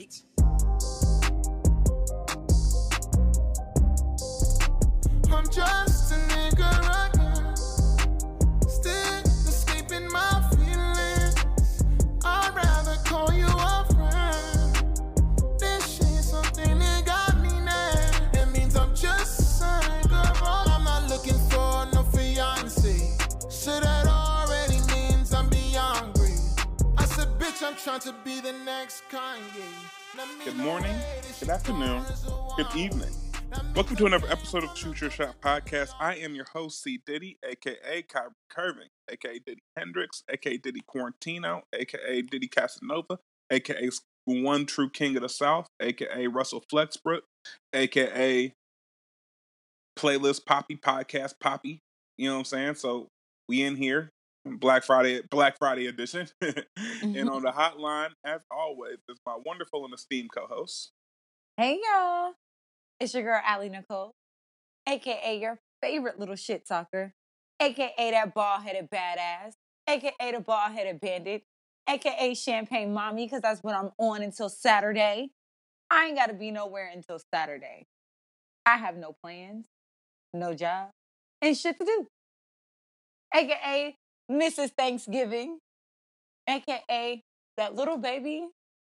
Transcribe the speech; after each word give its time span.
bitch. 0.00 0.22
I'm 5.32 5.44
just 5.44 6.12
a 6.12 6.16
nigga 6.32 6.70
right. 6.88 7.58
Still 8.68 9.22
escaping 9.48 10.10
my 10.10 10.42
feelings. 10.50 11.84
I'd 12.24 12.52
rather 12.54 12.96
call 13.04 13.32
you 13.32 13.46
a 13.46 13.84
friend. 13.94 14.94
This 15.58 15.96
shit 15.96 16.24
something 16.24 16.78
that 16.78 17.04
got 17.04 17.38
me 17.40 17.50
now. 17.60 18.40
It 18.40 18.46
means 18.56 18.76
I'm 18.76 18.94
just 18.94 19.62
a 19.62 19.64
nigga 19.64 20.40
wrong. 20.40 20.66
I'm 20.68 20.84
not 20.84 21.08
looking 21.10 21.38
for 21.50 21.86
no 21.92 22.02
fiance. 22.04 23.16
So 23.48 23.78
that 23.80 24.06
already 24.06 24.80
means 24.94 25.34
I'm 25.34 25.48
beyond 25.48 26.14
great. 26.14 26.40
I 26.96 27.04
said, 27.04 27.28
bitch, 27.38 27.62
I'm 27.62 27.76
trying 27.76 28.00
to 28.00 28.14
be 28.24 28.40
the 28.40 28.52
next 28.64 29.04
Kanye. 29.10 29.29
Good 30.44 30.56
morning, 30.56 30.94
good 31.38 31.48
afternoon, 31.48 32.04
good 32.54 32.66
evening. 32.76 33.08
Welcome 33.74 33.96
to 33.96 34.04
another 34.04 34.28
episode 34.28 34.64
of 34.64 34.76
Shoot 34.76 35.00
Your 35.00 35.08
Shot 35.08 35.40
Podcast. 35.40 35.92
I 35.98 36.16
am 36.16 36.34
your 36.34 36.44
host, 36.52 36.82
C. 36.82 37.00
Diddy, 37.06 37.38
aka 37.42 38.02
Kyrie 38.02 38.30
Curving, 38.50 38.88
aka 39.10 39.38
Diddy 39.38 39.62
Hendrix, 39.78 40.22
aka 40.30 40.58
Diddy 40.58 40.82
Quarantino, 40.94 41.62
aka 41.72 42.20
Diddy 42.20 42.48
Casanova, 42.48 43.18
aka 43.50 43.88
One 44.26 44.66
True 44.66 44.90
King 44.90 45.16
of 45.16 45.22
the 45.22 45.28
South, 45.30 45.68
aka 45.80 46.26
Russell 46.26 46.64
Flexbrook, 46.70 47.22
aka 47.72 48.52
Playlist 49.98 50.44
Poppy 50.44 50.76
Podcast 50.76 51.34
Poppy. 51.40 51.80
You 52.18 52.28
know 52.28 52.34
what 52.34 52.40
I'm 52.40 52.44
saying? 52.44 52.74
So 52.74 53.08
we 53.48 53.62
in 53.62 53.76
here, 53.76 54.10
Black 54.44 54.84
Friday, 54.84 55.20
Black 55.30 55.58
Friday 55.58 55.86
edition, 55.86 56.26
and 56.40 56.54
mm-hmm. 57.02 57.28
on 57.28 57.42
the 57.42 57.50
hotline, 57.50 58.10
as 58.24 58.40
always, 58.50 58.96
is 59.08 59.18
my 59.26 59.36
wonderful 59.44 59.84
and 59.84 59.92
esteemed 59.92 60.30
co-host. 60.34 60.92
Hey 61.56 61.78
y'all, 61.84 62.32
it's 62.98 63.12
your 63.12 63.22
girl 63.22 63.40
Allie 63.44 63.68
Nicole, 63.68 64.14
aka 64.88 65.38
your 65.38 65.58
favorite 65.82 66.18
little 66.18 66.36
shit 66.36 66.66
talker, 66.66 67.12
aka 67.60 68.10
that 68.12 68.32
bald 68.32 68.62
headed 68.62 68.88
badass, 68.90 69.52
aka 69.86 70.32
the 70.32 70.40
bald 70.40 70.72
headed 70.72 71.00
bandit, 71.00 71.42
aka 71.86 72.34
champagne 72.34 72.94
mommy, 72.94 73.26
because 73.26 73.42
that's 73.42 73.62
what 73.62 73.74
I'm 73.74 73.90
on 73.98 74.22
until 74.22 74.48
Saturday. 74.48 75.30
I 75.90 76.06
ain't 76.06 76.16
gotta 76.16 76.34
be 76.34 76.50
nowhere 76.50 76.90
until 76.92 77.20
Saturday. 77.32 77.86
I 78.64 78.78
have 78.78 78.96
no 78.96 79.14
plans, 79.22 79.66
no 80.32 80.54
job, 80.54 80.90
and 81.42 81.54
shit 81.54 81.78
to 81.78 81.84
do. 81.84 82.06
AKA 83.34 83.96
Mrs. 84.30 84.70
Thanksgiving, 84.76 85.58
AKA 86.48 87.24
that 87.56 87.74
little 87.74 87.98
baby 87.98 88.48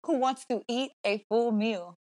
who 0.06 0.18
wants 0.18 0.46
to 0.46 0.62
eat 0.68 0.92
a 1.06 1.24
full 1.30 1.52
meal. 1.52 1.98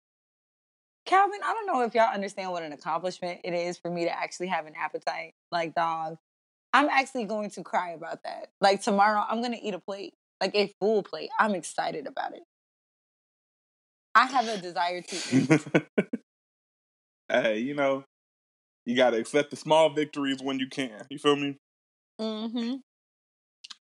Calvin, 1.05 1.39
I 1.43 1.53
don't 1.53 1.65
know 1.65 1.81
if 1.81 1.95
y'all 1.95 2.13
understand 2.13 2.51
what 2.51 2.63
an 2.63 2.73
accomplishment 2.73 3.41
it 3.43 3.53
is 3.53 3.77
for 3.77 3.89
me 3.89 4.05
to 4.05 4.11
actually 4.11 4.47
have 4.47 4.65
an 4.65 4.73
appetite. 4.77 5.33
Like, 5.51 5.73
dog, 5.73 6.17
I'm 6.73 6.89
actually 6.89 7.25
going 7.25 7.49
to 7.51 7.63
cry 7.63 7.91
about 7.91 8.23
that. 8.23 8.49
Like, 8.59 8.81
tomorrow, 8.81 9.23
I'm 9.27 9.41
going 9.41 9.53
to 9.53 9.61
eat 9.61 9.73
a 9.73 9.79
plate, 9.79 10.13
like 10.39 10.55
a 10.55 10.73
full 10.79 11.03
plate. 11.03 11.29
I'm 11.39 11.55
excited 11.55 12.07
about 12.07 12.33
it. 12.33 12.43
I 14.13 14.25
have 14.25 14.47
a 14.47 14.57
desire 14.57 15.01
to 15.01 15.15
eat. 15.15 15.51
hey, 17.29 17.59
you 17.59 17.73
know, 17.73 18.03
you 18.85 18.95
got 18.95 19.11
to 19.11 19.17
accept 19.17 19.51
the 19.51 19.55
small 19.55 19.89
victories 19.89 20.41
when 20.41 20.59
you 20.59 20.67
can. 20.67 21.07
You 21.09 21.17
feel 21.17 21.35
me? 21.35 21.57
hmm 22.19 22.75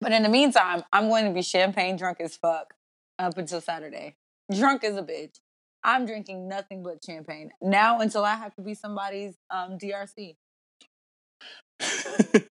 But 0.00 0.12
in 0.12 0.22
the 0.22 0.28
meantime, 0.28 0.84
I'm 0.92 1.08
going 1.08 1.24
to 1.24 1.32
be 1.32 1.42
champagne 1.42 1.96
drunk 1.96 2.20
as 2.20 2.36
fuck 2.36 2.74
up 3.18 3.36
until 3.36 3.60
Saturday. 3.60 4.14
Drunk 4.52 4.84
as 4.84 4.96
a 4.96 5.02
bitch. 5.02 5.40
I'm 5.84 6.06
drinking 6.06 6.48
nothing 6.48 6.82
but 6.82 7.04
champagne 7.04 7.50
now 7.62 8.00
until 8.00 8.24
I 8.24 8.34
have 8.34 8.54
to 8.56 8.62
be 8.62 8.74
somebody's 8.74 9.34
um, 9.50 9.78
DRC. 9.78 10.36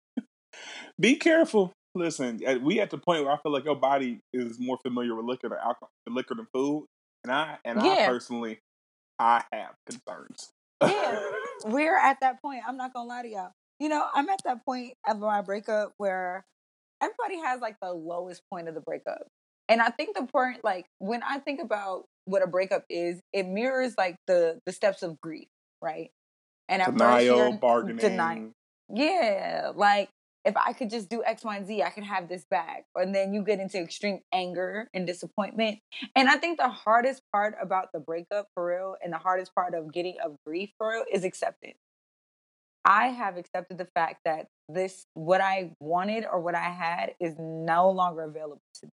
Be 1.00 1.16
careful. 1.16 1.74
Listen, 1.96 2.40
we 2.62 2.80
at 2.80 2.90
the 2.90 2.98
point 2.98 3.24
where 3.24 3.34
I 3.34 3.38
feel 3.38 3.52
like 3.52 3.66
your 3.66 3.76
body 3.76 4.20
is 4.34 4.60
more 4.60 4.78
familiar 4.82 5.16
with 5.16 5.26
liquor 5.26 5.50
than 5.50 5.60
alcohol, 5.60 5.92
liquor 6.08 6.36
than 6.36 6.48
food, 6.54 6.86
and 7.24 7.32
I 7.32 7.58
and 7.64 7.80
I 7.80 8.08
personally, 8.08 8.60
I 9.20 9.44
have 9.52 9.76
concerns. 9.86 10.52
Yeah. 10.82 11.22
We're 11.66 11.98
at 11.98 12.20
that 12.22 12.42
point. 12.42 12.62
I'm 12.68 12.78
not 12.78 12.94
gonna 12.94 13.08
lie 13.08 13.22
to 13.22 13.28
y'all. 13.28 13.52
You 13.80 13.90
know, 13.90 14.06
I'm 14.14 14.28
at 14.30 14.42
that 14.46 14.66
point 14.66 14.94
of 15.08 15.20
my 15.20 15.42
breakup 15.42 15.94
where 15.98 16.46
everybody 17.02 17.38
has 17.46 17.62
like 17.62 17.76
the 17.82 17.92
lowest 17.94 18.42
point 18.52 18.68
of 18.68 18.76
the 18.76 18.82
breakup. 18.82 19.28
And 19.70 19.82
I 19.82 19.90
think 19.90 20.16
the 20.16 20.26
point, 20.26 20.64
like 20.64 20.86
when 21.00 21.22
I 21.24 21.40
think 21.40 21.62
about 21.62 22.06
what 22.26 22.42
a 22.42 22.48
breakup 22.48 22.84
is, 22.90 23.22
it 23.32 23.48
mirrors 23.48 23.96
like 23.98 24.18
the 24.28 24.60
the 24.66 24.72
steps 24.72 25.04
of 25.04 25.20
grief, 25.22 25.48
right? 25.82 26.12
And 26.70 26.82
at 26.82 26.88
first 26.90 26.98
Denial, 27.00 27.38
you're 27.38 27.54
bargaining. 27.60 27.98
deny- 27.98 28.48
Yeah, 28.90 29.72
like 29.76 30.10
if 30.46 30.58
I 30.58 30.74
could 30.74 30.90
just 30.90 31.08
do 31.10 31.24
X, 31.24 31.46
Y, 31.46 31.56
and 31.56 31.66
Z, 31.66 31.82
I 31.84 31.90
could 31.90 32.04
have 32.04 32.28
this 32.28 32.44
back. 32.52 32.84
And 32.96 33.16
then 33.16 33.34
you 33.34 33.44
get 33.44 33.60
into 33.62 33.80
extreme 33.80 34.20
anger 34.34 34.90
and 34.94 35.08
disappointment. 35.08 35.80
And 36.18 36.28
I 36.30 36.36
think 36.36 36.58
the 36.60 36.68
hardest 36.68 37.22
part 37.32 37.56
about 37.62 37.90
the 37.94 38.00
breakup 38.02 38.48
for 38.54 38.66
real, 38.68 38.96
and 39.02 39.14
the 39.14 39.18
hardest 39.18 39.56
part 39.56 39.74
of 39.74 39.94
getting 39.94 40.18
of 40.24 40.36
grief 40.46 40.72
for 40.78 40.90
real, 40.92 41.06
is 41.12 41.24
acceptance. 41.24 41.78
I 42.86 43.08
have 43.08 43.38
accepted 43.38 43.78
the 43.78 43.88
fact 43.96 44.20
that 44.26 44.48
this, 44.68 45.06
what 45.14 45.42
I 45.42 45.72
wanted 45.80 46.26
or 46.30 46.40
what 46.42 46.56
I 46.56 46.70
had, 46.70 47.14
is 47.20 47.36
no 47.40 47.90
longer 47.90 48.24
available 48.24 48.62
to 48.82 48.88
me. 48.88 48.92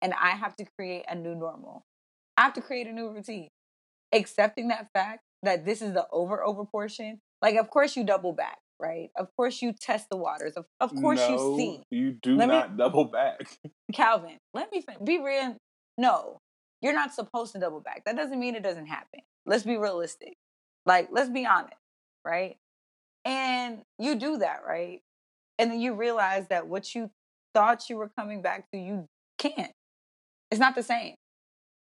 And 0.00 0.14
I 0.14 0.30
have 0.30 0.56
to 0.56 0.64
create 0.78 1.04
a 1.08 1.14
new 1.14 1.34
normal. 1.34 1.84
I 2.36 2.42
have 2.42 2.52
to 2.54 2.60
create 2.60 2.86
a 2.86 2.92
new 2.92 3.10
routine. 3.10 3.48
Accepting 4.12 4.68
that 4.68 4.88
fact 4.94 5.20
that 5.42 5.64
this 5.64 5.82
is 5.82 5.92
the 5.94 6.06
over 6.12 6.44
over 6.44 6.64
portion. 6.64 7.20
Like, 7.40 7.56
of 7.56 7.70
course, 7.70 7.96
you 7.96 8.04
double 8.04 8.32
back, 8.32 8.58
right? 8.80 9.10
Of 9.16 9.28
course, 9.36 9.62
you 9.62 9.72
test 9.72 10.06
the 10.10 10.16
waters. 10.16 10.54
Of, 10.54 10.66
of 10.80 10.94
course, 10.94 11.18
no, 11.20 11.30
you 11.30 11.56
see. 11.58 11.82
You 11.90 12.12
do 12.22 12.36
Let 12.36 12.48
me- 12.48 12.54
not 12.54 12.76
double 12.76 13.06
back. 13.06 13.40
Calvin, 13.92 14.38
let 14.54 14.70
me 14.70 14.84
be 15.02 15.18
real. 15.20 15.56
No, 15.98 16.38
you're 16.80 16.92
not 16.94 17.14
supposed 17.14 17.52
to 17.52 17.58
double 17.58 17.80
back. 17.80 18.02
That 18.06 18.16
doesn't 18.16 18.38
mean 18.38 18.54
it 18.54 18.62
doesn't 18.62 18.86
happen. 18.86 19.20
Let's 19.46 19.64
be 19.64 19.76
realistic. 19.76 20.34
Like, 20.86 21.08
let's 21.10 21.30
be 21.30 21.46
honest, 21.46 21.76
right? 22.24 22.56
And 23.24 23.82
you 23.98 24.16
do 24.16 24.38
that, 24.38 24.60
right? 24.66 25.00
And 25.58 25.70
then 25.70 25.80
you 25.80 25.94
realize 25.94 26.48
that 26.48 26.66
what 26.66 26.94
you 26.94 27.10
thought 27.54 27.88
you 27.88 27.96
were 27.96 28.10
coming 28.18 28.42
back 28.42 28.70
to, 28.72 28.78
you 28.78 29.08
can't. 29.38 29.72
It's 30.50 30.60
not 30.60 30.74
the 30.74 30.82
same. 30.82 31.14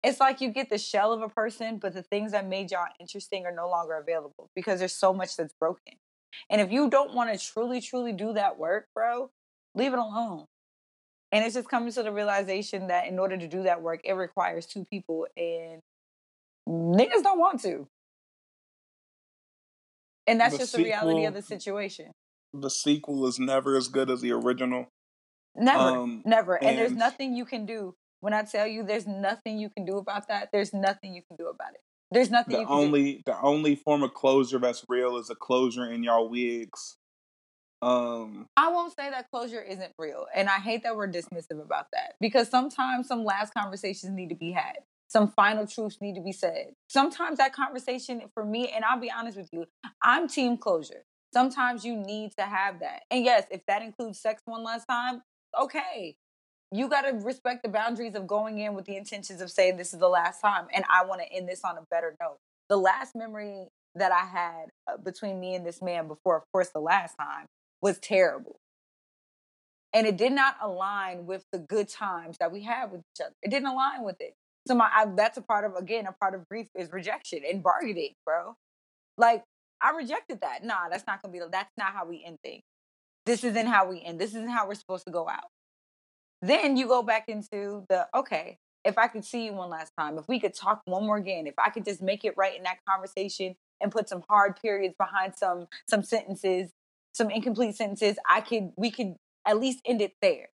It's 0.03 0.19
like 0.19 0.41
you 0.41 0.49
get 0.49 0.69
the 0.69 0.77
shell 0.77 1.13
of 1.13 1.21
a 1.21 1.29
person, 1.29 1.77
but 1.77 1.93
the 1.93 2.01
things 2.01 2.31
that 2.31 2.47
made 2.47 2.71
y'all 2.71 2.87
interesting 2.99 3.45
are 3.45 3.53
no 3.53 3.69
longer 3.69 3.93
available 3.93 4.49
because 4.55 4.79
there's 4.79 4.95
so 4.95 5.13
much 5.13 5.37
that's 5.37 5.53
broken. 5.59 5.93
And 6.49 6.59
if 6.59 6.71
you 6.71 6.89
don't 6.89 7.13
want 7.13 7.31
to 7.31 7.45
truly, 7.45 7.81
truly 7.81 8.11
do 8.11 8.33
that 8.33 8.57
work, 8.57 8.87
bro, 8.95 9.29
leave 9.75 9.93
it 9.93 9.99
alone. 9.99 10.45
And 11.31 11.45
it's 11.45 11.55
just 11.55 11.69
coming 11.69 11.91
to 11.93 12.03
the 12.03 12.11
realization 12.11 12.87
that 12.87 13.07
in 13.07 13.19
order 13.19 13.37
to 13.37 13.47
do 13.47 13.63
that 13.63 13.81
work, 13.81 14.01
it 14.03 14.13
requires 14.13 14.65
two 14.65 14.85
people, 14.85 15.27
and 15.37 15.81
niggas 16.67 17.23
don't 17.23 17.39
want 17.39 17.61
to. 17.61 17.87
And 20.27 20.39
that's 20.39 20.53
The 20.53 20.59
just 20.59 20.75
the 20.75 20.83
reality 20.83 21.25
of 21.25 21.33
the 21.33 21.41
situation. 21.41 22.11
the 22.53 22.69
sequel 22.69 23.25
is 23.27 23.39
never 23.39 23.75
as 23.77 23.87
good 23.87 24.09
as 24.09 24.21
the 24.21 24.31
original. 24.31 24.87
Never, 25.55 25.79
Um, 25.79 26.21
never. 26.25 26.55
And, 26.55 26.77
there's 26.77 26.91
nothing 26.93 27.33
you 27.35 27.45
can 27.45 27.65
do. 27.65 27.95
When 28.19 28.33
I 28.33 28.43
tell 28.43 28.67
you 28.67 28.83
there's 28.83 29.07
nothing 29.07 29.57
you 29.57 29.69
can 29.69 29.83
do 29.85 29.97
about 29.97 30.27
that, 30.27 30.49
there's 30.51 30.73
nothing 30.73 31.13
you 31.15 31.21
can 31.27 31.37
do 31.37 31.47
about 31.47 31.73
it. 31.73 31.81
There's 32.11 32.29
nothing 32.29 32.53
The 32.53 32.59
you 32.61 32.67
can 32.67 32.75
do. 32.77 32.81
only 32.83 33.23
the 33.25 33.41
only 33.41 33.75
form 33.75 34.03
of 34.03 34.13
closure 34.13 34.59
that's 34.59 34.85
real 34.89 35.17
is 35.17 35.29
a 35.29 35.35
closure 35.35 35.89
in 35.91 36.03
y'all 36.03 36.29
wigs. 36.29 36.97
Um, 37.81 38.47
I 38.55 38.69
won't 38.71 38.95
say 38.95 39.09
that 39.09 39.31
closure 39.31 39.61
isn't 39.61 39.93
real. 39.97 40.27
And 40.35 40.49
I 40.49 40.57
hate 40.59 40.83
that 40.83 40.95
we're 40.95 41.07
dismissive 41.07 41.59
about 41.63 41.87
that 41.93 42.13
because 42.19 42.47
sometimes 42.49 43.07
some 43.07 43.23
last 43.25 43.53
conversations 43.53 44.13
need 44.13 44.29
to 44.29 44.35
be 44.35 44.51
had. 44.51 44.77
Some 45.11 45.27
final 45.27 45.67
truths 45.67 45.97
need 45.99 46.15
to 46.15 46.21
be 46.21 46.31
said. 46.31 46.67
Sometimes 46.87 47.37
that 47.37 47.51
conversation 47.51 48.21
for 48.33 48.45
me, 48.45 48.69
and 48.69 48.85
I'll 48.85 48.97
be 48.97 49.11
honest 49.11 49.37
with 49.37 49.49
you, 49.51 49.65
I'm 50.01 50.29
team 50.29 50.55
closure. 50.55 51.03
Sometimes 51.33 51.83
you 51.83 51.97
need 51.97 52.31
to 52.37 52.43
have 52.43 52.79
that. 52.79 53.01
And 53.11 53.25
yes, 53.25 53.43
if 53.51 53.65
that 53.65 53.81
includes 53.81 54.21
sex 54.21 54.41
one 54.45 54.63
last 54.63 54.85
time, 54.85 55.21
okay. 55.59 56.15
You 56.71 56.87
got 56.87 57.01
to 57.01 57.11
respect 57.11 57.63
the 57.63 57.67
boundaries 57.67 58.15
of 58.15 58.25
going 58.25 58.59
in 58.59 58.73
with 58.73 58.85
the 58.85 58.95
intentions 58.95 59.41
of 59.41 59.51
saying 59.51 59.75
this 59.75 59.91
is 59.91 59.99
the 59.99 60.07
last 60.07 60.39
time 60.39 60.67
and 60.73 60.85
I 60.89 61.03
want 61.03 61.19
to 61.19 61.29
end 61.29 61.49
this 61.49 61.65
on 61.65 61.77
a 61.77 61.81
better 61.91 62.15
note. 62.21 62.37
The 62.69 62.77
last 62.77 63.13
memory 63.13 63.67
that 63.95 64.13
I 64.13 64.25
had 64.25 64.67
uh, 64.87 64.95
between 64.95 65.41
me 65.41 65.55
and 65.55 65.65
this 65.65 65.81
man 65.81 66.07
before, 66.07 66.37
of 66.37 66.43
course, 66.53 66.69
the 66.69 66.79
last 66.79 67.15
time 67.19 67.47
was 67.81 67.99
terrible. 67.99 68.61
And 69.91 70.07
it 70.07 70.15
did 70.15 70.31
not 70.31 70.55
align 70.61 71.25
with 71.25 71.43
the 71.51 71.59
good 71.59 71.89
times 71.89 72.37
that 72.37 72.53
we 72.53 72.61
had 72.61 72.93
with 72.93 73.01
each 73.01 73.25
other. 73.25 73.35
It 73.43 73.51
didn't 73.51 73.67
align 73.67 74.03
with 74.03 74.21
it. 74.21 74.35
So 74.67 74.75
my 74.75 74.89
I, 74.93 75.05
that's 75.15 75.37
a 75.37 75.41
part 75.41 75.65
of 75.65 75.75
again 75.75 76.05
a 76.07 76.11
part 76.13 76.35
of 76.35 76.47
grief 76.49 76.67
is 76.75 76.91
rejection 76.91 77.41
and 77.49 77.63
bargaining, 77.63 78.13
bro. 78.25 78.55
Like 79.17 79.43
I 79.81 79.91
rejected 79.91 80.41
that. 80.41 80.63
Nah, 80.63 80.89
that's 80.89 81.05
not 81.07 81.21
gonna 81.21 81.31
be. 81.33 81.39
That's 81.51 81.71
not 81.77 81.93
how 81.93 82.05
we 82.05 82.23
end 82.25 82.39
things. 82.43 82.63
This 83.25 83.43
isn't 83.43 83.67
how 83.67 83.89
we 83.89 84.03
end. 84.03 84.19
This 84.19 84.31
isn't 84.31 84.49
how 84.49 84.67
we're 84.67 84.75
supposed 84.75 85.05
to 85.05 85.11
go 85.11 85.27
out. 85.29 85.49
Then 86.41 86.77
you 86.77 86.87
go 86.87 87.03
back 87.03 87.29
into 87.29 87.85
the 87.89 88.07
okay. 88.15 88.57
if 88.83 88.97
I 88.97 89.07
could 89.07 89.25
see 89.25 89.45
you 89.45 89.53
one 89.53 89.69
last 89.69 89.93
time, 89.97 90.17
if 90.17 90.27
we 90.27 90.39
could 90.39 90.53
talk 90.55 90.81
one 90.85 91.05
more 91.05 91.17
again, 91.17 91.47
if 91.47 91.53
I 91.63 91.69
could 91.69 91.85
just 91.85 92.01
make 92.01 92.25
it 92.25 92.33
right 92.37 92.55
in 92.55 92.63
that 92.63 92.77
conversation 92.87 93.55
and 93.79 93.91
put 93.91 94.09
some 94.09 94.23
hard 94.29 94.59
periods 94.61 94.95
behind 94.97 95.35
some 95.37 95.67
some 95.89 96.03
sentences, 96.03 96.71
some 97.13 97.29
incomplete 97.29 97.75
sentences, 97.75 98.17
I 98.27 98.41
could 98.41 98.71
we 98.77 98.91
could 98.91 99.15
at 99.45 99.59
least 99.59 99.81
end 99.85 100.01
it 100.01 100.13
there. 100.21 100.49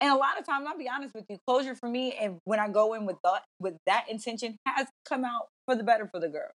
And 0.00 0.10
a 0.10 0.16
lot 0.16 0.38
of 0.38 0.46
times, 0.46 0.66
I'll 0.68 0.78
be 0.78 0.88
honest 0.88 1.14
with 1.14 1.26
you, 1.28 1.36
closure 1.46 1.74
for 1.74 1.88
me, 1.88 2.14
and 2.14 2.38
when 2.44 2.58
I 2.58 2.68
go 2.68 2.94
in 2.94 3.04
with 3.04 3.16
that 3.22 3.42
with 3.58 3.76
that 3.86 4.06
intention, 4.10 4.56
has 4.66 4.86
come 5.06 5.24
out 5.24 5.48
for 5.66 5.76
the 5.76 5.82
better 5.82 6.08
for 6.10 6.18
the 6.18 6.28
girl. 6.28 6.50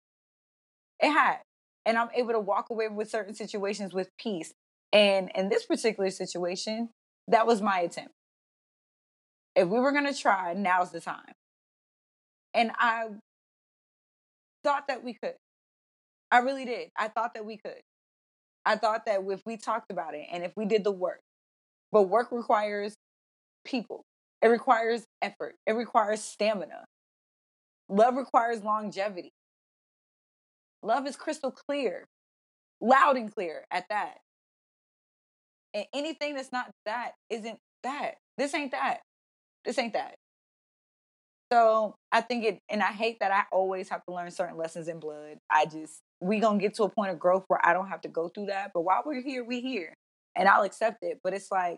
It 1.00 1.12
has, 1.12 1.38
and 1.86 1.98
I'm 1.98 2.10
able 2.16 2.34
to 2.34 2.40
walk 2.40 2.70
away 2.72 2.88
with 2.88 3.10
certain 3.10 3.36
situations 3.36 3.94
with 3.94 4.10
peace. 4.18 4.52
And 4.92 5.30
in 5.36 5.50
this 5.50 5.66
particular 5.66 6.10
situation, 6.10 6.90
that 7.28 7.46
was 7.46 7.62
my 7.62 7.80
attempt. 7.80 8.14
If 9.56 9.68
we 9.68 9.80
were 9.80 9.92
gonna 9.92 10.14
try, 10.14 10.54
now's 10.54 10.92
the 10.92 11.02
time. 11.02 11.34
And 12.54 12.72
I 12.80 13.08
thought 14.64 14.88
that 14.88 15.04
we 15.04 15.14
could. 15.14 15.36
I 16.32 16.40
really 16.40 16.66
did. 16.66 16.90
I 16.98 17.10
thought 17.10 17.36
that 17.36 17.46
we 17.46 17.58
could. 17.58 17.82
I 18.66 18.76
thought 18.78 19.06
that 19.06 19.20
if 19.28 19.42
we 19.46 19.58
talked 19.58 19.92
about 19.92 20.16
it 20.16 20.26
and 20.32 20.44
if 20.44 20.54
we 20.56 20.66
did 20.66 20.84
the 20.84 20.92
work, 20.92 21.20
but 21.92 22.04
work 22.04 22.32
requires 22.32 22.96
people. 23.66 24.04
It 24.42 24.48
requires 24.48 25.06
effort. 25.22 25.56
It 25.66 25.74
requires 25.74 26.22
stamina. 26.22 26.86
Love 27.90 28.16
requires 28.16 28.64
longevity. 28.64 29.32
Love 30.84 31.08
is 31.08 31.16
crystal 31.16 31.52
clear, 31.52 32.06
loud 32.80 33.18
and 33.18 33.34
clear 33.34 33.66
at 33.72 33.86
that. 33.90 34.18
And 35.74 35.86
anything 35.94 36.36
that's 36.36 36.52
not 36.52 36.70
that 36.86 37.14
isn't 37.30 37.58
that. 37.84 38.16
This 38.38 38.54
ain't 38.54 38.72
that. 38.72 39.02
This 39.66 39.78
ain't 39.80 39.94
that. 39.94 40.16
So 41.52 41.96
I 42.12 42.22
think 42.22 42.44
it, 42.44 42.60
and 42.70 42.82
I 42.82 42.92
hate 42.92 43.20
that 43.20 43.32
I 43.32 43.44
always 43.52 43.90
have 43.90 44.04
to 44.06 44.14
learn 44.14 44.32
certain 44.32 44.58
lessons 44.58 44.88
in 44.88 45.00
blood. 45.00 45.38
I 45.50 45.66
just, 45.66 46.02
we 46.22 46.40
gonna 46.40 46.60
get 46.60 46.76
to 46.76 46.84
a 46.84 46.90
point 46.90 47.12
of 47.12 47.20
growth 47.20 47.46
where 47.48 47.60
I 47.64 47.74
don't 47.74 47.88
have 47.88 48.02
to 48.02 48.10
go 48.10 48.30
through 48.30 48.48
that. 48.48 48.72
But 48.74 48.82
while 48.82 49.04
we're 49.06 49.22
here, 49.22 49.44
we 49.44 49.62
here, 49.62 49.94
and 50.36 50.48
I'll 50.48 50.64
accept 50.64 50.98
it. 51.02 51.20
But 51.24 51.34
it's 51.34 51.52
like 51.52 51.78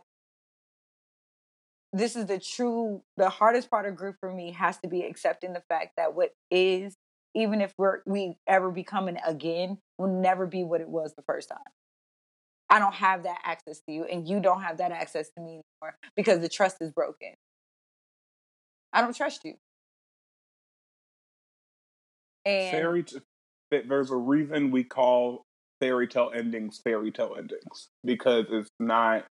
this 1.97 2.15
is 2.15 2.25
the 2.25 2.39
true 2.39 3.01
the 3.17 3.29
hardest 3.29 3.69
part 3.69 3.85
of 3.85 3.95
group 3.95 4.15
for 4.19 4.31
me 4.31 4.51
has 4.51 4.77
to 4.79 4.87
be 4.87 5.01
accepting 5.01 5.53
the 5.53 5.63
fact 5.67 5.93
that 5.97 6.13
what 6.13 6.31
is 6.51 6.95
even 7.35 7.61
if 7.61 7.73
we're 7.77 7.99
we 8.05 8.37
ever 8.47 8.71
become 8.71 9.07
it 9.07 9.17
again 9.25 9.77
will 9.97 10.21
never 10.21 10.45
be 10.45 10.63
what 10.63 10.81
it 10.81 10.89
was 10.89 11.13
the 11.15 11.21
first 11.23 11.49
time. 11.49 11.59
I 12.69 12.79
don't 12.79 12.95
have 12.95 13.23
that 13.23 13.39
access 13.45 13.79
to 13.87 13.93
you 13.93 14.03
and 14.05 14.27
you 14.27 14.39
don't 14.39 14.61
have 14.61 14.77
that 14.77 14.91
access 14.91 15.29
to 15.37 15.41
me 15.41 15.61
anymore 15.81 15.97
because 16.15 16.39
the 16.39 16.49
trust 16.49 16.77
is 16.81 16.91
broken. 16.91 17.33
I 18.91 19.01
don't 19.01 19.15
trust 19.15 19.45
you. 19.45 19.53
And 22.45 22.71
Fairy 22.71 23.03
t- 23.03 23.19
there's 23.71 24.11
a 24.11 24.15
reason 24.15 24.71
we 24.71 24.83
call 24.83 25.45
fairy 25.79 26.07
tale 26.07 26.31
endings 26.33 26.79
fairy 26.83 27.11
tale 27.11 27.35
endings 27.37 27.89
because 28.03 28.45
it's 28.49 28.71
not 28.79 29.25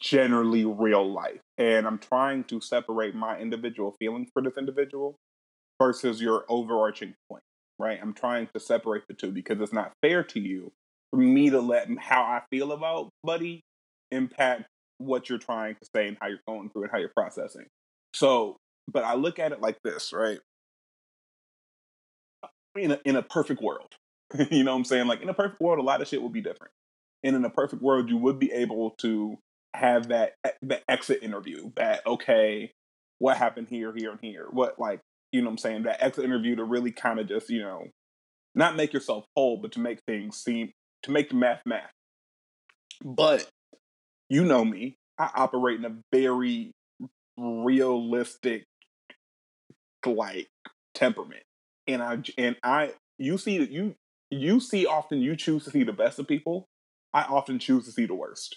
generally 0.00 0.64
real 0.64 1.10
life. 1.10 1.40
And 1.58 1.86
I'm 1.86 1.98
trying 1.98 2.44
to 2.44 2.60
separate 2.60 3.14
my 3.14 3.38
individual 3.38 3.94
feelings 3.98 4.28
for 4.32 4.42
this 4.42 4.56
individual 4.56 5.16
versus 5.78 6.20
your 6.20 6.44
overarching 6.48 7.14
point, 7.28 7.42
right? 7.78 7.98
I'm 8.00 8.14
trying 8.14 8.48
to 8.54 8.60
separate 8.60 9.04
the 9.08 9.14
two 9.14 9.32
because 9.32 9.60
it's 9.60 9.72
not 9.72 9.92
fair 10.02 10.22
to 10.24 10.40
you 10.40 10.72
for 11.10 11.18
me 11.18 11.50
to 11.50 11.60
let 11.60 11.88
how 11.98 12.22
I 12.22 12.42
feel 12.50 12.72
about 12.72 13.10
Buddy 13.22 13.62
impact 14.10 14.64
what 14.98 15.28
you're 15.28 15.38
trying 15.38 15.74
to 15.74 15.88
say 15.94 16.08
and 16.08 16.16
how 16.20 16.28
you're 16.28 16.40
going 16.46 16.70
through 16.70 16.84
and 16.84 16.92
how 16.92 16.98
you're 16.98 17.12
processing. 17.16 17.66
So, 18.14 18.56
but 18.90 19.04
I 19.04 19.14
look 19.14 19.38
at 19.38 19.52
it 19.52 19.60
like 19.60 19.78
this, 19.82 20.12
right? 20.12 20.38
In 22.76 22.92
a, 22.92 23.00
in 23.04 23.16
a 23.16 23.22
perfect 23.22 23.62
world, 23.62 23.94
you 24.50 24.62
know 24.62 24.72
what 24.72 24.78
I'm 24.78 24.84
saying? 24.84 25.06
Like 25.06 25.22
in 25.22 25.28
a 25.28 25.34
perfect 25.34 25.60
world, 25.60 25.78
a 25.78 25.82
lot 25.82 26.00
of 26.00 26.08
shit 26.08 26.22
would 26.22 26.32
be 26.32 26.42
different. 26.42 26.72
And 27.22 27.36
in 27.36 27.44
a 27.44 27.50
perfect 27.50 27.82
world, 27.82 28.08
you 28.08 28.16
would 28.16 28.38
be 28.38 28.52
able 28.52 28.90
to 29.00 29.38
have 29.74 30.08
that 30.08 30.32
the 30.62 30.80
exit 30.90 31.22
interview 31.22 31.70
that 31.76 32.04
okay 32.06 32.72
what 33.18 33.36
happened 33.36 33.68
here 33.68 33.92
here 33.94 34.10
and 34.10 34.20
here? 34.20 34.46
What 34.50 34.78
like 34.78 35.00
you 35.30 35.40
know 35.40 35.46
what 35.46 35.52
i'm 35.52 35.58
saying? 35.58 35.82
That 35.84 36.02
exit 36.02 36.24
interview 36.24 36.56
to 36.56 36.64
really 36.64 36.90
kind 36.90 37.20
of 37.20 37.28
just 37.28 37.48
you 37.50 37.60
know 37.60 37.84
not 38.54 38.76
make 38.76 38.92
yourself 38.92 39.24
whole 39.36 39.58
but 39.58 39.72
to 39.72 39.80
make 39.80 40.00
things 40.06 40.36
seem 40.36 40.72
to 41.04 41.12
make 41.12 41.28
the 41.28 41.36
math 41.36 41.62
math. 41.64 41.92
But 43.04 43.48
you 44.28 44.44
know 44.44 44.64
me 44.64 44.96
i 45.18 45.30
operate 45.34 45.78
in 45.78 45.84
a 45.84 45.96
very 46.12 46.72
realistic 47.36 48.64
like 50.06 50.48
temperament. 50.94 51.42
And 51.86 52.02
i 52.02 52.18
and 52.38 52.56
i 52.62 52.92
you 53.18 53.38
see 53.38 53.62
you 53.62 53.94
you 54.30 54.60
see 54.60 54.86
often 54.86 55.20
you 55.20 55.36
choose 55.36 55.64
to 55.64 55.70
see 55.70 55.84
the 55.84 55.92
best 55.92 56.18
of 56.18 56.26
people 56.26 56.68
i 57.12 57.22
often 57.22 57.58
choose 57.58 57.84
to 57.84 57.92
see 57.92 58.06
the 58.06 58.14
worst 58.14 58.56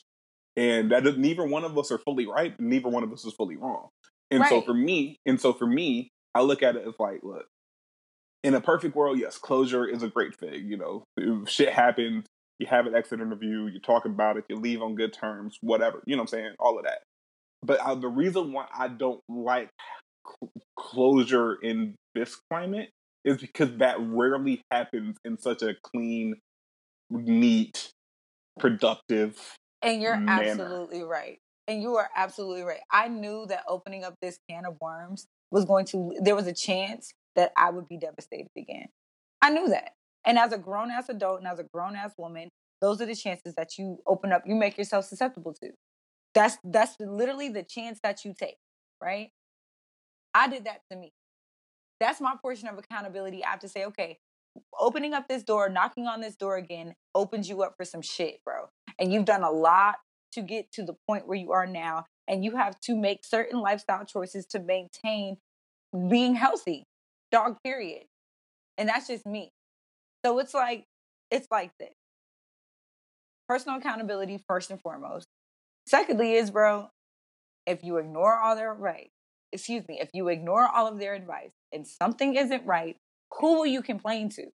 and 0.56 0.92
that 0.92 1.18
neither 1.18 1.46
one 1.46 1.64
of 1.64 1.78
us 1.78 1.92
are 1.92 1.98
fully 2.00 2.28
right, 2.28 2.54
neither 2.60 2.90
one 2.90 3.04
of 3.04 3.12
us 3.12 3.26
is 3.26 3.34
fully 3.34 3.56
wrong. 3.56 3.90
And 4.32 4.42
right. 4.42 4.50
so 4.50 4.62
for 4.62 4.74
me, 4.74 5.18
and 5.26 5.40
so 5.40 5.54
for 5.54 5.68
me, 5.68 6.10
I 6.36 6.42
look 6.42 6.64
at 6.64 6.76
it 6.76 6.88
as 6.88 6.94
like, 7.00 7.20
look, 7.24 7.46
in 8.44 8.54
a 8.54 8.62
perfect 8.62 8.96
world, 8.96 9.20
yes, 9.20 9.38
closure 9.38 9.86
is 9.86 10.04
a 10.04 10.10
great 10.10 10.36
thing. 10.36 10.68
You 10.68 10.78
know, 10.78 11.04
if 11.18 11.50
shit 11.50 11.70
happens, 11.70 12.26
you 12.60 12.68
have 12.68 12.86
an 12.86 12.96
exit 12.96 13.20
interview, 13.20 13.68
you 13.68 13.80
talk 13.80 14.06
about 14.06 14.38
it, 14.38 14.46
you 14.50 14.56
leave 14.58 14.82
on 14.82 14.96
good 14.96 15.14
terms, 15.14 15.58
whatever. 15.62 16.04
You 16.06 16.16
know 16.16 16.22
what 16.22 16.34
I'm 16.34 16.40
saying? 16.40 16.56
All 16.60 16.78
of 16.78 16.86
that. 16.86 17.00
But 17.64 17.82
I, 17.82 17.96
the 17.96 18.08
reason 18.08 18.52
why 18.52 18.66
I 18.78 18.90
don't 18.90 19.22
like 19.30 19.70
cl- 20.28 20.52
closure 20.78 21.56
in 21.56 21.96
this 22.14 22.38
climate 22.50 22.90
is 23.24 23.38
because 23.38 23.78
that 23.78 23.98
rarely 24.00 24.62
happens 24.70 25.18
in 25.24 25.38
such 25.38 25.62
a 25.62 25.76
clean, 25.82 26.36
neat, 27.10 27.90
productive 28.60 29.40
and 29.84 30.02
you're 30.02 30.18
manner. 30.18 30.52
absolutely 30.52 31.04
right. 31.04 31.40
And 31.68 31.82
you 31.82 31.96
are 31.96 32.10
absolutely 32.16 32.64
right. 32.64 32.82
I 32.92 33.08
knew 33.08 33.46
that 33.48 33.64
opening 33.68 34.04
up 34.04 34.16
this 34.22 34.38
can 34.50 34.66
of 34.66 34.78
worms 34.82 35.28
was 35.52 35.66
going 35.66 35.86
to, 35.88 36.14
there 36.22 36.36
was 36.36 36.48
a 36.48 36.54
chance 36.54 37.14
that 37.36 37.52
I 37.56 37.70
would 37.70 37.88
be 37.88 37.98
devastated 37.98 38.50
again. 38.58 38.88
I 39.42 39.50
knew 39.50 39.70
that. 39.70 39.92
And 40.26 40.38
as 40.38 40.52
a 40.52 40.58
grown 40.58 40.92
ass 40.92 41.10
adult 41.10 41.40
and 41.40 41.48
as 41.48 41.60
a 41.60 41.64
grown 41.64 41.96
ass 41.96 42.14
woman, 42.18 42.50
those 42.82 43.02
are 43.02 43.06
the 43.06 43.16
chances 43.16 43.56
that 43.56 43.78
you 43.78 44.00
open 44.06 44.32
up, 44.32 44.44
you 44.46 44.56
make 44.56 44.78
yourself 44.78 45.06
susceptible 45.06 45.54
to. 45.62 45.72
That's 46.34 46.58
that's 46.64 46.96
literally 47.00 47.50
the 47.50 47.64
chance 47.64 48.00
that 48.04 48.26
you 48.26 48.34
take, 48.38 48.58
right? 49.02 49.30
I 50.34 50.48
did 50.48 50.66
that 50.66 50.82
to 50.92 50.98
me. 50.98 51.14
That's 52.00 52.20
my 52.20 52.34
portion 52.42 52.68
of 52.68 52.78
accountability. 52.78 53.44
I 53.44 53.52
have 53.52 53.60
to 53.60 53.70
say, 53.70 53.86
okay, 53.86 54.18
opening 54.80 55.14
up 55.14 55.28
this 55.28 55.44
door, 55.44 55.70
knocking 55.70 56.08
on 56.08 56.22
this 56.22 56.36
door 56.36 56.58
again 56.58 56.96
opens 57.16 57.50
you 57.50 57.64
up 57.64 57.76
for 57.78 57.86
some 57.86 58.02
shit, 58.02 58.40
bro. 58.44 58.70
And 59.00 59.12
you've 59.12 59.26
done 59.26 59.44
a 59.44 59.52
lot 59.52 59.96
to 60.34 60.42
get 60.42 60.72
to 60.74 60.84
the 60.84 60.96
point 61.08 61.28
where 61.28 61.38
you 61.38 61.52
are 61.52 61.68
now. 61.68 62.06
And 62.28 62.44
you 62.44 62.56
have 62.56 62.80
to 62.82 62.96
make 62.96 63.26
certain 63.26 63.60
lifestyle 63.60 64.06
choices 64.06 64.46
to 64.48 64.60
maintain 64.60 65.38
being 66.10 66.36
healthy, 66.36 66.86
dog, 67.32 67.58
period. 67.64 68.04
And 68.78 68.90
that's 68.90 69.08
just 69.08 69.26
me. 69.26 69.52
So 70.26 70.40
it's 70.40 70.54
like, 70.54 70.86
it's 71.30 71.48
like 71.52 71.72
this 71.80 71.94
personal 73.48 73.78
accountability, 73.78 74.40
first 74.48 74.72
and 74.72 74.82
foremost. 74.82 75.28
Secondly, 75.86 76.34
is, 76.34 76.50
bro, 76.50 76.90
if 77.68 77.84
you 77.84 77.98
ignore 77.98 78.38
all 78.40 78.56
their 78.56 78.74
right, 78.74 79.12
excuse 79.52 79.88
me, 79.88 80.00
if 80.00 80.10
you 80.14 80.30
ignore 80.30 80.68
all 80.68 80.88
of 80.88 80.98
their 80.98 81.14
advice 81.14 81.52
and 81.72 81.86
something 81.86 82.36
isn't 82.36 82.66
right, 82.66 82.96
who 83.40 83.58
will 83.58 83.66
you 83.66 83.82
complain 83.82 84.30
to? 84.30 84.46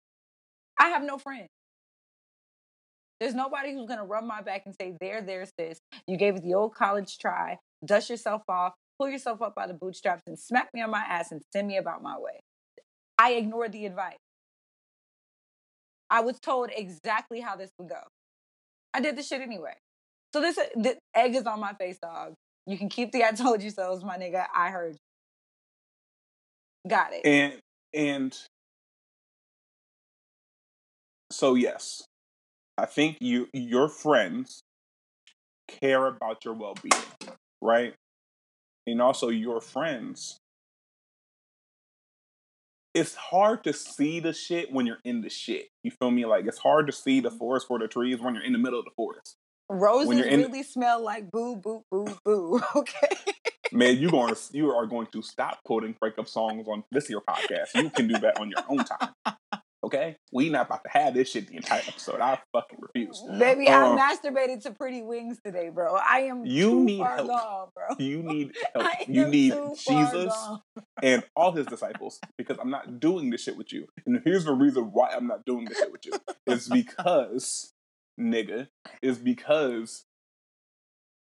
I 0.78 0.88
have 0.88 1.02
no 1.02 1.18
friends. 1.18 1.48
There's 3.20 3.34
nobody 3.34 3.72
who's 3.72 3.88
to 3.88 4.04
rub 4.04 4.24
my 4.24 4.42
back 4.42 4.62
and 4.66 4.74
say, 4.74 4.96
There, 5.00 5.20
there, 5.22 5.44
sis. 5.58 5.80
You 6.06 6.16
gave 6.16 6.36
it 6.36 6.42
the 6.42 6.54
old 6.54 6.74
college 6.74 7.18
try. 7.18 7.58
Dust 7.84 8.10
yourself 8.10 8.42
off, 8.48 8.74
pull 8.98 9.08
yourself 9.08 9.42
up 9.42 9.54
by 9.54 9.66
the 9.66 9.74
bootstraps, 9.74 10.22
and 10.26 10.38
smack 10.38 10.68
me 10.72 10.82
on 10.82 10.90
my 10.90 11.00
ass 11.00 11.32
and 11.32 11.42
send 11.52 11.66
me 11.66 11.76
about 11.76 12.02
my 12.02 12.16
way. 12.18 12.40
I 13.18 13.32
ignored 13.32 13.72
the 13.72 13.86
advice. 13.86 14.18
I 16.10 16.20
was 16.20 16.38
told 16.38 16.70
exactly 16.74 17.40
how 17.40 17.56
this 17.56 17.70
would 17.78 17.88
go. 17.88 18.00
I 18.94 19.00
did 19.00 19.16
the 19.16 19.22
shit 19.22 19.40
anyway. 19.40 19.74
So 20.32 20.40
this 20.40 20.56
uh, 20.56 20.64
the 20.76 20.96
egg 21.14 21.34
is 21.34 21.44
on 21.44 21.60
my 21.60 21.72
face, 21.74 21.98
dog. 21.98 22.34
You 22.66 22.78
can 22.78 22.88
keep 22.88 23.12
the 23.12 23.24
I 23.28 23.32
told 23.32 23.62
you 23.62 23.70
so's, 23.70 24.04
my 24.04 24.16
nigga. 24.16 24.46
I 24.54 24.70
heard 24.70 24.94
you. 24.94 24.98
Got 26.90 27.12
it. 27.12 27.26
And 27.26 27.60
and 27.92 28.38
so 31.30 31.54
yes, 31.54 32.04
I 32.76 32.86
think 32.86 33.18
you 33.20 33.48
your 33.52 33.88
friends 33.88 34.62
care 35.68 36.06
about 36.06 36.44
your 36.44 36.54
well 36.54 36.74
being, 36.82 37.34
right? 37.60 37.94
And 38.86 39.02
also 39.02 39.28
your 39.28 39.60
friends. 39.60 40.38
It's 42.94 43.14
hard 43.14 43.62
to 43.64 43.72
see 43.72 44.18
the 44.18 44.32
shit 44.32 44.72
when 44.72 44.86
you're 44.86 44.98
in 45.04 45.20
the 45.20 45.28
shit. 45.28 45.68
You 45.84 45.90
feel 45.90 46.10
me? 46.10 46.24
Like 46.24 46.46
it's 46.46 46.58
hard 46.58 46.86
to 46.86 46.92
see 46.92 47.20
the 47.20 47.28
mm-hmm. 47.28 47.38
forest 47.38 47.68
for 47.68 47.78
the 47.78 47.86
trees 47.86 48.20
when 48.20 48.34
you're 48.34 48.44
in 48.44 48.52
the 48.52 48.58
middle 48.58 48.78
of 48.78 48.84
the 48.84 48.90
forest. 48.96 49.36
Roses 49.70 50.24
really 50.24 50.62
smell 50.62 51.04
like 51.04 51.30
boo, 51.30 51.56
boo, 51.56 51.84
boo, 51.90 52.16
boo. 52.24 52.60
Okay. 52.74 53.08
Man, 53.70 53.98
you 53.98 54.10
going 54.10 54.34
to, 54.34 54.40
you 54.52 54.70
are 54.70 54.86
going 54.86 55.08
to 55.12 55.20
stop 55.20 55.58
quoting 55.62 55.94
breakup 56.00 56.26
songs 56.26 56.66
on 56.66 56.84
this 56.90 57.06
here 57.06 57.20
podcast. 57.20 57.74
You 57.74 57.90
can 57.90 58.08
do 58.08 58.18
that 58.18 58.40
on 58.40 58.48
your 58.48 58.64
own 58.66 58.78
time. 58.78 59.10
Okay, 59.84 60.16
we 60.32 60.48
not 60.48 60.66
about 60.66 60.82
to 60.82 60.90
have 60.90 61.14
this 61.14 61.30
shit 61.30 61.46
the 61.46 61.54
entire 61.56 61.82
episode. 61.86 62.20
I 62.20 62.40
fucking 62.52 62.78
refuse. 62.80 63.22
Baby, 63.38 63.68
Um, 63.68 63.96
I 63.96 64.16
masturbated 64.16 64.60
to 64.64 64.72
Pretty 64.72 65.02
Wings 65.02 65.38
today, 65.44 65.68
bro. 65.68 65.94
I 65.94 66.22
am 66.22 66.44
You 66.44 66.70
too 66.70 66.84
need 66.84 66.98
far 66.98 67.14
help. 67.14 67.28
gone, 67.28 67.68
bro. 67.74 68.04
You 68.04 68.22
need 68.24 68.56
help. 68.74 68.86
You 69.08 69.28
need 69.28 69.54
Jesus 69.86 70.34
and 71.00 71.22
all 71.36 71.52
his 71.52 71.66
disciples 71.66 72.18
because 72.36 72.58
I'm 72.60 72.70
not 72.70 72.98
doing 72.98 73.30
this 73.30 73.44
shit 73.44 73.56
with 73.56 73.72
you. 73.72 73.86
And 74.04 74.20
here's 74.24 74.44
the 74.46 74.52
reason 74.52 74.90
why 74.92 75.10
I'm 75.16 75.28
not 75.28 75.44
doing 75.46 75.64
this 75.66 75.78
shit 75.78 75.92
with 75.92 76.04
you. 76.04 76.12
It's 76.44 76.68
because, 76.68 77.72
nigga, 78.20 78.66
is 79.00 79.18
because 79.18 80.06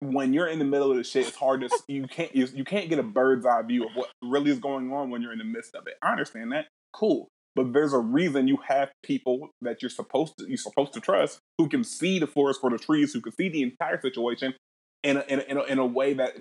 when 0.01 0.33
you're 0.33 0.47
in 0.47 0.57
the 0.57 0.65
middle 0.65 0.89
of 0.89 0.97
the 0.97 1.03
shit, 1.03 1.27
it's 1.27 1.35
hard 1.37 1.61
to 1.61 1.69
you 1.87 2.07
can't 2.07 2.35
you, 2.35 2.47
you 2.55 2.63
can't 2.63 2.89
get 2.89 2.97
a 2.97 3.03
bird's 3.03 3.45
eye 3.45 3.61
view 3.61 3.85
of 3.85 3.91
what 3.93 4.09
really 4.23 4.49
is 4.49 4.57
going 4.59 4.91
on 4.91 5.11
when 5.11 5.21
you're 5.21 5.33
in 5.33 5.37
the 5.39 5.43
midst 5.43 5.75
of 5.75 5.85
it. 5.85 5.93
I 6.01 6.11
understand 6.11 6.51
that, 6.53 6.65
cool, 6.93 7.29
but 7.59 7.73
there's 7.73 7.91
a 7.91 7.99
reason 7.99 8.47
you 8.47 8.57
have 8.65 8.89
people 9.03 9.49
that 9.61 9.81
you're 9.81 9.89
supposed 9.89 10.37
to 10.37 10.47
you're 10.47 10.55
supposed 10.55 10.93
to 10.93 11.01
trust 11.01 11.41
who 11.57 11.67
can 11.67 11.83
see 11.83 12.17
the 12.17 12.27
forest 12.27 12.61
for 12.61 12.69
the 12.69 12.77
trees, 12.77 13.11
who 13.11 13.19
can 13.19 13.33
see 13.33 13.49
the 13.49 13.61
entire 13.61 13.99
situation. 13.99 14.53
In 15.01 15.15
a, 15.15 15.21
in, 15.29 15.39
a, 15.39 15.43
in, 15.43 15.57
a, 15.57 15.63
in 15.63 15.79
a 15.79 15.85
way 15.85 16.13
that 16.13 16.35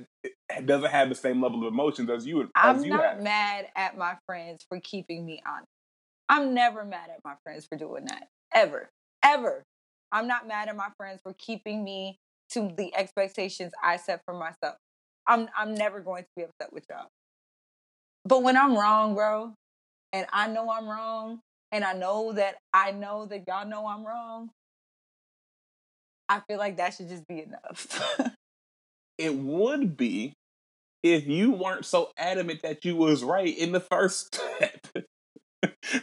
doesn't 0.64 0.90
have 0.90 1.08
the 1.08 1.14
same 1.14 1.40
level 1.40 1.64
of 1.64 1.72
emotions 1.72 2.10
as 2.10 2.26
you 2.26 2.42
as 2.42 2.48
I'm 2.56 2.84
you 2.84 2.90
not 2.90 3.04
have. 3.04 3.20
mad 3.20 3.66
at 3.76 3.96
my 3.96 4.16
friends 4.26 4.64
for 4.68 4.80
keeping 4.80 5.24
me 5.24 5.40
honest. 5.46 5.68
I'm 6.28 6.54
never 6.54 6.84
mad 6.84 7.08
at 7.10 7.20
my 7.24 7.34
friends 7.44 7.66
for 7.66 7.78
doing 7.78 8.04
that. 8.06 8.28
Ever. 8.52 8.90
Ever. 9.24 9.62
I'm 10.10 10.26
not 10.26 10.48
mad 10.48 10.68
at 10.68 10.76
my 10.76 10.88
friends 10.96 11.20
for 11.22 11.34
keeping 11.38 11.84
me 11.84 12.18
to 12.50 12.72
the 12.76 12.92
expectations 12.96 13.72
I 13.82 13.96
set 13.96 14.22
for 14.24 14.34
myself. 14.34 14.76
I'm 15.26 15.48
I'm 15.56 15.74
never 15.74 16.00
going 16.00 16.24
to 16.24 16.28
be 16.36 16.42
upset 16.42 16.72
with 16.72 16.84
y'all. 16.90 17.08
But 18.24 18.42
when 18.42 18.56
I'm 18.56 18.76
wrong, 18.76 19.14
bro, 19.14 19.54
and 20.12 20.26
I 20.32 20.48
know 20.48 20.70
I'm 20.70 20.88
wrong, 20.88 21.40
and 21.72 21.84
I 21.84 21.92
know 21.94 22.32
that 22.32 22.56
I 22.72 22.92
know 22.92 23.26
that 23.26 23.44
y'all 23.46 23.66
know 23.66 23.86
I'm 23.86 24.06
wrong, 24.06 24.50
I 26.28 26.40
feel 26.48 26.58
like 26.58 26.76
that 26.76 26.94
should 26.94 27.08
just 27.08 27.26
be 27.26 27.42
enough. 27.42 28.32
it 29.18 29.34
would 29.34 29.96
be 29.96 30.34
if 31.02 31.26
you 31.26 31.52
weren't 31.52 31.84
so 31.84 32.10
adamant 32.18 32.62
that 32.62 32.84
you 32.84 32.96
was 32.96 33.22
right 33.24 33.56
in 33.56 33.72
the 33.72 33.80
first 33.80 34.34
step. 34.58 34.86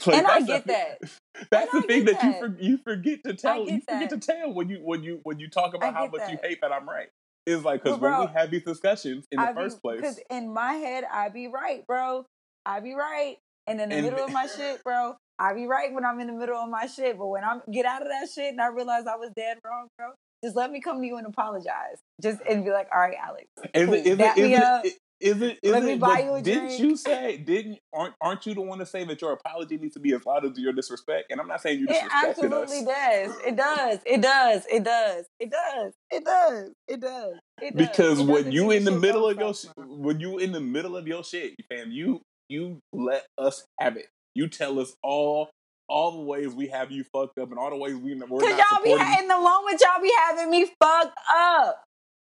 Like, 0.05 0.17
and 0.17 0.27
I 0.27 0.41
get 0.41 0.65
the- 0.65 0.73
that. 0.73 0.99
That's 1.51 1.71
And 1.73 1.81
the 1.83 1.83
I 1.83 1.87
thing 1.87 2.05
get 2.05 2.19
that, 2.19 2.23
you 2.23 2.33
for, 2.39 2.57
you 2.59 2.77
forget 2.77 3.23
to 3.25 3.33
tell. 3.33 3.69
You 3.69 3.81
forget 3.81 4.09
that. 4.09 4.21
to 4.21 4.33
tell 4.33 4.53
when 4.53 4.69
you 4.69 4.77
when 4.77 5.03
you 5.03 5.19
when 5.23 5.39
you 5.39 5.49
talk 5.49 5.73
about 5.73 5.93
how 5.93 6.07
much 6.07 6.29
you 6.29 6.37
hate 6.41 6.59
that 6.61 6.71
I'm 6.71 6.87
right. 6.87 7.09
It's 7.45 7.63
like 7.63 7.83
because 7.83 7.99
when 7.99 8.17
we 8.17 8.25
have 8.33 8.49
these 8.51 8.63
discussions 8.63 9.27
in 9.31 9.39
the 9.39 9.45
I 9.45 9.53
first 9.53 9.81
place, 9.81 9.99
Because 9.99 10.19
in 10.29 10.51
my 10.51 10.73
head, 10.73 11.03
I 11.11 11.29
be 11.29 11.47
right, 11.47 11.85
bro. 11.87 12.25
I 12.65 12.79
be 12.79 12.93
right. 12.95 13.37
And 13.67 13.81
in 13.81 13.89
the 13.89 13.95
And- 13.95 14.05
middle 14.05 14.23
of 14.25 14.31
my 14.31 14.47
shit, 14.47 14.83
bro, 14.83 15.15
I 15.39 15.53
be 15.53 15.65
right 15.67 15.91
when 15.93 16.05
I'm 16.05 16.19
in 16.19 16.27
the 16.27 16.33
middle 16.33 16.57
of 16.57 16.69
my 16.69 16.85
shit. 16.87 17.17
But 17.17 17.27
when 17.27 17.43
I 17.43 17.59
get 17.71 17.85
out 17.85 18.01
of 18.01 18.07
that 18.09 18.29
shit 18.33 18.51
and 18.51 18.61
I 18.61 18.67
realize 18.67 19.05
I 19.07 19.15
was 19.15 19.31
dead 19.35 19.57
wrong, 19.65 19.87
bro, 19.97 20.11
just 20.43 20.55
let 20.55 20.71
me 20.71 20.79
come 20.81 21.01
to 21.01 21.07
you 21.07 21.17
and 21.17 21.25
apologize. 21.27 21.97
Just 22.21 22.41
and 22.49 22.63
be 22.63 22.71
like, 22.71 22.87
all 22.93 22.99
right, 23.01 23.17
Alex. 23.21 23.45
is 23.73 23.85
cool. 23.85 23.93
it 23.95 24.05
is 24.05 24.19
it 24.19 24.37
me 24.37 24.53
is 24.53 24.59
up. 24.61 24.85
it 24.85 24.93
is 25.21 25.41
it 25.41 25.59
is 25.63 25.71
Let 25.71 25.83
me 25.83 25.93
it 25.93 25.99
buy 25.99 26.19
you 26.19 26.33
a 26.35 26.41
didn't 26.41 26.65
drink. 26.67 26.79
you 26.79 26.95
say 26.97 27.37
didn't 27.37 27.79
aren't 27.93 28.13
aren't 28.21 28.45
you 28.45 28.53
the 28.53 28.61
one 28.61 28.79
to 28.79 28.85
say 28.85 29.03
that 29.05 29.21
your 29.21 29.31
apology 29.31 29.77
needs 29.77 29.93
to 29.95 29.99
be 29.99 30.13
as 30.13 30.25
loud 30.25 30.45
as 30.45 30.57
your 30.59 30.71
disrespect? 30.73 31.31
And 31.31 31.39
I'm 31.41 31.47
not 31.47 31.61
saying 31.61 31.79
you 31.79 31.87
It 31.89 32.03
absolutely 32.13 32.79
us. 32.79 32.85
does. 32.85 33.37
It 33.45 33.55
does. 33.55 33.99
It 34.05 34.21
does. 34.21 34.65
It 34.69 34.83
does. 34.83 35.25
It 35.39 35.49
does. 35.51 35.93
It 36.11 36.23
does. 36.25 36.71
It 36.87 36.99
does. 37.01 37.33
It 37.61 37.75
does. 37.75 37.75
because 37.75 38.19
It 38.19 38.23
does 38.27 38.43
when 38.43 38.51
you 38.51 38.71
in 38.71 38.83
the 38.83 38.91
middle 38.91 39.27
of 39.27 39.37
your 39.37 39.53
sh- 39.53 39.65
when 39.77 40.19
you 40.19 40.37
in 40.37 40.51
the 40.51 40.61
middle 40.61 40.95
of 40.95 41.07
your 41.07 41.23
shit, 41.23 41.55
fam, 41.69 41.91
you 41.91 42.21
you 42.49 42.79
let 42.93 43.25
us 43.37 43.65
have 43.79 43.97
it. 43.97 44.07
You 44.33 44.47
tell 44.47 44.79
us 44.79 44.95
all 45.03 45.49
all 45.87 46.11
the 46.13 46.21
ways 46.21 46.53
we 46.53 46.67
have 46.67 46.91
you 46.91 47.03
fucked 47.03 47.37
up 47.37 47.49
and 47.51 47.59
all 47.59 47.69
the 47.69 47.75
ways 47.75 47.95
we 47.95 48.15
we're 48.15 48.39
Cause 48.39 48.49
y'all 48.49 48.83
be 48.83 48.95
ha- 48.97 49.17
in 49.19 49.27
the 49.27 49.37
moment 49.37 49.81
y'all 49.81 50.01
be 50.01 50.11
having 50.27 50.49
me 50.49 50.65
fucked 50.81 51.17
up. 51.37 51.83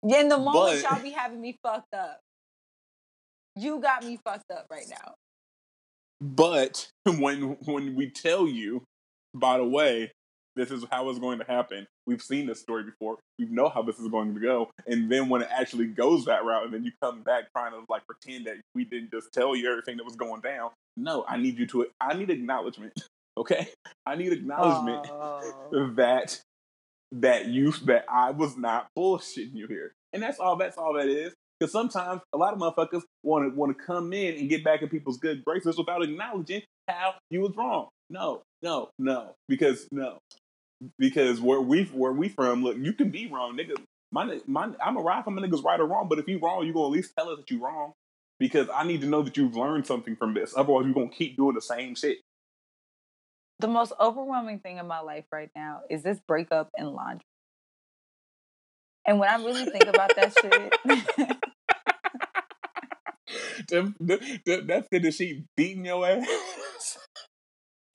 In 0.04 0.30
the 0.30 0.38
moment 0.38 0.84
But- 0.84 0.92
y'all 0.92 1.04
be 1.04 1.12
having 1.12 1.42
me 1.42 1.58
fucked 1.64 1.94
up. 1.94 2.20
You 3.58 3.82
got 3.82 4.06
me 4.06 4.18
fucked 4.24 4.50
up 4.52 4.68
right 4.72 4.86
now. 4.90 5.14
But 6.22 6.90
when 7.06 7.58
when 7.66 7.96
we 7.96 8.10
tell 8.10 8.48
you, 8.48 8.84
by 9.34 9.58
the 9.58 9.66
way, 9.66 10.12
this 10.56 10.72
is 10.72 10.86
how 10.92 11.10
it's 11.10 11.20
going 11.20 11.40
to 11.40 11.46
happen. 11.46 11.88
We've 12.06 12.22
seen 12.22 12.46
this 12.46 12.60
story 12.60 12.84
before. 12.84 13.18
We 13.40 13.46
know 13.46 13.70
how 13.70 13.82
this 13.82 14.00
is 14.00 14.08
going 14.08 14.34
to 14.34 14.40
go. 14.40 14.70
And 14.88 15.12
then 15.12 15.30
when 15.30 15.42
it 15.42 15.48
actually 15.52 15.88
goes 15.88 16.26
that 16.26 16.44
route, 16.44 16.66
and 16.66 16.74
then 16.74 16.84
you 16.84 16.92
come 17.02 17.22
back 17.22 17.46
trying 17.56 17.72
to 17.72 17.86
like 17.90 18.04
pretend 18.06 18.48
that 18.48 18.56
we 18.76 18.84
didn't 18.86 19.12
just 19.12 19.32
tell 19.34 19.56
you 19.56 19.70
everything 19.70 19.98
that 19.98 20.04
was 20.04 20.16
going 20.16 20.42
down. 20.42 20.72
No, 20.98 21.26
I 21.28 21.38
need 21.38 21.58
you 21.58 21.66
to. 21.68 21.88
I 22.00 22.14
need 22.16 22.30
acknowledgement. 22.30 22.94
Okay, 23.38 23.70
I 24.06 24.16
need 24.16 24.34
acknowledgement 24.34 25.08
Oh. 25.10 25.90
that 25.96 26.42
that 27.14 27.48
you 27.48 27.72
that 27.86 28.04
I 28.10 28.32
was 28.32 28.58
not 28.58 28.88
bullshitting 28.98 29.56
you 29.56 29.68
here, 29.68 29.94
and 30.12 30.22
that's 30.22 30.38
all. 30.38 30.58
That's 30.58 30.78
all 30.78 30.94
that 30.96 31.08
is. 31.08 31.34
Because 31.58 31.72
sometimes 31.72 32.22
a 32.34 32.38
lot 32.38 32.54
of 32.54 32.60
motherfuckers 32.60 33.04
want 33.24 33.50
to 33.50 33.58
want 33.58 33.76
to 33.76 33.84
come 33.84 34.12
in 34.12 34.36
and 34.36 34.50
get 34.50 34.66
back 34.66 34.82
in 34.82 34.90
people's 34.90 35.18
good 35.18 35.46
graces 35.46 35.78
without 35.78 36.04
acknowledging 36.04 36.62
how 36.90 37.14
you 37.30 37.40
was 37.40 37.56
wrong. 37.56 37.88
No, 38.10 38.42
no, 38.62 38.90
no. 39.00 39.34
Because 39.48 39.88
no, 39.94 40.18
because 40.98 41.42
where 41.42 41.62
we 41.62 41.86
where 41.86 42.12
we 42.12 42.30
from, 42.30 42.64
look, 42.64 42.78
you 42.78 42.94
can 42.94 43.10
be 43.10 43.28
wrong, 43.28 43.58
nigga. 43.58 43.76
My, 44.12 44.40
my 44.46 44.70
I'm 44.84 44.98
a 44.98 45.02
ride 45.02 45.24
from 45.24 45.38
a 45.38 45.42
nigga's 45.42 45.64
right 45.64 45.80
or 45.80 45.86
wrong, 45.86 46.08
but 46.10 46.20
if 46.20 46.28
you 46.28 46.40
wrong, 46.40 46.66
you 46.66 46.74
gonna 46.74 46.88
at 46.88 46.92
least 46.92 47.14
tell 47.18 47.30
us 47.30 47.38
that 47.38 47.50
you 47.50 47.64
wrong. 47.64 47.94
Because 48.40 48.68
I 48.74 48.84
need 48.84 49.02
to 49.02 49.08
know 49.08 49.22
that 49.22 49.38
you've 49.38 49.56
learned 49.56 49.86
something 49.86 50.16
from 50.16 50.34
this. 50.34 50.54
Otherwise, 50.58 50.86
you're 50.86 50.94
gonna 50.94 51.10
keep 51.10 51.38
doing 51.38 51.56
the 51.56 51.62
same 51.62 51.96
shit. 51.96 52.18
The 53.60 53.68
most 53.68 53.94
overwhelming 54.00 54.60
thing 54.60 54.78
in 54.78 54.88
my 54.88 55.02
life 55.02 55.26
right 55.32 55.52
now 55.56 55.82
is 55.90 56.02
this 56.02 56.20
breakup 56.28 56.72
and 56.76 56.90
laundry. 56.90 57.26
And 59.06 59.20
when 59.20 59.30
I 59.30 59.36
really 59.36 59.66
think 59.66 59.86
about 59.86 60.16
that 60.16 60.34
shit, 60.42 60.74
them- 63.68 63.96
that 64.00 64.88
fitted 64.90 65.14
sheet 65.14 65.46
beating 65.56 65.86
your 65.86 66.08
ass. 66.08 66.98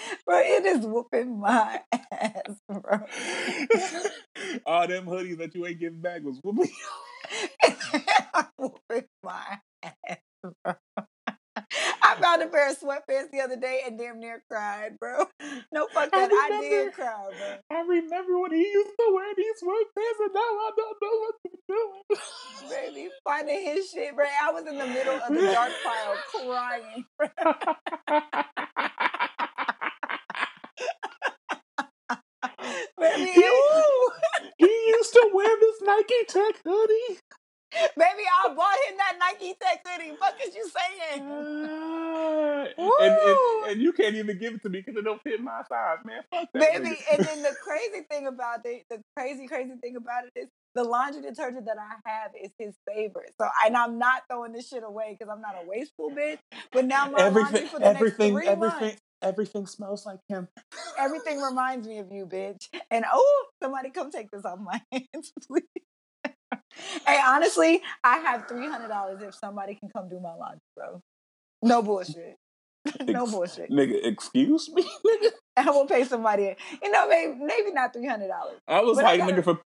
bro, 0.26 0.38
it 0.38 0.66
is 0.66 0.86
whooping 0.86 1.38
my 1.40 1.80
ass, 1.92 2.42
bro. 2.68 3.00
All 4.66 4.86
them 4.86 5.06
hoodies 5.06 5.38
that 5.38 5.54
you 5.54 5.66
ain't 5.66 5.80
getting 5.80 6.00
back 6.00 6.22
was 6.22 6.40
whooping. 6.42 6.70
whooping 8.58 9.08
my 9.22 9.58
ass, 9.82 10.18
bro. 10.64 10.74
I 12.02 12.14
found 12.20 12.42
a 12.42 12.46
pair 12.46 12.70
of 12.70 12.78
sweatpants 12.78 13.30
the 13.32 13.40
other 13.40 13.56
day 13.56 13.80
and 13.86 13.98
damn 13.98 14.20
near 14.20 14.42
cried, 14.48 14.98
bro. 14.98 15.26
No, 15.72 15.88
fuck 15.92 16.10
I 16.12 16.20
that. 16.20 16.30
I, 16.30 16.48
remember. 16.48 16.68
did 16.68 16.92
cry, 16.94 17.30
bro. 17.38 17.56
I 17.76 17.80
remember 17.82 18.38
when 18.38 18.52
he 18.52 18.60
used 18.62 18.90
to 18.98 19.12
wear 19.12 19.34
these 19.36 19.62
sweatpants, 19.62 20.20
and 20.24 20.34
now 20.34 20.40
I 20.40 20.70
don't 20.76 20.96
know 21.02 21.18
what 21.20 21.34
to 21.42 21.50
do. 21.68 22.68
Baby, 22.70 23.08
finding 23.24 23.64
his 23.64 23.90
shit, 23.90 24.14
bro. 24.14 24.24
I 24.24 24.52
was 24.52 24.66
in 24.66 24.78
the 24.78 24.86
middle 24.86 25.14
of 25.14 25.34
the 25.34 25.40
dark 25.52 25.72
pile 25.84 26.16
crying. 26.44 27.04
Baby, 32.98 33.30
He- 33.32 34.10
he 34.58 34.66
used 34.88 35.12
to 35.14 35.30
wear 35.32 35.56
this 35.60 35.82
Nike 35.82 36.24
Tech 36.28 36.56
hoodie. 36.64 37.20
Baby, 37.96 38.22
I 38.44 38.54
bought 38.54 38.76
him 38.88 38.96
that 38.96 39.16
Nike 39.18 39.54
Tech 39.60 39.86
hoodie. 39.86 40.16
Fuck 40.16 40.34
is 40.46 40.54
you 40.54 40.68
saying? 40.68 41.22
Ah, 41.28 42.66
and, 42.78 43.18
and, 43.18 43.70
and 43.72 43.82
you 43.82 43.92
can't 43.92 44.14
even 44.14 44.38
give 44.38 44.54
it 44.54 44.62
to 44.62 44.68
me 44.68 44.80
because 44.80 44.98
it 44.98 45.04
don't 45.04 45.20
fit 45.22 45.40
my 45.42 45.62
size, 45.68 45.98
man. 46.04 46.22
Fuck 46.30 46.48
that. 46.54 46.60
Baby, 46.72 46.96
nigga. 46.96 47.14
and 47.14 47.24
then 47.26 47.42
the 47.42 47.54
crazy 47.62 48.06
thing 48.10 48.26
about 48.26 48.60
it, 48.64 48.84
the 48.88 49.02
crazy, 49.16 49.46
crazy 49.46 49.74
thing 49.82 49.96
about 49.96 50.24
it 50.24 50.32
is 50.40 50.48
the 50.74 50.84
laundry 50.84 51.22
detergent 51.22 51.66
that 51.66 51.76
I 51.78 52.08
have 52.10 52.30
is 52.42 52.50
his 52.58 52.74
favorite. 52.88 53.34
So, 53.40 53.48
and 53.64 53.76
I'm 53.76 53.98
not 53.98 54.22
throwing 54.30 54.52
this 54.52 54.68
shit 54.68 54.82
away 54.82 55.16
because 55.18 55.30
I'm 55.32 55.40
not 55.42 55.56
a 55.62 55.66
wasteful 55.68 56.10
bitch. 56.10 56.38
But 56.72 56.86
now 56.86 57.10
my 57.10 57.26
laundry 57.28 57.66
everything, 57.66 57.68
for 57.68 57.80
the 57.80 57.86
everything, 57.86 58.32
next 58.34 58.34
three 58.34 58.48
everything, 58.48 58.58
months, 58.58 59.02
everything 59.22 59.66
smells 59.66 60.06
like 60.06 60.20
him. 60.28 60.48
everything 60.98 61.40
reminds 61.40 61.86
me 61.86 61.98
of 61.98 62.10
you, 62.12 62.26
bitch. 62.26 62.68
And 62.90 63.04
oh, 63.12 63.46
somebody 63.62 63.90
come 63.90 64.10
take 64.10 64.30
this 64.30 64.44
off 64.44 64.58
my 64.58 64.80
hands, 64.92 65.32
please. 65.46 65.62
hey, 67.06 67.20
honestly, 67.26 67.82
I 68.04 68.18
have 68.18 68.48
three 68.48 68.68
hundred 68.68 68.88
dollars 68.88 69.22
if 69.22 69.34
somebody 69.34 69.74
can 69.74 69.88
come 69.88 70.08
do 70.08 70.20
my 70.20 70.34
laundry, 70.34 70.60
bro. 70.76 71.02
No 71.62 71.82
bullshit. 71.82 72.36
no 73.06 73.22
Ex- 73.24 73.32
bullshit. 73.32 73.70
Nigga, 73.70 74.04
excuse 74.04 74.68
me, 74.72 74.82
nigga. 75.06 75.30
I 75.56 75.70
will 75.70 75.86
pay 75.86 76.04
somebody. 76.04 76.54
You 76.82 76.90
know, 76.90 77.08
maybe 77.08 77.34
maybe 77.38 77.72
not 77.72 77.92
three 77.92 78.06
hundred 78.06 78.28
dollars. 78.28 78.58
I 78.68 78.80
was 78.82 78.96
But 78.96 79.04
I 79.06 79.16
like, 79.16 79.20
gotta- 79.20 79.32
nigga, 79.42 79.44
for 79.44 79.60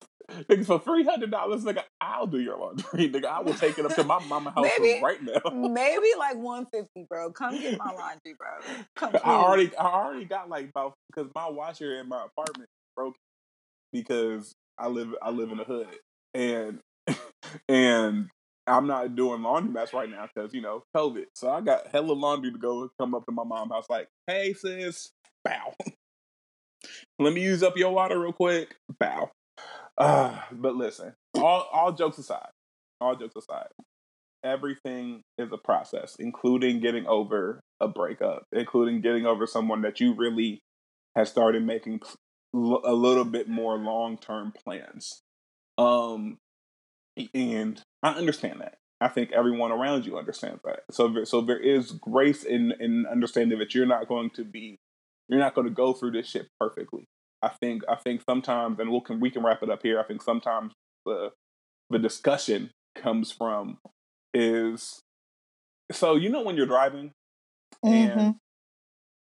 nigga 0.49 0.65
for 0.67 0.79
three 0.79 1.05
hundred 1.05 1.31
dollars, 1.31 1.65
nigga, 1.65 1.83
I'll 2.01 2.27
do 2.29 2.39
your 2.41 2.57
laundry, 2.59 3.11
nigga. 3.11 3.25
I 3.27 3.41
will 3.41 3.55
take 3.55 3.79
it 3.79 3.85
up 3.85 3.95
to 3.97 4.05
my 4.05 4.25
mama 4.27 4.51
house 4.51 4.67
Maybe- 4.79 5.03
right 5.03 5.19
now. 5.23 5.51
Maybe 5.53 6.07
like 6.19 6.37
one 6.37 6.67
fifty, 6.67 7.07
bro. 7.09 7.33
Come 7.33 7.59
get 7.61 7.79
my 7.79 7.93
laundry, 7.93 8.35
bro. 8.39 8.49
Come, 8.97 9.17
I 9.25 9.31
already, 9.35 9.75
I 9.77 9.85
already 9.87 10.25
got 10.27 10.49
like 10.49 10.69
about 10.69 10.95
because 11.13 11.31
my 11.35 11.49
washer 11.49 11.99
in 11.99 12.09
my 12.09 12.25
apartment 12.27 12.69
broke 12.95 13.17
because 13.93 14.53
I 14.79 14.89
live, 14.89 15.15
I 15.21 15.31
live 15.31 15.51
in 15.51 15.59
the 15.59 15.65
hood, 15.65 15.89
and 16.35 16.79
and 17.69 18.29
I'm 18.67 18.87
not 18.87 19.17
doing 19.17 19.43
laundry 19.43 19.73
mats 19.73 19.93
right 19.93 20.09
now 20.09 20.29
because 20.33 20.55
you 20.55 20.61
know 20.61 20.85
COVID. 20.97 21.25
So 21.35 21.51
I 21.51 21.61
got 21.61 21.89
hella 21.89 22.13
laundry 22.13 22.53
to 22.53 22.59
go 22.59 22.89
come 22.99 23.15
up 23.15 23.27
to 23.27 23.33
my 23.33 23.45
mom's 23.45 23.73
house. 23.73 23.87
Like, 23.91 24.09
hey 24.27 24.53
sis, 24.53 25.11
bow. 25.45 25.75
Let 27.19 27.35
me 27.35 27.43
use 27.43 27.63
up 27.63 27.77
your 27.77 27.93
water 27.93 28.19
real 28.19 28.33
quick. 28.33 28.77
Bow. 28.99 29.31
Uh, 29.99 30.39
but 30.53 30.77
listen, 30.77 31.15
all 31.35 31.69
all 31.73 31.93
jokes 31.93 32.19
aside, 32.19 32.49
all 33.01 33.17
jokes 33.17 33.37
aside, 33.37 33.69
everything 34.45 35.23
is 35.39 35.51
a 35.53 35.59
process, 35.59 36.17
including 36.19 36.81
getting 36.81 37.07
over 37.07 37.61
a 37.81 37.89
breakup, 37.89 38.45
including 38.53 39.01
getting 39.01 39.27
over 39.27 39.47
someone 39.47 39.83
that 39.83 40.01
you 40.01 40.15
really 40.15 40.61
has 41.17 41.29
started 41.29 41.65
making 41.65 42.01
a 42.55 42.93
little 42.93 43.25
bit 43.25 43.49
more 43.49 43.77
long 43.77 44.19
term 44.19 44.53
plans. 44.53 45.23
Um, 45.79 46.39
and 47.35 47.83
I 48.03 48.13
understand 48.13 48.61
that. 48.61 48.77
I 49.01 49.09
think 49.09 49.33
everyone 49.33 49.73
around 49.73 50.05
you 50.05 50.19
understands 50.19 50.61
that. 50.65 50.81
So, 50.91 51.25
so 51.25 51.41
there 51.41 51.59
is 51.59 51.93
grace 51.93 52.45
in 52.45 52.73
in 52.81 53.07
understanding 53.11 53.59
that 53.59 53.75
you're 53.75 53.87
not 53.87 54.09
going 54.09 54.31
to 54.31 54.45
be, 54.45 54.79
you're 55.29 55.39
not 55.39 55.55
going 55.55 55.67
to 55.67 55.73
go 55.73 55.93
through 55.93 56.13
this 56.13 56.29
shit 56.29 56.49
perfectly. 56.59 57.07
I 57.43 57.49
think 57.49 57.83
I 57.89 57.97
think 57.97 58.23
sometimes, 58.29 58.79
and 58.79 58.91
we'll 58.91 59.01
can 59.01 59.21
we 59.21 59.31
can 59.31 59.43
wrap 59.43 59.63
it 59.63 59.71
up 59.71 59.83
here. 59.83 59.99
I 59.99 60.05
think 60.05 60.23
sometimes 60.23 60.75
the 61.07 61.31
the 61.89 61.99
discussion 61.99 62.71
comes 62.95 63.33
from 63.33 63.79
is 64.35 65.01
so 65.91 66.17
you 66.17 66.29
know 66.29 66.43
when 66.43 66.57
you're 66.57 66.67
driving 66.67 67.13
and 67.83 68.11
mm-hmm. 68.11 68.31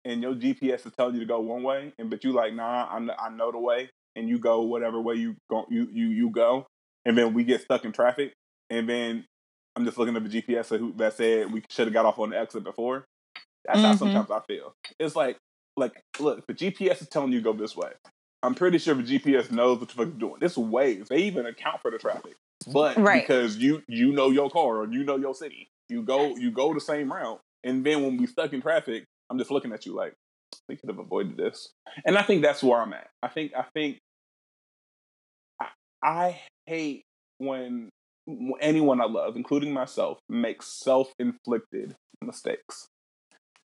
and 0.05 0.21
your 0.21 0.33
GPS 0.33 0.85
is 0.85 0.93
telling 0.97 1.15
you 1.15 1.21
to 1.21 1.25
go 1.25 1.39
one 1.39 1.63
way, 1.63 1.93
and 1.97 2.09
but 2.09 2.23
you 2.23 2.33
like 2.33 2.53
nah, 2.53 2.85
I 2.85 2.97
I 3.17 3.29
know 3.29 3.51
the 3.51 3.59
way, 3.59 3.89
and 4.15 4.27
you 4.27 4.39
go 4.39 4.61
whatever 4.61 4.99
way 5.01 5.15
you 5.15 5.35
go 5.49 5.65
you 5.69 5.87
you 5.91 6.07
you 6.07 6.29
go, 6.29 6.67
and 7.05 7.17
then 7.17 7.33
we 7.33 7.43
get 7.45 7.61
stuck 7.61 7.85
in 7.85 7.93
traffic, 7.93 8.33
and 8.69 8.87
then 8.87 9.25
I'm 9.75 9.85
just 9.85 9.97
looking 9.97 10.15
at 10.15 10.23
the 10.23 10.41
GPS 10.41 10.97
that 10.97 11.13
said 11.13 11.51
we 11.51 11.63
should 11.69 11.87
have 11.87 11.93
got 11.93 12.05
off 12.05 12.19
on 12.19 12.31
the 12.31 12.39
exit 12.39 12.63
before. 12.63 13.05
That's 13.65 13.79
mm-hmm. 13.79 13.87
how 13.87 13.95
sometimes 13.95 14.31
I 14.31 14.39
feel. 14.41 14.73
It's 14.99 15.15
like 15.15 15.37
like, 15.79 16.03
look, 16.19 16.45
the 16.45 16.53
GPS 16.53 17.01
is 17.01 17.09
telling 17.09 17.31
you 17.31 17.41
go 17.41 17.53
this 17.53 17.75
way. 17.75 17.91
I'm 18.43 18.55
pretty 18.55 18.77
sure 18.77 18.93
the 18.93 19.03
GPS 19.03 19.51
knows 19.51 19.79
what 19.79 19.89
the 19.89 19.95
fuck 19.95 20.07
you're 20.07 20.29
doing. 20.29 20.39
This 20.39 20.55
Waze. 20.55 21.07
They 21.07 21.19
even 21.19 21.45
account 21.45 21.81
for 21.81 21.91
the 21.91 21.97
traffic. 21.97 22.35
But 22.71 22.97
right. 22.97 23.21
because 23.21 23.57
you 23.57 23.81
you 23.87 24.11
know 24.11 24.29
your 24.29 24.49
car 24.49 24.77
or 24.77 24.87
you 24.91 25.03
know 25.03 25.15
your 25.15 25.33
city, 25.33 25.69
you 25.87 26.03
go 26.03 26.35
you 26.35 26.51
go 26.51 26.73
the 26.73 26.81
same 26.81 27.11
route. 27.11 27.39
And 27.63 27.85
then 27.85 28.03
when 28.03 28.17
we 28.17 28.27
stuck 28.27 28.53
in 28.53 28.61
traffic, 28.61 29.05
I'm 29.29 29.37
just 29.37 29.51
looking 29.51 29.73
at 29.73 29.85
you 29.85 29.93
like, 29.93 30.13
we 30.67 30.75
could 30.75 30.89
have 30.89 30.99
avoided 30.99 31.37
this. 31.37 31.71
And 32.05 32.17
I 32.17 32.21
think 32.21 32.41
that's 32.41 32.63
where 32.63 32.81
I'm 32.81 32.93
at. 32.93 33.07
I 33.23 33.27
think 33.27 33.53
I 33.55 33.63
think 33.73 33.99
I, 35.59 35.67
I 36.03 36.41
hate 36.65 37.03
when 37.37 37.89
anyone 38.61 39.01
I 39.01 39.05
love, 39.05 39.35
including 39.35 39.73
myself, 39.73 40.19
makes 40.29 40.67
self-inflicted 40.79 41.95
mistakes 42.21 42.87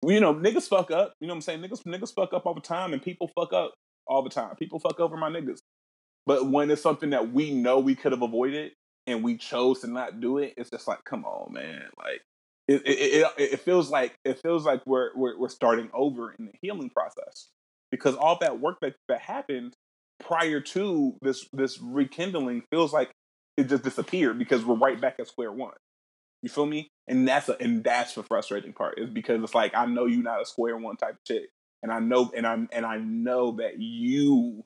you 0.06 0.20
know, 0.20 0.34
niggas 0.34 0.68
fuck 0.68 0.91
up. 0.91 1.13
You 1.20 1.27
know 1.27 1.34
what 1.34 1.38
I'm 1.38 1.41
saying? 1.41 1.62
Niggas 1.62 1.84
niggas 1.84 2.13
fuck 2.13 2.34
up 2.34 2.46
all 2.46 2.53
the 2.53 2.62
time 2.62 2.94
and 2.94 3.01
people 3.01 3.30
fuck 3.36 3.53
up 3.53 3.74
all 4.08 4.24
the 4.24 4.30
time. 4.30 4.56
People 4.56 4.80
fuck 4.80 5.00
over 5.00 5.15
my 5.18 5.30
niggas. 5.30 5.60
But 6.25 6.50
when 6.50 6.70
it's 6.72 6.82
something 6.82 7.12
that 7.12 7.32
we 7.32 7.51
know 7.51 7.80
we 7.80 7.96
could 7.96 8.12
have 8.12 8.22
avoided 8.22 8.74
and 9.08 9.24
we 9.24 9.38
chose 9.38 9.82
to 9.82 9.88
not 9.88 10.20
do 10.20 10.38
it, 10.38 10.53
it's 10.58 10.70
just 10.70 10.88
like, 10.88 11.03
come 11.03 11.25
on, 11.25 11.53
man. 11.53 11.84
Like 11.98 12.22
it 12.68 12.82
it, 12.86 13.32
it, 13.38 13.53
it 13.53 13.60
feels 13.62 13.89
like 13.89 14.15
it 14.25 14.39
feels 14.41 14.65
like 14.65 14.82
we're, 14.86 15.12
we're 15.15 15.38
we're 15.38 15.50
starting 15.50 15.89
over 15.94 16.34
in 16.38 16.46
the 16.46 16.53
healing 16.62 16.89
process. 16.89 17.50
Because 17.91 18.15
all 18.15 18.38
that 18.39 18.60
work 18.60 18.77
that, 18.82 18.96
that 19.10 19.20
happened 19.20 19.74
prior 20.20 20.62
to 20.62 21.15
this 21.22 21.48
this 21.53 21.80
rekindling 21.82 22.63
feels 22.72 22.94
like 22.94 23.12
it 23.58 23.70
just 23.70 23.84
disappeared 23.84 24.39
because 24.39 24.65
we're 24.65 24.75
right 24.75 25.00
back 25.00 25.15
at 25.20 25.27
square 25.27 25.51
one. 25.51 25.74
You 26.41 26.50
feel 26.50 26.65
me? 26.65 26.89
And 27.08 27.27
that's 27.27 27.50
a, 27.50 27.58
and 27.60 27.84
that's 27.84 28.15
the 28.15 28.24
frustrating 28.24 28.74
part 28.74 29.00
is 29.00 29.10
because 29.10 29.43
it's 29.43 29.55
like 29.55 29.75
I 29.75 29.86
know 29.86 30.05
you're 30.05 30.24
not 30.24 30.41
a 30.41 30.46
square 30.46 30.77
one 30.77 30.96
type 30.96 31.15
of 31.15 31.24
chick, 31.25 31.50
and 31.84 31.91
I 31.91 32.00
know 32.00 32.31
and 32.36 32.48
I'm 32.48 32.70
and 32.72 32.86
I 32.86 32.98
know 32.98 33.58
that 33.58 33.79
you 33.79 34.64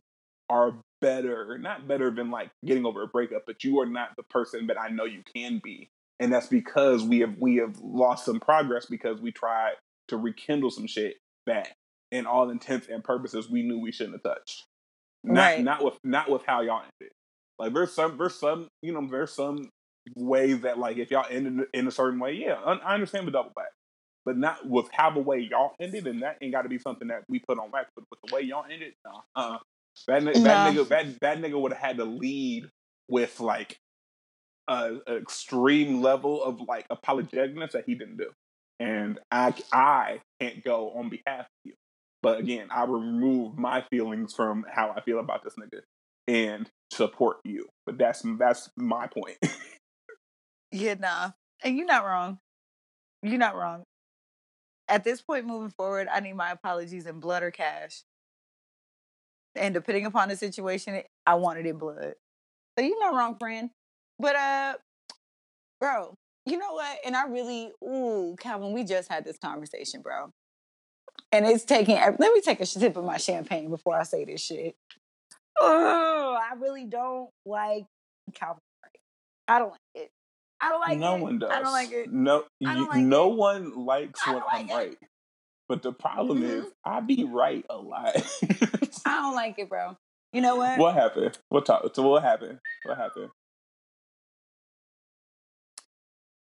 are 0.50 0.76
better, 1.02 1.58
not 1.58 1.88
better 1.88 2.12
than 2.12 2.32
like 2.32 2.52
getting 2.64 2.86
over 2.86 3.02
a 3.02 3.08
breakup, 3.08 3.44
but 3.46 3.64
you 3.64 3.80
are 3.82 3.86
not 3.86 4.16
the 4.16 4.24
person 4.24 4.68
that 4.68 4.80
I 4.80 4.90
know 4.90 5.06
you 5.06 5.24
can 5.36 5.60
be, 5.64 5.90
and 6.20 6.32
that's 6.32 6.48
because 6.48 7.04
we 7.04 7.20
have 7.20 7.36
we 7.40 7.58
have 7.58 7.78
lost 7.82 8.26
some 8.26 8.40
progress 8.40 8.86
because 8.86 9.20
we 9.20 9.32
tried 9.32 9.74
to 10.08 10.18
rekindle 10.18 10.72
some 10.72 10.88
shit 10.88 11.18
that, 11.48 11.70
in 12.12 12.26
all 12.26 12.50
intents 12.50 12.88
and 12.88 13.04
purposes, 13.04 13.50
we 13.50 13.64
knew 13.64 13.80
we 13.80 13.92
shouldn't 13.92 14.16
have 14.16 14.24
touched. 14.24 14.66
Not 15.24 15.42
right. 15.42 15.64
not 15.64 15.84
with 15.84 15.98
not 16.04 16.30
with 16.30 16.44
how 16.46 16.62
y'all 16.62 16.84
ended. 17.02 17.12
Like 17.58 17.74
there's 17.74 17.94
some 17.94 18.18
there's 18.18 18.36
some 18.36 18.68
you 18.82 18.94
know 18.94 19.08
there's 19.10 19.32
some 19.32 19.70
ways 20.16 20.62
that 20.62 20.78
like 20.78 20.98
if 20.98 21.12
y'all 21.12 21.26
ended 21.30 21.68
in 21.74 21.88
a 21.88 21.92
certain 21.92 22.20
way, 22.20 22.34
yeah, 22.34 22.56
I 22.56 22.94
understand 22.94 23.28
the 23.28 23.32
double 23.32 23.52
back, 23.56 23.72
but 24.26 24.38
not 24.38 24.68
with 24.68 24.88
how 24.92 25.10
the 25.12 25.22
way 25.22 25.40
y'all 25.40 25.74
ended, 25.80 26.08
and 26.08 26.22
that 26.22 26.38
ain't 26.42 26.52
got 26.52 26.64
to 26.64 26.70
be 26.70 26.80
something 26.80 27.08
that 27.08 27.24
we 27.30 27.40
put 27.40 27.58
on 27.58 27.72
wax. 27.72 27.90
But 27.96 28.06
with 28.12 28.20
the 28.26 28.36
way 28.36 28.42
y'all 28.42 28.66
ended, 28.70 28.94
no, 29.06 29.22
uh, 29.36 29.58
that, 30.08 30.24
that 30.24 30.34
nigga, 30.74 30.88
that 30.90 31.20
that 31.22 31.38
nigga 31.40 31.60
would 31.60 31.72
have 31.74 31.82
had 31.82 31.98
to 31.98 32.06
lead 32.06 32.70
with 33.08 33.40
like 33.40 33.78
a, 34.68 34.98
a 35.08 35.18
extreme 35.18 36.02
level 36.02 36.44
of 36.44 36.60
like 36.68 36.88
apologeticness 36.90 37.72
that 37.72 37.86
he 37.88 37.96
didn't 37.96 38.18
do, 38.18 38.32
and 38.80 39.20
I 39.32 39.54
I 39.72 40.20
can't 40.42 40.64
go 40.64 40.92
on 40.92 41.10
behalf 41.10 41.42
of 41.46 41.46
you. 41.64 41.74
But 42.22 42.40
again, 42.40 42.68
I 42.72 42.84
remove 42.84 43.58
my 43.58 43.84
feelings 43.90 44.34
from 44.34 44.66
how 44.70 44.94
I 44.96 45.02
feel 45.02 45.20
about 45.20 45.44
this 45.44 45.54
nigga 45.56 45.82
and 46.28 46.70
support 46.92 47.38
you. 47.44 47.68
But 47.86 47.98
that's 47.98 48.24
that's 48.40 48.70
my 48.76 49.08
point. 49.08 49.38
Yeah, 50.76 50.96
nah. 50.96 51.32
And 51.64 51.78
you're 51.78 51.86
not 51.86 52.04
wrong. 52.04 52.40
You're 53.24 53.38
not 53.38 53.56
wrong. 53.56 53.84
At 54.90 55.06
this 55.06 55.22
point 55.22 55.46
moving 55.46 55.70
forward, 55.70 56.10
I 56.12 56.20
need 56.20 56.34
my 56.34 56.52
apologies 56.52 57.06
in 57.06 57.22
blood 57.22 57.44
or 57.44 57.52
cash. 57.52 58.04
And 59.56 59.74
depending 59.74 60.06
upon 60.06 60.28
the 60.28 60.36
situation, 60.36 61.02
I 61.26 61.36
want 61.36 61.60
it 61.60 61.66
in 61.66 61.78
blood. 61.78 62.16
So 62.78 62.84
you're 62.84 63.00
not 63.00 63.16
wrong, 63.16 63.38
friend. 63.40 63.70
But 64.20 64.36
uh 64.36 64.74
bro, 65.80 66.14
you 66.46 66.58
know 66.58 66.74
what? 66.74 66.98
And 67.06 67.16
I 67.16 67.26
really, 67.26 67.72
ooh, 67.82 68.36
Calvin, 68.38 68.74
we 68.74 68.84
just 68.84 69.10
had 69.10 69.24
this 69.24 69.38
conversation, 69.38 70.02
bro. 70.02 70.32
And 71.32 71.46
it's 71.46 71.64
taking 71.64 71.96
let 71.96 72.20
me 72.20 72.42
take 72.42 72.60
a 72.60 72.66
sip 72.66 72.98
of 72.98 73.06
my 73.06 73.18
champagne 73.18 73.70
before 73.70 73.98
I 73.98 74.04
say 74.04 74.26
this 74.26 74.44
shit. 74.44 74.76
Oh, 75.60 76.38
I 76.40 76.56
really 76.56 76.86
don't 76.86 77.30
like 77.46 77.86
Calvin. 78.34 78.62
I 79.48 79.60
don't 79.60 79.70
like 79.70 79.80
it. 79.96 80.10
I 80.62 80.70
don't 80.70 80.80
like 80.80 80.94
it. 80.94 81.00
no 81.00 81.16
it. 81.16 81.22
one 81.22 81.40
does. 81.40 81.52
I 81.52 81.62
don't 81.62 81.72
like 81.72 81.92
it. 81.92 82.12
No, 82.12 82.44
you, 82.60 82.88
like 82.88 83.02
no 83.02 83.32
it. 83.32 83.38
one 83.38 83.86
likes 83.86 84.26
when 84.26 84.36
like 84.38 84.46
I'm 84.54 84.70
it. 84.70 84.74
right. 84.74 84.98
But 85.68 85.82
the 85.82 85.92
problem 85.92 86.42
mm-hmm. 86.42 86.66
is, 86.66 86.66
I 86.84 87.00
be 87.00 87.24
right 87.24 87.66
a 87.70 87.78
lot. 87.78 88.16
I 89.06 89.22
don't 89.22 89.36
like 89.36 89.56
it, 89.58 89.70
bro. 89.70 89.98
You 90.32 90.42
know 90.42 90.58
what? 90.58 90.78
What 90.78 90.96
happened? 90.96 91.38
What 91.50 91.66
talk? 91.66 91.96
So 91.96 92.08
what 92.08 92.24
happened? 92.24 92.60
What 92.84 92.98
happened? 92.98 93.30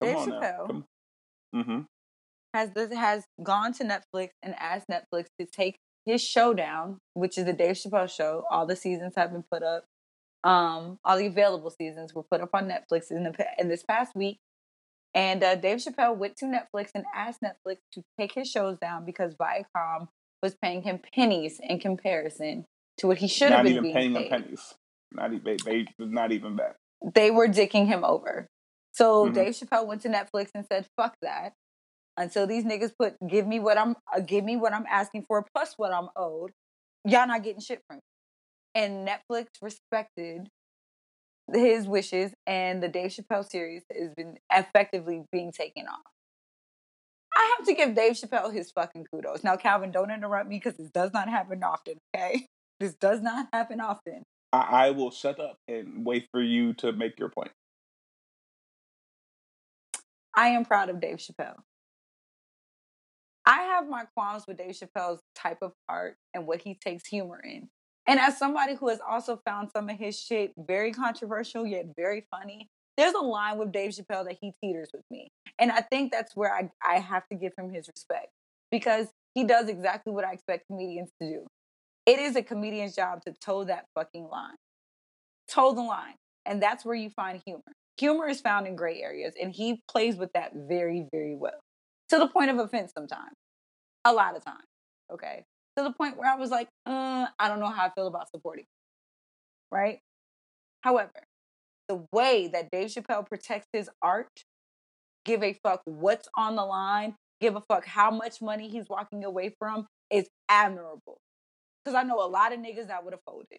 Come 0.03 0.09
Dave 0.09 0.17
on 0.17 0.29
Chappelle 0.29 0.67
Come. 0.67 0.85
Mm-hmm. 1.55 1.81
has 2.53 2.71
this, 2.71 2.93
has 2.93 3.25
gone 3.43 3.73
to 3.75 3.85
Netflix 3.85 4.31
and 4.43 4.55
asked 4.59 4.89
Netflix 4.89 5.27
to 5.39 5.47
take 5.47 5.79
his 6.05 6.23
showdown, 6.23 6.99
which 7.15 7.39
is 7.39 7.45
the 7.45 7.53
Dave 7.53 7.77
Chappelle 7.77 8.11
show. 8.11 8.45
All 8.51 8.67
the 8.67 8.77
seasons 8.77 9.15
have 9.17 9.33
been 9.33 9.45
put 9.51 9.63
up. 9.63 9.85
Um, 10.43 10.99
all 11.05 11.17
the 11.17 11.27
available 11.27 11.71
seasons 11.71 12.15
were 12.15 12.23
put 12.23 12.41
up 12.41 12.51
on 12.53 12.69
Netflix 12.69 13.11
in 13.11 13.25
the 13.25 13.47
in 13.59 13.69
this 13.69 13.83
past 13.83 14.15
week, 14.15 14.39
and 15.15 15.43
uh, 15.43 15.55
Dave 15.55 15.79
Chappelle 15.79 16.17
went 16.17 16.37
to 16.39 16.45
Netflix 16.45 16.91
and 16.95 17.05
asked 17.15 17.41
Netflix 17.43 17.79
to 17.93 18.03
take 18.19 18.35
his 18.35 18.51
shows 18.51 18.77
down 18.79 19.07
because 19.07 19.35
Viacom 19.35 20.09
was 20.43 20.55
paying 20.55 20.83
him 20.83 21.01
pennies 21.15 21.61
in 21.63 21.81
comparison 21.81 22.67
to 22.99 23.07
what 23.07 23.19
he 23.19 23.29
should 23.29 23.51
have 23.51 23.65
been 23.65 23.83
being 23.83 23.95
paying 23.95 24.15
paid. 24.15 24.31
Them 24.31 24.43
pennies. 24.43 24.75
Not 25.13 25.33
even 25.33 25.57
they, 25.65 25.87
not 25.99 26.33
even 26.33 26.57
that. 26.57 26.77
They 27.15 27.31
were 27.31 27.49
dicking 27.49 27.87
him 27.87 28.05
over. 28.05 28.49
So 28.93 29.25
mm-hmm. 29.25 29.35
Dave 29.35 29.55
Chappelle 29.55 29.87
went 29.87 30.03
to 30.03 30.09
Netflix 30.09 30.51
and 30.55 30.67
said, 30.71 30.87
"Fuck 30.97 31.15
that." 31.23 31.55
Until 32.17 32.47
these 32.47 32.65
niggas 32.65 32.93
put 32.99 33.17
give 33.29 33.47
me 33.47 33.59
what 33.59 33.77
I'm 33.77 33.97
uh, 34.15 34.21
give 34.21 34.45
me 34.45 34.57
what 34.57 34.73
I'm 34.73 34.87
asking 34.89 35.25
for 35.27 35.45
plus 35.55 35.75
what 35.77 35.93
I'm 35.93 36.09
owed, 36.17 36.53
y'all 37.05 37.27
not 37.27 37.43
getting 37.43 37.61
shit 37.61 37.83
from 37.89 37.97
me 37.97 38.03
and 38.75 39.07
Netflix 39.07 39.47
respected 39.63 40.49
his 41.53 41.87
wishes, 41.87 42.33
and 42.47 42.83
the 42.83 42.89
Dave 42.89 43.11
Chappelle 43.11 43.49
series 43.49 43.83
has 43.93 44.11
been 44.17 44.37
effectively 44.53 45.25
being 45.31 45.53
taken 45.53 45.87
off. 45.87 46.01
I 47.35 47.57
have 47.59 47.67
to 47.67 47.75
give 47.75 47.95
Dave 47.95 48.13
Chappelle 48.13 48.53
his 48.53 48.71
fucking 48.71 49.07
kudos. 49.13 49.45
Now, 49.45 49.57
Calvin, 49.57 49.91
don't 49.91 50.11
interrupt 50.11 50.49
me 50.49 50.57
because 50.57 50.77
this 50.79 50.91
does 50.91 51.13
not 51.13 51.29
happen 51.29 51.63
often, 51.63 51.95
okay? 52.15 52.47
This 52.81 52.95
does 52.95 53.23
not 53.23 53.47
happen 53.53 53.81
often. 53.81 54.25
I, 54.53 54.59
I 54.59 54.91
will 54.91 55.13
shut 55.13 55.39
up 55.39 55.59
and 55.69 56.05
wait 56.05 56.27
for 56.33 56.43
you 56.43 56.75
to 56.75 56.91
make 56.93 57.21
your 57.21 57.29
point. 57.29 57.53
I 60.35 60.49
am 60.49 60.65
proud 60.65 60.89
of 60.89 61.01
Dave 61.01 61.19
Chappelle. 61.19 61.59
I 63.47 63.63
have 63.63 63.89
my 63.89 64.05
qualms 64.17 64.45
with 64.49 64.57
Dave 64.57 64.73
Chappelle's 64.73 65.21
type 65.35 65.59
of 65.61 65.73
art 65.89 66.17
and 66.33 66.47
what 66.47 66.63
he 66.63 66.75
takes 66.75 67.07
humor 67.07 67.41
in. 67.45 67.69
And 68.07 68.19
as 68.19 68.39
somebody 68.39 68.75
who 68.75 68.89
has 68.89 69.01
also 69.07 69.41
found 69.45 69.71
some 69.71 69.89
of 69.89 69.99
his 69.99 70.19
shit 70.19 70.53
very 70.57 70.93
controversial 70.93 71.67
yet 71.67 71.87
very 71.97 72.27
funny, 72.31 72.69
there's 72.97 73.15
a 73.15 73.21
line 73.21 73.59
with 73.59 73.73
Dave 73.73 73.91
Chappelle 73.91 74.25
that 74.27 74.39
he 74.41 74.53
teeters 74.63 74.91
with 74.93 75.05
me. 75.11 75.29
And 75.59 75.73
I 75.73 75.81
think 75.81 76.13
that's 76.13 76.37
where 76.37 76.55
I, 76.55 76.71
I 76.87 77.01
have 77.01 77.27
to 77.29 77.37
give 77.37 77.53
him 77.57 77.71
his 77.73 77.89
respect 77.89 78.29
because 78.71 79.09
he 79.35 79.45
does 79.45 79.69
exactly 79.69 80.13
what 80.13 80.25
I 80.25 80.33
expect 80.33 80.67
comedians 80.69 81.11
to 81.21 81.29
do. 81.29 81.47
It 82.07 82.19
is 82.19 82.37
a 82.37 82.43
comedian's 82.43 82.95
job 82.95 83.23
to 83.27 83.35
toe 83.45 83.65
that 83.65 83.87
fucking 83.95 84.29
line. 84.29 84.57
Toe 85.51 85.75
the 85.75 85.83
line. 85.83 86.15
And 86.47 86.63
that's 86.63 86.85
where 86.85 86.95
you 86.95 87.11
find 87.11 87.41
humor. 87.45 87.63
Humor 87.99 88.29
is 88.29 88.41
found 88.41 88.67
in 88.67 88.77
gray 88.77 89.01
areas, 89.01 89.35
and 89.41 89.53
he 89.53 89.81
plays 89.89 90.17
with 90.17 90.33
that 90.35 90.53
very, 90.55 91.07
very 91.13 91.37
well. 91.37 91.61
To 92.15 92.21
the 92.21 92.29
point 92.29 92.49
of 92.49 92.59
offense 92.61 92.93
sometimes. 92.97 93.35
A 94.05 94.13
lot 94.13 94.37
of 94.37 94.45
times. 94.45 94.63
Okay. 95.13 95.45
To 95.77 95.83
the 95.83 95.91
point 95.91 96.17
where 96.17 96.31
I 96.31 96.37
was 96.37 96.49
like, 96.49 96.69
uh, 96.87 97.27
I 97.41 97.49
don't 97.49 97.59
know 97.59 97.71
how 97.71 97.87
I 97.87 97.91
feel 97.91 98.07
about 98.07 98.31
supporting. 98.31 98.67
Right? 99.73 99.99
However, 100.83 101.27
the 101.89 102.07
way 102.13 102.49
that 102.53 102.71
Dave 102.71 102.91
Chappelle 102.91 103.27
protects 103.27 103.67
his 103.73 103.91
art, 104.01 104.45
give 105.25 105.43
a 105.43 105.55
fuck 105.55 105.83
what's 105.87 106.29
on 106.37 106.55
the 106.55 106.65
line, 106.65 107.17
give 107.41 107.57
a 107.57 107.61
fuck 107.61 107.85
how 107.85 108.13
much 108.13 108.41
money 108.41 108.69
he's 108.69 108.89
walking 108.89 109.25
away 109.25 109.53
from, 109.59 109.89
is 110.09 110.29
admirable. 110.49 111.19
Because 111.85 111.97
I 111.97 112.05
know 112.05 112.25
a 112.25 112.29
lot 112.29 112.53
of 112.53 112.61
niggas 112.61 112.87
that 112.87 113.03
would 113.03 113.13
have 113.13 113.25
folded. 113.27 113.59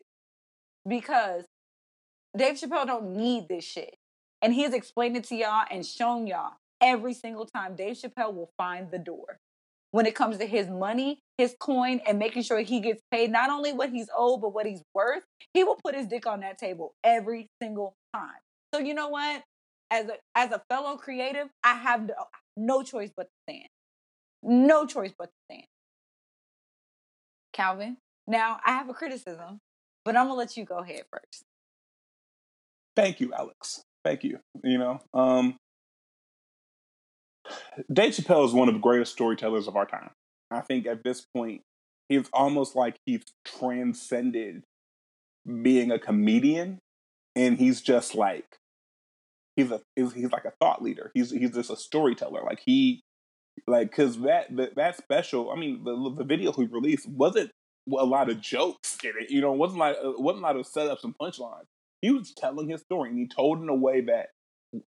Because 0.88 1.44
Dave 2.38 2.56
Chappelle 2.56 2.88
don't 2.88 3.18
need 3.18 3.50
this 3.50 3.65
shit. 3.65 3.98
And 4.41 4.54
he's 4.54 4.74
explained 4.74 5.18
it 5.18 5.26
to 5.26 5.36
y'all 5.36 5.65
and 5.70 5.86
shown 5.86 6.26
y'all 6.26 6.54
every 6.82 7.14
single 7.14 7.46
time. 7.46 7.76
Dave 7.76 7.96
Chappelle 7.96 8.34
will 8.34 8.52
find 8.58 8.92
the 8.92 9.00
door 9.00 9.40
when 9.92 10.06
it 10.06 10.14
comes 10.14 10.38
to 10.38 10.46
his 10.46 10.68
money, 10.70 11.20
his 11.38 11.56
coin, 11.60 12.02
and 12.06 12.20
making 12.20 12.44
sure 12.44 12.60
he 12.60 12.82
gets 12.82 13.02
paid 13.12 13.32
not 13.32 13.50
only 13.50 13.72
what 13.72 13.90
he's 13.90 14.10
owed, 14.18 14.42
but 14.42 14.54
what 14.54 14.66
he's 14.66 14.82
worth. 14.94 15.24
He 15.54 15.64
will 15.64 15.78
put 15.84 15.96
his 15.96 16.08
dick 16.08 16.28
on 16.28 16.42
that 16.42 16.58
table 16.58 16.94
every 17.04 17.48
single 17.62 17.96
time. 18.14 18.40
So 18.74 18.82
you 18.82 18.94
know 18.94 19.10
what? 19.10 19.44
As 19.92 20.08
a 20.08 20.16
as 20.36 20.52
a 20.52 20.62
fellow 20.70 20.98
creative, 20.98 21.48
I 21.64 21.76
have 21.76 22.08
no, 22.08 22.14
no 22.58 22.84
choice 22.84 23.12
but 23.16 23.24
to 23.24 23.54
stand. 23.54 23.70
No 24.44 24.86
choice 24.86 25.14
but 25.18 25.28
to 25.28 25.34
stand. 25.50 25.68
Calvin, 27.54 27.96
now 28.28 28.60
I 28.66 28.74
have 28.74 28.90
a 28.90 28.94
criticism, 28.94 29.60
but 30.04 30.18
I'm 30.18 30.26
gonna 30.26 30.38
let 30.38 30.58
you 30.58 30.66
go 30.66 30.80
ahead 30.80 31.04
first. 31.10 31.46
Thank 32.96 33.22
you, 33.22 33.32
Alex. 33.34 33.84
Thank 34.04 34.24
you. 34.26 34.40
You 34.64 34.78
know, 34.78 35.00
um, 35.14 35.56
Dave 37.91 38.13
Chappelle 38.13 38.45
is 38.45 38.53
one 38.53 38.67
of 38.67 38.73
the 38.73 38.79
greatest 38.79 39.13
storytellers 39.13 39.67
of 39.67 39.75
our 39.75 39.86
time. 39.86 40.12
I 40.51 40.62
think 40.62 40.86
at 40.86 41.03
this 41.03 41.25
point, 41.36 41.62
he's 42.10 42.29
almost 42.34 42.75
like 42.75 42.97
he's 43.05 43.23
transcended 43.45 44.63
being 45.62 45.91
a 45.91 45.99
comedian, 45.99 46.79
and 47.36 47.58
he's 47.58 47.81
just 47.81 48.15
like 48.15 48.45
he's 49.55 49.71
a 49.71 49.81
he's, 49.95 50.31
like 50.31 50.45
a 50.45 50.53
thought 50.62 50.81
leader. 50.81 51.12
He's 51.13 51.31
he's 51.31 51.51
just 51.51 51.69
a 51.69 51.77
storyteller. 51.77 52.41
Like 52.43 52.62
he 52.65 53.01
like 53.67 53.89
because 53.89 54.19
that, 54.21 54.55
that 54.55 54.75
that 54.75 54.97
special. 54.97 55.51
I 55.51 55.55
mean, 55.55 55.84
the 55.84 56.13
the 56.17 56.23
video 56.23 56.51
he 56.51 56.65
released 56.65 57.10
wasn't 57.10 57.51
a 57.88 58.05
lot 58.05 58.29
of 58.29 58.41
jokes 58.41 58.97
in 59.03 59.13
it. 59.19 59.29
You 59.29 59.41
know, 59.41 59.51
wasn't 59.51 59.79
like 59.79 59.97
uh, 60.03 60.13
wasn't 60.17 60.43
a 60.43 60.47
lot 60.47 60.58
of 60.58 60.65
setups 60.65 61.03
and 61.03 61.17
punchlines. 61.17 61.65
He 62.01 62.12
was 62.12 62.34
telling 62.34 62.69
his 62.69 62.81
story, 62.81 63.10
and 63.10 63.19
he 63.19 63.27
told 63.27 63.62
in 63.62 63.69
a 63.69 63.75
way 63.75 64.01
that 64.01 64.29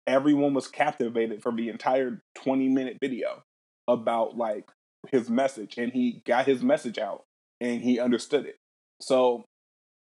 everyone 0.07 0.53
was 0.53 0.67
captivated 0.67 1.41
for 1.41 1.51
the 1.51 1.69
entire 1.69 2.21
20 2.35 2.69
minute 2.69 2.97
video 3.01 3.43
about 3.87 4.37
like 4.37 4.69
his 5.11 5.29
message 5.29 5.77
and 5.77 5.91
he 5.93 6.21
got 6.25 6.45
his 6.45 6.61
message 6.61 6.97
out 6.97 7.23
and 7.61 7.81
he 7.81 7.99
understood 7.99 8.45
it. 8.45 8.57
So 9.01 9.45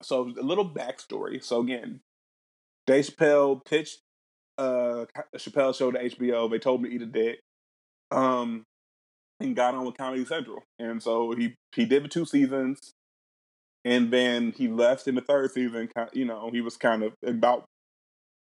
so 0.02 0.32
a 0.38 0.42
little 0.42 0.68
backstory. 0.68 1.42
So 1.42 1.60
again 1.60 2.00
dave 2.86 3.06
chappelle 3.06 3.64
pitched 3.64 4.00
uh 4.58 5.06
chappelle 5.36 5.74
show 5.74 5.90
to 5.90 5.98
hbo 5.98 6.50
they 6.50 6.58
told 6.58 6.80
him 6.80 6.90
to 6.90 6.94
eat 6.94 7.02
a 7.02 7.06
dick 7.06 7.40
um 8.10 8.62
and 9.40 9.56
got 9.56 9.74
on 9.74 9.84
with 9.84 9.96
comedy 9.96 10.24
central. 10.24 10.62
And 10.78 11.02
so 11.02 11.32
he 11.32 11.54
he 11.74 11.84
did 11.84 12.04
the 12.04 12.08
two 12.08 12.24
seasons 12.24 12.92
and 13.84 14.12
then 14.12 14.52
he 14.56 14.68
left 14.68 15.06
in 15.06 15.14
the 15.14 15.20
third 15.20 15.50
season 15.50 15.88
you 16.12 16.24
know 16.24 16.50
he 16.52 16.60
was 16.60 16.76
kind 16.76 17.02
of 17.02 17.12
about 17.24 17.64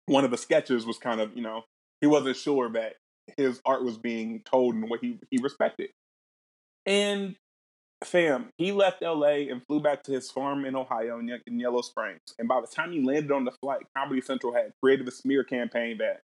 one 0.08 0.26
of 0.26 0.32
the 0.32 0.38
sketches 0.38 0.86
was 0.86 0.98
kind 0.98 1.22
of, 1.22 1.36
you 1.36 1.44
know, 1.44 1.64
he 2.02 2.08
wasn't 2.08 2.36
sure 2.36 2.70
that 2.72 2.96
his 3.36 3.62
art 3.66 3.84
was 3.84 3.98
being 3.98 4.42
told 4.46 4.74
in 4.74 4.90
what 4.90 5.02
he, 5.02 5.20
he 5.30 5.38
respected. 5.42 5.90
And 6.86 7.36
fam, 8.04 8.50
he 8.58 8.72
left 8.72 9.02
LA 9.02 9.50
and 9.50 9.62
flew 9.68 9.82
back 9.82 10.04
to 10.04 10.14
his 10.14 10.32
farm 10.32 10.66
in 10.66 10.76
Ohio 10.76 11.20
in, 11.20 11.30
in 11.46 11.60
Yellow 11.60 11.82
Springs. 11.82 12.22
And 12.40 12.48
by 12.48 12.62
the 12.62 12.68
time 12.68 12.92
he 12.92 13.04
landed 13.04 13.32
on 13.32 13.46
the 13.46 13.52
flight, 13.62 13.82
Comedy 13.96 14.22
Central 14.22 14.54
had 14.54 14.72
created 14.82 15.08
a 15.08 15.12
smear 15.12 15.44
campaign 15.44 15.98
that 15.98 16.22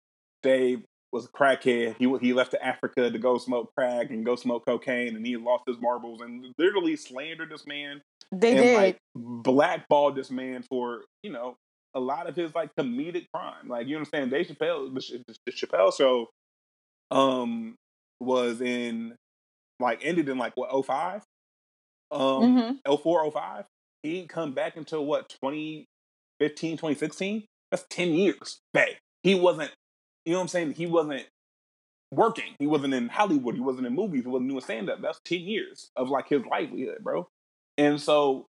Dave 0.43 0.83
was 1.13 1.27
a 1.27 1.29
crackhead. 1.29 1.97
He 1.99 2.13
he 2.21 2.33
left 2.33 2.51
to 2.51 2.65
Africa 2.65 3.11
to 3.11 3.19
go 3.19 3.39
smoke 3.39 3.73
crack 3.77 4.11
and 4.11 4.27
go 4.27 4.37
smoke 4.37 4.67
cocaine, 4.67 5.17
and 5.17 5.25
he 5.25 5.37
lost 5.37 5.65
his 5.67 5.77
marbles 5.81 6.21
and 6.21 6.55
literally 6.59 6.97
slandered 6.97 7.51
this 7.51 7.67
man. 7.67 8.03
They 8.31 8.51
and 8.51 8.61
did. 8.61 8.77
like 8.77 8.99
blackballed 9.15 10.17
this 10.17 10.31
man 10.31 10.65
for 10.69 11.05
you 11.23 11.33
know 11.33 11.57
a 11.99 12.01
lot 12.01 12.29
of 12.29 12.37
his 12.37 12.55
like 12.55 12.71
comedic 12.79 13.27
crime. 13.35 13.69
Like 13.69 13.87
you 13.87 13.97
understand, 13.97 14.31
Dave 14.31 14.47
Chappelle, 14.47 14.95
the, 14.95 15.35
the 15.45 15.53
Chappelle 15.53 15.97
show, 15.97 16.29
um, 17.11 17.75
was 18.21 18.61
in 18.61 19.15
like 19.81 20.01
ended 20.03 20.29
in 20.29 20.39
like 20.39 20.53
what 20.57 20.87
05? 20.87 21.23
um 22.11 22.79
mm-hmm. 22.87 22.95
04 22.97 23.31
05 23.31 23.65
he 24.03 24.13
didn't 24.15 24.29
come 24.29 24.53
back 24.53 24.77
until 24.77 25.05
what 25.05 25.29
2015 25.29 26.77
2016 26.77 27.45
that's 27.71 27.85
10 27.91 28.15
years 28.15 28.61
back. 28.73 28.99
He 29.23 29.35
wasn't 29.35 29.71
you 30.25 30.33
know 30.33 30.39
what 30.39 30.43
i'm 30.43 30.49
saying? 30.49 30.73
He 30.73 30.87
wasn't 30.87 31.27
working. 32.11 32.55
He 32.59 32.67
wasn't 32.67 32.95
in 32.95 33.09
hollywood. 33.09 33.57
He 33.57 33.61
wasn't 33.61 33.87
in 33.87 33.95
movies. 33.95 34.23
He 34.23 34.29
wasn't 34.29 34.51
doing 34.51 34.61
stand-up. 34.63 35.03
That's 35.03 35.21
10 35.25 35.41
years 35.41 35.91
of 35.97 36.09
like 36.09 36.29
his 36.29 36.45
livelihood 36.47 36.99
bro. 37.03 37.29
And 37.77 38.01
so 38.01 38.47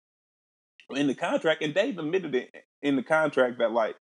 in 0.96 1.06
the 1.06 1.14
contract 1.14 1.62
and 1.62 1.74
dave 1.74 1.98
admitted 1.98 2.34
it 2.34 2.50
in 2.82 2.96
the 2.96 3.02
contract 3.02 3.58
that 3.58 3.72
like 3.72 3.96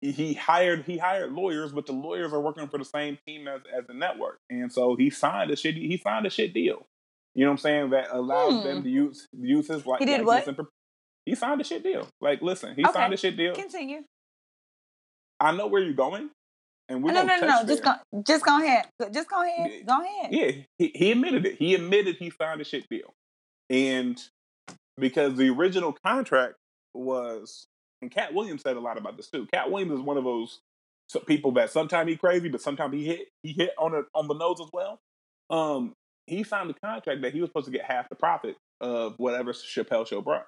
he 0.00 0.34
hired 0.34 0.84
he 0.84 0.98
hired 0.98 1.32
lawyers, 1.32 1.72
but 1.72 1.86
the 1.86 1.92
lawyers 1.92 2.32
are 2.32 2.40
working 2.40 2.68
for 2.68 2.78
the 2.78 2.84
same 2.84 3.18
team 3.26 3.48
as, 3.48 3.62
as 3.76 3.86
the 3.86 3.94
network, 3.94 4.38
and 4.50 4.70
so 4.72 4.94
he 4.94 5.10
signed 5.10 5.50
a 5.50 5.56
shit 5.56 5.74
he 5.74 5.96
signed 5.96 6.26
a 6.26 6.30
shit 6.30 6.52
deal. 6.54 6.86
You 7.34 7.44
know 7.44 7.50
what 7.50 7.54
I'm 7.54 7.58
saying? 7.58 7.90
That 7.90 8.08
allows 8.12 8.54
Hmm. 8.54 8.62
them 8.62 8.82
to 8.82 8.88
use 8.88 9.26
use 9.32 9.68
his 9.68 9.86
like 9.86 10.00
He 10.00 10.06
did 10.06 10.24
what? 10.24 10.46
and 10.46 10.56
he 11.24 11.34
signed 11.34 11.60
a 11.60 11.64
shit 11.64 11.82
deal. 11.82 12.08
Like, 12.20 12.40
listen, 12.40 12.74
he 12.76 12.84
Okay. 12.84 12.92
signed 12.92 13.12
a 13.12 13.16
shit 13.16 13.36
deal. 13.36 13.54
Continue. 13.54 14.04
I 15.40 15.52
know 15.52 15.66
where 15.66 15.82
you're 15.82 15.92
going, 15.92 16.30
and 16.88 17.02
we're 17.02 17.12
no, 17.12 17.24
no, 17.24 17.40
no, 17.40 17.46
no. 17.46 17.66
Just 17.66 17.82
go, 17.82 17.92
just 18.22 18.44
go 18.44 18.62
ahead. 18.62 18.86
Just 19.12 19.28
go 19.28 19.42
ahead. 19.42 19.86
Go 19.86 20.02
ahead. 20.02 20.32
Yeah, 20.32 20.50
he, 20.78 20.92
he 20.94 21.12
admitted 21.12 21.44
it. 21.46 21.56
He 21.56 21.74
admitted 21.74 22.16
he 22.16 22.30
signed 22.30 22.60
a 22.60 22.64
shit 22.64 22.88
deal, 22.88 23.12
and 23.68 24.22
because 24.98 25.36
the 25.36 25.50
original 25.50 25.92
contract 25.92 26.54
was, 26.94 27.66
and 28.02 28.10
Katt 28.10 28.34
Williams 28.34 28.62
said 28.62 28.76
a 28.76 28.80
lot 28.80 28.98
about 28.98 29.16
this 29.16 29.28
too. 29.28 29.46
Katt 29.52 29.70
Williams 29.70 29.92
is 29.92 30.00
one 30.00 30.16
of 30.16 30.24
those 30.24 30.60
people 31.26 31.52
that 31.52 31.70
sometimes 31.70 32.10
he 32.10 32.16
crazy, 32.16 32.48
but 32.48 32.60
sometimes 32.60 32.94
he 32.94 33.04
hit 33.04 33.28
he 33.42 33.52
hit 33.52 33.70
on 33.78 33.92
the 33.92 34.06
on 34.14 34.28
the 34.28 34.34
nose 34.34 34.60
as 34.60 34.68
well. 34.72 34.98
Um, 35.50 35.94
he 36.26 36.42
signed 36.42 36.70
a 36.70 36.74
contract 36.74 37.22
that 37.22 37.32
he 37.32 37.40
was 37.40 37.50
supposed 37.50 37.66
to 37.66 37.72
get 37.72 37.84
half 37.84 38.08
the 38.08 38.16
profit 38.16 38.56
of 38.80 39.14
whatever 39.18 39.52
Chappelle 39.52 40.06
Show 40.06 40.20
brought. 40.20 40.46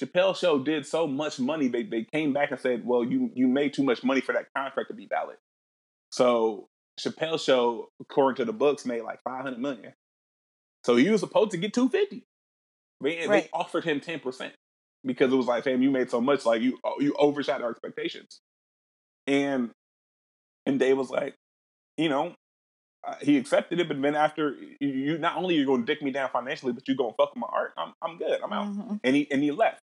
Chappelle 0.00 0.36
Show 0.36 0.62
did 0.62 0.86
so 0.86 1.06
much 1.06 1.38
money, 1.38 1.68
they 1.68 1.82
they 1.82 2.04
came 2.04 2.32
back 2.32 2.50
and 2.50 2.60
said, 2.60 2.86
"Well, 2.86 3.04
you 3.04 3.30
you 3.34 3.48
made 3.48 3.74
too 3.74 3.82
much 3.82 4.02
money 4.02 4.20
for 4.20 4.32
that 4.32 4.46
contract 4.56 4.88
to 4.88 4.94
be 4.94 5.06
valid." 5.06 5.36
So 6.10 6.68
Chappelle 6.98 7.42
Show, 7.42 7.88
according 8.00 8.36
to 8.36 8.44
the 8.44 8.52
books, 8.56 8.86
made 8.86 9.02
like 9.02 9.22
five 9.22 9.42
hundred 9.42 9.60
million. 9.60 9.92
So 10.84 10.96
he 10.96 11.10
was 11.10 11.20
supposed 11.20 11.50
to 11.50 11.58
get 11.58 11.74
two 11.74 11.88
fifty. 11.88 12.24
They, 13.02 13.26
Right. 13.26 13.44
they 13.44 13.48
offered 13.52 13.84
him 13.84 14.00
ten 14.00 14.20
percent 14.20 14.52
because 15.04 15.32
it 15.32 15.36
was 15.36 15.46
like, 15.46 15.64
"Fam, 15.64 15.82
you 15.82 15.90
made 15.90 16.10
so 16.10 16.20
much, 16.20 16.44
like 16.44 16.60
you 16.62 16.78
you 16.98 17.14
overshot 17.18 17.62
our 17.62 17.70
expectations." 17.70 18.40
And 19.26 19.70
and 20.66 20.78
Dave 20.78 20.98
was 20.98 21.10
like, 21.10 21.34
you 21.96 22.08
know, 22.08 22.34
uh, 23.06 23.14
he 23.22 23.38
accepted 23.38 23.80
it, 23.80 23.88
but 23.88 24.00
then 24.02 24.14
after 24.14 24.54
you, 24.80 25.16
not 25.18 25.36
only 25.36 25.54
you're 25.56 25.66
going 25.66 25.84
to 25.84 25.86
dick 25.86 26.02
me 26.02 26.10
down 26.10 26.28
financially, 26.30 26.72
but 26.72 26.86
you're 26.86 26.96
going 26.96 27.10
to 27.12 27.16
fuck 27.16 27.34
with 27.34 27.40
my 27.40 27.48
art. 27.50 27.72
I'm 27.78 27.92
I'm 28.02 28.18
good. 28.18 28.40
I'm 28.42 28.52
out 28.52 28.66
Mhm. 28.68 29.00
and 29.02 29.16
he 29.16 29.30
and 29.30 29.42
he 29.42 29.50
left. 29.50 29.80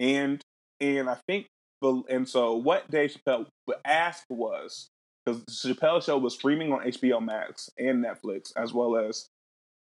And 0.00 0.42
and 0.80 1.08
I 1.08 1.16
think 1.26 1.46
the 1.80 2.02
and 2.10 2.28
so 2.28 2.54
what 2.56 2.90
Dave 2.90 3.12
Chappelle 3.16 3.46
asked 3.84 4.26
was 4.28 4.88
because 5.24 5.44
the 5.44 5.74
Chappelle 5.74 6.02
Show 6.04 6.18
was 6.18 6.34
streaming 6.34 6.72
on 6.72 6.80
HBO 6.86 7.20
Max 7.24 7.70
and 7.78 8.04
Netflix 8.04 8.52
as 8.56 8.72
well 8.74 8.96
as 8.96 9.28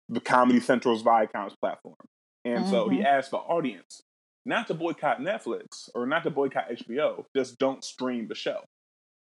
the 0.08 0.20
Comedy 0.20 0.60
Central's 0.60 1.02
Viacom's 1.02 1.54
platform. 1.62 1.94
And 2.44 2.66
so 2.68 2.88
he 2.88 2.98
mm-hmm. 2.98 3.06
asked 3.06 3.30
the 3.30 3.36
audience 3.36 4.02
not 4.44 4.66
to 4.66 4.74
boycott 4.74 5.20
Netflix 5.20 5.88
or 5.94 6.06
not 6.06 6.24
to 6.24 6.30
boycott 6.30 6.70
HBO, 6.70 7.24
just 7.36 7.58
don't 7.58 7.84
stream 7.84 8.26
the 8.28 8.34
show. 8.34 8.60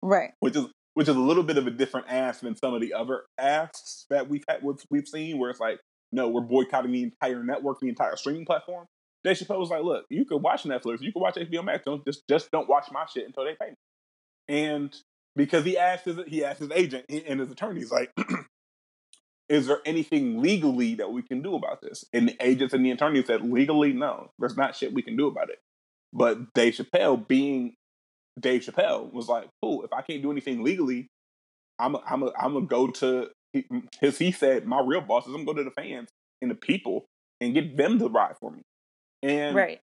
Right. 0.02 0.32
which 0.40 0.54
is 0.54 0.66
which 0.92 1.08
is 1.08 1.16
a 1.16 1.20
little 1.20 1.42
bit 1.42 1.56
of 1.56 1.66
a 1.66 1.70
different 1.70 2.08
ask 2.10 2.40
than 2.40 2.56
some 2.56 2.74
of 2.74 2.82
the 2.82 2.92
other 2.92 3.22
asks 3.38 4.04
that 4.10 4.28
we've 4.28 4.44
had 4.46 4.62
we've, 4.62 4.76
we've 4.90 5.08
seen 5.08 5.38
where 5.38 5.48
it's 5.48 5.60
like 5.60 5.80
no 6.12 6.28
we're 6.28 6.42
boycotting 6.42 6.92
the 6.92 7.04
entire 7.04 7.42
network 7.42 7.80
the 7.80 7.88
entire 7.88 8.16
streaming 8.16 8.44
platform. 8.44 8.86
Dave 9.24 9.38
Chappelle 9.38 9.58
was 9.58 9.70
like 9.70 9.82
look 9.82 10.04
you 10.10 10.26
could 10.26 10.42
watch 10.42 10.64
Netflix 10.64 11.00
you 11.00 11.10
could 11.10 11.20
watch 11.20 11.36
HBO 11.36 11.64
Max 11.64 11.84
don't 11.86 12.04
just 12.04 12.22
just 12.28 12.50
don't 12.50 12.68
watch 12.68 12.88
my 12.92 13.06
shit 13.06 13.24
until 13.24 13.44
they 13.44 13.54
pay 13.58 13.70
me. 13.70 13.76
And 14.48 14.94
because 15.36 15.64
he 15.64 15.78
asked 15.78 16.04
his 16.04 16.18
he 16.26 16.44
asked 16.44 16.60
his 16.60 16.70
agent 16.70 17.06
and 17.08 17.40
his 17.40 17.50
attorneys 17.50 17.90
like, 17.90 18.12
is 19.48 19.66
there 19.66 19.80
anything 19.84 20.40
legally 20.40 20.94
that 20.96 21.12
we 21.12 21.22
can 21.22 21.42
do 21.42 21.54
about 21.54 21.80
this? 21.82 22.04
And 22.12 22.28
the 22.28 22.36
agents 22.40 22.72
and 22.74 22.84
the 22.84 22.90
attorney 22.90 23.22
said 23.24 23.42
legally, 23.42 23.92
no, 23.92 24.30
there's 24.38 24.56
not 24.56 24.76
shit 24.76 24.94
we 24.94 25.02
can 25.02 25.16
do 25.16 25.26
about 25.26 25.50
it. 25.50 25.58
But 26.12 26.54
Dave 26.54 26.74
Chappelle, 26.74 27.26
being 27.26 27.74
Dave 28.40 28.62
Chappelle, 28.62 29.12
was 29.12 29.28
like, 29.28 29.48
cool. 29.62 29.84
If 29.84 29.92
I 29.92 30.02
can't 30.02 30.22
do 30.22 30.30
anything 30.30 30.62
legally, 30.62 31.08
I'm 31.78 31.94
a, 31.94 32.02
I'm 32.08 32.22
a, 32.22 32.32
I'm 32.38 32.54
gonna 32.54 32.66
go 32.66 32.88
to 32.88 33.30
his. 34.00 34.18
He 34.18 34.32
said, 34.32 34.66
my 34.66 34.80
real 34.80 35.00
boss 35.00 35.26
is 35.26 35.34
I'm 35.34 35.44
gonna 35.44 35.46
go 35.46 35.54
to 35.54 35.64
the 35.64 35.70
fans 35.70 36.08
and 36.40 36.50
the 36.50 36.54
people 36.54 37.06
and 37.40 37.52
get 37.54 37.76
them 37.76 37.98
to 37.98 38.08
ride 38.08 38.36
for 38.40 38.50
me. 38.50 38.62
And 39.22 39.56
Right. 39.56 39.80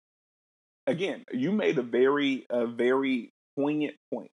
again, 0.87 1.23
you 1.31 1.51
made 1.51 1.77
a 1.77 1.83
very 1.83 2.45
a 2.49 2.65
very 2.65 3.31
poignant 3.57 3.95
point. 4.11 4.31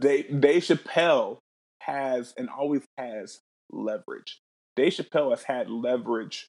Dave, 0.00 0.40
Dave 0.40 0.62
Chappelle 0.62 1.38
has 1.86 2.34
and 2.36 2.48
always 2.48 2.82
has 2.98 3.40
leverage. 3.70 4.40
Dave 4.76 4.94
Chappelle 4.94 5.30
has 5.30 5.44
had 5.44 5.70
leverage 5.70 6.48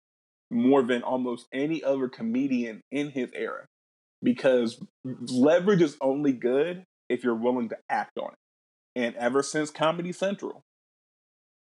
more 0.51 0.83
than 0.83 1.03
almost 1.03 1.47
any 1.53 1.83
other 1.83 2.07
comedian 2.07 2.81
in 2.91 3.09
his 3.09 3.31
era 3.33 3.65
because 4.21 4.81
leverage 5.03 5.81
is 5.81 5.97
only 6.01 6.33
good 6.33 6.83
if 7.09 7.23
you're 7.23 7.35
willing 7.35 7.69
to 7.69 7.77
act 7.89 8.17
on 8.17 8.31
it. 8.31 8.37
And 8.95 9.15
ever 9.15 9.43
since 9.43 9.69
Comedy 9.71 10.11
Central 10.11 10.61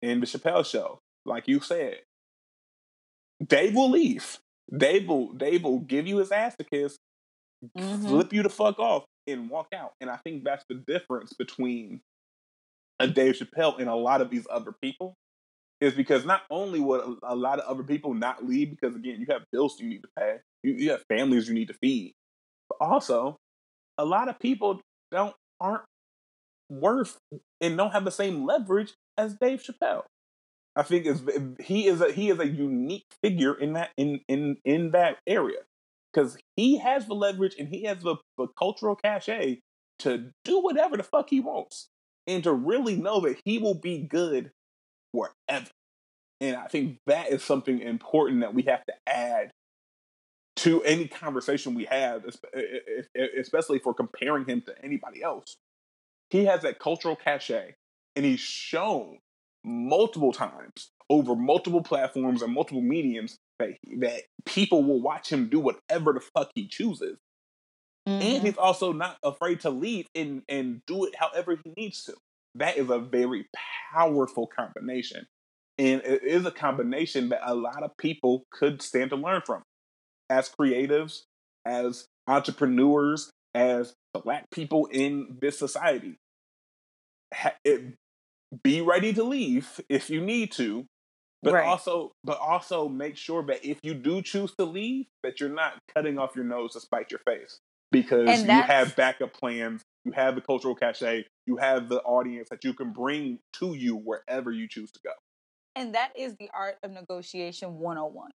and 0.02 0.22
the 0.22 0.28
Chappelle 0.28 0.66
Show, 0.66 1.00
like 1.26 1.48
you 1.48 1.60
said, 1.60 2.02
Dave 3.46 3.76
will 3.76 3.90
leave. 3.90 4.40
Dave 4.76 5.08
will 5.08 5.34
Dave 5.34 5.64
will 5.64 5.80
give 5.80 6.08
you 6.08 6.18
his 6.18 6.32
ass 6.32 6.56
to 6.58 6.64
kiss, 6.64 6.98
Mhm. 7.78 8.08
flip 8.08 8.34
you 8.34 8.44
the 8.44 8.50
fuck 8.50 8.80
off, 8.80 9.06
and 9.28 9.50
walk 9.50 9.68
out. 9.74 9.94
And 10.02 10.10
I 10.10 10.18
think 10.18 10.44
that's 10.44 10.66
the 10.70 10.76
difference 10.76 11.34
between 11.34 12.02
a 13.04 13.08
Dave 13.08 13.36
Chappelle 13.36 13.80
and 13.80 13.90
a 13.90 13.96
lot 13.96 14.22
of 14.22 14.30
these 14.30 14.48
other 14.50 14.74
people. 14.82 15.16
Is 15.82 15.94
because 15.94 16.24
not 16.24 16.44
only 16.50 16.80
would 16.80 17.18
a, 17.24 17.36
lot 17.36 17.60
of 17.60 17.66
other 17.66 17.84
people 17.84 18.14
not 18.14 18.46
leave 18.46 18.70
because 18.70 18.96
again 18.96 19.20
you 19.20 19.26
have 19.30 19.42
bills 19.52 19.82
you 19.82 19.90
need 19.90 20.04
to 20.04 20.10
pay, 20.18 20.38
you, 20.64 20.74
you 20.76 20.92
have 20.92 21.04
families 21.10 21.50
you 21.50 21.54
need 21.54 21.68
to 21.68 21.74
feed, 21.74 22.14
but 22.70 22.78
also 22.80 23.36
a 23.98 24.06
lot 24.06 24.30
of 24.30 24.40
people 24.40 24.80
don't 25.12 25.36
aren't 25.60 25.84
worth 26.70 27.18
and 27.60 27.76
don't 27.76 27.92
have 27.92 28.06
the 28.06 28.12
same 28.12 28.46
leverage 28.46 28.94
as 29.18 29.36
Dave 29.36 29.62
Chappelle. 29.62 30.04
I 30.76 30.84
think 30.84 31.06
is 31.06 31.22
he 31.60 31.88
is 31.88 32.00
a 32.00 32.14
he 32.14 32.30
is 32.30 32.40
a 32.40 32.48
unique 32.48 33.06
figure 33.22 33.54
in 33.54 33.74
that 33.74 33.90
in 33.98 34.22
in 34.30 34.58
in 34.64 34.92
that 34.92 35.18
area 35.28 35.60
because 36.14 36.38
he 36.56 36.78
has 36.78 37.08
the 37.08 37.14
leverage 37.14 37.56
and 37.60 37.68
he 37.68 37.84
has 37.84 38.00
the, 38.02 38.16
the 38.38 38.48
cultural 38.58 38.96
cachet 38.96 39.60
to 40.00 40.32
do 40.46 40.62
whatever 40.62 40.96
the 40.96 41.04
fuck 41.04 41.30
he 41.30 41.42
wants 41.42 41.90
and 42.28 42.44
to 42.44 42.54
really 42.54 42.96
know 42.96 43.22
that 43.22 43.40
he 43.46 43.58
will 43.58 43.76
be 43.76 44.00
good 44.00 44.52
forever. 45.14 45.70
And 46.42 46.56
I 46.56 46.68
think 46.68 47.00
that 47.08 47.30
is 47.30 47.44
something 47.44 47.80
important 47.80 48.42
that 48.42 48.54
we 48.54 48.64
have 48.64 48.86
to 48.86 48.94
add 49.08 49.52
to 50.58 50.84
any 50.84 51.08
conversation 51.08 51.74
we 51.74 51.86
have, 51.86 52.24
espe- 52.26 53.40
especially 53.40 53.80
for 53.80 53.94
comparing 53.94 54.46
him 54.46 54.62
to 54.62 54.76
anybody 54.84 55.24
else. 55.24 55.56
He 56.30 56.46
has 56.46 56.62
that 56.62 56.80
cultural 56.80 57.16
cachet, 57.16 57.76
and 58.16 58.26
he's 58.26 58.40
shown 58.40 59.20
multiple 59.64 60.34
times 60.34 60.92
over 61.10 61.36
multiple 61.36 61.82
platforms 61.82 62.42
and 62.42 62.54
multiple 62.54 62.82
mediums 62.82 63.38
that 63.60 63.78
that 64.00 64.24
people 64.46 64.84
will 64.84 65.02
watch 65.02 65.32
him 65.32 65.48
do 65.48 65.60
whatever 65.60 66.14
the 66.14 66.20
fuck 66.20 66.50
he 66.56 66.68
chooses. 66.68 67.18
And 68.06 68.42
Mhm. 68.42 68.42
he's 68.44 68.58
also 68.58 68.92
not 68.94 69.18
afraid 69.24 69.62
to 69.62 69.70
leave 69.70 70.08
and 70.16 70.44
and 70.50 70.82
do 70.86 71.06
it 71.06 71.16
however 71.16 71.56
he 71.64 71.74
needs 71.78 72.04
to. 72.06 72.16
That 72.56 72.78
is 72.78 72.90
a 72.90 73.00
very 73.00 73.48
powerful 73.94 74.48
combination. 74.48 75.26
And 75.78 76.02
it 76.04 76.24
is 76.24 76.46
a 76.46 76.52
combination 76.52 77.30
that 77.30 77.42
a 77.44 77.56
lot 77.56 77.84
of 77.84 77.98
people 77.98 78.46
could 78.52 78.82
stand 78.82 79.10
to 79.12 79.16
learn 79.16 79.42
from. 79.46 79.64
As 80.30 80.50
creatives, 80.50 81.24
as 81.66 82.08
entrepreneurs, 82.28 83.32
as 83.56 83.94
black 84.14 84.50
people 84.52 84.88
in 84.88 85.38
this 85.42 85.58
society. 85.60 86.18
Ha- 87.34 87.56
it, 87.64 87.96
be 88.64 88.82
ready 88.82 89.14
to 89.14 89.24
leave 89.24 89.82
if 89.90 90.10
you 90.10 90.22
need 90.22 90.52
to, 90.54 90.86
but 91.44 91.56
Right. 91.56 91.66
also 91.66 92.12
but 92.24 92.40
also 92.40 92.90
make 92.90 93.18
sure 93.18 93.44
that 93.48 93.66
if 93.66 93.80
you 93.84 93.94
do 93.94 94.22
choose 94.22 94.54
to 94.58 94.66
leave, 94.66 95.08
that 95.24 95.40
you're 95.40 95.50
not 95.50 95.80
cutting 95.96 96.20
off 96.20 96.36
your 96.36 96.46
nose 96.46 96.74
to 96.74 96.82
spite 96.82 97.12
your 97.12 97.22
face 97.26 97.60
because 97.94 98.44
you 98.44 98.50
have 98.50 98.96
backup 98.98 99.34
plans, 99.34 99.82
you 100.04 100.12
have 100.12 100.36
the 100.36 100.42
cultural 100.42 100.76
cachet, 100.76 101.26
you 101.48 101.58
have 101.58 101.88
the 101.88 102.02
audience 102.02 102.50
that 102.50 102.64
you 102.66 102.74
can 102.74 102.92
bring 102.92 103.40
to 103.54 103.74
you 103.74 103.96
wherever 103.96 104.52
you 104.52 104.68
choose 104.68 104.92
to 104.92 105.00
go. 105.06 105.12
And 105.76 105.96
that 105.96 106.12
is 106.18 106.36
the 106.36 106.50
art 106.54 106.78
of 106.84 106.92
negotiation 106.92 107.80
101. 107.80 108.32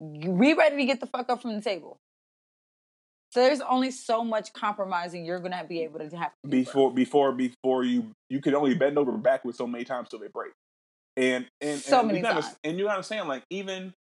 You 0.00 0.32
be 0.32 0.54
ready 0.54 0.76
to 0.78 0.84
get 0.84 1.00
the 1.00 1.06
fuck 1.06 1.30
up 1.30 1.42
from 1.42 1.54
the 1.54 1.60
table. 1.60 1.98
So 3.30 3.40
there's 3.40 3.60
only 3.60 3.90
so 3.90 4.24
much 4.24 4.52
compromising 4.52 5.24
you're 5.24 5.40
gonna 5.40 5.64
be 5.66 5.82
able 5.84 6.00
to 6.00 6.16
have 6.16 6.32
to. 6.42 6.48
Before 6.48 6.92
before 6.92 7.32
before 7.32 7.84
you 7.84 8.10
you 8.28 8.40
can 8.40 8.54
only 8.54 8.74
bend 8.74 8.98
over 8.98 9.12
backwards 9.12 9.56
so 9.56 9.66
many 9.66 9.84
times 9.84 10.08
till 10.08 10.18
they 10.18 10.28
break. 10.28 10.52
And 11.16 11.46
and 11.60 11.78
So 11.80 12.00
and 12.00 12.08
many 12.08 12.18
you 12.18 12.24
gotta, 12.24 12.42
times. 12.42 12.56
and 12.64 12.78
you 12.78 12.88
understand 12.88 13.28
like 13.28 13.44
even 13.48 13.94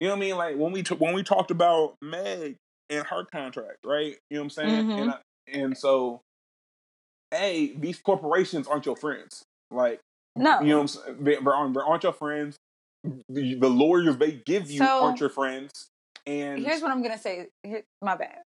you 0.00 0.06
know 0.06 0.14
what 0.14 0.18
I 0.18 0.20
mean 0.20 0.36
like 0.36 0.56
when 0.56 0.70
we 0.72 0.82
t- 0.84 0.94
when 0.94 1.14
we 1.14 1.22
talked 1.24 1.50
about 1.50 1.96
Meg 2.00 2.56
and 2.90 3.06
her 3.06 3.24
contract, 3.24 3.78
right? 3.84 4.16
You 4.30 4.36
know 4.36 4.40
what 4.40 4.44
I'm 4.44 4.50
saying? 4.50 4.86
Mhm. 4.86 5.00
And 5.02 5.10
I, 5.10 5.18
and 5.52 5.78
so 5.78 6.20
a 7.34 7.72
these 7.76 7.98
corporations 8.00 8.66
aren't 8.66 8.86
your 8.86 8.96
friends. 8.96 9.42
Like 9.70 10.00
No. 10.36 10.60
you 10.60 10.68
know 10.68 10.76
what 10.76 10.80
I'm 10.82 10.88
saying? 10.88 11.24
They, 11.24 11.34
they 11.36 11.50
aren't 11.80 12.02
your 12.02 12.12
friends. 12.12 12.56
The, 13.28 13.54
the 13.54 13.68
lawyers 13.68 14.16
they 14.16 14.32
give 14.32 14.70
you 14.70 14.78
So- 14.78 15.04
aren't 15.04 15.20
your 15.20 15.30
friends. 15.30 15.70
And 16.26 16.64
Here's 16.64 16.82
what 16.82 16.90
I'm 16.90 17.02
gonna 17.02 17.18
say. 17.18 17.48
Here, 17.62 17.84
my 18.02 18.16
bad. 18.16 18.42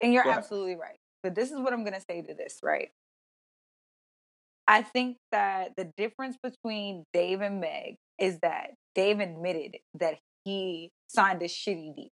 And 0.00 0.12
you're 0.14 0.26
absolutely 0.28 0.76
right. 0.76 0.96
But 1.22 1.34
this 1.34 1.50
is 1.50 1.58
what 1.60 1.72
I'm 1.72 1.84
gonna 1.84 2.00
say 2.08 2.22
to 2.22 2.34
this, 2.34 2.58
right? 2.62 2.90
I 4.66 4.82
think 4.82 5.16
that 5.32 5.72
the 5.76 5.90
difference 5.96 6.36
between 6.42 7.04
Dave 7.12 7.40
and 7.40 7.60
Meg 7.60 7.96
is 8.18 8.38
that 8.40 8.74
Dave 8.94 9.20
admitted 9.20 9.78
that 9.94 10.18
he 10.44 10.90
signed 11.08 11.42
a 11.42 11.46
shitty 11.46 11.94
deal. 11.96 12.08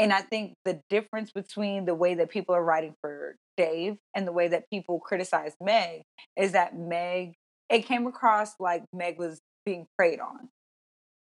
And 0.00 0.14
I 0.14 0.22
think 0.22 0.54
the 0.64 0.80
difference 0.88 1.30
between 1.30 1.84
the 1.84 1.94
way 1.94 2.14
that 2.14 2.30
people 2.30 2.54
are 2.54 2.64
writing 2.64 2.94
for 3.02 3.36
Dave 3.58 3.98
and 4.16 4.26
the 4.26 4.32
way 4.32 4.48
that 4.48 4.64
people 4.70 4.98
criticize 4.98 5.52
Meg 5.60 6.04
is 6.38 6.52
that 6.52 6.74
Meg, 6.74 7.34
it 7.68 7.82
came 7.82 8.06
across 8.06 8.54
like 8.58 8.82
Meg 8.94 9.18
was 9.18 9.40
being 9.66 9.86
preyed 9.98 10.18
on. 10.18 10.48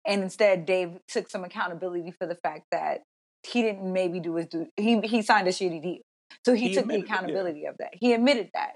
And 0.06 0.22
instead, 0.22 0.66
Dave 0.66 0.98
took 1.08 1.30
some 1.30 1.42
accountability 1.42 2.10
for 2.10 2.26
the 2.26 2.34
fact 2.34 2.66
that 2.70 3.00
he 3.44 3.62
didn't 3.62 3.90
maybe 3.90 4.20
do 4.20 4.34
his 4.34 4.46
due. 4.46 4.66
He 4.76 5.00
he 5.00 5.22
signed 5.22 5.48
a 5.48 5.52
shitty 5.52 5.82
deal, 5.82 6.02
so 6.44 6.52
he, 6.52 6.68
He 6.68 6.74
took 6.74 6.86
the 6.86 6.96
admitted 6.96 7.00
it, 7.00 7.10
accountability 7.10 7.64
of 7.64 7.76
that. 7.78 7.94
He 7.94 8.12
admitted 8.12 8.50
that. 8.52 8.72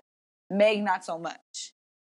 Meg 0.48 0.82
not 0.82 1.04
so 1.04 1.18
much, 1.18 1.74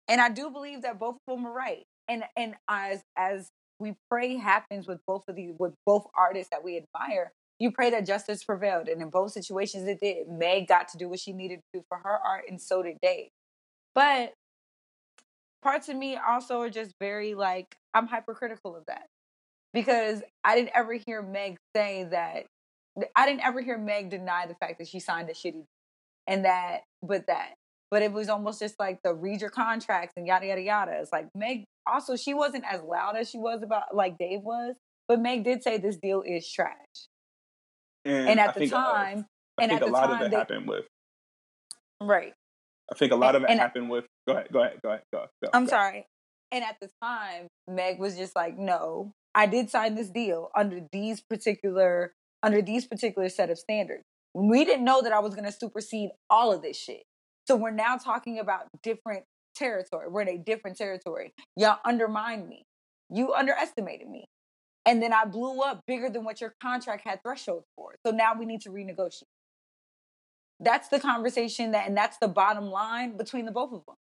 and 0.07 0.21
I 0.21 0.29
do 0.29 0.49
believe 0.49 0.83
that 0.83 0.99
both 0.99 1.17
of 1.27 1.35
them 1.35 1.45
are 1.45 1.53
right. 1.53 1.83
And 2.07 2.23
and 2.37 2.55
as 2.69 3.01
as 3.17 3.49
we 3.79 3.95
pray 4.09 4.37
happens 4.37 4.87
with 4.87 4.99
both 5.05 5.23
of 5.27 5.35
these 5.35 5.51
with 5.59 5.73
both 5.85 6.05
artists 6.17 6.49
that 6.51 6.63
we 6.63 6.77
admire, 6.77 7.31
you 7.63 7.71
pray 7.71 7.89
that 7.91 8.06
justice 8.06 8.43
prevailed, 8.43 8.89
and 8.89 9.02
in 9.02 9.10
both 9.10 9.32
situations 9.32 9.88
it 9.88 10.02
did. 10.02 10.28
Meg 10.28 10.67
got 10.67 10.89
to 10.89 10.97
do 10.97 11.08
what 11.08 11.19
she 11.19 11.32
needed 11.32 11.60
to 11.60 11.80
do 11.80 11.86
for 11.88 11.97
her 11.97 12.19
art, 12.28 12.43
and 12.49 12.62
so 12.62 12.84
did 12.84 12.97
Dave. 13.02 13.30
But 13.95 14.34
parts 15.62 15.88
of 15.88 15.95
me 15.95 16.17
also 16.17 16.60
are 16.60 16.69
just 16.69 16.91
very 16.99 17.36
like 17.36 17.78
I'm 17.93 18.08
hypercritical 18.08 18.76
of 18.76 18.86
that 18.88 19.08
because 19.73 20.21
I 20.43 20.56
didn't 20.56 20.71
ever 20.76 20.99
hear 21.08 21.21
Meg 21.21 21.56
say 21.73 22.06
that. 22.12 22.47
I 23.15 23.26
didn't 23.26 23.45
ever 23.45 23.62
hear 23.62 23.78
Meg 23.78 24.10
deny 24.10 24.45
the 24.45 24.56
fact 24.56 24.78
that 24.80 24.89
she 24.89 24.99
signed 24.99 25.30
a 25.30 25.34
shitty 25.34 25.63
and 26.28 26.43
that, 26.43 26.82
but 27.02 27.28
that, 27.28 27.54
but 27.89 28.02
it 28.02 28.12
was 28.12 28.28
almost 28.28 28.60
just 28.60 28.78
like 28.78 28.99
the 29.06 29.13
read 29.13 29.39
your 29.39 29.49
contracts 29.49 30.15
and 30.17 30.28
yada 30.28 30.47
yada 30.47 30.62
yada. 30.62 30.99
It's 30.99 31.13
like 31.13 31.30
Meg 31.34 31.63
also 31.88 32.17
she 32.17 32.34
wasn't 32.34 32.65
as 32.69 32.82
loud 32.82 33.15
as 33.15 33.30
she 33.30 33.38
was 33.38 33.63
about 33.63 33.95
like 33.95 34.17
Dave 34.17 34.41
was, 34.41 34.76
but 35.08 35.21
Meg 35.21 35.45
did 35.45 35.63
say 35.63 35.78
this 35.78 35.95
deal 35.95 36.23
is 36.28 36.45
trash. 36.52 37.08
And 38.05 38.39
I 38.39 38.45
at 38.45 38.55
the 38.55 38.67
time, 38.69 39.25
I 39.57 39.63
and 39.63 39.69
think 39.71 39.81
at 39.81 39.83
a 39.83 39.85
the 39.85 39.91
lot 39.91 40.03
of 40.11 40.17
time 40.17 40.25
it 40.25 40.29
they- 40.31 40.35
happened 40.37 40.67
with 40.67 40.85
right. 42.01 42.33
I 42.91 42.95
think 42.95 43.11
a 43.11 43.15
lot 43.15 43.35
of 43.35 43.43
it 43.43 43.49
And- 43.49 43.59
happened 43.59 43.89
with. 43.89 44.05
Go 44.27 44.33
ahead. 44.33 44.47
Go 44.51 44.59
ahead. 44.61 44.79
Go 44.83 44.89
ahead. 44.89 45.01
Go. 45.13 45.25
go 45.41 45.49
I'm 45.53 45.65
go. 45.65 45.69
sorry. 45.69 46.05
And 46.51 46.63
at 46.63 46.75
the 46.81 46.89
time, 47.01 47.47
Meg 47.67 47.97
was 47.99 48.15
just 48.17 48.35
like, 48.35 48.57
no, 48.57 49.13
I 49.33 49.45
did 49.47 49.69
sign 49.69 49.95
this 49.95 50.09
deal 50.09 50.49
under 50.55 50.81
these 50.91 51.21
particular 51.21 52.13
under 52.43 52.61
these 52.61 52.85
particular 52.85 53.29
set 53.29 53.49
of 53.49 53.57
standards. 53.57 54.03
We 54.33 54.65
didn't 54.65 54.83
know 54.83 55.01
that 55.01 55.13
I 55.13 55.19
was 55.19 55.33
gonna 55.35 55.51
supersede 55.51 56.09
all 56.29 56.51
of 56.51 56.61
this 56.61 56.77
shit. 56.77 57.03
So 57.47 57.55
we're 57.55 57.71
now 57.71 57.97
talking 57.97 58.37
about 58.39 58.67
different 58.81 59.23
territory. 59.55 60.07
We're 60.09 60.21
in 60.23 60.29
a 60.29 60.37
different 60.37 60.77
territory. 60.77 61.33
Y'all 61.55 61.79
undermined 61.85 62.47
me. 62.47 62.63
You 63.09 63.33
underestimated 63.33 64.07
me. 64.09 64.25
And 64.85 65.01
then 65.01 65.13
I 65.13 65.25
blew 65.25 65.61
up 65.61 65.81
bigger 65.87 66.09
than 66.09 66.23
what 66.25 66.41
your 66.41 66.53
contract 66.61 67.03
had 67.05 67.21
threshold 67.23 67.63
for. 67.75 67.95
So 68.05 68.11
now 68.11 68.33
we 68.37 68.45
need 68.45 68.61
to 68.61 68.69
renegotiate. 68.69 69.23
that's 70.59 70.87
the 70.87 70.99
conversation 70.99 71.71
that, 71.71 71.87
and 71.87 71.97
that's 71.97 72.17
the 72.19 72.27
bottom 72.27 72.65
line 72.67 73.17
between 73.17 73.45
the 73.45 73.51
both 73.51 73.73
of 73.73 73.85
them. 73.85 73.95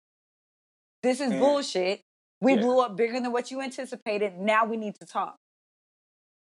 This 1.01 1.19
is 1.19 1.31
And- 1.31 1.39
bullshit. 1.39 2.01
We 2.39 2.53
Yeah. 2.53 2.61
blew 2.61 2.79
up 2.79 2.95
bigger 2.95 3.19
than 3.19 3.31
what 3.33 3.51
you 3.51 3.59
anticipated. 3.61 4.37
Now 4.37 4.63
we 4.65 4.77
need 4.77 4.95
to 5.01 5.05
talk. 5.05 5.37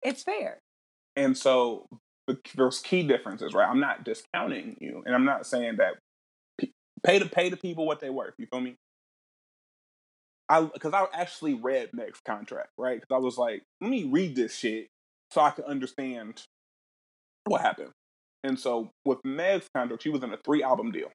It's 0.02 0.22
fair. 0.22 0.60
And 1.16 1.38
so 1.38 1.86
the, 2.26 2.38
there's 2.54 2.80
key 2.80 3.06
differences, 3.06 3.54
right? 3.54 3.66
I'm 3.68 3.80
not 3.80 4.04
discounting 4.04 4.76
you, 4.80 5.02
and 5.06 5.14
I'm 5.14 5.24
not 5.24 5.46
saying 5.46 5.76
that 5.76 5.94
pay 7.02 7.18
to 7.18 7.26
pay 7.26 7.48
the 7.48 7.56
people 7.56 7.86
what 7.86 8.00
they 8.00 8.10
worth. 8.10 8.34
You 8.36 8.46
feel 8.46 8.60
me? 8.60 8.76
I 10.50 10.62
because 10.62 10.92
I 10.92 11.06
actually 11.14 11.54
read 11.54 11.90
Meg's 11.92 12.20
contract, 12.26 12.70
right? 12.76 13.00
Because 13.00 13.14
I 13.14 13.18
was 13.18 13.38
like, 13.38 13.62
let 13.80 13.88
me 13.88 14.04
read 14.04 14.34
this 14.34 14.54
shit 14.54 14.88
so 15.30 15.40
I 15.40 15.50
can 15.50 15.64
understand 15.64 16.42
what 17.46 17.60
happened. 17.60 17.92
And 18.42 18.58
so 18.58 18.90
with 19.04 19.18
Meg's 19.24 19.68
contract, 19.74 20.02
she 20.02 20.10
was 20.10 20.24
in 20.24 20.32
a 20.32 20.38
three 20.44 20.62
album 20.62 20.90
deal, 20.90 21.10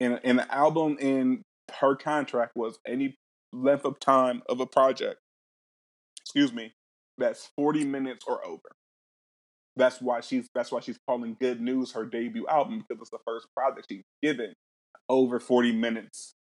and 0.00 0.20
and 0.24 0.40
the 0.40 0.52
album 0.52 0.98
in 1.00 1.42
her 1.80 1.94
contract 1.94 2.52
was 2.56 2.78
any 2.86 3.14
length 3.52 3.84
of 3.84 4.00
time 4.00 4.42
of 4.48 4.58
a 4.58 4.66
project. 4.66 5.20
Excuse 6.20 6.52
me, 6.52 6.72
that's 7.18 7.50
40 7.56 7.84
minutes 7.84 8.24
or 8.26 8.44
over. 8.44 8.72
That's 9.76 10.00
why 10.00 10.22
she's 10.22 10.48
that's 10.56 10.72
why 10.72 10.80
she's 10.80 10.98
calling 11.06 11.36
Good 11.38 11.60
News 11.60 11.92
her 11.92 12.04
debut 12.04 12.48
album 12.48 12.84
because 12.88 13.00
it's 13.00 13.10
the 13.10 13.18
first 13.24 13.46
project 13.56 13.86
she's 13.88 14.02
given 14.22 14.54
over 15.08 15.38
40 15.38 15.72
minutes 15.72 16.34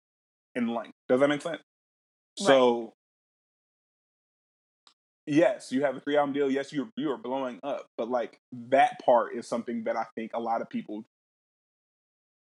in 0.56 0.68
length. 0.68 0.94
Does 1.10 1.20
that 1.20 1.28
make 1.28 1.41
sense? 1.41 1.62
So 2.38 2.94
yes, 5.26 5.72
you 5.72 5.84
have 5.84 5.96
a 5.96 6.00
three 6.00 6.18
album 6.18 6.34
deal. 6.34 6.50
Yes, 6.52 6.74
you're 6.74 6.89
you 6.96 7.12
are 7.12 7.18
blowing 7.18 7.60
up, 7.63 7.88
but 7.98 8.10
like 8.10 8.39
that 8.70 9.00
part 9.04 9.36
is 9.36 9.48
something 9.48 9.84
that 9.86 9.96
I 9.96 10.06
think 10.15 10.32
a 10.34 10.39
lot 10.39 10.62
of 10.62 10.70
people 10.70 11.06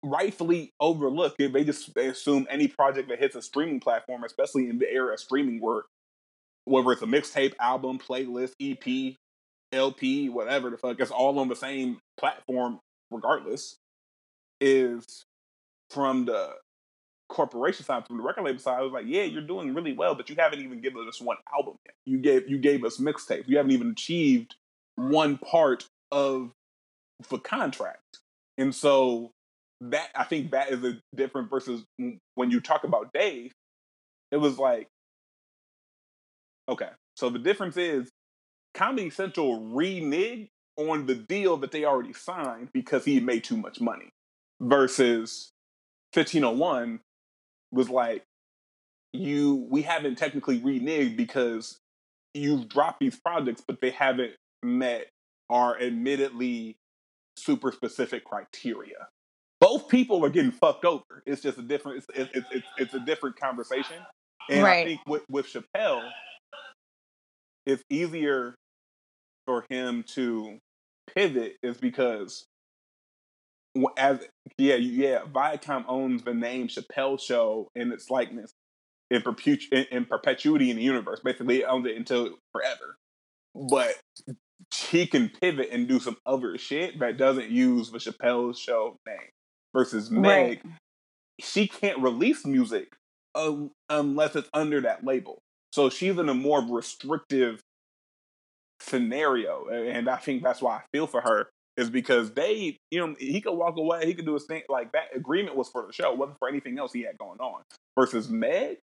rightfully 0.03 0.72
overlook. 0.81 1.37
They 1.37 1.64
just 1.64 1.94
they 1.94 2.09
assume 2.09 2.46
any 2.51 2.68
project 2.68 3.09
that 3.09 3.18
hits 3.18 3.37
a 3.37 3.42
streaming 3.42 3.81
platform, 3.81 4.25
especially 4.25 4.68
in 4.68 4.79
the 4.79 4.90
era 4.90 5.14
of 5.14 5.20
streaming, 5.20 5.61
where 5.61 5.83
whether 6.64 6.92
it's 6.92 7.03
a 7.03 7.07
mixtape, 7.07 7.55
album, 7.61 7.98
playlist, 7.98 8.53
EP, 8.61 9.16
LP, 9.72 10.29
whatever 10.29 10.70
the 10.70 10.77
fuck, 10.77 11.01
it's 11.01 11.11
all 11.11 11.38
on 11.38 11.48
the 11.48 11.57
same 11.57 11.98
platform, 12.16 12.79
regardless, 13.11 13.77
is 14.61 15.25
from 15.90 16.25
the 16.25 16.51
corporation 17.33 17.85
side, 17.85 18.07
from 18.07 18.18
the 18.18 18.23
record 18.23 18.45
label 18.45 18.59
side. 18.59 18.79
I 18.79 18.83
was 18.83 18.92
like, 18.92 19.07
yeah, 19.07 19.23
you're 19.23 19.42
doing 19.42 19.75
really 19.75 19.95
well, 19.95 20.14
but 20.14 20.29
you 20.29 20.37
haven't 20.38 20.61
even 20.61 20.81
given 20.81 21.09
us 21.09 21.21
one 21.21 21.38
album 21.55 21.77
yet. 21.87 21.95
You 22.05 22.18
gave 22.18 22.49
you 22.49 22.59
gave 22.59 22.85
us 22.85 22.99
mixtapes. 22.99 23.49
You 23.49 23.57
haven't 23.57 23.73
even 23.73 23.90
achieved 23.90 24.55
one 24.97 25.38
part 25.38 25.87
of 26.11 26.53
the 27.31 27.38
contract, 27.38 28.18
and 28.59 28.75
so 28.75 29.31
that 29.81 30.09
I 30.14 30.25
think 30.25 30.51
that 30.53 30.71
is 30.71 30.85
a 30.85 31.01
different 31.14 31.51
versus 31.51 31.85
when 32.35 32.51
you 32.51 32.61
talk 32.61 32.85
about 32.85 33.12
Dave. 33.12 33.53
It 34.31 34.37
was 34.37 34.59
like, 34.59 34.88
okay, 36.68 36.88
so 37.16 37.31
the 37.31 37.38
difference 37.38 37.77
is 37.77 38.11
Comedy 38.75 39.11
Central 39.11 39.61
reneged 39.61 40.49
on 40.77 41.07
the 41.07 41.14
deal 41.14 41.57
that 41.59 41.71
they 41.71 41.85
already 41.85 42.12
signed 42.12 42.68
because 42.73 43.05
he 43.05 43.21
made 43.21 43.45
too 43.45 43.57
much 43.57 43.81
money, 43.81 44.11
versus 44.61 45.51
1501 46.14 47.01
was 47.72 47.88
like, 47.88 48.24
you 49.12 49.66
we 49.70 49.82
haven't 49.82 50.16
technically 50.16 50.61
reneged 50.61 51.16
because 51.16 51.78
you've 52.35 52.68
dropped 52.68 53.00
these 53.00 53.18
projects, 53.18 53.62
but 53.66 53.80
they 53.80 53.90
haven't 53.90 54.32
met 54.62 55.06
our 55.50 55.78
admittedly 55.80 56.76
super 57.37 57.72
specific 57.72 58.24
criteria. 58.24 59.08
Both 59.61 59.88
people 59.88 60.24
are 60.24 60.30
getting 60.30 60.50
fucked 60.50 60.85
over. 60.85 61.22
It's 61.26 61.42
just 61.42 61.58
a 61.58 61.62
different. 61.62 61.98
It's 61.98 62.06
it's 62.14 62.30
it's, 62.37 62.46
it's, 62.52 62.66
it's 62.78 62.94
a 62.94 63.00
different 63.00 63.37
conversation. 63.38 63.96
And 64.50 64.66
I 64.66 64.85
think 64.85 65.00
with 65.06 65.22
with 65.28 65.46
Chappelle, 65.46 66.08
it's 67.66 67.82
easier 67.90 68.56
for 69.46 69.64
him 69.68 70.04
to 70.14 70.58
pivot 71.14 71.56
is 71.62 71.76
because 71.76 72.44
as 73.96 74.20
yeah 74.58 74.74
yeah 74.76 75.20
Viacom 75.32 75.85
owns 75.88 76.22
the 76.24 76.35
name 76.35 76.68
Chappelle 76.68 77.18
Show 77.20 77.68
and 77.74 77.92
its 77.92 78.11
likeness 78.11 78.52
in, 79.11 79.22
perpetu- 79.22 79.72
in, 79.72 79.87
in 79.90 80.04
perpetuity 80.04 80.70
in 80.70 80.76
the 80.76 80.82
universe. 80.82 81.20
Basically, 81.24 81.61
it 81.61 81.66
owns 81.66 81.87
it 81.87 81.96
until 81.96 82.30
forever. 82.52 82.96
But 83.54 83.94
he 84.74 85.06
can 85.06 85.28
pivot 85.28 85.68
and 85.70 85.87
do 85.88 86.00
some 86.00 86.16
other 86.24 86.56
shit 86.58 86.98
that 87.00 87.18
doesn't 87.18 87.50
use 87.50 87.90
the 87.90 87.98
Chappelle 87.98 88.56
Show 88.56 88.96
name. 89.06 89.18
Versus 89.74 90.11
Meg, 90.11 90.61
Right. 90.64 90.74
she 91.40 91.66
can't 91.66 91.98
release 92.00 92.44
music 92.44 92.88
um, 93.35 93.70
unless 93.88 94.37
it's 94.37 94.50
under 94.52 94.82
that 94.82 95.02
label. 95.04 95.38
So 95.72 95.88
she's 95.88 96.18
in 96.18 96.28
a 96.28 96.35
more 96.35 96.62
restrictive 96.62 97.61
scenario, 98.80 99.66
and 99.68 100.08
I 100.08 100.16
think 100.16 100.42
that's 100.42 100.61
why 100.61 100.76
I 100.76 100.82
feel 100.92 101.06
for 101.06 101.20
her 101.22 101.48
is 101.83 101.90
because 101.90 102.33
they, 102.33 102.79
you 102.90 102.99
know, 102.99 103.14
he 103.18 103.40
could 103.40 103.53
walk 103.53 103.77
away, 103.77 104.07
he 104.07 104.14
could 104.14 104.25
do 104.25 104.35
his 104.35 104.45
thing. 104.47 104.62
Like 104.68 104.92
that 104.92 105.14
agreement 105.14 105.57
was 105.57 105.68
for 105.68 105.87
the 105.87 105.92
show, 105.92 106.12
wasn't 106.14 106.38
for 106.38 106.49
anything 106.49 106.79
else 106.79 106.92
he 106.92 107.03
had 107.03 107.18
going 107.18 107.38
on. 107.40 107.62
Versus 107.99 108.29
Meg, 108.29 108.79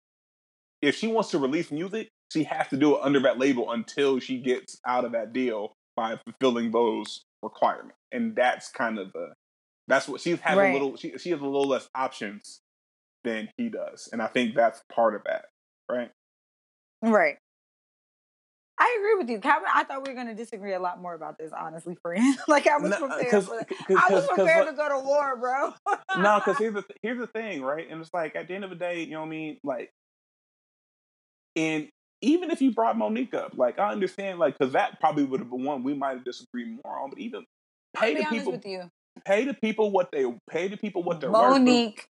if 0.83 0.97
she 0.97 1.07
wants 1.07 1.31
to 1.31 1.39
release 1.39 1.71
music, 1.71 2.09
she 2.33 2.45
has 2.45 2.69
to 2.69 2.77
do 2.77 2.97
it 2.97 3.03
under 3.03 3.21
that 3.21 3.39
label 3.39 3.71
until 3.71 4.19
she 4.19 4.39
gets 4.39 4.79
out 4.87 5.05
of 5.05 5.13
that 5.13 5.33
deal 5.33 5.73
by 5.97 6.19
fulfilling 6.25 6.73
those 6.73 7.23
requirements, 7.43 7.97
and 8.13 8.35
that's 8.35 8.69
kind 8.71 8.99
of 8.99 9.13
the 9.13 9.33
that's 9.89 10.09
what 10.09 10.21
she's 10.21 10.41
has 10.41 10.59
Right. 10.59 10.71
a 10.71 10.73
little 10.73 10.97
she 10.97 11.17
she 11.19 11.31
has 11.31 11.41
a 11.41 11.45
little 11.45 11.69
less 11.69 11.89
options 11.95 12.61
than 13.25 13.49
he 13.57 13.69
does, 13.69 14.09
and 14.13 14.21
I 14.21 14.27
think 14.27 14.55
that's 14.55 14.83
part 14.93 15.15
of 15.15 15.23
that, 15.25 15.47
right? 15.91 16.11
Right. 17.03 17.39
I 18.79 18.97
agree 18.99 19.15
with 19.17 19.31
you, 19.31 19.41
Calvin. 19.41 19.69
I 19.75 19.85
thought 19.85 20.07
we 20.07 20.11
were 20.13 20.15
going 20.15 20.27
to 20.27 20.35
disagree 20.35 20.75
a 20.75 20.79
lot 20.79 21.01
more 21.01 21.15
about 21.15 21.39
this, 21.39 21.51
honestly, 21.53 21.97
friend. 22.03 22.37
like 22.49 22.67
I 22.67 22.77
was 22.77 22.91
No, 22.91 22.97
uh, 22.97 23.09
prepared. 23.09 23.31
cause, 23.31 23.47
for 23.47 23.65
cause, 23.65 23.97
I 24.09 24.13
was 24.13 24.27
prepared 24.27 24.67
like- 24.67 24.75
to 24.75 24.77
go 24.77 24.89
to 24.91 25.05
war, 25.05 25.37
bro. 25.37 25.73
no, 26.23 26.39
because 26.39 26.59
here's 26.59 26.75
the 26.75 26.83
th- 26.83 26.99
here's 27.03 27.19
the 27.19 27.27
thing, 27.27 27.63
right? 27.63 27.87
And 27.91 28.01
it's 28.03 28.13
like 28.13 28.37
at 28.37 28.49
the 28.49 28.55
end 28.55 28.65
of 28.65 28.71
the 28.71 28.77
day, 28.77 29.03
you 29.03 29.13
know 29.13 29.21
what 29.21 29.27
I 29.27 29.31
mean? 29.31 29.59
Like, 29.65 29.91
and 31.55 31.89
even 32.23 32.51
if 32.51 32.61
you 32.61 32.73
brought 32.73 32.97
Mo'Nique 32.97 33.35
up, 33.35 33.53
like 33.57 33.79
I 33.79 33.91
understand, 33.93 34.39
like 34.39 34.59
because 34.59 34.73
that 34.75 35.01
probably 35.01 35.25
would 35.25 35.41
have 35.41 35.51
been 35.51 35.65
one 35.65 35.83
we 35.83 35.95
might 35.95 36.17
have 36.17 36.25
disagreed 36.25 36.79
more 36.85 36.99
on. 36.99 37.11
But 37.11 37.19
even 37.19 37.45
pay 37.97 38.15
the 38.15 38.25
people, 38.25 38.53
with 38.53 38.67
you. 38.67 38.91
pay 39.25 39.45
the 39.45 39.55
people 39.55 39.91
what 39.91 40.11
they 40.13 40.25
pay 40.51 40.69
the 40.69 40.77
people 40.77 41.03
what 41.03 41.21
they're 41.21 41.31
worth. 41.31 41.59
Mo'Nique 41.61 42.05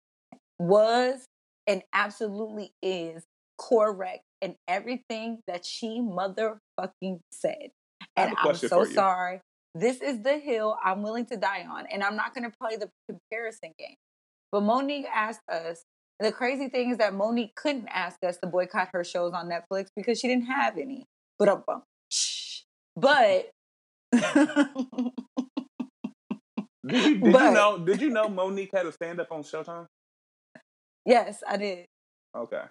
was 0.58 1.24
and 1.66 1.82
absolutely 1.92 2.72
is 2.82 3.24
correct 3.58 4.22
in 4.42 4.56
everything 4.68 5.38
that 5.46 5.64
she 5.64 6.00
motherfucking 6.00 7.20
said. 7.32 7.70
And 8.16 8.34
I'm 8.38 8.54
so 8.54 8.84
sorry. 8.84 9.40
This 9.74 10.00
is 10.00 10.22
the 10.22 10.38
hill 10.38 10.76
I'm 10.82 11.02
willing 11.02 11.26
to 11.26 11.36
die 11.36 11.66
on, 11.70 11.86
and 11.92 12.02
I'm 12.02 12.16
not 12.16 12.34
going 12.34 12.50
to 12.50 12.56
play 12.58 12.76
the 12.76 12.88
comparison 13.08 13.72
game. 13.78 13.96
But 14.52 14.62
Mo'Nique 14.62 15.06
asked 15.12 15.42
us. 15.50 15.84
The 16.18 16.32
crazy 16.32 16.68
thing 16.68 16.90
is 16.92 16.98
that 16.98 17.12
Mo'Nique 17.12 17.54
couldn't 17.56 17.88
ask 17.88 18.16
us 18.24 18.38
to 18.38 18.46
boycott 18.46 18.88
her 18.94 19.04
shows 19.04 19.32
on 19.34 19.50
Netflix 19.50 19.88
because 19.94 20.18
she 20.18 20.28
didn't 20.28 20.46
have 20.46 20.78
any. 20.78 21.04
But. 21.38 21.62
But 22.96 23.50
Did 24.12 25.12
you, 26.86 26.86
did 26.86 27.20
But- 27.32 27.42
you 27.44 27.50
know? 27.50 27.78
Did 27.78 28.00
you 28.00 28.10
know 28.10 28.28
Mo'Nique 28.28 28.72
had 28.72 28.86
a 28.86 28.92
stand 28.92 29.20
up 29.20 29.28
on 29.30 29.42
Showtime? 29.42 29.86
yes, 31.04 31.42
I 31.46 31.56
did. 31.58 31.84
Okay, 32.34 32.62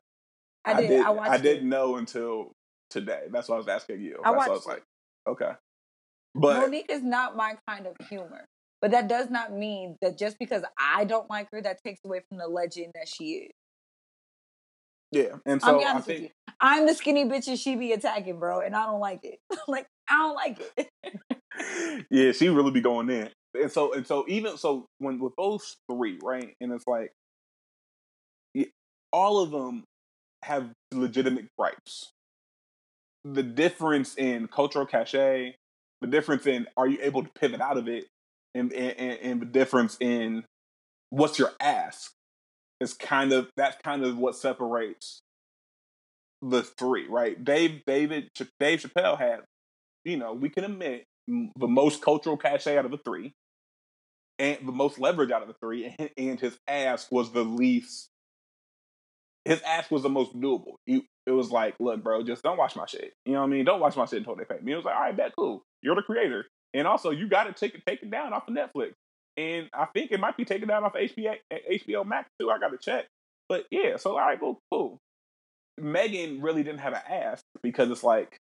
I 0.65 0.81
did. 0.81 0.91
I, 0.91 1.09
did. 1.09 1.15
watched 1.17 1.31
I 1.31 1.35
it. 1.35 1.41
didn't 1.41 1.69
know 1.69 1.95
until 1.97 2.51
today. 2.89 3.23
That's 3.31 3.49
why 3.49 3.55
I 3.55 3.57
was 3.59 3.67
asking 3.67 4.01
you. 4.01 4.19
I 4.23 4.31
That's 4.31 4.37
why 4.37 4.45
I 4.45 4.49
was 4.49 4.65
watched 4.65 4.67
like, 4.67 4.83
okay, 5.27 5.51
but 6.35 6.69
Mo'Nique 6.69 6.89
is 6.89 7.01
not 7.01 7.35
my 7.35 7.55
kind 7.67 7.87
of 7.87 7.95
humor. 8.07 8.45
But 8.81 8.91
that 8.91 9.07
does 9.07 9.29
not 9.29 9.53
mean 9.53 9.95
that 10.01 10.17
just 10.17 10.37
because 10.37 10.63
I 10.77 11.05
don't 11.05 11.29
like 11.29 11.47
her, 11.51 11.61
that 11.61 11.81
takes 11.83 12.01
away 12.05 12.21
from 12.27 12.37
the 12.37 12.47
legend 12.47 12.91
that 12.93 13.07
she 13.07 13.23
is. 13.33 13.51
yeah, 15.11 15.37
and 15.45 15.61
so 15.61 15.83
I 15.83 16.01
think. 16.01 16.31
I'm 16.59 16.85
the 16.85 16.93
skinny 16.93 17.25
bitch 17.25 17.47
and 17.47 17.57
she 17.57 17.75
be 17.75 17.93
attacking, 17.93 18.37
bro, 18.39 18.59
and 18.59 18.75
I 18.75 18.85
don't 18.85 18.99
like 18.99 19.21
it. 19.23 19.39
like 19.67 19.87
I 20.09 20.17
don't 20.17 20.35
like 20.35 20.61
it. 20.77 22.05
yeah, 22.11 22.31
she 22.31 22.49
really 22.49 22.71
be 22.71 22.81
going 22.81 23.09
in. 23.09 23.29
And 23.55 23.71
so 23.71 23.93
and 23.93 24.05
so 24.05 24.25
even 24.27 24.57
so 24.57 24.85
when 24.99 25.19
with 25.19 25.33
those 25.37 25.77
three, 25.89 26.19
right? 26.21 26.53
And 26.61 26.71
it's 26.71 26.85
like 26.85 27.11
all 29.11 29.39
of 29.39 29.51
them 29.51 29.85
have 30.45 30.71
legitimate 30.93 31.47
gripes. 31.57 32.11
The 33.23 33.43
difference 33.43 34.15
in 34.15 34.47
cultural 34.47 34.85
cachet, 34.85 35.55
the 36.01 36.07
difference 36.07 36.45
in 36.47 36.67
are 36.77 36.87
you 36.87 36.99
able 37.01 37.23
to 37.23 37.29
pivot 37.39 37.61
out 37.61 37.77
of 37.77 37.87
it, 37.87 38.05
and 38.53 38.71
and, 38.73 39.19
and, 39.19 39.41
the 39.41 39.45
difference 39.47 39.97
in 39.99 40.45
what's 41.09 41.39
your 41.39 41.51
ask 41.59 42.11
is 42.79 42.93
kind 42.93 43.33
of 43.33 43.49
that's 43.57 43.77
kind 43.83 44.03
of 44.05 44.17
what 44.17 44.35
separates 44.35 45.21
the 46.41 46.63
three, 46.63 47.07
right? 47.07 47.43
Dave 47.43 47.81
David 47.87 48.29
Dave 48.59 48.81
Chappelle 48.81 49.17
had, 49.17 49.41
you 50.03 50.17
know, 50.17 50.33
we 50.33 50.49
can 50.49 50.63
admit 50.63 51.05
the 51.27 51.67
most 51.67 52.01
cultural 52.03 52.37
cachet 52.37 52.77
out 52.77 52.85
of 52.85 52.91
the 52.91 52.99
three. 52.99 53.33
and 54.37 54.57
the 54.67 54.71
most 54.71 54.99
leverage 54.99 55.31
out 55.31 55.41
of 55.41 55.47
the 55.47 55.55
three, 55.61 55.93
and, 55.97 56.09
and 56.17 56.39
his 56.39 56.57
ask 56.67 57.11
was 57.11 57.31
the 57.31 57.43
least. 57.43 58.09
His 59.45 59.61
ask 59.61 59.91
was 59.91 60.03
the 60.03 60.09
most 60.09 60.35
doable. 60.39 60.75
He, 60.85 61.07
it 61.25 61.31
was 61.31 61.51
like, 61.51 61.75
look, 61.79 62.03
bro, 62.03 62.23
just 62.23 62.43
don't 62.43 62.57
watch 62.57 62.75
my 62.75 62.85
shit. 62.85 63.13
You 63.25 63.33
know 63.33 63.41
what 63.41 63.47
I 63.47 63.49
mean? 63.49 63.65
Don't 63.65 63.79
watch 63.79 63.95
my 63.95 64.05
shit 64.05 64.19
until 64.19 64.35
they 64.35 64.43
pay 64.43 64.59
me. 64.61 64.73
It 64.73 64.77
was 64.77 64.85
like, 64.85 64.95
all 64.95 65.01
right, 65.01 65.15
bet, 65.15 65.33
cool. 65.37 65.63
You're 65.81 65.95
the 65.95 66.01
creator, 66.01 66.45
and 66.73 66.87
also 66.87 67.11
you 67.11 67.29
got 67.29 67.43
to 67.43 67.53
take 67.53 67.75
it, 67.75 67.83
take 67.85 68.01
it 68.01 68.11
down 68.11 68.33
off 68.33 68.47
of 68.47 68.55
Netflix. 68.55 68.93
And 69.37 69.69
I 69.73 69.85
think 69.93 70.11
it 70.11 70.19
might 70.19 70.37
be 70.37 70.45
taken 70.45 70.67
down 70.67 70.83
off 70.83 70.93
HBO, 70.93 71.35
eh, 71.51 71.57
HBO 71.87 72.05
Max 72.05 72.29
too. 72.39 72.49
I 72.49 72.59
got 72.59 72.69
to 72.69 72.77
check. 72.77 73.05
But 73.47 73.65
yeah, 73.69 73.97
so 73.97 74.11
all 74.11 74.17
right, 74.17 74.39
cool, 74.39 74.59
cool. 74.71 74.99
Megan 75.77 76.41
really 76.41 76.63
didn't 76.63 76.79
have 76.79 76.93
an 76.93 77.01
ask 77.07 77.43
because 77.61 77.91
it's 77.91 78.03
like, 78.03 78.39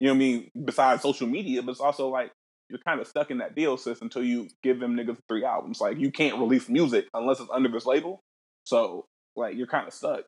you 0.00 0.06
know 0.06 0.12
what 0.12 0.16
I 0.16 0.18
mean? 0.18 0.50
Besides 0.64 1.02
social 1.02 1.26
media, 1.26 1.62
but 1.62 1.72
it's 1.72 1.80
also 1.80 2.08
like 2.08 2.30
you're 2.68 2.78
kind 2.86 3.00
of 3.00 3.06
stuck 3.06 3.30
in 3.30 3.38
that 3.38 3.54
deal 3.54 3.76
system 3.76 4.06
until 4.06 4.22
you 4.22 4.48
give 4.62 4.78
them 4.78 4.94
niggas 4.94 5.18
three 5.28 5.44
albums. 5.44 5.80
Like 5.80 5.98
you 5.98 6.10
can't 6.10 6.38
release 6.38 6.68
music 6.68 7.08
unless 7.14 7.40
it's 7.40 7.50
under 7.50 7.70
this 7.70 7.86
label. 7.86 8.20
So 8.64 9.06
like 9.38 9.56
you're 9.56 9.66
kind 9.66 9.86
of 9.86 9.94
stuck. 9.94 10.24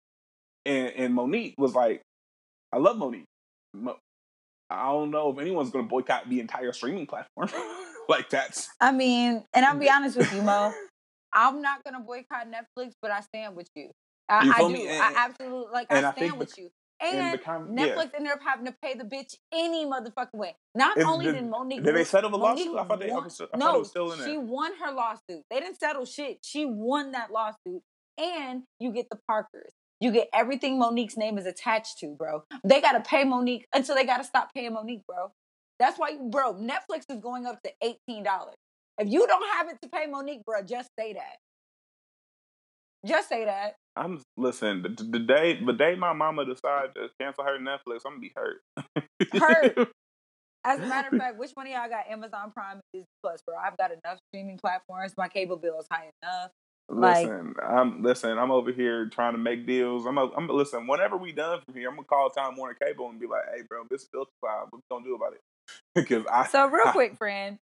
And 0.66 0.88
and 0.96 1.14
Mo'Nique 1.14 1.54
was 1.58 1.74
like, 1.74 2.02
I 2.72 2.78
love 2.78 2.96
Mo'Nique. 2.96 3.24
Mo- 3.74 3.98
I 4.70 4.84
don't 4.92 5.10
know 5.10 5.30
if 5.32 5.38
anyone's 5.38 5.70
gonna 5.70 5.86
boycott 5.88 6.28
the 6.28 6.40
entire 6.40 6.72
streaming 6.72 7.06
platform. 7.06 7.48
like 8.08 8.30
that's. 8.30 8.68
I 8.80 8.92
mean, 8.92 9.44
and 9.52 9.64
I'll 9.64 9.76
be 9.78 9.90
honest 9.90 10.16
with 10.16 10.32
you, 10.32 10.42
Mo. 10.42 10.72
I'm 11.32 11.62
not 11.62 11.82
gonna 11.84 12.00
boycott 12.00 12.46
Netflix, 12.48 12.92
but 13.02 13.10
I 13.10 13.20
stand 13.20 13.56
with 13.56 13.68
you. 13.74 13.90
I, 14.28 14.44
You 14.44 14.52
I 14.54 14.58
do. 14.58 14.68
me? 14.68 14.88
I 14.90 15.12
absolutely 15.16 15.72
like. 15.72 15.86
and 15.90 16.04
I 16.06 16.10
I 16.10 16.12
stand 16.14 16.38
with 16.38 16.50
bec- 16.50 16.58
you. 16.58 16.70
and 17.00 17.18
And 17.18 17.38
become- 17.38 17.76
yeah. 17.78 17.86
Netflix 17.88 18.10
ended 18.14 18.32
up 18.32 18.40
having 18.46 18.66
to 18.66 18.74
pay 18.82 18.94
the 18.94 19.04
bitch 19.04 19.34
any 19.52 19.84
motherfucking 19.86 20.34
way. 20.34 20.54
Not 20.74 20.98
Is- 20.98 21.04
only 21.04 21.26
did- 21.26 21.34
did 21.36 21.44
Mo'Nique 21.50 21.82
Did 21.84 21.94
they 21.96 22.04
settle 22.04 22.30
the 22.30 22.38
Mo'Nique 22.38 22.66
lawsuit? 22.66 22.78
I 22.78 22.84
thought 22.84 23.00
they. 23.00 23.10
Won- 23.10 23.24
I 23.24 23.28
thought 23.28 23.58
no, 23.58 23.74
it 23.76 23.78
was 23.80 23.88
still 23.88 24.12
in 24.12 24.24
she 24.24 24.38
won 24.38 24.72
her 24.84 24.92
lawsuit. 24.92 25.42
They 25.50 25.60
didn't 25.60 25.78
settle 25.80 26.04
shit. 26.04 26.38
She 26.44 26.64
won 26.66 27.12
that 27.12 27.30
lawsuit, 27.32 27.82
and 28.20 28.62
you 28.78 28.92
get 28.92 29.08
the 29.10 29.18
Parkers. 29.26 29.72
You 30.00 30.12
get 30.12 30.28
everything 30.32 30.78
Mo'Nique's 30.78 31.16
name 31.16 31.36
is 31.36 31.46
attached 31.46 31.98
to, 31.98 32.14
bro. 32.16 32.44
They 32.64 32.80
gotta 32.80 33.00
pay 33.00 33.24
Mo'Nique 33.24 33.64
until 33.74 33.94
they 33.94 34.04
gotta 34.04 34.24
stop 34.24 34.50
paying 34.54 34.72
Mo'Nique, 34.72 35.04
bro. 35.06 35.32
That's 35.78 35.98
why, 35.98 36.10
you, 36.10 36.28
bro. 36.30 36.54
Netflix 36.54 37.04
is 37.10 37.20
going 37.20 37.46
up 37.46 37.60
to 37.62 37.72
eighteen 37.82 38.22
dollars. 38.22 38.56
If 38.98 39.08
you 39.08 39.26
don't 39.26 39.48
have 39.56 39.68
it 39.68 39.78
to 39.82 39.88
pay 39.88 40.06
Mo'Nique, 40.06 40.44
bro, 40.44 40.62
just 40.62 40.90
say 40.98 41.14
that. 41.14 41.38
Just 43.06 43.28
say 43.28 43.44
that. 43.46 43.76
I'm 43.96 44.22
listen. 44.36 44.82
The, 44.82 44.88
the 45.04 45.18
day 45.18 45.62
the 45.64 45.72
day 45.72 45.94
my 45.96 46.12
mama 46.12 46.44
decided 46.44 46.94
to 46.94 47.08
cancel 47.20 47.44
her 47.44 47.58
Netflix, 47.58 48.00
I'm 48.06 48.12
gonna 48.12 48.20
be 48.20 48.32
hurt. 48.34 48.62
Hurt. 49.32 49.88
As 50.64 50.78
a 50.78 50.86
matter 50.86 51.08
of 51.10 51.18
fact, 51.18 51.38
which 51.38 51.52
one 51.54 51.66
of 51.66 51.72
y'all 51.72 51.88
got 51.88 52.06
Amazon 52.10 52.52
Prime 52.52 52.74
and 52.74 52.82
Disney 52.92 53.06
Plus, 53.22 53.40
bro? 53.46 53.56
I've 53.56 53.78
got 53.78 53.92
enough 53.92 54.18
streaming 54.28 54.58
platforms. 54.58 55.14
My 55.16 55.28
cable 55.28 55.56
bill 55.56 55.80
is 55.80 55.86
high 55.90 56.10
enough. 56.22 56.50
Like- 56.90 57.26
listen, 57.26 57.54
I'm 57.62 58.02
listen. 58.02 58.38
I'm 58.38 58.50
over 58.50 58.72
here 58.72 59.06
trying 59.06 59.32
to 59.32 59.38
make 59.38 59.66
deals. 59.66 60.06
I'm. 60.06 60.18
A, 60.18 60.30
I'm 60.36 60.48
listen. 60.48 60.86
Whenever 60.86 61.16
we 61.16 61.32
done 61.32 61.60
from 61.64 61.74
here, 61.74 61.88
I'm 61.88 61.94
gonna 61.96 62.06
call 62.06 62.30
Time 62.30 62.56
Warner 62.56 62.74
Cable 62.74 63.08
and 63.08 63.20
be 63.20 63.26
like, 63.26 63.44
"Hey, 63.54 63.62
bro, 63.62 63.84
this 63.88 64.08
too 64.08 64.26
high. 64.44 64.64
What 64.68 64.74
we 64.74 64.80
gonna 64.90 65.04
do 65.04 65.14
about 65.14 65.34
it?" 65.34 65.40
Because 65.94 66.24
I. 66.30 66.46
So 66.48 66.66
real 66.66 66.86
quick, 66.92 67.16
friend, 67.16 67.58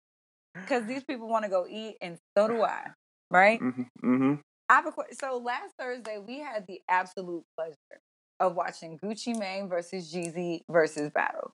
because 0.55 0.85
these 0.85 1.03
people 1.03 1.27
want 1.27 1.43
to 1.43 1.49
go 1.49 1.65
eat, 1.69 1.97
and 2.01 2.17
so 2.37 2.47
do 2.47 2.61
I. 2.63 2.87
Right? 3.29 3.59
hmm 3.59 3.83
hmm 3.99 4.35
I 4.69 4.75
have 4.75 4.85
a 4.85 4.91
question. 4.91 5.17
So 5.17 5.37
last 5.37 5.73
Thursday, 5.77 6.17
we 6.25 6.39
had 6.39 6.65
the 6.67 6.81
absolute 6.89 7.43
pleasure 7.57 7.75
of 8.39 8.55
watching 8.55 8.97
Gucci 8.99 9.37
Mane 9.37 9.67
versus 9.67 10.13
Jeezy 10.13 10.61
Verzuz 10.69 11.11
Battle. 11.13 11.53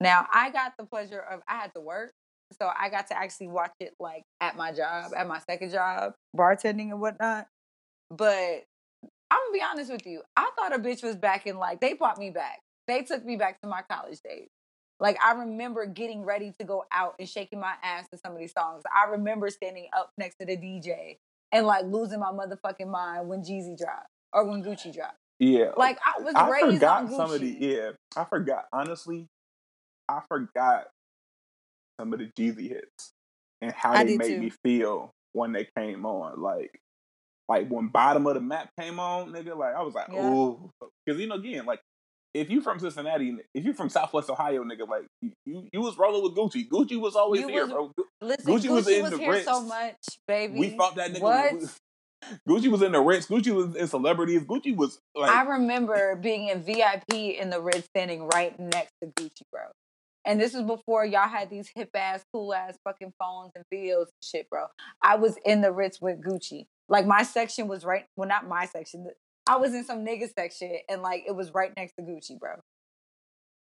Now, 0.00 0.26
I 0.32 0.50
got 0.50 0.72
the 0.78 0.84
pleasure 0.84 1.20
of 1.20 1.40
I 1.48 1.56
had 1.56 1.72
to 1.74 1.80
work, 1.80 2.12
so 2.60 2.70
I 2.78 2.88
got 2.88 3.08
to 3.08 3.16
actually 3.16 3.48
watch 3.48 3.72
it 3.80 3.94
like 3.98 4.22
at 4.40 4.56
my 4.56 4.72
job, 4.72 5.12
at 5.16 5.26
my 5.26 5.40
second 5.40 5.70
job, 5.70 6.14
bartending 6.36 6.90
and 6.90 7.00
whatnot. 7.00 7.46
But 8.10 8.64
I'm 9.30 9.40
gonna 9.46 9.52
be 9.52 9.62
honest 9.62 9.90
with 9.90 10.06
you, 10.06 10.22
I 10.36 10.50
thought 10.56 10.74
a 10.74 10.78
bitch 10.78 11.02
was 11.02 11.16
back 11.16 11.46
in 11.46 11.58
like 11.58 11.80
they 11.80 11.94
brought 11.94 12.18
me 12.18 12.30
back. 12.30 12.60
They 12.86 13.02
took 13.02 13.24
me 13.24 13.36
back 13.36 13.60
to 13.62 13.68
my 13.68 13.82
college 13.90 14.20
days. 14.24 14.48
Like 15.00 15.18
I 15.22 15.32
remember 15.32 15.86
getting 15.86 16.22
ready 16.24 16.52
to 16.58 16.64
go 16.64 16.84
out 16.92 17.14
and 17.18 17.28
shaking 17.28 17.60
my 17.60 17.74
ass 17.82 18.06
to 18.12 18.18
some 18.18 18.32
of 18.32 18.38
these 18.38 18.52
songs. 18.52 18.82
I 18.94 19.10
remember 19.10 19.50
standing 19.50 19.88
up 19.96 20.10
next 20.18 20.36
to 20.36 20.46
the 20.46 20.56
DJ 20.56 21.16
and 21.52 21.66
like 21.66 21.84
losing 21.84 22.20
my 22.20 22.30
motherfucking 22.30 22.88
mind 22.88 23.28
when 23.28 23.40
Jeezy 23.40 23.76
dropped 23.76 24.08
or 24.32 24.44
when 24.44 24.62
Gucci 24.62 24.94
dropped. 24.94 25.16
Yeah. 25.38 25.72
Like 25.76 25.98
I 26.04 26.22
was 26.22 26.34
I 26.34 26.48
raised 26.48 26.74
forgot 26.74 27.02
on 27.02 27.08
Gucci. 27.08 27.16
some 27.16 27.32
of 27.32 27.40
the. 27.40 27.56
Yeah, 27.58 27.90
I 28.16 28.24
forgot. 28.24 28.66
Honestly, 28.72 29.26
I 30.08 30.20
forgot 30.28 30.88
some 32.00 32.12
of 32.12 32.18
the 32.18 32.30
Jeezy 32.38 32.68
hits 32.68 33.12
and 33.60 33.72
how 33.72 33.92
I 33.92 34.04
they 34.04 34.16
made 34.16 34.28
too. 34.28 34.40
me 34.40 34.52
feel 34.64 35.10
when 35.32 35.52
they 35.52 35.68
came 35.76 36.04
on. 36.06 36.40
Like, 36.40 36.78
like 37.48 37.68
when 37.68 37.88
bottom 37.88 38.26
of 38.26 38.34
the 38.34 38.40
map 38.40 38.70
came 38.78 38.98
on, 38.98 39.32
nigga. 39.32 39.56
Like 39.56 39.74
I 39.74 39.82
was 39.82 39.94
like, 39.94 40.08
Yeah. 40.12 40.28
ooh, 40.28 40.70
because 41.04 41.20
you 41.20 41.26
know, 41.26 41.36
again, 41.36 41.66
like 41.66 41.80
if 42.34 42.50
you 42.50 42.60
from 42.60 42.78
Cincinnati, 42.80 43.36
if 43.54 43.64
you 43.64 43.72
from 43.72 43.88
Southwest 43.88 44.28
Ohio, 44.28 44.64
nigga, 44.64 44.88
like 44.88 45.06
you, 45.46 45.68
you, 45.72 45.80
was 45.80 45.96
rolling 45.96 46.22
with 46.22 46.34
Gucci. 46.34 46.68
Gucci 46.68 47.00
was 47.00 47.14
always 47.14 47.42
You 47.42 47.48
here, 47.48 47.66
was- 47.66 47.72
bro. 47.72 47.92
Listen, 48.20 48.44
Gucci 48.46 48.62
Gucci, 48.62 48.70
was 48.70 48.84
was, 48.86 48.88
in 48.88 49.10
the 49.10 49.18
here 49.18 49.42
so 49.42 49.60
much, 49.62 49.96
baby. 50.26 50.58
We 50.58 50.70
fought 50.76 50.96
that 50.96 51.12
nigga. 51.12 51.20
What? 51.20 51.54
Gucci 52.48 52.68
was 52.68 52.80
in 52.80 52.92
the 52.92 53.00
Ritz. 53.00 53.26
Gucci 53.26 53.54
was 53.54 53.76
in 53.76 53.86
celebrities. 53.86 54.42
Gucci 54.42 54.74
was 54.74 54.98
like, 55.14 55.30
I 55.30 55.42
remember 55.42 56.16
being 56.16 56.48
in 56.48 56.62
VIP 56.62 57.12
in 57.12 57.50
the 57.50 57.60
Ritz, 57.60 57.86
standing 57.94 58.26
right 58.28 58.58
next 58.58 58.92
to 59.02 59.08
Gucci, 59.08 59.42
bro. 59.52 59.62
And 60.24 60.40
this 60.40 60.54
is 60.54 60.62
before 60.62 61.04
y'all 61.04 61.28
had 61.28 61.50
these 61.50 61.70
hip 61.74 61.90
ass, 61.94 62.24
cool 62.32 62.54
ass 62.54 62.76
fucking 62.84 63.12
phones 63.18 63.52
and 63.54 63.64
videos 63.72 64.04
and 64.04 64.22
shit, 64.22 64.48
bro. 64.48 64.66
I 65.02 65.16
was 65.16 65.36
in 65.44 65.60
the 65.60 65.70
Ritz 65.70 66.00
with 66.00 66.20
Gucci. 66.22 66.66
Like 66.88 67.06
my 67.06 67.22
section 67.22 67.68
was 67.68 67.84
right, 67.84 68.06
well, 68.16 68.28
not 68.28 68.48
my 68.48 68.66
section. 68.66 69.06
I 69.46 69.56
was 69.56 69.74
in 69.74 69.84
some 69.84 70.04
nigga 70.04 70.28
section, 70.34 70.78
and 70.88 71.02
like 71.02 71.24
it 71.26 71.36
was 71.36 71.52
right 71.52 71.72
next 71.76 71.94
to 71.96 72.02
Gucci, 72.02 72.38
bro. 72.38 72.54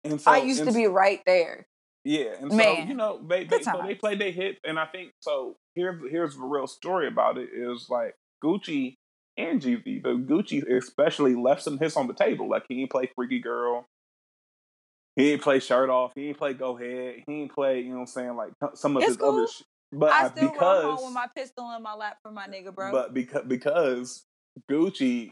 and 0.04 0.20
so, 0.20 0.30
I 0.30 0.38
used 0.38 0.64
to 0.64 0.72
be 0.72 0.86
right 0.86 1.20
there. 1.26 1.66
Yeah, 2.04 2.34
and 2.40 2.52
so 2.52 2.56
Man, 2.56 2.88
you 2.88 2.94
know, 2.94 3.20
they, 3.28 3.44
they 3.44 3.62
so 3.62 3.82
they 3.84 3.96
played 3.96 4.20
their 4.20 4.30
hit, 4.30 4.58
and 4.64 4.78
I 4.78 4.86
think 4.86 5.10
so. 5.20 5.56
Here's 5.74 6.00
here's 6.08 6.36
the 6.36 6.42
real 6.42 6.68
story 6.68 7.08
about 7.08 7.36
it 7.36 7.48
is 7.52 7.86
like 7.90 8.14
Gucci 8.44 8.94
and 9.36 9.60
GV, 9.60 10.02
The 10.02 10.10
Gucci 10.10 10.62
especially 10.76 11.34
left 11.34 11.62
some 11.62 11.78
hits 11.78 11.96
on 11.96 12.06
the 12.06 12.14
table. 12.14 12.48
Like 12.48 12.64
he 12.68 12.80
ain't 12.80 12.90
play 12.90 13.10
Freaky 13.14 13.40
Girl, 13.40 13.86
he 15.16 15.32
ain't 15.32 15.42
play 15.42 15.58
Shirt 15.58 15.90
Off, 15.90 16.12
he 16.14 16.28
ain't 16.28 16.38
play 16.38 16.54
Go 16.54 16.78
Ahead, 16.78 17.24
he 17.26 17.32
ain't 17.32 17.52
play 17.52 17.80
you 17.80 17.90
know 17.90 17.94
what 17.96 18.00
I'm 18.02 18.06
saying 18.06 18.36
like 18.36 18.52
some 18.74 18.96
of 18.96 19.02
It's 19.02 19.12
his 19.12 19.16
other. 19.16 19.30
cool. 19.30 19.46
Sh- 19.46 19.62
but 19.92 20.12
I 20.12 20.28
still 20.28 20.50
because 20.50 20.84
run 20.84 20.96
home 20.96 21.04
with 21.06 21.14
my 21.14 21.26
pistol 21.34 21.72
in 21.76 21.82
my 21.82 21.94
lap 21.94 22.18
for 22.22 22.30
my 22.30 22.46
nigga, 22.46 22.74
bro. 22.74 22.92
but 22.92 23.14
because 23.14 23.44
because 23.46 24.24
Gucci 24.70 25.30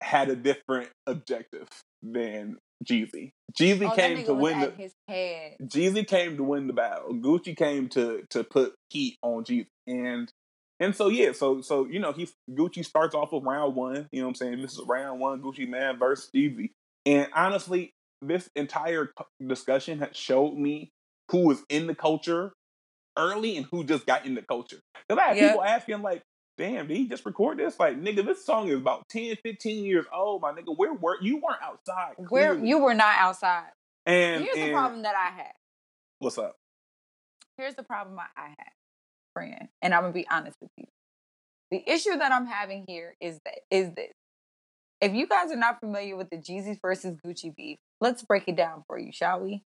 had 0.00 0.28
a 0.30 0.36
different 0.36 0.90
objective 1.06 1.68
than 2.02 2.56
Jeezy. 2.84 3.32
Jeezy 3.58 3.90
oh, 3.90 3.94
came 3.94 4.24
to 4.24 4.34
win 4.34 4.60
the 4.60 4.70
his 4.70 4.92
head. 5.08 5.56
Jeezy 5.62 6.06
came 6.06 6.36
to 6.36 6.44
win 6.44 6.66
the 6.66 6.72
battle. 6.72 7.12
Gucci 7.14 7.56
came 7.56 7.88
to 7.90 8.24
to 8.30 8.44
put 8.44 8.74
heat 8.90 9.18
on 9.22 9.44
Jeezy. 9.44 9.66
And 9.86 10.32
and 10.80 10.94
so 10.94 11.08
yeah, 11.08 11.32
so 11.32 11.60
so 11.60 11.86
you 11.86 11.98
know, 11.98 12.12
he 12.12 12.28
Gucci 12.50 12.84
starts 12.84 13.14
off 13.14 13.32
with 13.32 13.44
round 13.44 13.74
one, 13.74 14.08
you 14.12 14.20
know 14.20 14.26
what 14.26 14.30
I'm 14.30 14.34
saying? 14.36 14.62
This 14.62 14.74
is 14.74 14.82
round 14.86 15.20
one, 15.20 15.42
Gucci 15.42 15.68
Mane 15.68 15.98
versus 15.98 16.30
Jeezy. 16.34 16.70
And 17.04 17.28
honestly, 17.34 17.92
this 18.22 18.48
entire 18.56 19.10
discussion 19.46 19.98
has 20.00 20.16
showed 20.16 20.54
me 20.54 20.90
who 21.30 21.46
was 21.46 21.62
in 21.68 21.86
the 21.86 21.94
culture 21.94 22.52
early 23.16 23.56
and 23.56 23.66
who 23.66 23.84
just 23.84 24.06
got 24.06 24.26
in 24.26 24.34
the 24.34 24.42
culture. 24.42 24.78
Because 25.08 25.22
I 25.22 25.28
had 25.28 25.36
Yeah. 25.36 25.48
people 25.48 25.62
asking 25.64 26.02
like, 26.02 26.22
damn, 26.56 26.88
did 26.88 26.96
he 26.96 27.06
just 27.08 27.24
record 27.24 27.58
this? 27.58 27.78
Like, 27.78 27.96
nigga, 27.96 28.24
this 28.24 28.44
song 28.44 28.68
is 28.68 28.76
about 28.76 29.08
10, 29.08 29.36
15 29.44 29.84
years 29.84 30.06
old, 30.12 30.42
my 30.42 30.52
nigga. 30.52 30.76
Where 30.76 30.92
were 30.92 31.18
you 31.20 31.36
weren't 31.36 31.62
outside. 31.62 32.14
Where 32.16 32.54
clearly. 32.54 32.68
you 32.68 32.78
were 32.78 32.94
not 32.94 33.16
outside. 33.16 33.70
and, 34.06 34.42
Here's 34.44 34.56
the 34.56 34.72
problem 34.72 35.02
that 35.02 35.14
I 35.16 35.30
had. 35.36 35.52
What's 36.18 36.38
up? 36.38 36.56
here's 37.56 37.74
the 37.74 37.82
problem 37.82 38.18
I, 38.18 38.26
I 38.36 38.48
had, 38.50 38.70
friend, 39.34 39.68
and 39.82 39.92
I'm 39.92 40.02
gonna 40.02 40.12
be 40.12 40.26
honest 40.28 40.56
with 40.60 40.70
you. 40.76 40.84
The 41.72 41.82
issue 41.90 42.16
that 42.16 42.30
I'm 42.32 42.46
having 42.46 42.84
here 42.86 43.14
is 43.20 43.40
that 43.44 43.58
is 43.70 43.92
this. 43.94 44.12
If 45.00 45.14
you 45.14 45.28
guys 45.28 45.52
are 45.52 45.56
not 45.56 45.78
familiar 45.80 46.16
with 46.16 46.28
the 46.30 46.38
Jeezy 46.38 46.76
versus 46.82 47.16
Gucci 47.24 47.54
beef, 47.54 47.78
let's 48.00 48.22
break 48.22 48.48
it 48.48 48.56
down 48.56 48.82
for 48.86 48.98
you, 48.98 49.12
shall 49.12 49.40
we? 49.40 49.62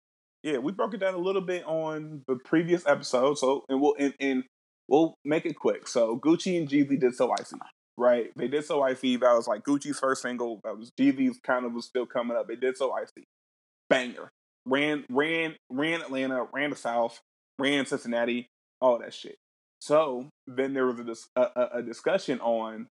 Yeah, 0.43 0.59
we 0.59 0.71
broke 0.71 0.93
it 0.93 0.99
down 0.99 1.15
a 1.15 1.19
little 1.19 1.41
bit 1.41 1.65
on 1.65 2.23
the 2.28 2.36
previous 2.36 2.86
episode. 2.88 3.38
So, 3.38 3.65
and 3.67 3.82
we'll 3.82 3.95
and, 3.99 4.13
and 4.19 4.43
we'll 4.88 5.15
make 5.25 5.45
it 5.45 5.55
quick. 5.55 5.88
So, 5.88 6.17
Gucci 6.17 6.57
and 6.57 6.69
Jeezy 6.69 6.97
did 6.99 7.15
so 7.15 7.34
icy, 7.38 7.57
right? 7.97 8.32
They 8.38 8.47
did 8.47 8.63
so 8.63 8.82
icy. 8.82 9.17
That 9.17 9.34
was 9.34 9.47
like 9.47 9.63
Gucci's 9.63 9.99
first 9.99 10.21
single. 10.21 10.61
That 10.63 10.78
was 10.78 10.91
Jeezy's 10.97 11.39
kind 11.43 11.65
of 11.65 11.73
was 11.73 11.86
still 11.86 12.05
coming 12.05 12.38
up. 12.38 12.47
They 12.47 12.55
did 12.55 12.78
so 12.78 12.93
icy, 12.93 13.25
banger. 13.89 14.30
Ran, 14.65 15.05
ran, 15.09 15.55
ran 15.69 16.01
Atlanta, 16.01 16.45
ran 16.53 16.69
the 16.69 16.75
South, 16.75 17.19
ran 17.57 17.86
Cincinnati, 17.86 18.47
all 18.82 18.99
that 18.99 19.13
shit. 19.13 19.38
So 19.80 20.28
then 20.45 20.73
there 20.73 20.88
was 20.88 21.28
a, 21.36 21.41
a, 21.41 21.49
a, 21.55 21.69
a 21.80 21.84
discussion 21.84 22.39
on 22.41 22.88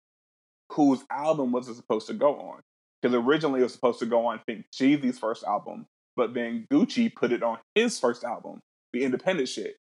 whose 0.72 1.04
album 1.12 1.52
was 1.52 1.68
it 1.68 1.76
supposed 1.76 2.08
to 2.08 2.14
go 2.14 2.36
on? 2.40 2.62
Because 3.02 3.16
originally 3.16 3.60
it 3.62 3.64
was 3.64 3.74
supposed 3.74 4.00
to 4.00 4.06
go 4.06 4.26
on, 4.28 4.40
think, 4.46 4.66
Jeezy's 4.74 5.20
first 5.20 5.44
album, 5.44 5.86
but 6.16 6.34
then 6.34 6.68
Gucci 6.72 7.14
put 7.14 7.32
it 7.32 7.44
on 7.44 7.58
his 7.76 8.00
first 8.00 8.24
album, 8.24 8.60
the 8.94 9.04
independent 9.04 9.50
shit. 9.50 9.76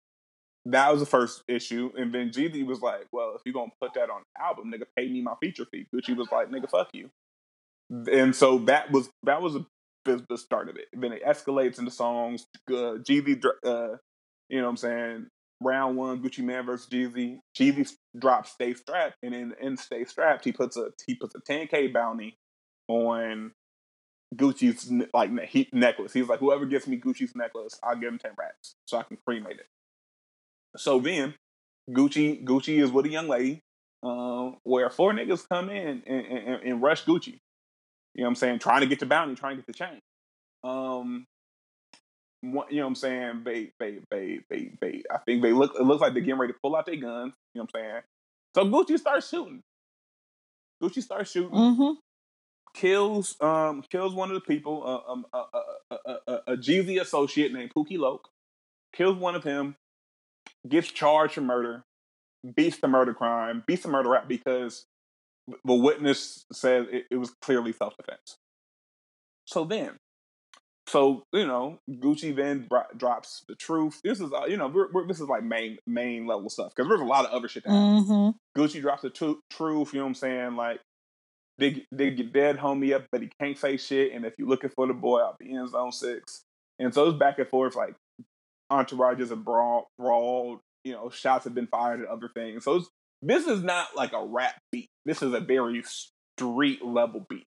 that 0.65 0.91
was 0.91 1.01
the 1.01 1.05
first 1.05 1.43
issue, 1.47 1.91
and 1.97 2.13
then 2.13 2.29
Jeezy 2.31 2.65
was 2.65 2.81
like, 2.81 3.07
"Well, 3.11 3.33
if 3.35 3.41
you're 3.45 3.53
gonna 3.53 3.71
put 3.81 3.93
that 3.95 4.09
on 4.09 4.21
the 4.35 4.41
album, 4.43 4.71
nigga, 4.71 4.85
pay 4.97 5.09
me 5.09 5.21
my 5.21 5.35
feature 5.41 5.65
fee." 5.65 5.87
Gucci 5.93 6.15
was 6.15 6.31
like, 6.31 6.49
"Nigga, 6.49 6.69
fuck 6.69 6.89
you," 6.93 7.09
and 7.89 8.35
so 8.35 8.59
that 8.59 8.91
was 8.91 9.09
that 9.23 9.41
was 9.41 9.55
the, 10.05 10.25
the 10.29 10.37
start 10.37 10.69
of 10.69 10.77
it. 10.77 10.87
then 10.93 11.13
it 11.13 11.23
escalates 11.23 11.79
into 11.79 11.91
songs. 11.91 12.45
Uh, 12.69 12.99
Jeezy, 13.03 13.43
uh, 13.65 13.97
you 14.49 14.59
know, 14.59 14.63
what 14.65 14.69
I'm 14.69 14.77
saying 14.77 15.27
round 15.63 15.97
one, 15.97 16.21
Gucci 16.21 16.43
Mane 16.43 16.65
versus 16.65 16.87
Jeezy. 16.89 17.39
Jeezy 17.57 17.91
drops 18.17 18.51
Stay 18.51 18.73
Strapped, 18.73 19.17
and 19.23 19.33
in, 19.33 19.53
in 19.61 19.77
Stay 19.77 20.05
Strapped, 20.05 20.45
he 20.45 20.51
puts 20.51 20.77
a 20.77 20.89
he 21.05 21.15
puts 21.15 21.35
a 21.35 21.39
10k 21.39 21.93
bounty 21.93 22.37
on 22.87 23.51
Gucci's 24.35 24.91
like 25.13 25.31
he, 25.45 25.69
necklace. 25.71 26.13
He's 26.13 26.27
like, 26.27 26.39
whoever 26.39 26.65
gets 26.65 26.87
me 26.87 26.99
Gucci's 26.99 27.35
necklace, 27.35 27.79
I'll 27.83 27.95
give 27.95 28.11
him 28.11 28.19
ten 28.19 28.31
rats 28.37 28.75
so 28.85 28.97
I 28.97 29.03
can 29.03 29.17
cremate 29.25 29.59
it. 29.59 29.67
So 30.77 30.99
then, 30.99 31.35
Gucci 31.89 32.43
Gucci 32.43 32.81
is 32.81 32.91
with 32.91 33.05
a 33.05 33.09
young 33.09 33.27
lady, 33.27 33.61
um, 34.03 34.57
where 34.63 34.89
four 34.89 35.13
niggas 35.13 35.47
come 35.47 35.69
in 35.69 36.03
and, 36.05 36.25
and, 36.25 36.63
and, 36.63 36.81
rush 36.81 37.05
Gucci. 37.05 37.39
You 38.15 38.21
know 38.21 38.23
what 38.23 38.27
I'm 38.29 38.35
saying? 38.35 38.59
Trying 38.59 38.81
to 38.81 38.87
get 38.87 38.99
the 38.99 39.05
bounty, 39.05 39.35
trying 39.35 39.57
to 39.57 39.63
get 39.63 39.67
the 39.67 39.73
chain. 39.73 39.99
Um, 40.63 41.25
you 42.43 42.49
know 42.51 42.61
what 42.61 42.85
I'm 42.85 42.95
saying? 42.95 43.41
They, 43.45 43.71
they, 43.79 43.99
they, 44.11 44.39
they, 44.49 44.71
they. 44.81 45.03
I 45.09 45.17
think 45.19 45.41
they 45.41 45.53
look. 45.53 45.73
It 45.79 45.83
looks 45.83 46.01
like 46.01 46.13
they're 46.13 46.21
getting 46.21 46.39
ready 46.39 46.53
to 46.53 46.59
pull 46.61 46.75
out 46.75 46.85
their 46.85 46.97
guns. 46.97 47.33
You 47.53 47.61
know 47.61 47.67
what 47.71 47.81
I'm 47.81 47.89
saying? 47.89 48.01
So 48.55 48.65
Gucci 48.65 48.99
starts 48.99 49.29
shooting. 49.29 49.61
Gucci 50.81 51.01
starts 51.01 51.31
shooting. 51.31 51.57
Mm-hmm. 51.57 51.91
Kills, 52.73 53.37
um, 53.39 53.83
kills 53.89 54.13
one 54.13 54.29
of 54.29 54.35
the 54.35 54.41
people, 54.41 54.83
uh, 54.83 55.11
um, 55.11 55.25
uh, 55.31 55.43
uh, 55.53 55.59
uh, 55.91 55.97
uh, 56.05 56.17
uh 56.27 56.39
a 56.47 56.57
Jeezy 56.57 56.99
associate 56.99 57.53
named 57.53 57.71
Pookie 57.75 57.99
Loc. 57.99 58.27
Kills 58.93 59.17
one 59.17 59.35
of 59.35 59.43
him 59.43 59.75
gets 60.67 60.91
charged 60.91 61.35
for 61.35 61.41
murder, 61.41 61.83
beats 62.55 62.77
the 62.77 62.87
murder 62.87 63.13
crime, 63.13 63.63
beats 63.67 63.83
the 63.83 63.89
murder 63.89 64.09
rap 64.09 64.27
because 64.27 64.85
the 65.47 65.73
witness 65.73 66.45
said 66.51 66.87
it, 66.91 67.05
it 67.11 67.17
was 67.17 67.31
clearly 67.41 67.73
self 67.73 67.95
defense. 67.97 68.37
So 69.45 69.65
then, 69.65 69.97
so 70.87 71.23
you 71.31 71.47
know, 71.47 71.79
Gucci 71.89 72.35
then 72.35 72.67
drops 72.97 73.43
the 73.47 73.55
truth. 73.55 74.01
This 74.03 74.19
is 74.19 74.31
uh, 74.33 74.45
you 74.45 74.57
know, 74.57 74.67
we're, 74.67 74.91
we're, 74.91 75.07
this 75.07 75.19
is 75.19 75.27
like 75.27 75.43
main 75.43 75.77
main 75.87 76.27
level 76.27 76.49
stuff 76.49 76.73
because 76.75 76.89
there's 76.89 77.01
a 77.01 77.05
lot 77.05 77.25
of 77.25 77.31
other 77.31 77.47
shit. 77.47 77.63
That 77.63 77.71
mm-hmm. 77.71 78.59
Gucci 78.59 78.81
drops 78.81 79.03
the 79.03 79.09
truth. 79.09 79.93
You 79.93 79.99
know 79.99 80.05
what 80.05 80.09
I'm 80.09 80.15
saying? 80.15 80.55
Like 80.55 80.81
they 81.57 81.85
they 81.91 82.11
get 82.11 82.33
dead 82.33 82.57
homie 82.57 82.93
up, 82.93 83.05
but 83.11 83.21
he 83.21 83.29
can't 83.39 83.57
say 83.57 83.77
shit. 83.77 84.13
And 84.13 84.25
if 84.25 84.33
you're 84.37 84.47
looking 84.47 84.71
for 84.71 84.87
the 84.87 84.93
boy, 84.93 85.19
I'll 85.19 85.37
be 85.39 85.51
in 85.51 85.67
zone 85.67 85.91
six. 85.91 86.43
And 86.79 86.93
so 86.93 87.09
it's 87.09 87.19
back 87.19 87.39
and 87.39 87.47
forth 87.47 87.75
like 87.75 87.95
entourages 88.71 89.29
have 89.29 89.45
brawl, 89.45 89.87
brawled, 89.97 90.59
you 90.83 90.93
know, 90.93 91.09
shots 91.09 91.45
have 91.45 91.55
been 91.55 91.67
fired 91.67 91.99
and 91.99 92.09
other 92.09 92.29
things. 92.33 92.63
So 92.65 92.83
this 93.21 93.47
is 93.47 93.63
not 93.63 93.95
like 93.95 94.13
a 94.13 94.25
rap 94.25 94.55
beat. 94.71 94.89
This 95.05 95.21
is 95.21 95.33
a 95.33 95.39
very 95.39 95.83
street 95.83 96.83
level 96.83 97.25
beat. 97.29 97.45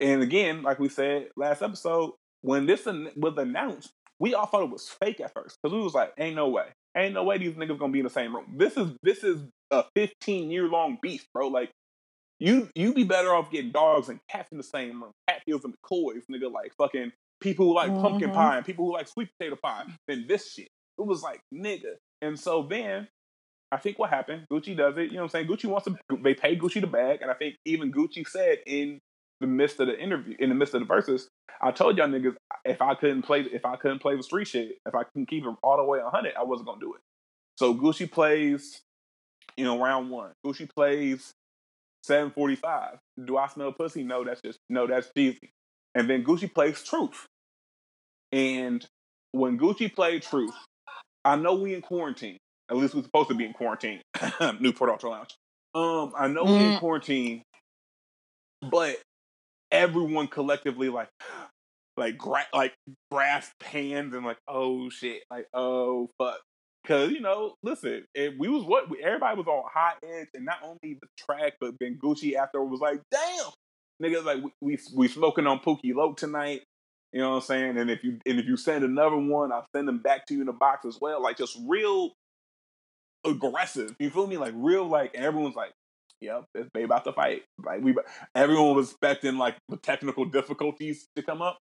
And 0.00 0.22
again, 0.22 0.62
like 0.62 0.78
we 0.78 0.88
said 0.88 1.28
last 1.36 1.62
episode, 1.62 2.12
when 2.46 2.64
this 2.64 2.86
was 2.86 3.34
announced, 3.36 3.90
we 4.20 4.34
all 4.34 4.46
thought 4.46 4.62
it 4.62 4.70
was 4.70 4.88
fake 4.88 5.20
at 5.20 5.32
first 5.34 5.58
because 5.60 5.74
we 5.74 5.82
was 5.82 5.94
like, 5.94 6.12
"Ain't 6.16 6.36
no 6.36 6.48
way, 6.48 6.66
ain't 6.96 7.14
no 7.14 7.24
way 7.24 7.38
these 7.38 7.54
niggas 7.54 7.78
gonna 7.78 7.92
be 7.92 7.98
in 7.98 8.04
the 8.04 8.10
same 8.10 8.34
room." 8.34 8.54
This 8.56 8.76
is 8.76 8.92
this 9.02 9.24
is 9.24 9.42
a 9.72 9.84
15 9.96 10.50
year 10.50 10.68
long 10.68 10.98
beef, 11.02 11.26
bro. 11.34 11.48
Like 11.48 11.70
you 12.38 12.68
you 12.76 12.94
be 12.94 13.02
better 13.02 13.34
off 13.34 13.50
getting 13.50 13.72
dogs 13.72 14.08
and 14.08 14.20
cats 14.30 14.52
in 14.52 14.58
the 14.58 14.64
same 14.64 15.02
room, 15.02 15.12
Hatfields 15.28 15.64
and 15.64 15.74
McCoys, 15.74 16.22
nigga. 16.30 16.50
Like 16.50 16.72
fucking 16.78 17.12
people 17.40 17.66
who 17.66 17.74
like 17.74 17.90
mm-hmm. 17.90 18.00
pumpkin 18.00 18.30
pie 18.30 18.58
and 18.58 18.64
people 18.64 18.86
who 18.86 18.92
like 18.92 19.08
sweet 19.08 19.28
potato 19.36 19.56
pie 19.60 19.84
than 20.06 20.26
this 20.28 20.52
shit. 20.52 20.68
It 20.98 21.04
was 21.04 21.22
like, 21.22 21.40
nigga. 21.52 21.96
And 22.22 22.38
so 22.38 22.62
then 22.62 23.08
I 23.72 23.76
think 23.78 23.98
what 23.98 24.10
happened, 24.10 24.46
Gucci 24.50 24.76
does 24.76 24.96
it, 24.96 25.06
you 25.06 25.14
know 25.14 25.22
what 25.22 25.34
I'm 25.34 25.46
saying? 25.46 25.48
Gucci 25.48 25.66
wants 25.66 25.86
to 25.86 25.96
they 26.22 26.34
pay 26.34 26.56
Gucci 26.56 26.80
the 26.80 26.86
bag, 26.86 27.22
and 27.22 27.30
I 27.30 27.34
think 27.34 27.56
even 27.64 27.92
Gucci 27.92 28.26
said 28.26 28.58
in 28.66 29.00
the 29.40 29.46
midst 29.46 29.80
of 29.80 29.88
the 29.88 29.98
interview, 29.98 30.34
in 30.38 30.48
the 30.48 30.54
midst 30.54 30.74
of 30.74 30.80
the 30.80 30.86
verses, 30.86 31.28
I 31.60 31.70
told 31.70 31.96
y'all 31.96 32.08
niggas 32.08 32.36
if 32.64 32.82
I 32.82 32.94
couldn't 32.94 33.22
play 33.22 33.40
if 33.40 33.64
I 33.64 33.76
couldn't 33.76 34.00
play 34.00 34.16
the 34.16 34.22
street 34.22 34.48
shit, 34.48 34.78
if 34.86 34.94
I 34.94 35.04
couldn't 35.04 35.26
keep 35.26 35.44
it 35.44 35.54
all 35.62 35.76
the 35.76 35.84
way 35.84 36.00
100, 36.00 36.34
I 36.38 36.42
wasn't 36.42 36.68
gonna 36.68 36.80
do 36.80 36.94
it. 36.94 37.00
So 37.58 37.74
Gucci 37.74 38.10
plays, 38.10 38.80
you 39.56 39.64
know, 39.64 39.80
round 39.82 40.10
one. 40.10 40.32
Gucci 40.44 40.68
plays 40.74 41.32
745. 42.04 42.98
Do 43.24 43.36
I 43.36 43.48
smell 43.48 43.72
pussy? 43.72 44.02
No, 44.02 44.24
that's 44.24 44.42
just 44.42 44.58
no, 44.68 44.86
that's 44.86 45.10
Jeezy. 45.16 45.50
And 45.94 46.08
then 46.08 46.24
Gucci 46.24 46.52
plays 46.52 46.82
Truth. 46.82 47.26
And 48.32 48.86
when 49.32 49.58
Gucci 49.58 49.92
played 49.94 50.22
Truth, 50.22 50.54
I 51.24 51.36
know 51.36 51.54
we 51.54 51.74
in 51.74 51.82
quarantine. 51.82 52.38
At 52.70 52.76
least 52.76 52.94
we're 52.94 53.02
supposed 53.02 53.28
to 53.28 53.34
be 53.34 53.44
in 53.44 53.52
quarantine. 53.52 54.00
Newport 54.60 54.90
Ultra 54.90 55.10
Lounge. 55.10 55.36
Um, 55.74 56.12
I 56.16 56.28
know 56.28 56.44
mm. 56.44 56.48
we 56.48 56.56
in 56.56 56.62
mm-hmm. 56.62 56.78
quarantine, 56.78 57.42
but 58.70 58.96
everyone 59.70 60.28
collectively 60.28 60.88
like 60.88 61.08
like 61.96 62.18
gra- 62.18 62.46
like 62.52 62.74
grasped 63.10 63.62
hands 63.62 64.14
and 64.14 64.24
like 64.24 64.38
oh 64.48 64.90
shit 64.90 65.22
like 65.30 65.46
oh 65.54 66.10
fuck 66.18 66.38
because 66.82 67.10
you 67.10 67.20
know 67.20 67.54
listen 67.62 68.04
if 68.14 68.34
we 68.38 68.48
was 68.48 68.64
what 68.64 68.84
everybody 69.02 69.36
was 69.36 69.46
on 69.46 69.64
high 69.72 69.94
edge 70.04 70.28
and 70.34 70.44
not 70.44 70.58
only 70.62 70.78
the 71.00 71.08
track 71.18 71.54
but 71.60 71.72
then 71.80 71.98
Gucci 72.02 72.34
after 72.34 72.62
was 72.62 72.80
like 72.80 73.00
damn 73.10 73.50
niggas 74.02 74.24
like 74.24 74.42
we, 74.42 74.50
we 74.60 74.78
we 74.94 75.08
smoking 75.08 75.46
on 75.46 75.58
Pookie 75.60 75.94
Loc 75.94 76.18
tonight 76.18 76.62
you 77.16 77.22
know 77.22 77.30
what 77.30 77.36
I'm 77.36 77.42
saying? 77.42 77.78
And 77.78 77.90
if 77.90 78.04
you 78.04 78.18
and 78.26 78.38
if 78.38 78.44
you 78.44 78.58
send 78.58 78.84
another 78.84 79.16
one, 79.16 79.50
I'll 79.50 79.66
send 79.74 79.88
them 79.88 80.00
back 80.00 80.26
to 80.26 80.34
you 80.34 80.42
in 80.42 80.48
a 80.48 80.52
box 80.52 80.84
as 80.84 80.98
well. 81.00 81.22
Like 81.22 81.38
just 81.38 81.58
real 81.66 82.12
aggressive. 83.24 83.96
You 83.98 84.10
feel 84.10 84.26
me? 84.26 84.36
Like 84.36 84.52
real 84.54 84.86
like 84.86 85.14
everyone's 85.14 85.56
like, 85.56 85.72
Yep, 86.20 86.44
it's 86.54 86.70
they 86.74 86.82
about 86.82 87.04
to 87.04 87.12
fight. 87.12 87.42
Like 87.64 87.82
we 87.82 87.94
everyone 88.34 88.74
was 88.74 88.90
expecting 88.90 89.36
like 89.36 89.56
the 89.68 89.76
technical 89.76 90.24
difficulties 90.24 91.06
to 91.16 91.22
come 91.22 91.42
up. 91.42 91.58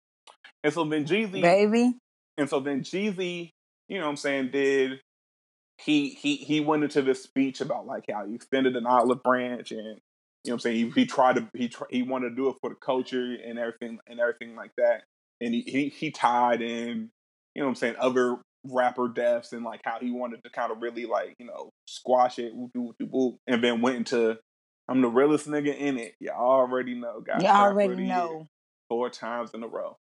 And 0.65 0.73
so 0.73 0.85
then 0.85 1.05
Jeezy 1.05 1.41
Baby. 1.41 1.95
And 2.37 2.49
so 2.49 2.61
then 2.61 2.83
Jeezy, 2.83 3.51
you 3.89 3.99
know 3.99 4.05
what 4.05 4.11
I'm 4.11 4.17
saying, 4.17 4.51
did 4.51 5.01
he 5.79 6.11
he 6.11 6.37
he 6.37 6.61
went 6.61 6.85
into 6.85 7.03
this 7.03 7.23
speech 7.23 7.61
about 7.61 7.87
like 7.87 8.05
how 8.11 8.27
he 8.27 8.35
extended 8.35 8.77
an 8.77 8.87
olive 8.87 9.23
branch 9.23 9.71
and 9.71 9.99
you 10.45 10.51
know 10.51 10.55
what 10.55 10.55
I'm 10.55 10.61
saying 10.61 10.77
he, 10.77 10.91
he 10.91 11.07
tried 11.07 11.37
to 11.37 11.49
he 11.55 11.69
tr- 11.69 11.85
he 11.91 12.03
wanted 12.03 12.31
to 12.31 12.35
do 12.35 12.49
it 12.49 12.57
for 12.61 12.71
the 12.71 12.77
culture 12.77 13.37
and 13.45 13.59
everything 13.59 13.99
and 14.07 14.21
everything 14.21 14.57
like 14.57 14.73
that 14.77 15.05
and 15.41 15.55
he, 15.55 15.63
he, 15.63 15.89
he 15.89 16.11
tied 16.11 16.63
in, 16.63 17.11
you 17.55 17.63
know 17.63 17.67
what 17.67 17.71
I'm 17.71 17.75
saying, 17.77 17.97
other 17.99 18.39
rapper 18.65 19.09
deaths 19.09 19.53
and 19.53 19.65
like 19.65 19.81
how 19.85 19.99
he 20.01 20.11
wanted 20.11 20.45
to 20.45 20.51
kind 20.51 20.71
of 20.71 20.83
really 20.83 21.07
like, 21.07 21.35
you 21.39 21.47
know, 21.47 21.71
squash 21.91 22.39
it, 22.39 22.53
and 22.55 23.65
then 23.65 23.81
went 23.81 23.97
into 23.97 24.39
I'm 24.91 25.03
the 25.03 25.09
realest 25.09 25.49
nigga 25.49 25.77
in 25.77 25.99
it. 25.99 26.15
You 26.19 26.31
already 26.31 26.95
know, 26.95 27.21
guys. 27.21 27.43
You 27.43 27.49
already 27.49 28.07
know. 28.07 28.49
Four 28.89 29.09
times 29.09 29.51
in 29.55 29.63
a 29.63 29.69
row. 29.69 29.97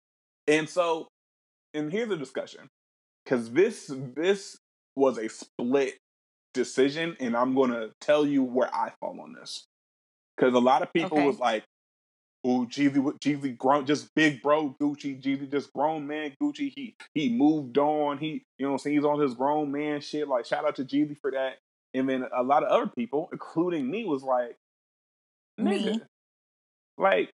And 0.47 0.69
so, 0.69 1.09
and 1.75 1.91
here's 1.91 2.11
a 2.11 2.17
discussion. 2.17 2.69
Cause 3.27 3.51
this 3.51 3.91
this 4.15 4.57
was 4.95 5.19
a 5.19 5.29
split 5.29 5.99
decision, 6.55 7.17
and 7.19 7.37
I'm 7.37 7.57
gonna 7.57 7.89
tell 8.01 8.25
you 8.25 8.45
where 8.45 8.73
I 8.73 8.93
fall 9.01 9.21
on 9.21 9.33
this. 9.33 9.67
Cause 10.39 10.55
a 10.55 10.61
lot 10.61 10.83
of 10.83 10.93
people 10.93 11.19
okay. 11.19 11.27
was 11.27 11.41
like, 11.41 11.65
Oh, 12.45 12.65
Jeezy, 12.65 12.95
Jeezy, 13.19 13.59
grown, 13.59 13.87
just 13.87 14.15
big 14.15 14.41
bro 14.41 14.77
Gucci. 14.81 15.21
Jeezy, 15.21 15.51
just 15.51 15.73
grown 15.73 16.07
man 16.07 16.33
Gucci. 16.41 16.73
He 16.77 16.95
he 17.13 17.29
moved 17.29 17.77
on. 17.77 18.19
He, 18.19 18.45
you 18.57 18.67
know, 18.67 18.69
what 18.69 18.73
I'm 18.75 18.79
saying 18.79 18.97
he's 18.97 19.05
on 19.05 19.19
his 19.19 19.35
grown 19.35 19.73
man 19.73 20.01
shit. 20.01 20.29
Like, 20.29 20.47
shout 20.47 20.65
out 20.65 20.77
to 20.77 20.85
Jeezy 20.85 21.19
for 21.19 21.33
that. 21.33 21.55
And 21.97 22.09
then 22.09 22.27
a 22.37 22.43
lot 22.43 22.63
of 22.63 22.69
other 22.69 22.91
people, 22.97 23.29
including 23.33 23.91
me, 23.91 24.05
was 24.05 24.23
like, 24.23 24.57
nigga, 25.59 25.95
me? 25.95 26.01
like 26.99 27.31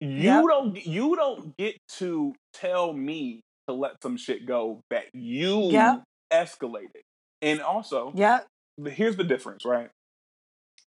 you 0.00 0.08
yep. 0.08 0.44
don't 0.46 0.86
you 0.86 1.16
don't 1.16 1.56
get 1.56 1.76
to 1.98 2.34
tell 2.52 2.92
me 2.92 3.40
to 3.68 3.74
let 3.74 4.02
some 4.02 4.16
shit 4.16 4.46
go 4.46 4.80
that 4.90 5.04
you 5.12 5.70
yep. 5.70 6.02
escalated. 6.32 7.02
And 7.40 7.60
also, 7.60 8.12
yeah, 8.14 8.40
here's 8.84 9.16
the 9.16 9.24
difference, 9.24 9.64
right? 9.64 9.90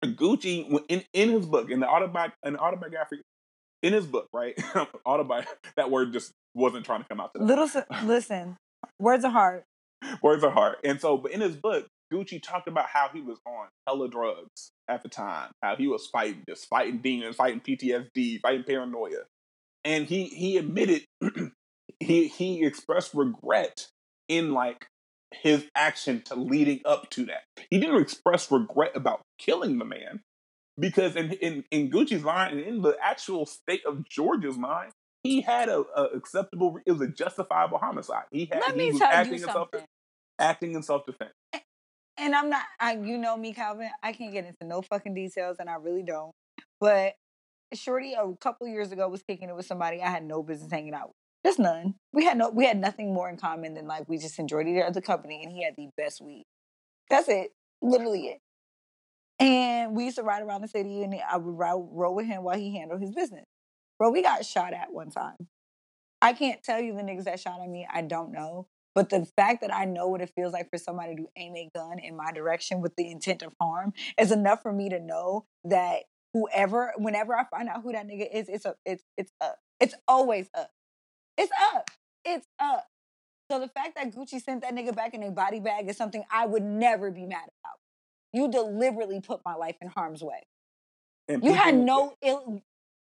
Gucci 0.04 0.68
in 0.90 1.04
in 1.14 1.30
his 1.30 1.46
book 1.46 1.70
in 1.70 1.80
the 1.80 1.86
autobi- 1.86 2.34
in 2.44 2.54
the 2.54 2.60
autobiography 2.60 3.22
in 3.82 3.94
his 3.94 4.06
book, 4.06 4.28
right? 4.34 4.56
autobi 5.08 5.46
that 5.76 5.92
word 5.92 6.14
just 6.14 6.32
wasn't 6.54 6.86
trying 6.86 7.02
to 7.02 7.08
come 7.08 7.20
out. 7.20 7.34
Today. 7.34 7.46
Little 7.46 7.70
listen, 8.04 8.58
words 9.00 9.24
are 9.26 9.32
hard. 9.32 9.64
words 10.22 10.44
are 10.44 10.52
hard, 10.52 10.78
and 10.84 11.00
so 11.00 11.18
but 11.18 11.32
in 11.32 11.42
his 11.42 11.56
book, 11.56 11.88
Gucci 12.12 12.42
talked 12.42 12.68
about 12.68 12.88
how 12.88 13.10
he 13.14 13.22
was 13.22 13.40
on 13.46 13.68
hella 13.88 14.10
drugs 14.10 14.72
at 14.88 15.04
the 15.04 15.10
time, 15.10 15.52
how 15.62 15.76
he 15.76 15.88
was 15.88 16.08
fighting, 16.08 16.44
just 16.48 16.68
fighting 16.68 17.00
demons, 17.00 17.36
fighting 17.36 17.62
PTSD, 17.62 18.40
fighting 18.42 18.64
paranoia, 18.64 19.24
and 19.84 20.06
he 20.06 20.26
he 20.26 20.58
admitted 20.58 21.04
he 22.00 22.28
he 22.28 22.66
expressed 22.66 23.14
regret 23.14 23.88
in 24.28 24.52
like 24.54 24.88
his 25.32 25.66
action 25.76 26.22
to 26.26 26.36
leading 26.36 26.82
up 26.86 27.10
to 27.12 27.26
that. 27.26 27.44
He 27.70 27.80
didn't 27.80 28.02
express 28.02 28.52
regret 28.52 28.92
about 28.96 29.22
killing 29.40 29.78
the 29.80 29.86
man 29.86 30.22
because 30.80 31.16
in 31.16 31.32
in, 31.34 31.64
in 31.72 31.90
Gucci's 31.90 32.24
mind 32.24 32.58
and 32.58 32.68
in 32.68 32.82
the 32.82 32.96
actual 33.02 33.46
state 33.46 33.82
of 33.86 34.08
Georgia's 34.08 34.58
mind, 34.58 34.92
he 35.24 35.42
had 35.42 35.70
a, 35.70 35.84
a, 35.96 36.04
acceptable. 36.16 36.78
It 36.86 36.92
was 36.92 37.02
a 37.02 37.08
justifiable 37.08 37.78
homicide. 37.78 38.26
He 38.32 38.50
had. 38.52 38.62
Let 38.62 38.78
me 38.78 38.98
tell 38.98 39.28
you 39.28 39.40
something. 39.40 39.86
acting 40.40 40.74
in 40.76 40.84
self 40.84 41.06
defense. 41.06 41.34
And 42.18 42.36
I'm 42.36 42.50
not, 42.50 42.64
I, 42.80 42.94
you 42.94 43.18
know 43.18 43.38
me, 43.38 43.54
Calvin. 43.54 43.90
I 44.02 44.14
can't 44.14 44.34
get 44.34 44.46
into 44.46 44.66
no 44.66 44.82
fucking 44.82 45.14
details, 45.14 45.58
and 45.60 45.70
I 45.70 45.76
really 45.76 46.04
don't. 46.04 46.32
But 46.80 47.14
Shorty, 47.74 48.14
a 48.14 48.34
couple 48.40 48.68
years 48.68 48.92
ago, 48.92 49.08
was 49.10 49.24
kicking 49.24 49.50
it 49.50 49.56
with 49.56 49.66
somebody 49.66 50.02
I 50.02 50.10
had 50.10 50.24
no 50.24 50.44
business 50.44 50.72
hanging 50.72 50.94
out 50.94 51.08
with. 51.08 51.16
Just 51.46 51.60
none. 51.60 51.96
We 52.14 52.24
had 52.24 52.38
no, 52.38 52.50
we 52.50 52.66
had 52.66 52.80
nothing 52.80 53.14
more 53.14 53.30
in 53.30 53.38
common 53.38 53.74
than 53.74 53.88
like 53.88 54.08
we 54.08 54.18
just 54.18 54.40
enjoyed 54.40 54.68
each 54.68 54.82
other's 54.82 55.04
company, 55.04 55.44
and 55.44 55.52
he 55.52 55.64
had 55.64 55.76
the 55.76 55.90
best 55.98 56.22
weed. 56.22 56.46
That's 57.10 57.28
it, 57.28 57.52
literally 57.82 58.28
it. 58.28 58.40
And 59.40 59.96
we 59.96 60.06
used 60.06 60.18
to 60.18 60.24
ride 60.24 60.44
around 60.44 60.62
the 60.62 60.68
city, 60.68 61.04
and 61.04 61.16
I 61.30 61.38
would 61.38 61.58
ride, 61.58 61.74
roll 61.74 62.16
with 62.16 62.28
him 62.28 62.44
while 62.44 62.58
he 62.58 62.78
handled 62.78 63.02
his 63.02 63.12
business. 63.12 63.46
Bro, 64.00 64.12
we 64.12 64.22
got 64.22 64.46
shot 64.46 64.74
at 64.74 64.94
one 64.94 65.10
time. 65.10 65.36
I 66.22 66.34
can't 66.34 66.64
tell 66.64 66.80
you 66.80 66.96
the 66.96 67.02
niggas 67.02 67.26
that 67.26 67.40
shot 67.40 67.60
at 67.62 67.70
me. 67.70 67.86
I 67.92 68.02
don't 68.02 68.32
know. 68.32 68.68
But 68.96 69.10
the 69.10 69.26
fact 69.36 69.62
that 69.62 69.74
I 69.74 69.86
know 69.86 70.08
what 70.08 70.22
it 70.22 70.32
feels 70.36 70.54
like 70.54 70.70
for 70.70 70.78
somebody 70.78 71.16
to 71.16 71.28
aim 71.36 71.56
a 71.56 71.70
gun 71.74 72.00
in 72.00 72.16
my 72.16 72.32
direction 72.32 72.82
with 72.82 72.96
the 72.96 73.10
intent 73.10 73.42
of 73.42 73.54
harm 73.60 73.94
is 74.20 74.32
enough 74.32 74.62
for 74.62 74.72
me 74.72 74.90
to 74.90 75.00
know 75.00 75.46
that 75.64 76.04
whoever, 76.34 76.94
whenever 76.98 77.36
I 77.36 77.46
find 77.46 77.70
out 77.70 77.82
who 77.84 77.92
that 77.92 78.08
nigga 78.08 78.28
is, 78.32 78.48
it's 78.50 78.66
a, 78.66 78.76
it's 78.86 79.04
it's 79.18 79.32
up. 79.42 79.58
It's 79.80 79.96
always 80.08 80.50
up. 80.54 80.72
It's 81.38 81.52
up. 81.74 81.90
It's 82.24 82.48
up. 82.60 82.88
So 83.52 83.60
the 83.60 83.68
fact 83.68 83.96
that 83.96 84.14
Gucci 84.14 84.42
sent 84.42 84.62
that 84.62 84.74
nigga 84.74 84.96
back 84.96 85.14
in 85.14 85.24
a 85.24 85.32
body 85.32 85.60
bag 85.60 85.90
is 85.90 85.98
something 85.98 86.24
I 86.32 86.46
would 86.46 86.64
never 86.64 87.12
be 87.12 87.26
mad 87.26 87.44
about. 87.62 87.80
You 88.32 88.50
deliberately 88.50 89.22
put 89.22 89.42
my 89.46 89.56
life 89.56 89.76
in 89.82 89.90
harm's 89.90 90.24
way. 90.24 90.48
And 91.28 91.44
You 91.44 91.54
had 91.54 91.76
no 91.76 92.16
ill. 92.22 92.62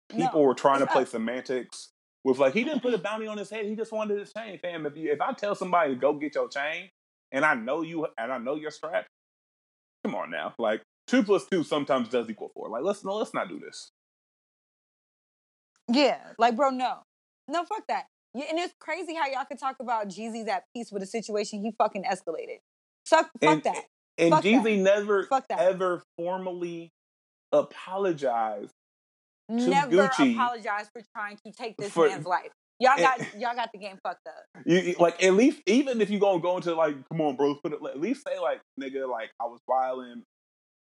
people 0.09 0.41
no, 0.41 0.41
were 0.41 0.53
trying 0.53 0.79
to 0.79 0.87
play 0.87 1.01
up. 1.03 1.07
semantics 1.07 1.89
with 2.25 2.39
like 2.39 2.53
he 2.53 2.65
didn't 2.65 2.81
put 2.81 2.93
a 2.93 2.97
bounty 3.07 3.27
on 3.27 3.37
his 3.37 3.49
head. 3.49 3.65
He 3.65 3.75
just 3.77 3.93
wanted 3.93 4.19
his 4.19 4.33
chain, 4.33 4.59
fam. 4.59 4.85
If 4.85 4.97
you 4.97 5.13
if 5.13 5.21
I 5.21 5.31
tell 5.31 5.55
somebody 5.55 5.93
to 5.93 5.99
go 5.99 6.11
get 6.13 6.35
your 6.35 6.49
chain, 6.49 6.89
and 7.31 7.45
I 7.45 7.53
know 7.53 7.81
you 7.83 8.07
and 8.17 8.33
I 8.33 8.37
know 8.37 8.55
you're 8.55 8.71
strapped, 8.71 9.07
come 10.03 10.15
on 10.15 10.29
now. 10.31 10.53
Like 10.59 10.81
two 11.07 11.23
plus 11.23 11.45
two 11.45 11.63
sometimes 11.63 12.09
does 12.09 12.29
equal 12.29 12.49
four. 12.53 12.67
Like 12.69 12.83
let's 12.83 13.05
no, 13.05 13.15
let's 13.15 13.33
not 13.33 13.47
do 13.47 13.59
this. 13.59 13.91
Yeah, 15.87 16.17
like 16.37 16.55
bro, 16.55 16.71
no, 16.71 16.99
no, 17.47 17.63
fuck 17.63 17.85
that. 17.87 18.05
Yeah, 18.33 18.45
and 18.49 18.59
it's 18.59 18.73
crazy 18.79 19.13
how 19.13 19.27
y'all 19.27 19.45
could 19.45 19.59
talk 19.59 19.77
about 19.79 20.07
Jeezy's 20.09 20.47
at 20.47 20.63
peace 20.75 20.91
with 20.91 21.03
a 21.03 21.05
situation 21.05 21.61
he 21.63 21.71
fucking 21.77 22.03
escalated. 22.03 22.57
Suck, 23.05 23.29
fuck 23.41 23.51
And- 23.51 23.63
that. 23.63 23.83
And 24.17 24.29
Fuck 24.31 24.43
that. 24.43 24.49
Jeezy 24.63 24.81
never 24.81 25.25
Fuck 25.25 25.49
that. 25.49 25.59
ever 25.59 26.01
formally 26.17 26.89
apologized. 27.51 28.71
Never 29.49 29.91
Gucci 29.91 30.33
apologize 30.33 30.89
for 30.91 31.01
trying 31.15 31.37
to 31.45 31.51
take 31.51 31.77
this 31.77 31.91
for- 31.91 32.07
man's 32.07 32.25
life. 32.25 32.51
Y'all 32.79 32.91
and- 32.97 33.03
got 33.03 33.39
y'all 33.39 33.55
got 33.55 33.69
the 33.71 33.79
game 33.79 33.97
fucked 34.03 34.27
up. 34.27 34.63
You, 34.65 34.95
like 34.99 35.23
at 35.23 35.33
least 35.33 35.61
even 35.65 36.01
if 36.01 36.09
you 36.09 36.19
gonna 36.19 36.41
go 36.41 36.57
into 36.57 36.73
like, 36.75 36.95
come 37.09 37.21
on, 37.21 37.35
bro, 37.35 37.55
put 37.55 37.71
it. 37.71 37.79
At 37.83 37.99
least 37.99 38.23
say 38.27 38.37
like, 38.39 38.59
nigga, 38.79 39.09
like 39.09 39.31
I 39.41 39.45
was 39.45 39.59
wilding. 39.67 40.23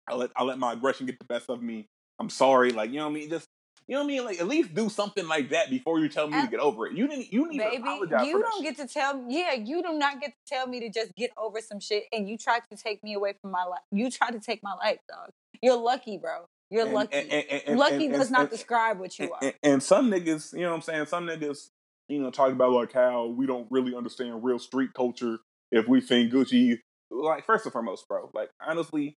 I 0.07 0.15
let 0.15 0.31
I 0.37 0.43
let 0.43 0.59
my 0.59 0.73
aggression 0.73 1.07
get 1.07 1.19
the 1.19 1.25
best 1.25 1.49
of 1.49 1.63
me. 1.63 1.87
I'm 2.19 2.31
sorry. 2.31 2.73
Like 2.73 2.91
you 2.91 2.97
know 2.97 3.05
what 3.05 3.13
I 3.13 3.15
mean. 3.15 3.31
Just 3.31 3.47
you 3.87 3.95
know 3.95 4.03
what 4.03 4.05
I 4.05 4.09
mean. 4.09 4.25
Like 4.25 4.41
at 4.41 4.47
least 4.47 4.75
do 4.75 4.91
something 4.91 5.27
like 5.27 5.51
that 5.51 5.71
before 5.71 5.99
you 5.99 6.11
tell 6.11 6.29
me 6.29 6.39
to 6.41 6.47
get 6.47 6.61
over 6.61 6.87
it. 6.87 6.95
You 6.95 7.09
didn't. 7.09 7.33
You 7.33 7.49
need 7.49 7.59
to 7.59 7.69
apologize. 7.69 8.27
you 8.27 8.33
for 8.33 8.39
that 8.39 8.51
don't 8.51 8.65
shit. 8.65 8.77
get 8.77 8.87
to 8.87 8.93
tell 8.93 9.25
yeah, 9.29 9.55
you 9.55 9.83
do 9.83 9.95
not 9.95 10.21
get 10.21 10.31
to 10.31 10.55
tell 10.55 10.67
me 10.67 10.81
to 10.81 10.91
just 10.91 11.15
get 11.17 11.31
over 11.39 11.61
some 11.61 11.81
shit 11.81 12.05
and 12.13 12.29
you 12.29 12.37
try 12.37 12.59
to 12.71 12.77
take 12.77 13.03
me 13.03 13.15
away 13.15 13.35
from 13.41 13.51
my 13.51 13.65
life. 13.65 13.81
You 13.91 14.11
try 14.11 14.31
to 14.31 14.41
take 14.41 14.63
my 14.63 14.75
life, 14.75 14.99
dog. 15.09 15.31
You're 15.63 15.77
lucky, 15.77 16.19
bro. 16.19 16.47
You're 16.71 16.85
And- 16.85 16.95
lucky. 16.95 17.17
and- 17.17 17.33
and- 17.33 17.79
lucky 17.79 18.09
does 18.09 18.31
not 18.31 18.51
describe 18.51 18.99
what 18.99 19.19
you 19.19 19.33
are. 19.33 19.53
and, 19.63 19.83
some 19.83 20.11
niggas, 20.11 20.53
you 20.53 20.61
know 20.61 20.71
what 20.71 20.77
I'm 20.77 20.83
saying? 20.83 21.07
Some 21.07 21.27
niggas, 21.27 21.71
you 22.09 22.21
know, 22.21 22.31
talk 22.31 22.53
about 22.53 22.73
like 22.73 22.93
how 22.93 23.27
we 23.27 23.47
don't 23.47 23.67
really 23.71 23.95
understand 23.95 24.45
real 24.45 24.59
street 24.59 24.93
culture 24.95 25.39
if 25.73 25.89
we 25.89 26.01
think 26.01 26.33
Gucci. 26.33 26.81
Like, 27.11 27.47
first 27.47 27.65
and 27.65 27.73
foremost, 27.73 28.07
bro, 28.07 28.31
like, 28.35 28.51
honestly, 28.61 29.17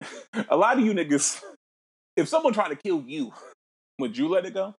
a 0.48 0.56
lot 0.56 0.78
of 0.78 0.84
you 0.84 0.92
niggas, 0.92 1.42
if 2.16 2.28
someone 2.28 2.52
tried 2.52 2.68
to 2.68 2.76
kill 2.76 3.02
you, 3.06 3.32
would 3.98 4.16
you 4.16 4.28
let 4.28 4.46
it 4.46 4.54
go? 4.54 4.74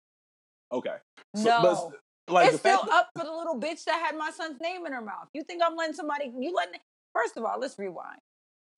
Okay. 0.71 0.95
So- 1.35 1.43
no. 1.61 1.93
But, 2.25 2.33
like, 2.33 2.49
it's 2.49 2.59
still 2.59 2.85
up 2.91 3.09
for 3.17 3.25
the 3.25 3.31
little 3.31 3.59
bitch 3.59 3.83
that 3.85 4.05
had 4.05 4.15
my 4.15 4.29
son's 4.29 4.61
name 4.61 4.85
in 4.85 4.93
her 4.93 5.01
mouth. 5.01 5.27
You 5.33 5.41
think 5.43 5.63
I'm 5.65 5.75
letting 5.75 5.95
somebody? 5.95 6.31
You 6.37 6.53
letting? 6.53 6.79
First 7.13 7.35
of 7.37 7.43
all, 7.43 7.59
let's 7.59 7.77
rewind. 7.79 8.19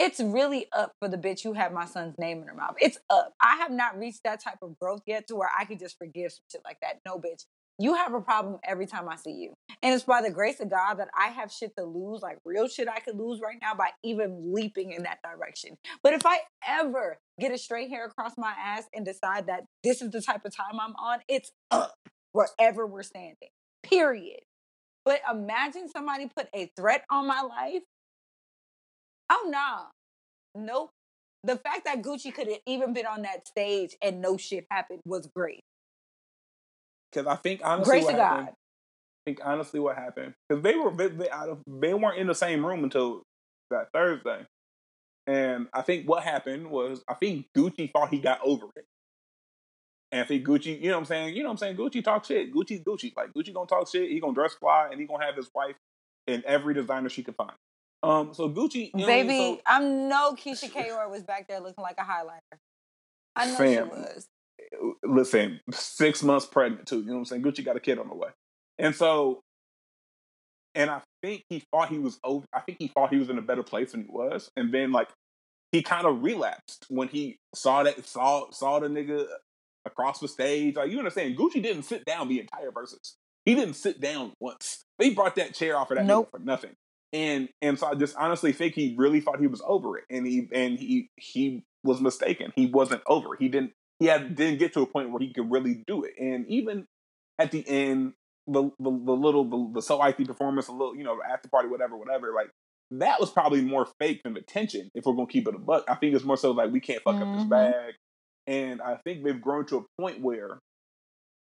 It's 0.01 0.19
really 0.19 0.65
up 0.73 0.93
for 0.99 1.07
the 1.07 1.17
bitch 1.17 1.43
who 1.43 1.53
had 1.53 1.71
my 1.71 1.85
son's 1.85 2.17
name 2.17 2.41
in 2.41 2.47
her 2.47 2.55
mouth. 2.55 2.73
It's 2.81 2.97
up. 3.11 3.35
I 3.39 3.57
have 3.57 3.69
not 3.69 3.99
reached 3.99 4.23
that 4.23 4.43
type 4.43 4.57
of 4.63 4.75
growth 4.79 5.03
yet 5.05 5.27
to 5.27 5.35
where 5.35 5.51
I 5.55 5.63
could 5.65 5.77
just 5.77 5.95
forgive 5.99 6.31
some 6.31 6.41
shit 6.51 6.61
like 6.65 6.79
that. 6.81 7.01
No, 7.05 7.19
bitch. 7.19 7.45
You 7.77 7.93
have 7.93 8.11
a 8.15 8.19
problem 8.19 8.57
every 8.63 8.87
time 8.87 9.07
I 9.07 9.15
see 9.15 9.33
you. 9.33 9.53
And 9.83 9.93
it's 9.93 10.03
by 10.03 10.23
the 10.23 10.31
grace 10.31 10.59
of 10.59 10.71
God 10.71 10.95
that 10.95 11.09
I 11.15 11.27
have 11.27 11.51
shit 11.51 11.73
to 11.77 11.85
lose, 11.85 12.23
like 12.23 12.39
real 12.43 12.67
shit 12.67 12.87
I 12.87 12.99
could 12.99 13.15
lose 13.15 13.41
right 13.41 13.57
now 13.61 13.75
by 13.75 13.89
even 14.03 14.51
leaping 14.51 14.91
in 14.91 15.03
that 15.03 15.19
direction. 15.23 15.77
But 16.01 16.13
if 16.13 16.25
I 16.25 16.39
ever 16.67 17.19
get 17.39 17.51
a 17.51 17.57
straight 17.59 17.89
hair 17.89 18.07
across 18.07 18.33
my 18.39 18.53
ass 18.59 18.85
and 18.95 19.05
decide 19.05 19.45
that 19.47 19.65
this 19.83 20.01
is 20.01 20.09
the 20.09 20.21
type 20.21 20.45
of 20.45 20.55
time 20.55 20.79
I'm 20.79 20.95
on, 20.95 21.19
it's 21.27 21.51
up 21.69 21.93
wherever 22.31 22.87
we're 22.87 23.03
standing. 23.03 23.49
Period. 23.83 24.41
But 25.05 25.21
imagine 25.31 25.89
somebody 25.89 26.27
put 26.35 26.47
a 26.55 26.71
threat 26.75 27.05
on 27.11 27.27
my 27.27 27.41
life. 27.41 27.83
Oh 29.31 29.47
nah. 29.49 29.85
Nope. 30.55 30.89
The 31.43 31.55
fact 31.55 31.85
that 31.85 32.01
Gucci 32.03 32.33
could 32.33 32.47
have 32.49 32.59
even 32.67 32.93
been 32.93 33.05
on 33.07 33.21
that 33.23 33.47
stage 33.47 33.95
and 34.01 34.21
no 34.21 34.37
shit 34.37 34.65
happened 34.69 34.99
was 35.05 35.27
great. 35.35 35.61
because 37.11 37.25
I 37.27 37.35
think 37.37 37.61
honestly, 37.63 37.91
Grace 37.91 38.03
what 38.05 38.13
of 38.15 38.19
happened, 38.19 38.45
God. 38.47 38.53
I 38.53 39.21
think 39.25 39.39
honestly 39.43 39.79
what 39.79 39.95
happened 39.95 40.33
because 40.49 40.63
they 40.63 40.75
were 40.75 40.91
they, 40.91 41.29
I 41.29 41.45
don't- 41.47 41.61
they 41.81 41.93
weren't 41.93 42.17
in 42.19 42.27
the 42.27 42.35
same 42.35 42.65
room 42.65 42.83
until 42.83 43.23
that 43.71 43.87
Thursday, 43.93 44.45
and 45.27 45.67
I 45.73 45.81
think 45.81 46.07
what 46.09 46.23
happened 46.23 46.69
was 46.69 47.03
I 47.07 47.13
think 47.15 47.47
Gucci 47.57 47.91
thought 47.91 48.09
he 48.09 48.19
got 48.19 48.39
over 48.43 48.65
it, 48.75 48.85
and 50.11 50.21
I 50.21 50.25
think 50.25 50.45
Gucci, 50.45 50.79
you 50.81 50.89
know 50.89 50.95
what 50.95 50.99
I'm 51.01 51.05
saying, 51.05 51.35
you 51.35 51.43
know 51.43 51.49
what 51.49 51.53
I'm 51.53 51.57
saying, 51.57 51.77
Gucci 51.77 52.03
talk 52.03 52.25
shit, 52.25 52.53
Gucci 52.53 52.83
Gucci 52.83 53.15
like 53.15 53.31
Gucci 53.33 53.53
gonna 53.53 53.67
talk 53.67 53.87
shit, 53.89 54.09
he 54.11 54.19
gonna 54.19 54.33
dress 54.33 54.53
fly, 54.55 54.89
and 54.91 54.99
he 54.99 55.07
gonna 55.07 55.25
have 55.25 55.35
his 55.35 55.49
wife 55.55 55.75
in 56.27 56.43
every 56.45 56.73
designer 56.73 57.09
she 57.09 57.23
could 57.23 57.35
find. 57.35 57.53
Um, 58.03 58.33
so 58.33 58.49
Gucci, 58.49 58.91
you 58.93 58.99
know 58.99 59.03
I? 59.03 59.07
Baby, 59.23 59.37
So- 59.37 59.61
I'm 59.65 60.07
no 60.09 60.33
Keyshia 60.33 60.71
Ka'oir 60.73 61.09
was 61.09 61.23
back 61.23 61.47
there 61.47 61.59
looking 61.59 61.83
like 61.83 61.97
a 61.99 62.03
highlighter. 62.03 62.57
I 63.35 63.45
know 63.47 63.55
Fam. 63.55 63.89
she 63.89 63.95
was. 63.95 64.27
listen, 65.03 65.59
six 65.71 66.23
months 66.23 66.45
pregnant 66.45 66.87
too. 66.87 66.99
You 66.99 67.05
know 67.07 67.13
what 67.13 67.19
I'm 67.19 67.25
saying? 67.25 67.43
Gucci 67.43 67.63
got 67.63 67.75
a 67.75 67.79
kid 67.79 67.99
on 67.99 68.07
the 68.09 68.15
way, 68.15 68.29
and 68.79 68.95
so, 68.95 69.41
and 70.75 70.89
I 70.89 71.01
think 71.21 71.43
he 71.49 71.63
thought 71.71 71.89
he 71.89 71.99
was 71.99 72.19
over. 72.23 72.45
I 72.53 72.59
think 72.61 72.77
he 72.79 72.87
thought 72.87 73.11
he 73.11 73.19
was 73.19 73.29
in 73.29 73.37
a 73.37 73.41
better 73.41 73.63
place 73.63 73.91
than 73.91 74.01
he 74.03 74.09
was, 74.09 74.49
and 74.57 74.73
then 74.73 74.91
like 74.91 75.09
he 75.71 75.81
kind 75.81 76.05
of 76.05 76.23
relapsed 76.23 76.85
when 76.89 77.07
he 77.07 77.37
saw 77.55 77.83
that 77.83 78.05
saw 78.07 78.49
saw 78.51 78.79
the 78.79 78.87
nigga 78.87 79.25
across 79.85 80.19
the 80.19 80.27
stage. 80.27 80.75
Like 80.75 80.89
you 80.91 80.97
understand, 80.97 81.37
Gucci 81.37 81.61
didn't 81.61 81.83
sit 81.83 82.03
down 82.05 82.27
the 82.29 82.39
entire 82.39 82.71
verses. 82.71 83.15
He 83.45 83.55
didn't 83.55 83.75
sit 83.75 84.01
down 84.01 84.33
once. 84.39 84.83
They 84.99 85.11
brought 85.11 85.35
that 85.37 85.53
chair 85.53 85.77
off 85.77 85.89
of 85.91 85.97
that 85.97 86.05
Nope. 86.05 86.27
nigga 86.27 86.31
for 86.31 86.39
nothing. 86.39 86.71
And 87.13 87.49
and 87.61 87.77
so 87.77 87.87
I 87.87 87.95
just 87.95 88.15
honestly 88.15 88.53
think 88.53 88.73
he 88.73 88.95
really 88.97 89.19
thought 89.19 89.39
he 89.39 89.47
was 89.47 89.61
over 89.65 89.97
it, 89.97 90.05
and 90.09 90.25
he 90.25 90.47
and 90.53 90.79
he 90.79 91.09
he 91.17 91.63
was 91.83 91.99
mistaken. 91.99 92.53
He 92.55 92.67
wasn't 92.67 93.01
over. 93.07 93.35
He 93.37 93.49
didn't 93.49 93.73
he 93.99 94.05
had 94.05 94.35
didn't 94.35 94.59
get 94.59 94.73
to 94.73 94.81
a 94.81 94.85
point 94.85 95.11
where 95.11 95.19
he 95.19 95.33
could 95.33 95.51
really 95.51 95.83
do 95.87 96.03
it. 96.03 96.13
And 96.19 96.47
even 96.47 96.85
at 97.37 97.51
the 97.51 97.67
end, 97.67 98.13
the 98.47 98.63
the, 98.79 98.91
the 98.91 99.11
little 99.13 99.43
the, 99.43 99.71
the 99.75 99.81
so 99.81 99.99
icy 99.99 100.23
performance, 100.25 100.67
a 100.69 100.71
little 100.71 100.95
you 100.95 101.03
know 101.03 101.19
after 101.29 101.49
party, 101.49 101.67
whatever, 101.67 101.97
whatever, 101.97 102.31
like 102.33 102.49
that 102.91 103.19
was 103.19 103.29
probably 103.29 103.61
more 103.61 103.87
fake 103.99 104.21
than 104.23 104.37
attention. 104.37 104.89
If 104.95 105.05
we're 105.05 105.13
gonna 105.13 105.27
keep 105.27 105.47
it 105.47 105.55
a 105.55 105.59
buck, 105.59 105.83
I 105.89 105.95
think 105.95 106.15
it's 106.15 106.23
more 106.25 106.37
so 106.37 106.51
like 106.51 106.71
we 106.71 106.79
can't 106.79 107.03
fuck 107.03 107.15
up 107.21 107.33
this 107.33 107.43
Mhm. 107.43 107.49
bag. 107.49 107.93
And 108.47 108.81
I 108.81 108.95
think 109.03 109.23
they've 109.23 109.39
grown 109.39 109.65
to 109.67 109.77
a 109.77 110.01
point 110.01 110.21
where 110.21 110.59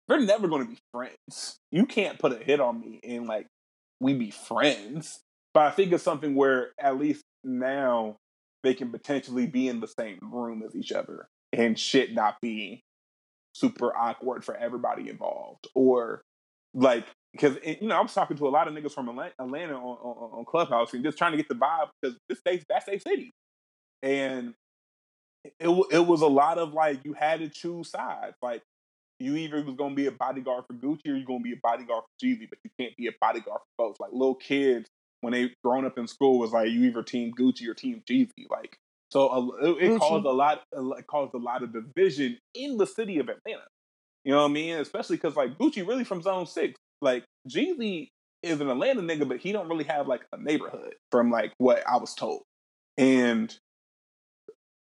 they're 0.07 0.19
never 0.19 0.47
going 0.47 0.63
to 0.65 0.69
be 0.71 0.77
friends. 0.93 1.57
You 1.71 1.85
can't 1.85 2.17
put 2.17 2.31
a 2.31 2.37
hit 2.43 2.59
on 2.59 2.79
me 2.79 2.99
and 3.03 3.27
like 3.27 3.47
we 3.99 4.13
be 4.13 4.31
friends. 4.31 5.19
But 5.57 5.65
I 5.65 5.71
think 5.71 5.91
it's 5.91 6.03
something 6.03 6.35
where 6.35 6.69
at 6.79 6.99
least 6.99 7.23
now 7.43 8.17
they 8.61 8.75
can 8.75 8.91
potentially 8.91 9.47
be 9.47 9.67
in 9.67 9.79
the 9.79 9.87
same 9.87 10.19
room 10.21 10.61
as 10.63 10.75
each 10.75 10.91
other 10.91 11.27
and 11.51 11.79
shit 11.79 12.13
not 12.13 12.39
be 12.43 12.83
super 13.53 13.91
awkward 13.97 14.45
for 14.45 14.55
everybody 14.55 15.09
involved 15.09 15.67
or 15.73 16.21
like 16.75 17.07
because 17.31 17.57
eh, 17.63 17.77
you 17.81 17.87
know 17.87 17.95
I 17.95 18.01
was 18.01 18.13
talking 18.13 18.37
to 18.37 18.47
a 18.47 18.49
lot 18.49 18.67
of 18.67 18.75
niggas 18.75 18.91
from 18.91 19.09
Atlanta 19.09 19.33
on, 19.39 19.97
on, 19.97 20.39
on 20.41 20.45
Clubhouse 20.45 20.93
and 20.93 21.03
just 21.03 21.17
trying 21.17 21.31
to 21.31 21.37
get 21.37 21.49
the 21.49 21.55
vibe 21.55 21.89
because 22.03 22.19
this 22.29 22.37
state's 22.37 22.63
that's 22.69 22.87
a 22.87 22.99
city, 22.99 23.33
and 24.03 24.53
it 25.59 25.69
it 25.91 26.05
was 26.05 26.21
a 26.21 26.27
lot 26.27 26.59
of 26.59 26.75
like 26.75 27.03
you 27.03 27.13
had 27.13 27.39
to 27.39 27.49
choose 27.49 27.89
sides. 27.89 28.37
Like 28.43 28.61
you 29.19 29.35
either 29.35 29.63
was 29.63 29.75
gonna 29.75 29.95
be 29.95 30.05
a 30.05 30.11
bodyguard 30.11 30.65
for 30.67 30.73
Gucci 30.75 31.07
or 31.07 31.15
you're 31.15 31.25
gonna 31.25 31.39
be 31.39 31.53
a 31.53 31.59
bodyguard 31.63 32.03
for 32.03 32.25
Jeezy, 32.27 32.47
but 32.47 32.59
you 32.63 32.69
can't 32.79 32.95
be 32.95 33.07
a 33.07 33.11
bodyguard 33.19 33.61
for 33.77 33.87
both. 33.87 33.99
Like 33.99 34.11
little 34.13 34.35
kids 34.35 34.87
when 35.21 35.33
they 35.33 35.51
grown 35.63 35.85
up 35.85 35.97
in 35.97 36.07
school 36.07 36.39
was 36.39 36.51
like 36.51 36.69
you 36.69 36.83
either 36.85 37.03
team 37.03 37.33
Gucci 37.37 37.67
or 37.67 37.73
team 37.73 38.01
Jeezy. 38.09 38.49
Like 38.49 38.77
so 39.09 39.29
a, 39.29 39.69
it, 39.69 39.93
it 39.93 39.99
caused 39.99 40.25
mm-hmm. 40.25 40.27
a 40.27 40.31
lot 40.31 40.63
it 40.97 41.07
caused 41.07 41.33
a 41.33 41.37
lot 41.37 41.63
of 41.63 41.73
division 41.73 42.37
in 42.53 42.77
the 42.77 42.87
city 42.87 43.19
of 43.19 43.29
Atlanta. 43.29 43.67
You 44.23 44.33
know 44.33 44.43
what 44.43 44.51
I 44.51 44.53
mean? 44.53 44.77
Especially 44.77 45.15
because 45.15 45.35
like 45.35 45.57
Gucci 45.57 45.87
really 45.87 46.03
from 46.03 46.21
Zone 46.21 46.45
Six. 46.45 46.75
Like 47.01 47.23
Jeezy 47.49 48.09
is 48.43 48.61
an 48.61 48.69
Atlanta 48.69 49.01
nigga, 49.01 49.27
but 49.27 49.37
he 49.37 49.51
don't 49.51 49.69
really 49.69 49.85
have 49.85 50.07
like 50.07 50.21
a 50.33 50.37
neighborhood 50.41 50.95
from 51.11 51.31
like 51.31 51.53
what 51.57 51.83
I 51.87 51.97
was 51.97 52.13
told. 52.13 52.43
And 52.97 53.55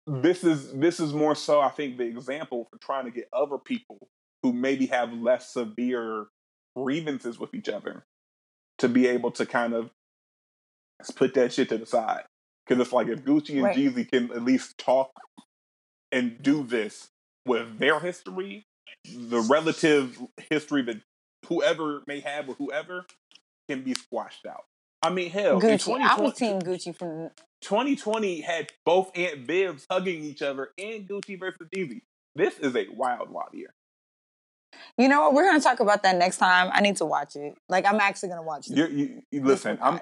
this 0.07 0.45
is 0.45 0.73
this 0.73 1.01
is 1.01 1.13
more 1.13 1.35
so 1.35 1.61
I 1.61 1.69
think 1.69 1.99
the 1.99 2.05
example 2.05 2.67
for 2.71 2.79
trying 2.79 3.05
to 3.05 3.11
get 3.11 3.29
other 3.33 3.59
people 3.59 4.09
who 4.43 4.53
maybe 4.53 4.87
have 4.87 5.13
less 5.13 5.53
severe 5.53 6.27
grievances 6.77 7.39
with 7.39 7.55
each 7.55 7.69
other 7.69 8.05
to 8.79 8.89
be 8.89 9.07
able 9.07 9.31
to 9.33 9.47
kind 9.47 9.75
of 9.75 9.91
put 11.11 11.35
that 11.35 11.53
shit 11.53 11.69
to 11.71 11.79
the 11.79 11.87
side. 11.87 12.25
Because 12.67 12.83
it's 12.83 12.93
like 12.93 13.09
if 13.09 13.25
Gucci 13.25 13.55
and 13.55 13.63
Right. 13.65 13.77
Jeezy 13.77 14.11
can 14.11 14.31
at 14.33 14.43
least 14.43 14.79
talk 14.79 15.11
and 16.13 16.41
do 16.43 16.63
this 16.63 17.09
with 17.47 17.79
their 17.79 17.99
history, 18.01 18.67
the 19.13 19.41
relative 19.41 20.19
history 20.51 20.83
that 20.83 21.01
whoever 21.47 22.03
may 22.07 22.21
have 22.21 22.49
with 22.49 22.59
whoever 22.59 23.07
can 23.69 23.83
be 23.83 23.95
squashed 23.95 24.47
out. 24.47 24.65
I 25.03 25.11
mean, 25.11 25.31
hell, 25.31 25.55
in 25.55 25.61
Gucci. 25.61 26.01
I 26.01 26.17
2020 26.17 26.23
was 26.23 26.35
team 26.35 26.61
Gucci 26.61 26.97
from 26.97 27.31
2020 27.63 28.41
had 28.43 28.71
both 28.85 29.11
Aunt 29.17 29.47
Vivs 29.47 29.87
hugging 29.91 30.23
each 30.23 30.43
other 30.43 30.71
and 30.79 31.09
Gucci 31.09 31.39
versus 31.39 31.67
Jeezy. 31.75 32.03
This 32.35 32.59
is 32.59 32.77
a 32.77 32.87
wild, 32.93 33.31
wild 33.31 33.53
year. 33.53 33.73
You 34.97 35.09
know 35.09 35.23
what? 35.23 35.35
We're 35.35 35.47
gonna 35.47 35.61
talk 35.61 35.81
about 35.81 36.03
that 36.03 36.17
next 36.17 36.37
time. 36.37 36.71
I 36.73 36.81
need 36.81 36.97
to 36.97 37.05
watch 37.05 37.37
it. 37.37 37.57
Like 37.69 37.87
I'm 37.87 38.01
actually 38.01 38.29
gonna 38.29 38.43
watch 38.43 38.71
it. 38.71 38.91
You, 38.91 39.23
listen. 39.33 39.79
I'm. 39.81 40.01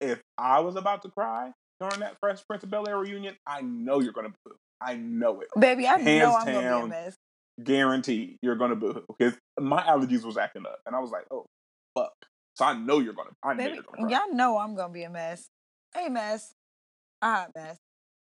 If 0.00 0.20
I 0.38 0.60
was 0.60 0.76
about 0.76 1.02
to 1.02 1.10
cry 1.10 1.52
during 1.78 2.00
that 2.00 2.16
Fresh 2.20 2.40
Prince 2.46 2.62
of 2.62 2.70
Bel 2.70 2.88
Air 2.88 2.98
reunion, 2.98 3.36
I 3.46 3.60
know 3.62 4.00
you're 4.00 4.12
gonna 4.12 4.32
boo. 4.44 4.56
I 4.80 4.96
know 4.96 5.40
it. 5.40 5.48
Baby, 5.58 5.86
I 5.86 5.96
know 5.96 6.36
I'm 6.36 6.46
gonna 6.46 6.60
be 6.60 6.84
a 6.84 6.86
mess. 6.86 7.16
Guaranteed, 7.62 8.38
you're 8.42 8.56
gonna 8.56 8.76
boo 8.76 9.04
because 9.18 9.34
my 9.58 9.82
allergies 9.82 10.24
was 10.24 10.38
acting 10.38 10.64
up, 10.66 10.80
and 10.86 10.96
I 10.96 11.00
was 11.00 11.10
like, 11.10 11.24
oh 11.30 11.46
fuck. 11.94 12.12
So 12.56 12.64
I 12.64 12.74
know 12.74 12.98
you're 13.00 13.12
gonna. 13.12 13.30
I 13.42 13.54
know 13.54 13.64
you're 13.64 13.82
gonna 13.82 14.10
y'all 14.10 14.32
know 14.32 14.58
I'm 14.58 14.74
gonna 14.74 14.92
be 14.92 15.02
a 15.02 15.10
mess. 15.10 15.48
A 15.96 16.08
mess. 16.08 16.54
A 17.22 17.26
hot 17.26 17.50
mess. 17.54 17.76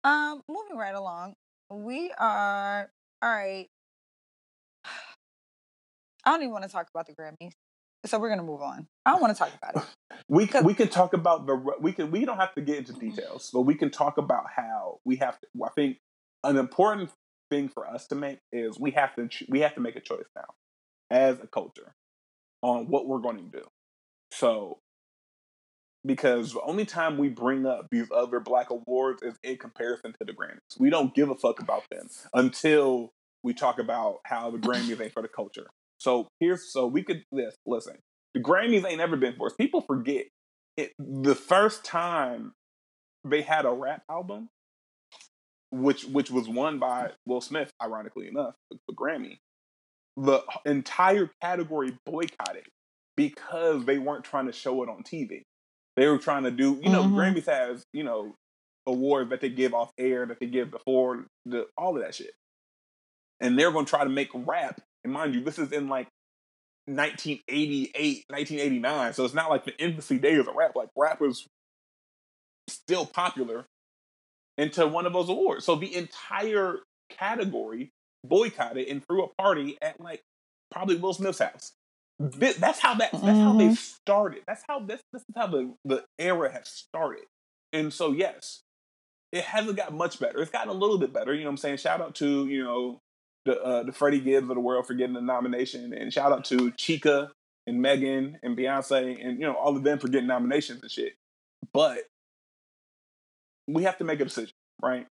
Um, 0.05 0.43
moving 0.49 0.77
right 0.77 0.95
along. 0.95 1.35
We 1.71 2.13
are 2.19 2.91
all 3.23 3.31
right. 3.31 3.69
I 6.25 6.31
don't 6.31 6.43
even 6.43 6.53
want 6.53 6.65
to 6.65 6.71
talk 6.71 6.89
about 6.93 7.07
the 7.07 7.15
Grammys. 7.15 7.53
So 8.05 8.19
we're 8.19 8.31
gonna 8.31 8.43
move 8.43 8.63
on. 8.63 8.87
I 9.07 9.13
don't 9.13 9.21
want 9.21 9.35
to 9.37 9.39
talk 9.39 9.53
about 9.57 9.77
it. 9.77 9.89
We 10.29 10.47
can, 10.47 10.65
we 10.65 10.73
can 10.73 10.89
talk 10.89 11.15
about 11.15 11.47
the 11.47 11.57
we 11.81 11.93
can 11.93 12.11
we 12.11 12.25
don't 12.25 12.39
have 12.39 12.55
to 12.55 12.63
get 12.63 12.79
into 12.79 12.93
details, 12.93 13.51
but 13.53 13.63
we 13.63 13.75
can 13.75 13.91
talk 13.91 14.19
about 14.19 14.45
how 14.55 15.01
we 15.05 15.17
have 15.17 15.39
to. 15.41 15.47
I 15.65 15.69
think 15.71 15.99
an 16.45 16.57
important 16.57 17.11
thing 17.51 17.69
for 17.69 17.87
us 17.87 18.07
to 18.07 18.15
make 18.15 18.39
is 18.53 18.79
we 18.79 18.93
have 18.93 19.15
to 19.17 19.29
we 19.49 19.61
have 19.61 19.75
to 19.75 19.81
make 19.81 19.97
a 19.97 20.01
choice 20.01 20.29
now 20.35 20.47
as 21.11 21.39
a 21.41 21.47
culture 21.47 21.95
on 22.63 22.87
what 22.89 23.07
we're 23.07 23.19
going 23.19 23.37
to 23.37 23.59
do. 23.59 23.65
So 24.33 24.79
because 26.05 26.53
the 26.53 26.63
only 26.63 26.85
time 26.85 27.19
we 27.19 27.29
bring 27.29 27.67
up 27.67 27.89
these 27.91 28.09
other 28.15 28.41
black 28.41 28.71
awards 28.71 29.23
is 29.23 29.39
in 29.43 29.57
comparison 29.57 30.13
to 30.13 30.25
the 30.25 30.33
Grammys. 30.33 30.79
We 30.79 30.91
don't 30.91 31.15
give 31.15 31.31
a 31.31 31.35
fuck 31.35 31.61
about 31.61 31.85
them 31.91 32.09
until 32.35 33.13
we 33.43 33.55
talk 33.55 33.79
about 33.79 34.19
how 34.25 34.51
the 34.51 34.59
Grammys 34.59 35.01
ain't 35.01 35.13
for 35.13 35.23
the 35.23 35.29
culture. 35.29 35.67
So 36.03 36.27
here's 36.41 36.73
so 36.73 36.87
we 36.89 37.05
could 37.05 37.23
this 37.31 37.55
listen. 37.65 37.97
The 38.35 38.41
Grammys 38.41 38.85
ain't 38.85 38.99
never 38.99 39.17
been 39.17 39.37
for 39.37 39.47
us. 39.47 39.55
People 39.55 39.83
forget 39.83 40.27
it. 40.77 40.93
The 40.99 41.37
first 41.37 41.85
time 41.85 42.53
they 43.25 43.43
had 43.43 43.67
a 43.67 43.71
rap 43.71 44.03
album, 44.11 44.49
which 45.71 46.05
which 46.05 46.29
was 46.31 46.49
won 46.49 46.81
by 46.81 47.13
Will 47.25 47.41
Smith, 47.41 47.71
ironically 47.81 48.27
enough, 48.27 48.55
the, 48.71 48.79
Grammy, 48.95 49.39
the 50.17 50.43
entire 50.67 51.31
category 51.41 51.97
boycotted 52.05 52.67
because 53.17 53.85
they 53.85 53.99
weren't 53.99 54.25
trying 54.25 54.47
to 54.47 54.53
show 54.53 54.83
it 54.83 54.89
on 54.89 55.05
TV. 55.05 55.43
They 55.97 56.09
were 56.09 56.19
trying 56.19 56.43
to 56.45 56.51
do, 56.51 56.81
you 56.83 56.91
know, 56.91 57.05
Mhm. 57.05 57.15
Grammys 57.15 57.47
has, 57.47 57.85
you 57.93 58.03
know, 58.03 58.35
awards 58.87 59.31
that 59.31 59.41
they 59.41 59.51
give 59.51 59.73
off 59.73 59.93
air, 59.99 60.27
that 60.27 60.41
they 60.41 60.47
give 60.47 60.73
before, 60.73 61.27
the 61.45 61.67
all 61.77 61.97
of 61.97 62.03
that 62.03 62.15
shit. 62.17 62.33
And 63.41 63.57
they're 63.57 63.71
going 63.71 63.85
to 63.85 63.91
try 63.91 64.03
to 64.03 64.11
make 64.11 64.31
rap. 64.35 64.81
And 65.05 65.13
mind 65.13 65.35
you, 65.35 65.43
this 65.43 65.59
is 65.59 65.73
in 65.73 65.89
like 65.89 66.09
1988, 66.87 68.25
1989. 68.29 69.13
So 69.15 69.25
it's 69.25 69.35
not 69.35 69.51
like 69.51 69.65
the 69.65 69.77
infancy 69.83 70.19
days 70.19 70.39
of 70.39 70.49
rap. 70.55 70.73
Like 70.75 70.89
rap 70.97 71.21
was 71.21 71.47
still 72.69 73.07
popular 73.07 73.67
into 74.59 74.87
one 74.87 75.07
of 75.07 75.13
those 75.13 75.29
awards. 75.29 75.65
So 75.65 75.77
the 75.77 75.95
entire 75.95 76.79
category 77.11 77.91
boycotted 78.25 78.89
and 78.89 79.05
threw 79.07 79.25
a 79.25 79.29
party 79.41 79.77
at 79.83 80.01
like 80.01 80.23
probably 80.71 80.97
Will 80.97 81.15
Smith's 81.15 81.39
house. 81.41 81.73
That's 82.19 82.79
how 82.79 82.95
that. 82.95 83.11
That's 83.13 83.23
how 83.23 83.53
they 83.55 83.69
Mhm. 83.69 83.77
started. 83.77 84.45
That's 84.47 84.63
how 84.69 84.81
this. 84.81 85.01
This 85.13 85.23
is 85.23 85.35
how 85.37 85.49
the 85.49 85.75
the 85.85 86.05
era 86.19 86.53
has 86.53 86.69
started. 86.69 87.25
And 87.73 87.93
so 87.93 88.13
yes, 88.13 88.63
it 89.33 89.45
hasn't 89.45 89.77
got 89.77 89.93
much 89.93 90.21
better. 90.21 90.41
It's 90.41 90.51
gotten 90.51 90.69
a 90.69 90.73
little 90.73 90.99
bit 90.99 91.13
better. 91.13 91.35
You 91.35 91.41
know 91.41 91.47
what 91.47 91.53
I'm 91.53 91.57
saying? 91.59 91.79
Shout 91.79 92.01
out 92.01 92.15
to 92.17 92.47
you 92.47 92.63
know 92.63 93.01
the 93.45 93.61
uh, 93.61 93.83
the 93.83 93.93
Freddie 93.93 94.21
Gibbs 94.21 94.49
of 94.49 94.55
the 94.55 94.61
world 94.61 94.87
for 94.87 94.95
getting 94.95 95.15
the 95.15 95.21
nomination, 95.21 95.93
and 95.93 96.13
shout 96.13 96.33
out 96.33 96.45
to 96.47 96.71
Chika 96.73 97.31
and 97.67 97.81
Megan 97.81 98.39
and 98.43 98.57
Beyonce 98.57 99.25
and 99.25 99.39
you 99.39 99.47
know 99.47 99.55
all 99.55 99.77
of 99.77 99.83
them 99.83 99.99
for 99.99 100.09
getting 100.09 100.27
nominations 100.29 100.83
and 100.83 100.91
shit. 100.91 101.15
But 101.73 102.05
we 103.69 103.85
have 103.85 103.99
to 103.99 104.05
make 104.05 104.21
a 104.21 104.25
decision, 104.25 104.55
right? 104.83 105.07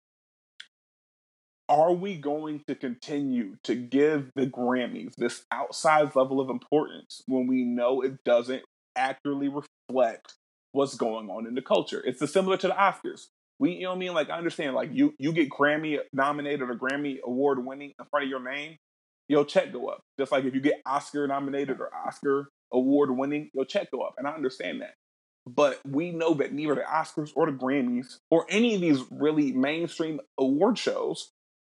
Are 1.69 1.91
we 1.91 2.15
going 2.15 2.63
to 2.67 2.75
continue 2.75 3.57
to 3.63 3.75
give 3.75 4.31
the 4.35 4.47
Grammys 4.47 5.15
this 5.15 5.43
outsized 5.53 6.15
level 6.15 6.39
of 6.39 6.49
importance 6.49 7.21
when 7.27 7.45
we 7.45 7.63
know 7.63 8.01
it 8.01 8.23
doesn't 8.23 8.63
accurately 8.95 9.49
reflect 9.49 10.35
what's 10.71 10.95
going 10.95 11.29
on 11.29 11.45
in 11.45 11.55
the 11.55 11.61
culture? 11.61 12.01
It's 12.05 12.31
similar 12.31 12.55
to 12.57 12.67
the 12.67 12.73
Oscars. 12.73 13.27
We, 13.59 13.73
you 13.73 13.83
know 13.83 13.89
what 13.89 13.95
I 13.95 13.99
mean? 13.99 14.13
Like, 14.13 14.29
I 14.29 14.37
understand, 14.37 14.75
like, 14.75 14.89
you 14.93 15.13
you 15.17 15.31
get 15.31 15.49
Grammy 15.49 15.99
nominated 16.13 16.69
or 16.69 16.75
Grammy 16.75 17.17
award 17.23 17.65
winning 17.65 17.93
in 17.99 18.05
front 18.11 18.25
of 18.25 18.29
your 18.29 18.43
name, 18.43 18.77
your 19.27 19.45
check 19.45 19.71
go 19.73 19.87
up. 19.87 20.01
Just 20.19 20.31
like 20.31 20.45
if 20.45 20.53
you 20.53 20.61
get 20.61 20.81
Oscar 20.85 21.27
nominated 21.27 21.79
or 21.79 21.89
Oscar 21.93 22.49
award 22.71 23.09
winning, 23.11 23.49
your 23.53 23.65
check 23.65 23.91
go 23.91 24.01
up. 24.01 24.15
And 24.17 24.27
I 24.27 24.31
understand 24.31 24.81
that. 24.81 24.93
But 25.47 25.79
we 25.87 26.11
know 26.11 26.33
that 26.35 26.53
neither 26.53 26.75
the 26.75 26.81
Oscars 26.81 27.31
or 27.35 27.49
the 27.49 27.57
Grammys 27.57 28.17
or 28.29 28.45
any 28.49 28.75
of 28.75 28.81
these 28.81 29.01
really 29.09 29.53
mainstream 29.53 30.19
award 30.37 30.77
shows 30.77 31.31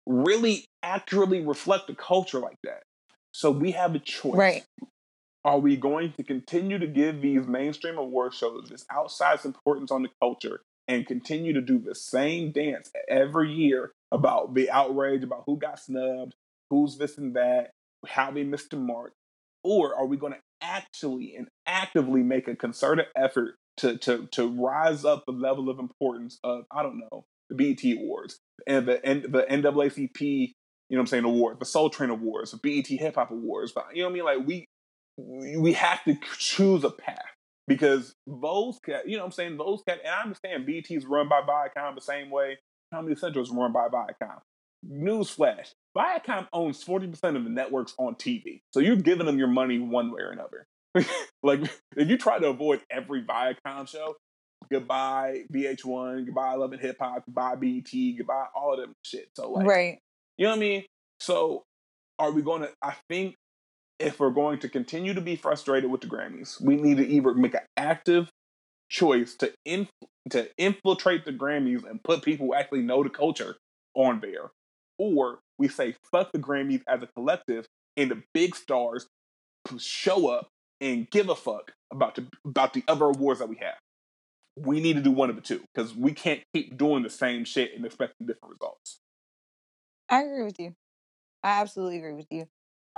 really 0.07 0.65
accurately 0.81 1.45
reflect 1.45 1.87
the 1.87 1.95
culture 1.95 2.39
like 2.39 2.57
that. 2.63 2.81
So 3.31 3.51
we 3.51 3.71
have 3.71 3.93
a 3.93 3.99
choice. 3.99 4.35
Right. 4.35 4.63
Are 5.45 5.59
we 5.59 5.77
going 5.77 6.13
to 6.13 6.23
continue 6.23 6.79
to 6.79 6.87
give 6.87 7.21
these 7.21 7.47
mainstream 7.47 7.97
award 7.97 8.33
shows 8.33 8.69
this 8.69 8.85
outsized 8.91 9.45
importance 9.45 9.91
on 9.91 10.01
the 10.01 10.09
culture 10.19 10.61
and 10.89 11.05
continue 11.05 11.53
to 11.53 11.61
do 11.61 11.77
the 11.79 11.93
same 11.93 12.51
dance 12.51 12.91
every 13.07 13.53
year 13.53 13.91
about 14.11 14.55
the 14.55 14.71
outrage 14.71 15.23
about 15.23 15.43
who 15.45 15.55
got 15.55 15.79
snubbed, 15.79 16.33
who's 16.71 16.97
this 16.97 17.17
and 17.19 17.35
that, 17.35 17.69
how 18.07 18.31
they 18.31 18.43
missed 18.43 18.71
the 18.71 18.77
mark? 18.77 19.13
Or 19.63 19.95
are 19.95 20.07
we 20.07 20.17
going 20.17 20.33
to 20.33 20.39
actually 20.61 21.35
and 21.37 21.47
actively 21.67 22.23
make 22.23 22.47
a 22.47 22.55
concerted 22.55 23.05
effort 23.15 23.55
to, 23.77 23.97
to, 23.99 24.27
to 24.31 24.47
rise 24.47 25.05
up 25.05 25.23
the 25.25 25.31
level 25.31 25.69
of 25.69 25.77
importance 25.77 26.39
of, 26.43 26.63
I 26.71 26.81
don't 26.81 26.99
know, 26.99 27.23
the 27.49 27.55
BET 27.55 27.83
Awards 27.97 28.39
and 28.65 28.87
the, 28.87 29.05
and 29.05 29.23
the 29.23 29.43
NAACP, 29.43 30.19
you 30.21 30.47
know 30.89 30.97
what 30.97 30.99
I'm 31.01 31.07
saying, 31.07 31.23
awards, 31.23 31.59
the 31.59 31.65
Soul 31.65 31.91
Train 31.91 32.09
Awards, 32.09 32.51
the 32.51 32.57
BET 32.57 32.87
Hip 32.87 33.15
Hop 33.15 33.29
Awards. 33.29 33.73
But, 33.73 33.85
you 33.93 34.01
know 34.01 34.09
what 34.09 34.11
I 34.11 34.15
mean? 34.15 34.25
Like, 34.25 34.47
we, 34.47 34.65
we 35.17 35.57
we 35.57 35.73
have 35.73 36.03
to 36.05 36.17
choose 36.37 36.83
a 36.83 36.89
path 36.89 37.19
because 37.69 38.15
those, 38.27 38.79
ca- 38.85 39.03
you 39.05 39.15
know 39.15 39.23
what 39.23 39.27
I'm 39.27 39.31
saying, 39.31 39.57
those, 39.57 39.81
ca- 39.87 39.95
and 40.03 40.13
I 40.13 40.23
understand 40.23 40.65
BET 40.65 40.89
is 40.89 41.05
run 41.05 41.29
by 41.29 41.41
Viacom 41.41 41.95
the 41.95 42.01
same 42.01 42.29
way 42.29 42.57
Comedy 42.93 43.15
Central 43.15 43.43
is 43.43 43.51
run 43.51 43.71
by 43.71 43.87
Viacom. 43.87 44.39
Newsflash, 44.87 45.73
Viacom 45.95 46.47
owns 46.51 46.83
40% 46.83 47.35
of 47.35 47.43
the 47.43 47.49
networks 47.49 47.93
on 47.97 48.15
TV. 48.15 48.61
So 48.73 48.79
you're 48.79 48.95
giving 48.95 49.25
them 49.25 49.37
your 49.37 49.47
money 49.47 49.79
one 49.79 50.11
way 50.11 50.21
or 50.21 50.31
another. 50.31 50.65
like, 51.43 51.61
if 51.95 52.09
you 52.09 52.17
try 52.17 52.39
to 52.39 52.47
avoid 52.47 52.81
every 52.89 53.23
Viacom 53.23 53.87
show, 53.87 54.15
goodbye 54.71 55.43
VH1, 55.53 56.25
goodbye 56.25 56.55
Love 56.55 56.71
and 56.71 56.81
Hip 56.81 56.97
Hop, 56.99 57.25
goodbye 57.25 57.55
BET, 57.55 57.91
goodbye 58.17 58.45
all 58.55 58.73
of 58.73 58.79
them 58.79 58.95
shit. 59.03 59.29
So, 59.35 59.51
like, 59.51 59.67
right. 59.67 59.99
you 60.37 60.45
know 60.45 60.51
what 60.51 60.57
I 60.57 60.59
mean? 60.59 60.85
So, 61.19 61.63
are 62.17 62.31
we 62.31 62.41
going 62.41 62.63
to? 62.63 62.71
I 62.81 62.95
think 63.09 63.35
if 63.99 64.19
we're 64.19 64.29
going 64.29 64.59
to 64.59 64.69
continue 64.69 65.13
to 65.13 65.21
be 65.21 65.35
frustrated 65.35 65.91
with 65.91 66.01
the 66.01 66.07
Grammys, 66.07 66.59
we 66.61 66.75
need 66.75 66.97
to 66.97 67.07
either 67.07 67.33
make 67.33 67.53
an 67.53 67.61
active 67.77 68.29
choice 68.89 69.35
to 69.35 69.53
inf- 69.65 69.89
to 70.29 70.49
infiltrate 70.57 71.25
the 71.25 71.33
Grammys 71.33 71.89
and 71.89 72.03
put 72.03 72.23
people 72.23 72.47
who 72.47 72.53
actually 72.53 72.81
know 72.81 73.03
the 73.03 73.09
culture 73.09 73.57
on 73.95 74.19
there, 74.21 74.51
or 74.97 75.39
we 75.57 75.67
say 75.67 75.95
fuck 76.11 76.31
the 76.31 76.39
Grammys 76.39 76.81
as 76.87 77.03
a 77.03 77.07
collective 77.07 77.65
and 77.97 78.09
the 78.09 78.23
big 78.33 78.55
stars 78.55 79.07
show 79.77 80.27
up 80.27 80.47
and 80.81 81.09
give 81.09 81.29
a 81.29 81.35
fuck 81.35 81.73
about 81.91 82.15
the 82.15 82.27
about 82.45 82.73
the 82.73 82.83
other 82.87 83.05
awards 83.05 83.39
that 83.39 83.49
we 83.49 83.57
have. 83.57 83.75
We 84.55 84.79
need 84.81 84.95
to 84.95 85.01
do 85.01 85.11
one 85.11 85.29
of 85.29 85.35
the 85.35 85.41
two 85.41 85.61
because 85.73 85.95
we 85.95 86.13
can't 86.13 86.41
keep 86.53 86.77
doing 86.77 87.03
the 87.03 87.09
same 87.09 87.45
shit 87.45 87.75
and 87.75 87.85
expecting 87.85 88.27
different 88.27 88.55
results. 88.59 88.99
I 90.09 90.23
agree 90.23 90.43
with 90.43 90.59
you. 90.59 90.75
I 91.43 91.61
absolutely 91.61 91.97
agree 91.97 92.13
with 92.13 92.27
you. 92.31 92.47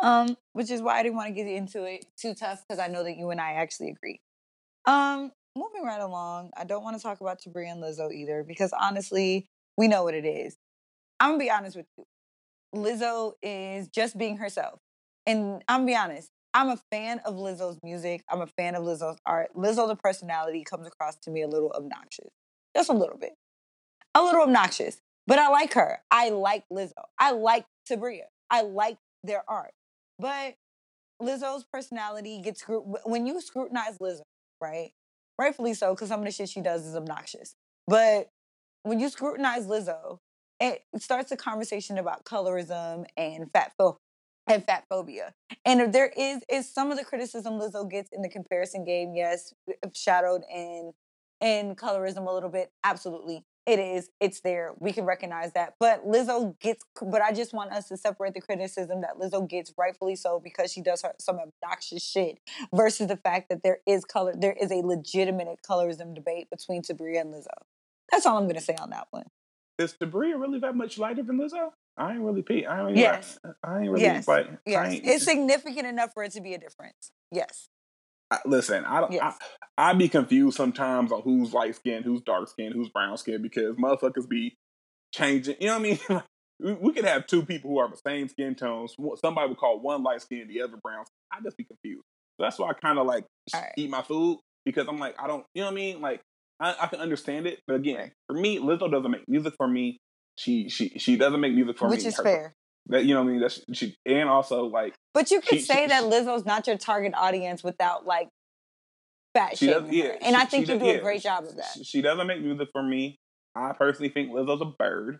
Um, 0.02 0.36
which 0.54 0.72
is 0.72 0.82
why 0.82 1.00
I 1.00 1.04
didn't 1.04 1.16
want 1.16 1.28
to 1.28 1.34
get 1.34 1.48
into 1.48 1.84
it 1.84 2.06
too 2.18 2.34
tough 2.34 2.64
because 2.68 2.80
I 2.80 2.88
know 2.88 3.04
that 3.04 3.18
you 3.18 3.30
and 3.30 3.40
I 3.40 3.54
actually 3.54 3.90
agree. 3.90 4.20
Um, 4.86 5.32
moving 5.56 5.84
right 5.84 6.02
along, 6.02 6.52
I 6.58 6.64
don't 6.64 6.84
want 6.84 6.98
to 6.98 7.04
talk 7.04 7.22
about 7.22 7.40
Tabria 7.40 7.72
and 7.72 7.84
Lizzo 7.84 8.12
either 8.12 8.44
because 8.44 8.74
honestly, 8.80 9.48
we 9.78 9.88
know 9.88 10.04
what 10.04 10.16
it 10.16 10.26
is. 10.26 10.58
I'm 11.20 11.32
gonna 11.32 11.40
be 11.40 11.52
honest 11.52 11.78
with 11.78 11.86
you. 11.98 12.06
Lizzo 12.76 13.34
is 13.44 13.88
just 13.90 14.18
being 14.18 14.38
herself. 14.38 14.80
And 15.28 15.64
I'm 15.68 15.82
gonna 15.82 15.86
be 15.86 15.96
honest, 15.96 16.30
I'm 16.54 16.70
a 16.70 16.80
fan 16.92 17.22
of 17.26 17.36
Lizzo's 17.36 17.78
music. 17.84 18.24
I'm 18.30 18.42
a 18.42 18.48
fan 18.48 18.76
of 18.76 18.84
Lizzo's 18.84 19.20
art. 19.26 19.52
Lizzo, 19.56 19.88
the 19.88 19.96
personality, 19.96 20.64
comes 20.64 20.88
across 20.88 21.16
to 21.24 21.32
me 21.32 21.44
a 21.44 21.48
little 21.48 21.72
obnoxious. 21.72 22.30
Just 22.76 22.90
a 22.90 22.94
little 22.94 23.18
bit. 23.18 23.34
A 24.16 24.22
little 24.22 24.42
obnoxious. 24.42 25.00
But 25.28 25.40
I 25.40 25.50
like 25.50 25.74
her. 25.74 26.00
I 26.10 26.30
like 26.30 26.64
Lizzo. 26.72 27.04
I 27.20 27.32
like 27.32 27.66
Tabria. 27.90 28.24
I 28.50 28.64
like 28.64 28.98
their 29.24 29.44
art. 29.48 29.72
But 30.22 30.54
Lizzo's 31.22 31.66
personality 31.72 32.42
gets 32.42 32.64
when 32.68 33.26
you 33.26 33.42
scrutinize 33.42 33.98
Lizzo, 33.98 34.22
right? 34.62 34.92
Rightfully 35.40 35.74
so, 35.74 35.96
because 35.96 36.10
some 36.10 36.20
of 36.20 36.26
the 36.26 36.32
shit 36.32 36.50
she 36.50 36.62
does 36.62 36.86
is 36.86 36.96
obnoxious. 36.96 37.56
But 37.88 38.30
when 38.84 39.00
you 39.00 39.10
scrutinize 39.10 39.66
Lizzo, 39.66 40.20
it 40.60 40.84
starts 40.98 41.32
a 41.32 41.38
conversation 41.38 41.98
about 41.98 42.24
colorism 42.24 43.06
and 43.18 43.52
fat 43.52 43.74
and 44.48 44.64
fat 44.64 44.84
phobia. 44.90 45.34
And 45.66 45.82
if 45.82 45.92
there 45.92 46.12
is 46.16 46.44
is 46.50 46.72
some 46.72 46.92
of 46.92 46.98
the 46.98 47.04
criticism 47.04 47.54
Lizzo 47.54 47.90
gets 47.90 48.10
in 48.12 48.22
the 48.22 48.30
comparison 48.30 48.84
game, 48.84 49.14
yes, 49.16 49.54
shadowed 49.94 50.44
in 50.54 50.94
in 51.42 51.76
colorism 51.76 52.28
a 52.28 52.32
little 52.32 52.50
bit, 52.50 52.70
absolutely. 52.84 53.44
It 53.68 53.78
is. 53.78 54.10
It's 54.20 54.40
there. 54.42 54.74
We 54.80 54.92
can 54.92 55.06
recognize 55.06 55.54
that. 55.54 55.76
But 55.80 56.06
Lizzo 56.06 56.60
gets, 56.60 56.84
but 57.02 57.22
I 57.22 57.32
just 57.32 57.54
want 57.54 57.72
us 57.72 57.88
to 57.90 57.98
separate 57.98 58.34
the 58.34 58.42
criticism 58.42 59.02
that 59.02 59.20
Lizzo 59.20 59.48
gets 59.48 59.72
rightfully 59.78 60.16
so 60.16 60.40
because 60.44 60.72
she 60.72 60.82
does 60.82 61.04
her, 61.04 61.14
some 61.20 61.38
obnoxious 61.40 62.04
shit 62.04 62.40
versus 62.74 63.08
the 63.08 63.18
fact 63.18 63.50
that 63.50 63.62
there 63.62 63.80
is 63.86 64.04
color, 64.04 64.34
there 64.36 64.56
is 64.60 64.72
a 64.72 64.78
legitimate 64.78 65.60
colorism 65.68 66.16
debate 66.16 66.50
between 66.50 66.82
Tabria 66.82 67.22
and 67.22 67.34
Lizzo. 67.34 67.48
That's 68.12 68.26
all 68.26 68.38
I'm 68.38 68.46
going 68.46 68.56
to 68.56 68.62
say 68.62 68.76
on 68.80 68.90
that 68.90 69.08
one. 69.12 69.26
Is 69.78 69.94
Tabria 69.94 70.40
really 70.40 70.60
that 70.60 70.76
much 70.76 70.98
lighter 70.98 71.24
than 71.24 71.40
Lizzo? 71.40 71.70
I 71.98 72.14
ain't 72.14 72.22
really 72.22 72.42
pee. 72.42 72.66
I 72.66 72.78
ain't 72.78 72.88
really, 72.88 73.00
yes. 73.00 73.38
I 73.64 73.80
ain't 73.80 73.92
really 73.92 74.02
yes. 74.02 74.28
like. 74.28 74.48
Yes. 74.66 75.00
It's 75.04 75.26
significant 75.26 75.86
enough 75.86 76.14
for 76.14 76.24
it 76.24 76.32
to 76.32 76.42
be 76.42 76.54
a 76.54 76.58
difference. 76.58 77.12
Yes. 77.32 77.70
I, 78.32 78.40
listen, 78.46 78.86
I 78.86 79.02
don't. 79.02 79.12
Yes. 79.12 79.38
I, 79.78 79.90
I 79.90 79.94
be 79.94 80.08
confused 80.08 80.58
sometimes 80.58 81.12
on 81.12 81.22
who's 81.22 81.54
light 81.54 81.76
skinned, 81.76 82.06
who's 82.06 82.22
dark 82.22 82.48
skinned, 82.48 82.74
who's 82.74 82.90
brown 82.90 83.18
skinned 83.18 83.44
because 83.44 83.76
motherfuckers 83.76 84.28
be 84.28 84.58
changing. 85.14 85.58
You 85.60 85.68
know 85.68 85.80
what 85.80 86.00
I 86.12 86.14
mean? 86.14 86.24
we, 86.60 86.74
we 86.74 86.94
could 86.94 87.06
have 87.06 87.28
two 87.28 87.44
people 87.44 87.70
who 87.70 87.80
are 87.80 87.90
the 87.90 87.98
same 87.98 88.30
skin 88.30 88.56
tones. 88.56 88.96
Somebody 89.18 89.50
would 89.50 89.58
call 89.58 89.80
one 89.80 90.02
light 90.02 90.22
skinned, 90.22 90.50
the 90.50 90.62
other 90.62 90.78
brown. 90.82 91.04
I 91.32 91.42
just 91.44 91.58
be 91.58 91.66
confused. 91.66 92.06
So 92.38 92.46
that's 92.46 92.58
why 92.58 92.70
I 92.70 92.74
kind 92.74 92.98
of 92.98 93.06
like 93.06 93.26
right. 93.54 93.72
eat 93.78 93.90
my 93.90 94.02
food 94.02 94.40
because 94.66 94.88
I'm 94.88 95.00
like 95.00 95.16
I 95.20 95.28
don't. 95.28 95.46
You 95.54 95.62
know 95.62 95.68
what 95.68 95.74
I 95.74 95.76
mean? 95.76 96.02
Like 96.02 96.22
I, 96.60 96.76
I 96.82 96.88
can 96.88 97.00
understand 97.00 97.48
it, 97.48 97.60
but 97.68 97.76
again, 97.76 98.12
for 98.28 98.36
me, 98.36 98.60
Lizzo 98.60 98.90
doesn't 98.90 99.12
make 99.12 99.28
music 99.28 99.56
for 99.58 99.68
me. 99.68 100.00
She 100.38 100.70
she 100.70 100.90
she 100.98 101.18
doesn't 101.18 101.42
make 101.42 101.54
music 101.54 101.78
for 101.78 101.90
Which 101.90 102.00
me. 102.00 102.06
Which 102.06 102.14
is 102.14 102.18
Her, 102.18 102.24
fair. 102.24 102.56
That 102.88 103.06
you 103.06 103.14
know 103.14 103.22
what 103.22 103.30
I 103.30 103.32
mean? 103.32 103.42
That's 103.42 103.62
she 103.74 103.96
and 104.06 104.30
also 104.30 104.66
like. 104.66 104.94
But 105.14 105.32
you 105.32 105.42
could 105.42 105.60
she, 105.60 105.66
say 105.66 105.84
she, 105.84 105.88
that 105.88 106.04
Lizzo's 106.04 106.46
not 106.46 106.68
your 106.68 106.78
target 106.78 107.14
audience 107.16 107.64
without 107.64 108.06
like 108.06 108.30
fat 109.34 109.58
she 109.58 109.68
shaming 109.68 109.94
yeah. 109.94 110.16
And 110.22 110.36
I 110.36 110.46
think 110.46 110.68
you 110.68 110.80
do 110.80 110.86
yeah, 110.86 110.94
a 110.94 111.02
great 111.02 111.22
job 111.22 111.46
of 111.46 111.56
that. 111.56 111.78
She, 111.84 112.02
doesn't 112.02 112.28
make 112.28 112.42
music 112.42 112.70
for 112.72 112.84
me. 112.84 113.18
I 113.56 113.74
personally 113.74 114.10
think 114.10 114.32
Lizzo's 114.32 114.62
a 114.62 114.66
bird, 114.66 115.20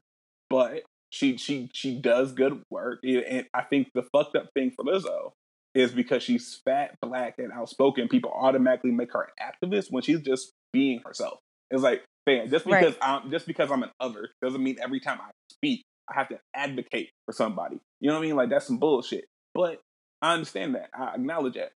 but 0.50 0.84
she 1.10 1.38
she 1.38 1.70
she 1.74 1.98
does 1.98 2.32
good 2.32 2.62
work. 2.70 3.00
And 3.04 3.46
I 3.54 3.64
think 3.64 3.90
the 3.94 4.04
fucked 4.12 4.36
up 4.36 4.50
thing 4.54 4.72
for 4.72 4.86
Lizzo 4.86 5.32
is 5.74 5.92
because 5.92 6.24
she's 6.24 6.60
fat, 6.66 6.96
black, 7.02 7.36
and 7.38 7.52
outspoken. 7.52 8.08
People 8.08 8.32
automatically 8.32 8.92
make 8.92 9.14
her 9.14 9.24
an 9.24 9.54
activist 9.54 9.88
when 9.90 10.04
she's 10.04 10.22
just 10.22 10.52
being 10.74 11.02
herself. 11.06 11.40
It's 11.70 11.84
like, 11.84 12.04
man, 12.28 12.50
just 12.50 12.66
because 12.66 12.96
Right. 13.02 13.24
I'm 13.24 13.32
just 13.32 13.48
because 13.48 13.72
I'm 13.72 13.84
an 13.84 13.92
other 14.00 14.30
doesn't 14.42 14.62
mean 14.62 14.78
every 14.82 15.00
time 15.00 15.20
I 15.22 15.32
speak 15.52 15.84
I 16.12 16.20
have 16.20 16.30
to 16.30 16.40
advocate 16.56 17.10
for 17.26 17.34
somebody. 17.34 17.80
You 18.00 18.10
know 18.10 18.16
what 18.16 18.24
I 18.24 18.28
mean? 18.28 18.36
Like 18.36 18.50
that's 18.50 18.68
some 18.68 18.78
bullshit. 18.78 19.26
But 19.54 19.82
I 20.22 20.34
understand 20.34 20.76
that. 20.76 20.90
I 20.98 21.16
acknowledge 21.16 21.56
that. 21.56 21.72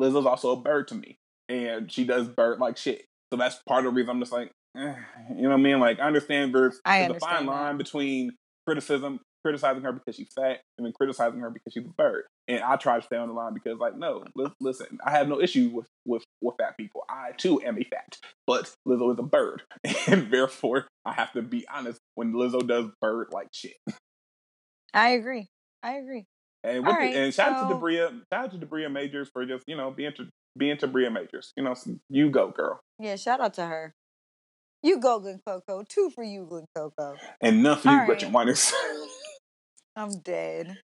Lizzo's 0.00 0.26
also 0.26 0.52
a 0.52 0.60
bird 0.60 0.88
to 0.88 0.94
me, 0.94 1.18
and 1.48 1.90
she 1.90 2.04
does 2.04 2.28
bird 2.28 2.58
like 2.58 2.76
shit. 2.76 3.04
So 3.32 3.38
that's 3.38 3.60
part 3.68 3.86
of 3.86 3.92
the 3.92 3.96
reason 3.96 4.10
I'm 4.10 4.20
just 4.20 4.32
like, 4.32 4.52
eh, 4.76 4.94
you 5.34 5.42
know 5.42 5.50
what 5.50 5.54
I 5.54 5.62
mean? 5.62 5.80
Like 5.80 5.98
I 5.98 6.04
understand 6.04 6.54
there's, 6.54 6.80
I 6.84 7.08
there's 7.08 7.16
a 7.16 7.20
fine 7.20 7.46
that. 7.46 7.52
line 7.52 7.78
between 7.78 8.32
criticism, 8.66 9.20
criticizing 9.44 9.82
her 9.82 9.92
because 9.92 10.16
she's 10.16 10.32
fat, 10.34 10.60
and 10.78 10.86
then 10.86 10.92
criticizing 10.92 11.40
her 11.40 11.50
because 11.50 11.72
she's 11.72 11.84
a 11.84 11.94
bird. 11.96 12.24
And 12.48 12.62
I 12.62 12.76
try 12.76 12.96
to 13.00 13.02
stay 13.04 13.16
on 13.16 13.26
the 13.28 13.34
line 13.34 13.54
because, 13.54 13.78
like, 13.80 13.96
no, 13.96 14.22
li- 14.36 14.52
listen, 14.60 14.98
I 15.04 15.10
have 15.10 15.26
no 15.28 15.40
issue 15.40 15.70
with 15.72 15.86
with 16.04 16.22
with 16.40 16.54
fat 16.60 16.76
people. 16.76 17.04
I 17.08 17.32
too 17.36 17.60
am 17.60 17.76
a 17.76 17.82
fat, 17.84 18.18
but 18.46 18.72
Lizzo 18.86 19.12
is 19.12 19.18
a 19.18 19.22
bird, 19.24 19.62
and 20.06 20.30
therefore 20.30 20.86
I 21.04 21.12
have 21.12 21.32
to 21.32 21.42
be 21.42 21.66
honest 21.68 21.98
when 22.14 22.32
Lizzo 22.34 22.64
does 22.66 22.86
bird 23.00 23.28
like 23.32 23.48
shit. 23.52 23.74
I 24.94 25.10
agree. 25.10 25.48
I 25.82 25.94
agree. 25.96 26.24
And 26.64 26.78
with 26.80 26.86
All 26.88 26.92
the- 26.94 26.98
right, 27.00 27.14
and 27.16 27.34
shout 27.34 27.52
out 27.52 27.68
to 27.68 27.74
Tabria, 27.74 28.10
shout 28.32 28.44
out 28.44 28.50
to 28.52 28.58
Tabria 28.58 28.90
Majors 28.92 29.28
for 29.32 29.44
just 29.44 29.64
you 29.66 29.76
know 29.76 29.90
being 29.90 30.12
to 30.16 30.28
being 30.56 30.76
to 30.78 30.86
Tabria 30.88 31.12
Majors. 31.12 31.52
You 31.56 31.64
know, 31.64 31.74
you 32.08 32.30
go 32.30 32.48
girl, 32.50 32.78
Yeah, 33.00 33.16
shout 33.16 33.40
out 33.40 33.54
to 33.54 33.66
her. 33.66 33.92
You 34.82 35.00
go, 35.00 35.18
Glen 35.18 35.40
Coco. 35.44 35.82
Two 35.88 36.10
for 36.14 36.22
you, 36.22 36.46
Glen 36.48 36.66
Coco. 36.76 37.16
and 37.40 37.62
none 37.62 37.78
for 37.78 37.88
you, 37.90 37.98
All 37.98 38.06
Gretchen 38.06 38.32
right. 38.32 38.46
Wieners. 38.46 38.72
I'm 39.96 40.20
dead. 40.20 40.78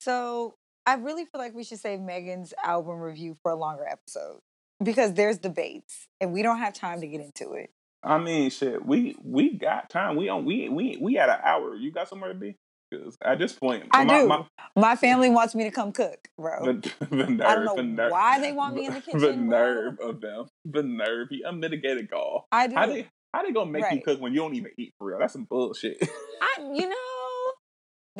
So 0.00 0.54
I 0.90 0.94
really 0.94 1.24
feel 1.24 1.40
like 1.40 1.54
we 1.54 1.62
should 1.62 1.78
save 1.78 2.00
Megan's 2.00 2.52
album 2.64 2.98
review 2.98 3.36
for 3.44 3.52
a 3.52 3.54
longer 3.54 3.86
episode 3.88 4.40
because 4.82 5.14
there's 5.14 5.38
debates 5.38 6.08
and 6.20 6.32
we 6.32 6.42
don't 6.42 6.58
have 6.58 6.74
time 6.74 7.00
to 7.00 7.06
get 7.06 7.20
into 7.20 7.52
it. 7.52 7.70
I 8.02 8.18
mean, 8.18 8.50
shit, 8.50 8.84
we 8.84 9.14
we 9.22 9.54
got 9.54 9.88
time. 9.88 10.16
We 10.16 10.28
on 10.28 10.44
we 10.44 10.68
we 10.68 10.98
we 11.00 11.14
had 11.14 11.28
an 11.28 11.38
hour. 11.44 11.76
You 11.76 11.92
got 11.92 12.08
somewhere 12.08 12.32
to 12.32 12.38
be? 12.38 12.56
Because 12.90 13.16
at 13.24 13.38
this 13.38 13.52
point, 13.52 13.84
I 13.92 14.02
my, 14.02 14.20
do. 14.22 14.26
my- 14.26 14.44
My 14.74 14.96
family 14.96 15.30
wants 15.30 15.54
me 15.54 15.62
to 15.62 15.70
come 15.70 15.92
cook, 15.92 16.26
bro. 16.36 16.64
the, 16.64 16.92
the 17.08 17.26
nerve, 17.26 17.40
I 17.46 17.54
don't 17.54 17.64
know 17.66 17.76
the 17.76 17.82
nerve, 17.84 18.10
why 18.10 18.40
they 18.40 18.50
want 18.50 18.74
me 18.74 18.86
in 18.86 18.94
the 18.94 19.00
The 19.06 19.12
kitchen, 19.12 19.48
bro. 19.48 19.58
nerve 19.60 20.00
of 20.00 20.20
them, 20.20 20.46
the 20.64 20.82
nerve, 20.82 21.28
the 21.30 21.44
unmitigated 21.46 22.10
gall. 22.10 22.48
I 22.50 22.66
do. 22.66 22.74
How 22.74 22.86
they 22.86 23.06
how 23.32 23.44
they 23.44 23.52
gonna 23.52 23.70
make 23.70 23.84
you 23.92 24.00
cook 24.02 24.20
when 24.20 24.32
you 24.32 24.40
don't 24.40 24.54
even 24.56 24.72
eat 24.76 24.92
for 24.98 25.06
real? 25.06 25.20
That's 25.20 25.34
some 25.34 25.44
bullshit. 25.44 25.98
I, 26.42 26.62
you 26.74 26.88
know, 26.88 27.19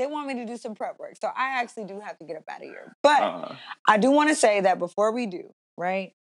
they 0.01 0.07
want 0.07 0.26
me 0.26 0.34
to 0.34 0.46
do 0.46 0.57
some 0.57 0.74
prep 0.74 0.98
work. 0.98 1.16
So 1.20 1.28
I 1.28 1.61
actually 1.61 1.84
do 1.84 2.01
have 2.01 2.18
to 2.18 2.24
get 2.24 2.36
up 2.36 2.44
out 2.48 2.62
of 2.62 2.68
here. 2.68 2.96
But 3.03 3.22
uh, 3.22 3.55
I 3.86 3.98
do 3.98 4.11
want 4.11 4.30
to 4.30 4.34
say 4.34 4.62
that 4.62 4.78
before 4.78 5.12
we 5.12 5.26
do, 5.26 5.53
right? 5.76 6.14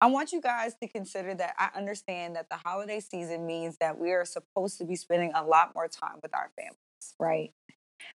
I 0.00 0.06
want 0.06 0.32
you 0.32 0.40
guys 0.40 0.74
to 0.82 0.88
consider 0.88 1.32
that 1.34 1.54
I 1.56 1.68
understand 1.78 2.34
that 2.34 2.48
the 2.50 2.56
holiday 2.56 2.98
season 2.98 3.46
means 3.46 3.76
that 3.78 4.00
we 4.00 4.10
are 4.10 4.24
supposed 4.24 4.78
to 4.78 4.84
be 4.84 4.96
spending 4.96 5.30
a 5.32 5.44
lot 5.44 5.76
more 5.76 5.86
time 5.86 6.16
with 6.20 6.34
our 6.34 6.50
families, 6.56 7.14
right? 7.20 7.52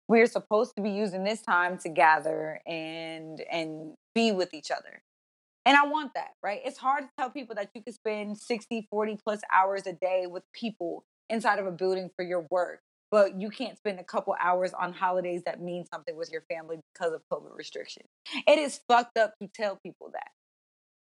We 0.09 0.19
are 0.19 0.25
supposed 0.25 0.75
to 0.75 0.81
be 0.81 0.89
using 0.89 1.23
this 1.23 1.41
time 1.41 1.77
to 1.77 1.89
gather 1.89 2.59
and 2.67 3.39
and 3.49 3.93
be 4.13 4.33
with 4.33 4.53
each 4.53 4.69
other. 4.69 5.01
And 5.65 5.77
I 5.77 5.85
want 5.87 6.13
that, 6.15 6.31
right? 6.43 6.59
It's 6.65 6.77
hard 6.77 7.03
to 7.05 7.09
tell 7.17 7.29
people 7.29 7.55
that 7.55 7.69
you 7.73 7.81
can 7.81 7.93
spend 7.93 8.37
60, 8.37 8.87
40 8.89 9.17
plus 9.23 9.41
hours 9.53 9.87
a 9.87 9.93
day 9.93 10.25
with 10.27 10.43
people 10.51 11.05
inside 11.29 11.59
of 11.59 11.67
a 11.67 11.71
building 11.71 12.09
for 12.17 12.23
your 12.23 12.45
work, 12.49 12.81
but 13.11 13.39
you 13.39 13.49
can't 13.49 13.77
spend 13.77 13.99
a 13.99 14.03
couple 14.03 14.35
hours 14.39 14.73
on 14.73 14.93
holidays 14.93 15.43
that 15.45 15.61
mean 15.61 15.85
something 15.91 16.15
with 16.15 16.31
your 16.31 16.41
family 16.49 16.77
because 16.93 17.13
of 17.13 17.21
COVID 17.31 17.55
restrictions. 17.55 18.07
It 18.47 18.59
is 18.59 18.79
fucked 18.87 19.17
up 19.17 19.33
to 19.41 19.47
tell 19.53 19.79
people 19.81 20.09
that. 20.13 20.29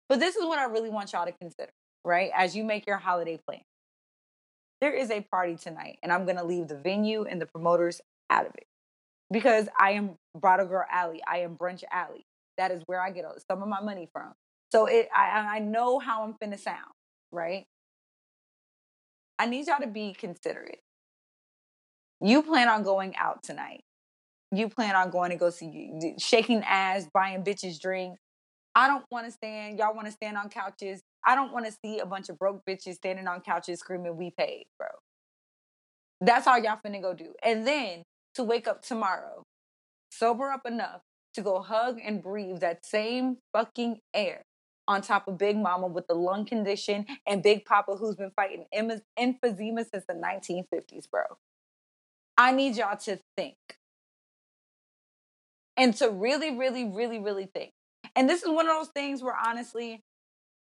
But 0.09 0.20
this 0.20 0.36
is 0.36 0.44
what 0.44 0.59
I 0.59 0.64
really 0.64 0.90
want 0.90 1.12
y'all 1.12 1.26
to 1.26 1.32
consider, 1.32 1.72
right? 2.04 2.30
As 2.34 2.54
you 2.54 2.64
make 2.64 2.86
your 2.86 2.98
holiday 2.98 3.38
plan. 3.44 3.62
There 4.80 4.92
is 4.92 5.11
a 5.11 5.22
party 5.32 5.57
tonight, 5.57 5.98
and 6.02 6.12
I'm 6.12 6.26
to 6.26 6.44
leave 6.44 6.68
the 6.68 6.76
venue 6.76 7.24
and 7.24 7.40
the 7.40 7.46
promoters 7.46 8.00
out 8.28 8.46
of 8.46 8.52
it 8.57 8.66
because 9.32 9.68
I 9.78 9.92
am 9.92 10.16
Bottle 10.34 10.66
Girl 10.66 10.84
Alley. 10.90 11.22
I 11.26 11.38
am 11.38 11.57
Brunch 11.57 11.82
Alley. 11.90 12.26
That 12.59 12.70
is 12.70 12.82
where 12.86 13.00
I 13.00 13.11
get 13.11 13.24
some 13.50 13.62
of 13.62 13.68
my 13.68 13.80
money 13.80 14.09
from. 14.12 14.32
So 14.72 14.86
it, 14.86 15.09
I, 15.14 15.57
I 15.57 15.59
know 15.61 15.98
how 15.98 16.24
I'm 16.24 16.34
finna 16.34 16.59
sound, 16.59 16.92
right? 17.32 17.64
I 19.38 19.46
need 19.46 19.66
y'all 19.66 19.80
to 19.80 19.86
be 19.86 20.12
considerate. 20.12 20.80
You 22.26 22.42
plan 22.42 22.66
on 22.66 22.82
going 22.82 23.14
out 23.14 23.44
tonight. 23.44 23.84
You 24.50 24.68
plan 24.68 24.96
on 24.96 25.10
going 25.10 25.30
to 25.30 25.36
go 25.36 25.50
see 25.50 26.16
shaking 26.18 26.64
ass, 26.66 27.06
buying 27.14 27.44
bitches 27.44 27.80
drinks. 27.80 28.18
I 28.74 28.88
don't 28.88 29.04
want 29.12 29.26
to 29.26 29.30
stand. 29.30 29.78
Y'all 29.78 29.94
want 29.94 30.08
to 30.08 30.12
stand 30.12 30.36
on 30.36 30.48
couches. 30.48 31.02
I 31.24 31.36
don't 31.36 31.52
want 31.52 31.66
to 31.66 31.72
see 31.84 32.00
a 32.00 32.06
bunch 32.06 32.28
of 32.28 32.36
broke 32.36 32.64
bitches 32.68 32.94
standing 32.94 33.28
on 33.28 33.42
couches 33.42 33.78
screaming, 33.78 34.16
"We 34.16 34.32
paid, 34.32 34.66
bro." 34.76 34.88
That's 36.20 36.48
all 36.48 36.58
y'all 36.58 36.80
finna 36.84 37.00
go 37.00 37.14
do. 37.14 37.32
And 37.44 37.64
then 37.64 38.02
to 38.34 38.42
wake 38.42 38.66
up 38.66 38.82
tomorrow, 38.82 39.44
sober 40.10 40.50
up 40.50 40.66
enough 40.66 41.02
to 41.34 41.42
go 41.42 41.60
hug 41.60 42.00
and 42.04 42.20
breathe 42.20 42.58
that 42.58 42.84
same 42.84 43.36
fucking 43.52 44.00
air 44.12 44.42
on 44.88 45.00
top 45.00 45.28
of 45.28 45.38
Big 45.38 45.56
Mama 45.56 45.86
with 45.86 46.08
the 46.08 46.14
lung 46.14 46.44
condition 46.44 47.06
and 47.24 47.40
Big 47.40 47.64
Papa 47.64 47.94
who's 47.94 48.16
been 48.16 48.32
fighting 48.34 48.66
em- 48.72 49.00
emphysema 49.16 49.88
since 49.88 50.04
the 50.08 50.14
1950s, 50.14 51.08
bro. 51.08 51.22
I 52.39 52.53
need 52.53 52.76
y'all 52.76 52.97
to 52.99 53.18
think. 53.37 53.57
And 55.76 55.95
to 55.97 56.11
really, 56.11 56.57
really, 56.57 56.84
really, 56.84 57.18
really 57.18 57.49
think. 57.53 57.72
And 58.14 58.28
this 58.28 58.43
is 58.43 58.49
one 58.49 58.66
of 58.66 58.74
those 58.74 58.89
things 58.89 59.22
where 59.22 59.37
honestly, 59.37 60.03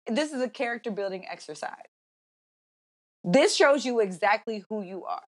this 0.06 0.32
is 0.32 0.42
a 0.42 0.48
character 0.48 0.90
building 0.90 1.24
exercise. 1.30 1.72
This 3.24 3.54
shows 3.54 3.84
you 3.84 4.00
exactly 4.00 4.64
who 4.68 4.82
you 4.82 5.04
are. 5.04 5.22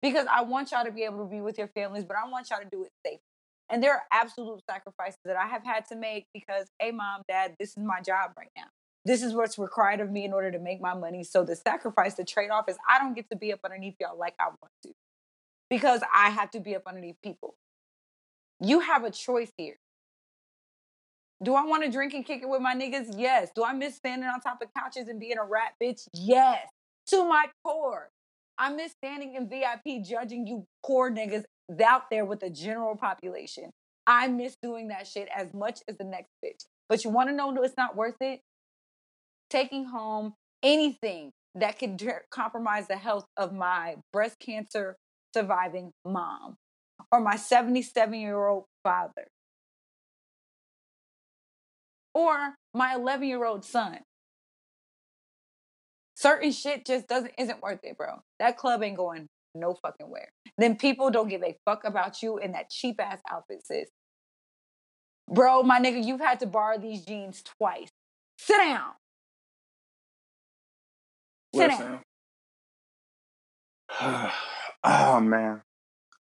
Because 0.00 0.26
I 0.30 0.42
want 0.42 0.72
y'all 0.72 0.84
to 0.84 0.90
be 0.90 1.04
able 1.04 1.24
to 1.24 1.30
be 1.30 1.40
with 1.40 1.58
your 1.58 1.68
families, 1.68 2.04
but 2.04 2.16
I 2.16 2.28
want 2.28 2.50
y'all 2.50 2.60
to 2.60 2.68
do 2.70 2.84
it 2.84 2.90
safe. 3.06 3.20
And 3.70 3.82
there 3.82 3.92
are 3.92 4.02
absolute 4.12 4.60
sacrifices 4.68 5.20
that 5.24 5.36
I 5.36 5.46
have 5.46 5.64
had 5.64 5.86
to 5.86 5.96
make 5.96 6.26
because, 6.34 6.66
hey, 6.80 6.90
mom, 6.90 7.22
dad, 7.28 7.54
this 7.58 7.70
is 7.70 7.78
my 7.78 8.00
job 8.00 8.32
right 8.36 8.50
now. 8.56 8.66
This 9.04 9.22
is 9.22 9.32
what's 9.32 9.58
required 9.58 10.00
of 10.00 10.10
me 10.10 10.24
in 10.24 10.32
order 10.32 10.50
to 10.50 10.58
make 10.58 10.80
my 10.80 10.94
money. 10.94 11.24
So 11.24 11.44
the 11.44 11.56
sacrifice, 11.56 12.14
the 12.14 12.24
trade 12.24 12.50
off 12.50 12.68
is 12.68 12.76
I 12.88 12.98
don't 12.98 13.14
get 13.14 13.28
to 13.30 13.36
be 13.36 13.52
up 13.52 13.60
underneath 13.64 13.94
y'all 14.00 14.18
like 14.18 14.34
I 14.38 14.46
want 14.46 14.72
to 14.84 14.92
because 15.72 16.02
I 16.14 16.28
have 16.28 16.50
to 16.50 16.60
be 16.60 16.76
up 16.76 16.82
underneath 16.86 17.16
people. 17.24 17.54
You 18.60 18.80
have 18.80 19.04
a 19.04 19.10
choice 19.10 19.50
here. 19.56 19.76
Do 21.42 21.54
I 21.54 21.64
want 21.64 21.82
to 21.82 21.90
drink 21.90 22.12
and 22.12 22.26
kick 22.26 22.42
it 22.42 22.48
with 22.48 22.60
my 22.60 22.74
niggas? 22.74 23.14
Yes. 23.16 23.48
Do 23.56 23.64
I 23.64 23.72
miss 23.72 23.96
standing 23.96 24.28
on 24.28 24.38
top 24.42 24.60
of 24.60 24.68
couches 24.76 25.08
and 25.08 25.18
being 25.18 25.38
a 25.38 25.44
rat 25.44 25.72
bitch? 25.82 26.02
Yes. 26.12 26.68
To 27.06 27.26
my 27.26 27.46
core. 27.64 28.10
I 28.58 28.70
miss 28.70 28.92
standing 28.92 29.34
in 29.34 29.48
VIP 29.48 30.04
judging 30.04 30.46
you 30.46 30.66
poor 30.84 31.10
niggas 31.10 31.44
out 31.82 32.10
there 32.10 32.26
with 32.26 32.40
the 32.40 32.50
general 32.50 32.94
population. 32.94 33.70
I 34.06 34.28
miss 34.28 34.56
doing 34.62 34.88
that 34.88 35.06
shit 35.06 35.30
as 35.34 35.54
much 35.54 35.80
as 35.88 35.96
the 35.96 36.04
next 36.04 36.32
bitch. 36.44 36.66
But 36.90 37.02
you 37.02 37.08
want 37.08 37.30
to 37.30 37.34
know 37.34 37.56
it's 37.62 37.78
not 37.78 37.96
worth 37.96 38.20
it? 38.20 38.40
Taking 39.48 39.86
home 39.86 40.34
anything 40.62 41.30
that 41.54 41.78
could 41.78 41.98
compromise 42.30 42.88
the 42.88 42.96
health 42.96 43.24
of 43.38 43.54
my 43.54 43.96
breast 44.12 44.36
cancer 44.38 44.96
surviving 45.34 45.92
mom 46.04 46.56
or 47.10 47.20
my 47.20 47.36
77 47.36 48.18
year 48.18 48.46
old 48.46 48.64
father 48.82 49.28
or 52.14 52.54
my 52.74 52.94
11 52.94 53.28
year 53.28 53.44
old 53.44 53.64
son. 53.64 54.00
Certain 56.14 56.52
shit 56.52 56.86
just 56.86 57.08
doesn't 57.08 57.32
isn't 57.38 57.62
worth 57.62 57.80
it, 57.82 57.96
bro. 57.96 58.22
That 58.38 58.56
club 58.56 58.82
ain't 58.82 58.96
going 58.96 59.28
no 59.54 59.74
fucking 59.74 60.08
where. 60.10 60.30
Then 60.58 60.76
people 60.76 61.10
don't 61.10 61.28
give 61.28 61.42
a 61.42 61.56
fuck 61.64 61.84
about 61.84 62.22
you 62.22 62.38
in 62.38 62.52
that 62.52 62.70
cheap 62.70 63.00
ass 63.00 63.20
outfit, 63.30 63.64
sis. 63.64 63.88
Bro, 65.28 65.62
my 65.64 65.80
nigga, 65.80 66.04
you've 66.04 66.20
had 66.20 66.40
to 66.40 66.46
borrow 66.46 66.78
these 66.78 67.04
jeans 67.04 67.42
twice. 67.58 67.88
Sit 68.38 68.58
down. 68.58 68.90
Sit 71.54 71.70
Listen. 71.70 72.00
down. 74.00 74.30
oh 74.84 75.20
man. 75.20 75.62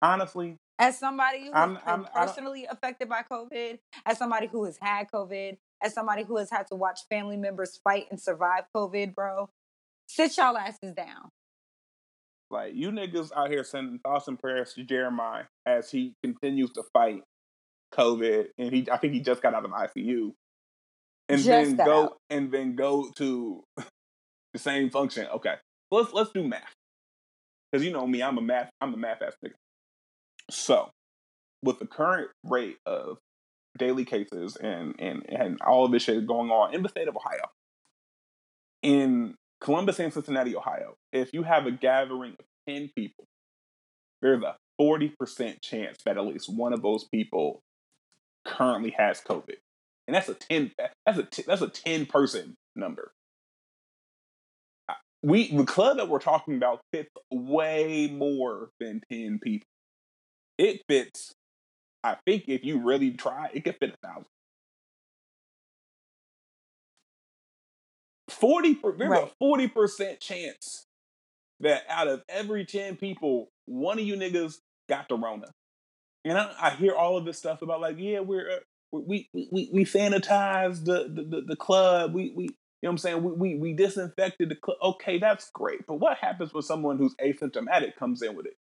Honestly, 0.01 0.57
as 0.79 0.99
somebody 0.99 1.45
who's 1.45 1.51
I'm, 1.53 1.77
I'm, 1.85 2.05
personally 2.05 2.67
affected 2.69 3.09
by 3.09 3.23
COVID, 3.29 3.79
as 4.05 4.17
somebody 4.17 4.47
who 4.47 4.65
has 4.65 4.77
had 4.79 5.07
COVID, 5.11 5.57
as 5.81 5.93
somebody 5.93 6.23
who 6.23 6.37
has 6.37 6.51
had 6.51 6.67
to 6.67 6.75
watch 6.75 6.99
family 7.09 7.37
members 7.37 7.79
fight 7.83 8.05
and 8.11 8.19
survive 8.19 8.65
COVID, 8.75 9.15
bro, 9.15 9.49
sit 10.07 10.37
y'all 10.37 10.57
asses 10.57 10.93
down. 10.93 11.29
Like 12.49 12.75
you 12.75 12.91
niggas 12.91 13.31
out 13.35 13.49
here 13.49 13.63
sending 13.63 13.99
thoughts 13.99 14.27
and 14.27 14.39
prayers 14.39 14.73
to 14.73 14.83
Jeremiah 14.83 15.45
as 15.65 15.91
he 15.91 16.13
continues 16.23 16.71
to 16.73 16.83
fight 16.93 17.23
COVID, 17.93 18.47
and 18.57 18.73
he 18.73 18.87
I 18.91 18.97
think 18.97 19.13
he 19.13 19.19
just 19.19 19.41
got 19.41 19.53
out 19.53 19.65
of 19.65 19.71
ICU, 19.71 20.31
and 21.27 21.41
just 21.41 21.47
then 21.47 21.75
go 21.75 22.03
out. 22.03 22.17
and 22.29 22.51
then 22.51 22.75
go 22.75 23.09
to 23.17 23.63
the 24.53 24.59
same 24.59 24.89
function. 24.91 25.27
Okay, 25.33 25.55
let's 25.91 26.13
let's 26.13 26.31
do 26.31 26.47
math 26.47 26.76
because 27.71 27.85
you 27.85 27.91
know 27.91 28.05
me, 28.07 28.21
I'm 28.21 28.37
a 28.37 28.41
math 28.41 28.69
I'm 28.81 28.93
a 28.93 28.97
math 28.97 29.21
ass 29.21 29.33
nigga. 29.43 29.53
So, 30.49 30.89
with 31.63 31.79
the 31.79 31.87
current 31.87 32.29
rate 32.43 32.77
of 32.85 33.17
daily 33.77 34.05
cases 34.05 34.55
and 34.55 34.95
and 34.99 35.25
and 35.29 35.61
all 35.61 35.85
of 35.85 35.91
this 35.91 36.03
shit 36.03 36.25
going 36.27 36.49
on 36.49 36.73
in 36.73 36.83
the 36.83 36.89
state 36.89 37.07
of 37.07 37.15
Ohio, 37.15 37.49
in 38.83 39.35
Columbus 39.61 39.99
and 39.99 40.13
Cincinnati, 40.13 40.55
Ohio, 40.55 40.95
if 41.11 41.33
you 41.33 41.43
have 41.43 41.65
a 41.65 41.71
gathering 41.71 42.35
of 42.39 42.45
10 42.67 42.91
people, 42.95 43.25
there's 44.21 44.43
a 44.43 44.55
40% 44.79 45.61
chance 45.61 45.97
that 46.05 46.17
at 46.17 46.25
least 46.25 46.53
one 46.53 46.73
of 46.73 46.81
those 46.81 47.05
people 47.05 47.61
currently 48.45 48.93
has 48.97 49.19
COVID. 49.21 49.55
And 50.07 50.15
that's 50.15 50.29
a 50.29 50.35
10 50.35 50.71
that's 51.05 51.17
a 51.17 51.43
that's 51.45 51.61
a 51.61 51.67
10 51.67 52.05
person 52.05 52.55
number. 52.75 53.11
We 55.23 55.55
the 55.55 55.65
club 55.65 55.97
that 55.97 56.09
we're 56.09 56.19
talking 56.19 56.55
about 56.55 56.81
fits 56.93 57.09
way 57.31 58.07
more 58.07 58.69
than 58.79 59.01
10 59.11 59.39
people. 59.41 59.67
It 60.57 60.81
fits 60.87 61.33
I 62.03 62.17
think 62.25 62.45
if 62.47 62.63
you 62.63 62.79
really 62.79 63.11
try, 63.11 63.49
it 63.53 63.63
could 63.65 63.75
fit 63.79 63.93
a 63.93 64.07
thousand. 64.07 64.25
40 68.29 68.79
there's 68.97 69.09
right. 69.09 69.31
a 69.41 69.43
40% 69.43 70.19
chance 70.19 70.85
that 71.59 71.83
out 71.89 72.07
of 72.07 72.23
every 72.29 72.65
10 72.65 72.97
people, 72.97 73.49
one 73.65 73.97
of 73.99 74.05
you 74.05 74.15
niggas 74.15 74.57
got 74.87 75.09
the 75.09 75.15
Rona. 75.15 75.47
And 76.23 76.37
I, 76.37 76.53
I 76.61 76.69
hear 76.71 76.93
all 76.93 77.17
of 77.17 77.25
this 77.25 77.37
stuff 77.37 77.61
about 77.61 77.81
like, 77.81 77.95
yeah, 77.97 78.19
we're 78.19 78.49
uh, 78.49 78.59
we 78.91 79.29
we 79.33 79.69
we 79.73 79.85
sanitize 79.85 80.85
the, 80.85 81.09
the 81.09 81.43
the, 81.45 81.55
club. 81.55 82.13
We 82.13 82.33
we 82.35 82.49
know 82.87 82.91
what 82.91 82.93
I'm 82.93 82.97
saying? 82.97 83.23
We, 83.23 83.31
we 83.31 83.55
we 83.55 83.73
disinfected 83.73 84.49
the 84.49 84.55
club. 84.55 84.77
Okay, 84.81 85.19
that's 85.19 85.49
great. 85.51 85.85
But 85.87 85.95
what 85.95 86.17
happens 86.17 86.53
when 86.53 86.63
someone 86.63 86.97
who's 86.97 87.15
asymptomatic 87.15 87.95
comes 87.97 88.21
in 88.21 88.35
with 88.35 88.45
it? 88.45 88.55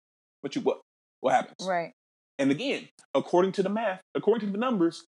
What 0.41 0.55
you 0.55 0.61
what? 0.61 0.81
What 1.19 1.33
happens? 1.33 1.67
Right. 1.67 1.91
And 2.39 2.51
again, 2.51 2.87
according 3.13 3.53
to 3.53 3.63
the 3.63 3.69
math, 3.69 4.01
according 4.15 4.47
to 4.47 4.51
the 4.51 4.59
numbers, 4.59 5.05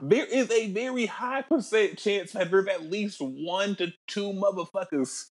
there 0.00 0.24
is 0.24 0.50
a 0.50 0.72
very 0.72 1.06
high 1.06 1.42
percent 1.42 1.98
chance 1.98 2.32
that 2.32 2.50
there's 2.50 2.66
at 2.66 2.90
least 2.90 3.18
one 3.20 3.74
to 3.76 3.92
two 4.06 4.32
motherfuckers 4.32 5.26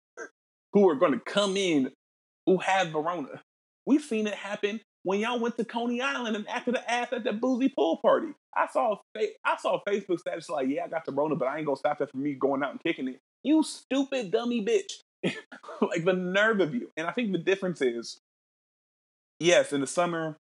who 0.73 0.89
are 0.89 0.95
going 0.95 1.13
to 1.13 1.21
come 1.21 1.57
in 1.57 1.91
who 2.47 2.59
have 2.59 2.93
the 2.93 2.99
Rona. 2.99 3.43
We've 3.87 4.03
seen 4.03 4.27
it 4.27 4.35
happen 4.35 4.81
when 5.05 5.21
y'all 5.21 5.41
went 5.41 5.57
to 5.57 5.65
Coney 5.65 6.01
Island 6.01 6.37
and 6.37 6.49
acted 6.49 6.75
the 6.75 6.91
ass 6.91 7.09
at 7.13 7.25
the 7.25 7.33
boozy 7.33 7.69
pool 7.69 7.99
party. 7.99 8.29
I 8.57 8.67
saw 8.67 8.97
I 9.17 9.57
saw 9.59 9.81
Facebook 9.89 10.21
status 10.21 10.49
like, 10.49 10.69
yeah, 10.69 10.85
I 10.85 10.89
got 10.89 11.05
the 11.05 11.13
Rona, 11.13 11.37
but 11.37 11.49
I 11.49 11.59
ain't 11.59 11.67
gonna 11.67 11.77
stop 11.77 11.99
that 11.99 12.11
from 12.11 12.23
me 12.23 12.35
going 12.35 12.63
out 12.63 12.73
and 12.73 12.83
kicking 12.83 13.09
it. 13.09 13.21
You 13.43 13.63
stupid 13.63 14.31
dummy 14.31 14.65
bitch. 14.65 14.93
like 15.81 16.05
the 16.05 16.13
nerve 16.13 16.61
of 16.61 16.75
you. 16.75 16.91
And 16.97 17.07
I 17.07 17.13
think 17.13 17.33
the 17.33 17.39
difference 17.39 17.81
is, 17.81 18.19
yes, 19.39 19.73
in 19.73 19.81
the 19.81 19.87
summer 19.87 20.37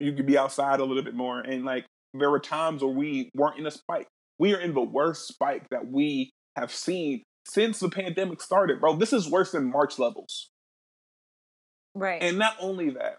you 0.00 0.12
could 0.12 0.26
be 0.26 0.38
outside 0.38 0.80
a 0.80 0.84
little 0.84 1.02
bit 1.02 1.14
more, 1.14 1.40
and 1.40 1.64
like 1.64 1.84
there 2.14 2.30
were 2.30 2.40
times 2.40 2.82
where 2.82 2.92
we 2.92 3.30
weren't 3.34 3.58
in 3.58 3.66
a 3.66 3.70
spike. 3.70 4.06
We 4.38 4.54
are 4.54 4.60
in 4.60 4.74
the 4.74 4.80
worst 4.80 5.26
spike 5.26 5.66
that 5.70 5.90
we 5.90 6.30
have 6.56 6.72
seen 6.72 7.22
since 7.46 7.80
the 7.80 7.88
pandemic 7.88 8.40
started, 8.40 8.80
bro. 8.80 8.96
This 8.96 9.12
is 9.12 9.28
worse 9.28 9.52
than 9.52 9.70
March 9.70 9.98
levels. 9.98 10.50
Right. 11.94 12.22
And 12.22 12.38
not 12.38 12.56
only 12.60 12.90
that, 12.90 13.18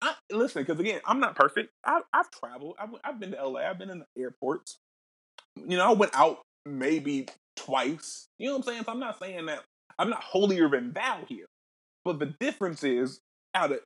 I, 0.00 0.14
listen, 0.30 0.62
because 0.62 0.78
again, 0.80 1.00
I'm 1.04 1.20
not 1.20 1.34
perfect. 1.34 1.70
I, 1.84 2.00
have 2.14 2.30
traveled. 2.30 2.76
I've, 2.78 2.90
I've 3.04 3.20
been 3.20 3.32
to 3.32 3.46
LA. 3.46 3.60
I've 3.60 3.78
been 3.78 3.90
in 3.90 4.00
the 4.00 4.22
airports. 4.22 4.78
You 5.56 5.76
know, 5.76 5.88
I 5.88 5.92
went 5.92 6.12
out 6.14 6.42
maybe 6.64 7.26
twice. 7.56 8.28
You 8.38 8.46
know 8.46 8.52
what 8.52 8.58
I'm 8.58 8.72
saying? 8.72 8.84
So 8.84 8.92
I'm 8.92 9.00
not 9.00 9.18
saying 9.18 9.46
that 9.46 9.64
I'm 9.98 10.10
not 10.10 10.22
holier 10.22 10.68
than 10.68 10.92
thou 10.92 11.20
here. 11.28 11.46
But 12.04 12.20
the 12.20 12.34
difference 12.38 12.84
is, 12.84 13.20
out 13.54 13.72
of 13.72 13.80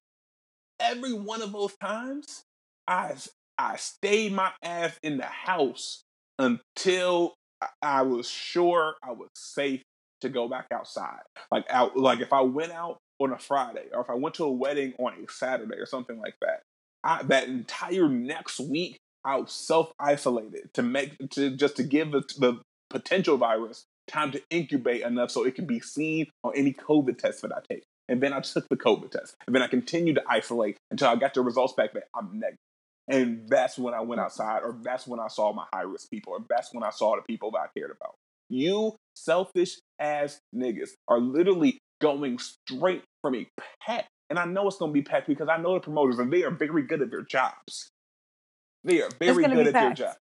every 0.79 1.13
one 1.13 1.41
of 1.41 1.53
those 1.53 1.75
times, 1.81 2.45
I 2.87 3.15
I 3.59 3.77
stayed 3.77 4.33
my 4.33 4.53
ass 4.63 4.99
in 5.03 5.17
the 5.17 5.25
house 5.25 6.03
until 6.39 7.35
I 7.81 8.03
was 8.03 8.29
sure 8.29 8.97
I 9.03 9.13
was 9.13 9.29
safe 9.35 9.83
to 10.21 10.29
go 10.29 10.49
back 10.49 10.67
outside. 10.73 11.21
Like 11.51 11.65
out, 11.71 11.97
like 11.97 12.21
if 12.21 12.33
I 12.33 12.41
went 12.43 12.73
out 12.73 12.99
on 13.25 13.33
a 13.33 13.39
Friday 13.39 13.87
or 13.93 14.01
if 14.01 14.11
I 14.11 14.15
went 14.15 14.35
to 14.37 14.45
a 14.45 14.51
wedding 14.51 14.95
on 14.99 15.15
a 15.15 15.31
Saturday 15.31 15.77
or 15.77 15.87
something 15.87 16.19
like 16.21 16.35
that, 16.41 16.63
I, 17.05 17.23
that 17.25 17.49
entire 17.49 18.09
next 18.09 18.61
week 18.61 18.97
I 19.25 19.37
was 19.37 19.53
self 19.53 19.93
isolated 19.99 20.73
to 20.75 20.83
make 20.83 21.17
to 21.31 21.51
just 21.51 21.77
to 21.77 21.83
give 21.83 22.13
the, 22.13 22.23
the 22.39 22.61
potential 22.91 23.37
virus 23.37 23.85
time 24.09 24.33
to 24.33 24.43
incubate 24.51 25.03
enough 25.03 25.31
so 25.31 25.45
it 25.45 25.55
can 25.55 25.67
be 25.67 25.81
seen 25.81 26.27
on 26.45 26.53
any 26.57 26.73
COVID 26.73 27.19
test 27.19 27.43
that 27.43 27.53
I 27.53 27.61
take. 27.69 27.85
And 28.09 28.21
then 28.21 28.33
I 28.33 28.41
took 28.41 28.69
the 28.69 28.77
COVID 28.77 29.11
test. 29.11 29.37
And 29.47 29.55
then 29.55 29.63
I 29.63 29.69
continued 29.69 30.17
to 30.17 30.25
isolate 30.29 30.77
until 30.91 31.09
I 31.09 31.17
got 31.17 31.35
the 31.35 31.41
results 31.41 31.73
back 31.73 31.93
that 31.95 32.05
I'm 32.15 32.39
negative. 32.39 32.59
And 33.09 33.49
that's 33.49 33.79
when 33.79 33.95
I 33.95 34.01
went 34.01 34.21
outside, 34.21 34.63
or 34.63 34.77
that's 34.81 35.07
when 35.07 35.19
I 35.19 35.29
saw 35.29 35.53
my 35.53 35.65
high 35.73 35.83
risk 35.83 36.11
people, 36.11 36.35
or 36.35 36.45
that's 36.49 36.73
when 36.73 36.85
I 36.85 36.91
saw 36.91 37.17
the 37.17 37.23
people 37.23 37.51
that 37.53 37.59
I 37.59 37.67
cared 37.77 37.91
about. 37.91 38.15
You 38.49 38.97
selfish 39.17 39.79
ass 39.99 40.39
niggas 40.55 40.91
are 41.09 41.19
literally 41.19 41.79
going 42.03 42.39
straight 42.39 43.05
from 43.23 43.37
a 43.37 43.47
pet. 43.87 44.07
And 44.29 44.39
I 44.39 44.45
know 44.45 44.67
it's 44.67 44.79
going 44.79 44.91
to 44.91 44.95
be 44.95 45.03
pet 45.03 45.27
because 45.27 45.49
I 45.49 45.57
know 45.57 45.75
the 45.75 45.81
promoters 45.81 46.19
and 46.19 46.33
they 46.33 46.43
are 46.43 46.51
very 46.51 46.83
good 46.83 47.01
at 47.03 47.11
their 47.11 47.23
jobs. 47.23 47.91
They 48.85 49.01
are 49.01 49.11
very 49.19 49.45
good 49.45 49.67
at 49.69 49.73
their 49.73 49.95
job. 49.95 50.17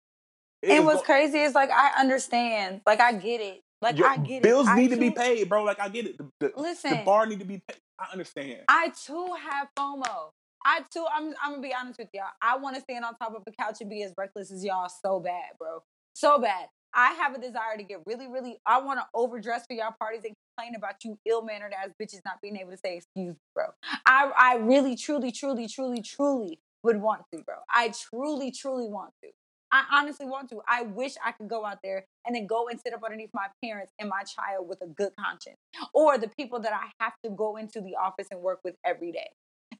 It 0.62 0.70
and 0.70 0.84
what's 0.84 1.00
go- 1.00 1.06
crazy 1.06 1.38
is 1.38 1.54
like, 1.54 1.70
I 1.70 1.92
understand. 1.98 2.82
Like, 2.86 3.00
I 3.00 3.12
get 3.12 3.40
it. 3.40 3.62
Like, 3.80 3.96
Your 3.96 4.08
I 4.08 4.18
get 4.18 4.42
bills 4.42 4.66
it. 4.68 4.74
Bills 4.74 4.76
need 4.76 4.90
to 4.90 4.96
be 4.98 5.10
paid, 5.10 5.48
bro. 5.48 5.64
Like, 5.64 5.80
I 5.80 5.88
get 5.88 6.06
it. 6.06 6.18
The, 6.18 6.28
the, 6.40 6.52
Listen, 6.56 6.90
the 6.98 7.04
bar 7.04 7.24
need 7.26 7.38
to 7.38 7.46
be 7.46 7.62
paid. 7.66 7.78
I 7.98 8.12
understand. 8.12 8.60
I 8.68 8.92
too 9.06 9.34
have 9.40 9.68
FOMO. 9.78 10.30
I 10.64 10.80
too, 10.92 11.06
I'm, 11.14 11.34
I'm 11.42 11.52
gonna 11.52 11.62
be 11.62 11.74
honest 11.74 11.98
with 11.98 12.08
y'all. 12.12 12.24
I 12.42 12.58
want 12.58 12.76
to 12.76 12.82
stand 12.82 13.04
on 13.04 13.14
top 13.14 13.34
of 13.34 13.42
a 13.46 13.52
couch 13.52 13.78
and 13.80 13.88
be 13.88 14.02
as 14.02 14.12
reckless 14.18 14.50
as 14.50 14.62
y'all 14.62 14.90
so 14.90 15.20
bad, 15.20 15.52
bro. 15.58 15.82
So 16.14 16.38
bad. 16.38 16.66
I 16.94 17.12
have 17.12 17.34
a 17.34 17.40
desire 17.40 17.76
to 17.76 17.82
get 17.82 17.98
really, 18.06 18.26
really. 18.26 18.58
I 18.66 18.80
want 18.80 18.98
to 19.00 19.06
overdress 19.14 19.64
for 19.66 19.74
y'all 19.74 19.94
parties 19.98 20.22
and 20.24 20.34
complain 20.56 20.74
about 20.76 21.04
you 21.04 21.18
ill 21.26 21.42
mannered 21.42 21.72
ass 21.72 21.90
bitches 22.00 22.20
not 22.24 22.40
being 22.42 22.56
able 22.56 22.72
to 22.72 22.76
say 22.76 22.96
excuse 22.96 23.34
me, 23.34 23.40
bro. 23.54 23.66
I, 24.06 24.30
I 24.36 24.56
really, 24.56 24.96
truly, 24.96 25.30
truly, 25.30 25.68
truly, 25.68 26.02
truly 26.02 26.58
would 26.82 27.00
want 27.00 27.22
to, 27.32 27.42
bro. 27.42 27.56
I 27.72 27.92
truly, 28.10 28.50
truly 28.50 28.88
want 28.88 29.12
to. 29.22 29.30
I 29.72 29.84
honestly 29.92 30.26
want 30.26 30.50
to. 30.50 30.60
I 30.66 30.82
wish 30.82 31.14
I 31.24 31.32
could 31.32 31.48
go 31.48 31.64
out 31.64 31.78
there 31.82 32.04
and 32.26 32.34
then 32.34 32.46
go 32.46 32.68
and 32.68 32.80
sit 32.80 32.92
up 32.92 33.04
underneath 33.04 33.30
my 33.32 33.46
parents 33.62 33.92
and 34.00 34.08
my 34.08 34.22
child 34.22 34.68
with 34.68 34.80
a 34.82 34.86
good 34.86 35.12
conscience, 35.18 35.58
or 35.94 36.18
the 36.18 36.28
people 36.28 36.60
that 36.60 36.72
I 36.72 36.90
have 37.02 37.12
to 37.24 37.30
go 37.30 37.56
into 37.56 37.80
the 37.80 37.94
office 37.94 38.26
and 38.30 38.40
work 38.40 38.60
with 38.64 38.74
every 38.84 39.12
day, 39.12 39.30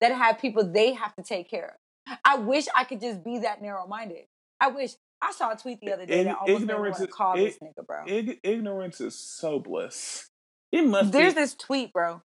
that 0.00 0.12
have 0.12 0.38
people 0.38 0.64
they 0.64 0.92
have 0.92 1.14
to 1.16 1.22
take 1.24 1.50
care 1.50 1.76
of. 2.08 2.18
I 2.24 2.36
wish 2.36 2.66
I 2.76 2.84
could 2.84 3.00
just 3.00 3.24
be 3.24 3.40
that 3.40 3.62
narrow 3.62 3.86
minded. 3.86 4.26
I 4.60 4.68
wish 4.68 4.92
I 5.22 5.32
saw 5.32 5.52
a 5.52 5.56
tweet 5.56 5.80
the 5.80 5.92
other 5.92 6.06
day 6.06 6.24
that 6.24 6.36
almost 6.36 6.66
made 6.66 6.74
me 6.74 6.80
want 6.80 6.96
to 6.96 7.06
call 7.06 7.36
this 7.36 7.58
nigga, 7.62 7.86
bro. 7.86 8.04
Ignorance 8.42 9.00
is 9.00 9.14
so 9.14 9.58
bliss. 9.58 10.30
It 10.72 10.86
must. 10.86 11.12
There's 11.12 11.34
be, 11.34 11.40
this 11.40 11.54
tweet, 11.54 11.92
bro. 11.92 12.22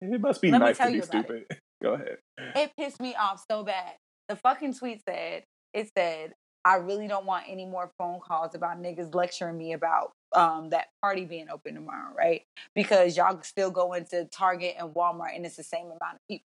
It 0.00 0.20
must 0.20 0.40
be 0.40 0.50
Let 0.50 0.58
nice 0.58 0.78
to 0.78 0.90
be 0.90 1.00
stupid. 1.00 1.44
Go 1.82 1.94
ahead. 1.94 2.18
It 2.54 2.72
pissed 2.78 3.00
me 3.00 3.14
off 3.14 3.44
so 3.50 3.64
bad. 3.64 3.94
The 4.28 4.36
fucking 4.36 4.74
tweet 4.74 5.02
said, 5.08 5.44
it 5.72 5.90
said, 5.96 6.34
I 6.64 6.76
really 6.76 7.06
don't 7.06 7.26
want 7.26 7.44
any 7.48 7.64
more 7.64 7.92
phone 7.96 8.18
calls 8.20 8.54
about 8.54 8.82
niggas 8.82 9.14
lecturing 9.14 9.56
me 9.56 9.72
about 9.72 10.12
um, 10.34 10.70
that 10.70 10.88
party 11.00 11.24
being 11.24 11.48
open 11.48 11.74
tomorrow, 11.74 12.12
right? 12.16 12.42
Because 12.74 13.16
y'all 13.16 13.40
still 13.42 13.70
go 13.70 13.92
into 13.92 14.24
Target 14.32 14.74
and 14.78 14.92
Walmart 14.94 15.36
and 15.36 15.46
it's 15.46 15.56
the 15.56 15.62
same 15.62 15.86
amount 15.86 16.14
of 16.14 16.20
people. 16.28 16.46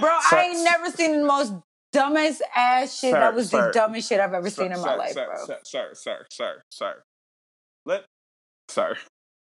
Bro, 0.00 0.10
I 0.32 0.50
ain't 0.50 0.64
never 0.64 0.90
seen 0.90 1.20
the 1.20 1.26
most 1.26 1.54
dumbest 1.98 2.42
ass 2.54 2.98
shit. 2.98 3.12
Sir, 3.12 3.20
that 3.20 3.34
was 3.34 3.50
sir. 3.50 3.66
the 3.66 3.72
dumbest 3.72 4.08
shit 4.08 4.20
I've 4.20 4.34
ever 4.34 4.50
Sir, 4.50 4.62
seen 4.62 4.72
in 4.72 4.80
my 4.80 4.94
life, 4.94 5.12
sir, 5.12 5.26
bro. 5.26 5.46
Sir, 5.46 5.58
sir, 5.64 5.90
sir, 5.94 6.26
sir, 6.30 6.62
sir. 6.70 7.02
Let, 7.86 8.04
sir. 8.68 8.96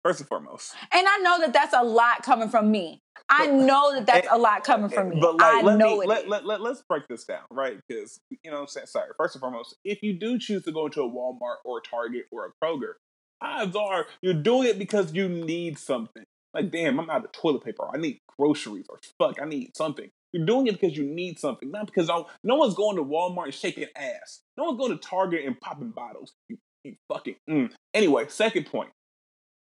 First 0.04 0.20
and 0.22 0.28
foremost, 0.30 0.74
And 0.92 1.06
I 1.08 1.18
know 1.20 1.40
that 1.42 1.54
that's 1.54 1.76
a 1.76 1.84
lot 1.84 2.24
coming 2.24 2.50
from 2.50 2.72
me. 2.72 3.02
I 3.30 3.46
But- 3.46 3.54
know 3.54 3.94
that 3.94 4.08
that's 4.08 4.28
a 4.32 4.38
lot 4.38 4.64
coming 4.64 4.92
eh, 4.92 4.96
from 4.96 5.10
me. 5.10 5.20
But 5.22 5.38
like, 5.38 5.54
I 5.54 5.62
let 5.62 5.78
know 5.78 5.98
me, 5.98 6.06
it. 6.06 6.08
Let, 6.08 6.28
let, 6.28 6.44
let, 6.44 6.60
let's 6.62 6.82
break 6.82 7.08
this 7.08 7.24
down, 7.24 7.44
right? 7.52 7.78
Because 7.88 8.20
you 8.32 8.50
know 8.50 8.54
what 8.58 8.62
I'm 8.62 8.68
saying. 8.68 8.88
Sorry. 8.88 9.10
First 9.16 9.36
and 9.36 9.42
foremost, 9.42 9.76
if 9.86 10.02
you 10.02 10.14
do 10.14 10.40
choose 10.40 10.64
to 10.64 10.72
go 10.72 10.88
into 10.88 11.04
a 11.04 11.08
Walmart 11.10 11.58
or 11.64 11.78
a 11.78 11.82
Target 11.88 12.26
or 12.32 12.48
a 12.48 12.66
Kroger, 12.66 12.94
odds 13.42 13.76
are 13.76 14.08
you're 14.24 14.34
doing 14.34 14.68
it 14.70 14.80
because 14.80 15.14
you 15.14 15.30
need 15.30 15.78
something. 15.78 16.24
Like, 16.52 16.72
damn, 16.72 17.00
I'm 17.00 17.10
out 17.12 17.24
of 17.24 17.32
toilet 17.32 17.64
paper. 17.64 17.86
I 17.94 17.98
need 17.98 18.22
groceries, 18.40 18.88
or 18.90 19.00
fuck, 19.20 19.40
I 19.40 19.46
need 19.46 19.78
something. 19.78 20.10
You're 20.34 20.46
doing 20.46 20.68
it 20.68 20.80
because 20.80 20.96
you 20.96 21.04
need 21.04 21.40
something, 21.40 21.72
not 21.72 21.88
because 21.88 22.10
I, 22.10 22.24
no 22.44 22.56
one's 22.56 22.74
going 22.74 22.96
to 22.96 23.04
Walmart 23.04 23.46
and 23.46 23.54
shaking 23.54 23.88
ass. 23.96 24.42
No 24.58 24.66
one's 24.66 24.78
going 24.78 24.92
to 24.92 24.98
Target 24.98 25.46
and 25.46 25.60
popping 25.60 25.92
bottles. 25.92 26.34
You, 26.48 26.58
you 26.84 26.96
fucking. 27.12 27.36
Mm. 27.50 27.72
Anyway, 27.94 28.26
second 28.30 28.66
point 28.68 28.92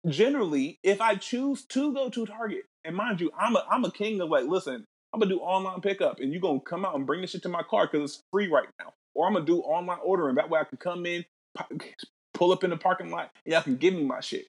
generally, 0.08 0.78
if 0.82 1.00
I 1.00 1.16
choose 1.16 1.64
to 1.66 1.92
go 1.92 2.08
to 2.08 2.26
Target, 2.26 2.64
and 2.84 2.94
mind 2.94 3.20
you, 3.20 3.30
I'm 3.38 3.56
a 3.56 3.64
I'm 3.70 3.84
a 3.84 3.90
king 3.90 4.20
of 4.20 4.30
like, 4.30 4.46
listen, 4.46 4.84
I'm 5.12 5.20
gonna 5.20 5.34
do 5.34 5.40
online 5.40 5.80
pickup, 5.80 6.20
and 6.20 6.32
you're 6.32 6.40
gonna 6.40 6.60
come 6.60 6.84
out 6.84 6.94
and 6.94 7.06
bring 7.06 7.20
this 7.20 7.30
shit 7.30 7.42
to 7.42 7.48
my 7.48 7.62
car 7.62 7.88
because 7.90 8.10
it's 8.10 8.22
free 8.32 8.48
right 8.48 8.68
now, 8.78 8.92
or 9.14 9.26
I'm 9.26 9.34
gonna 9.34 9.44
do 9.44 9.60
online 9.60 9.98
ordering. 10.04 10.36
That 10.36 10.50
way, 10.50 10.60
I 10.60 10.64
can 10.64 10.78
come 10.78 11.06
in, 11.06 11.24
pull 12.34 12.52
up 12.52 12.64
in 12.64 12.70
the 12.70 12.76
parking 12.76 13.10
lot, 13.10 13.30
and 13.44 13.52
y'all 13.52 13.62
can 13.62 13.76
give 13.76 13.94
me 13.94 14.04
my 14.04 14.20
shit. 14.20 14.46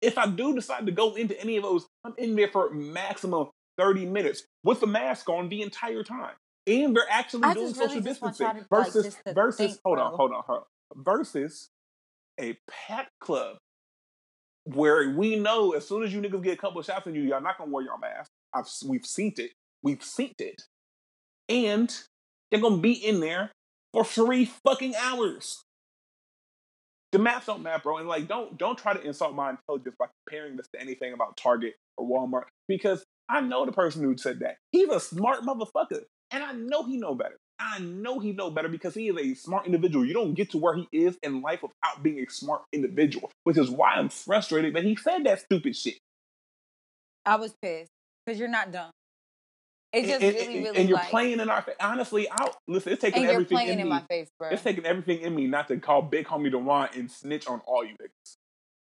If 0.00 0.16
I 0.16 0.26
do 0.26 0.54
decide 0.54 0.86
to 0.86 0.92
go 0.92 1.14
into 1.14 1.38
any 1.40 1.56
of 1.56 1.64
those, 1.64 1.86
I'm 2.04 2.14
in 2.18 2.36
there 2.36 2.48
for 2.48 2.70
maximum 2.70 3.48
30 3.78 4.06
minutes 4.06 4.42
with 4.64 4.82
a 4.82 4.86
mask 4.86 5.28
on 5.28 5.48
the 5.48 5.62
entire 5.62 6.02
time. 6.02 6.34
And 6.66 6.94
they're 6.94 7.04
actually 7.08 7.44
I 7.44 7.54
doing 7.54 7.68
just 7.68 7.78
really 7.78 7.88
social 7.88 8.02
distancing 8.02 8.46
to, 8.46 8.52
like, 8.52 8.68
versus 8.68 9.16
versus 9.32 9.56
think, 9.56 9.80
hold 9.84 9.98
on, 9.98 10.14
hold 10.14 10.32
on, 10.32 10.42
hold 10.46 10.58
on. 10.60 11.02
Versus 11.02 11.70
a 12.38 12.58
packed 12.68 13.18
club 13.20 13.56
where 14.64 15.10
we 15.10 15.36
know 15.36 15.72
as 15.72 15.86
soon 15.88 16.02
as 16.02 16.12
you 16.12 16.20
niggas 16.20 16.42
get 16.42 16.52
a 16.52 16.60
couple 16.60 16.78
of 16.78 16.84
shots 16.84 17.06
in 17.06 17.14
you, 17.14 17.22
y'all 17.22 17.40
not 17.40 17.56
gonna 17.56 17.70
wear 17.70 17.84
your 17.84 17.98
mask. 17.98 18.30
I've 18.54 18.66
we've 18.86 19.06
seen 19.06 19.32
it. 19.38 19.52
We've 19.82 20.02
seen 20.02 20.34
it. 20.38 20.62
And 21.48 21.94
they're 22.50 22.60
gonna 22.60 22.78
be 22.78 22.92
in 22.92 23.20
there 23.20 23.52
for 23.94 24.04
three 24.04 24.50
fucking 24.66 24.94
hours. 24.94 25.62
The 27.12 27.18
math 27.18 27.46
don't 27.46 27.62
math, 27.62 27.82
bro. 27.82 27.98
And 27.98 28.08
like 28.08 28.28
don't 28.28 28.58
don't 28.58 28.76
try 28.76 28.92
to 28.92 29.00
insult 29.00 29.34
my 29.34 29.50
intelligence 29.50 29.96
by 29.98 30.06
comparing 30.26 30.56
this 30.56 30.68
to 30.74 30.80
anything 30.80 31.14
about 31.14 31.38
Target 31.38 31.74
or 31.96 32.06
Walmart 32.06 32.44
because 32.66 33.04
I 33.28 33.40
know 33.40 33.66
the 33.66 33.72
person 33.72 34.02
who 34.02 34.16
said 34.16 34.40
that. 34.40 34.56
He's 34.72 34.88
a 34.88 35.00
smart 35.00 35.42
motherfucker. 35.42 36.02
And 36.30 36.42
I 36.42 36.52
know 36.52 36.84
he 36.84 36.96
know 36.96 37.14
better. 37.14 37.36
I 37.58 37.80
know 37.80 38.20
he 38.20 38.32
know 38.32 38.50
better 38.50 38.68
because 38.68 38.94
he 38.94 39.08
is 39.08 39.16
a 39.16 39.34
smart 39.34 39.66
individual. 39.66 40.04
You 40.04 40.14
don't 40.14 40.34
get 40.34 40.50
to 40.50 40.58
where 40.58 40.76
he 40.76 40.86
is 40.92 41.18
in 41.22 41.42
life 41.42 41.62
without 41.62 42.02
being 42.02 42.20
a 42.20 42.30
smart 42.30 42.62
individual, 42.72 43.30
which 43.44 43.58
is 43.58 43.68
why 43.68 43.94
I'm 43.94 44.08
frustrated 44.08 44.74
that 44.74 44.84
he 44.84 44.94
said 44.94 45.24
that 45.24 45.40
stupid 45.40 45.74
shit. 45.74 45.98
I 47.26 47.36
was 47.36 47.54
pissed 47.60 47.90
because 48.24 48.38
you're 48.38 48.48
not 48.48 48.70
dumb. 48.70 48.90
It's 49.92 50.06
just 50.06 50.22
and, 50.22 50.34
really, 50.34 50.56
and- 50.56 50.64
really 50.64 50.78
and 50.78 50.88
you're 50.88 50.98
like, 50.98 51.08
playing 51.08 51.40
in 51.40 51.48
our 51.48 51.62
face. 51.62 51.74
Honestly, 51.80 52.30
I 52.30 52.50
listen. 52.68 52.92
It's 52.92 53.00
taking 53.00 53.16
and 53.16 53.24
you're 53.24 53.32
everything 53.32 53.56
playing 53.56 53.72
in, 53.72 53.80
in 53.80 53.86
me. 53.86 53.90
my 53.90 54.02
face, 54.08 54.28
bro. 54.38 54.50
It's 54.50 54.62
taking 54.62 54.84
everything 54.84 55.20
in 55.20 55.34
me 55.34 55.46
not 55.46 55.68
to 55.68 55.78
call 55.78 56.02
Big 56.02 56.26
Homie 56.26 56.52
DeWine 56.52 56.94
and 56.96 57.10
snitch 57.10 57.46
on 57.48 57.60
all 57.66 57.84
you 57.84 57.94
niggas. 57.94 58.36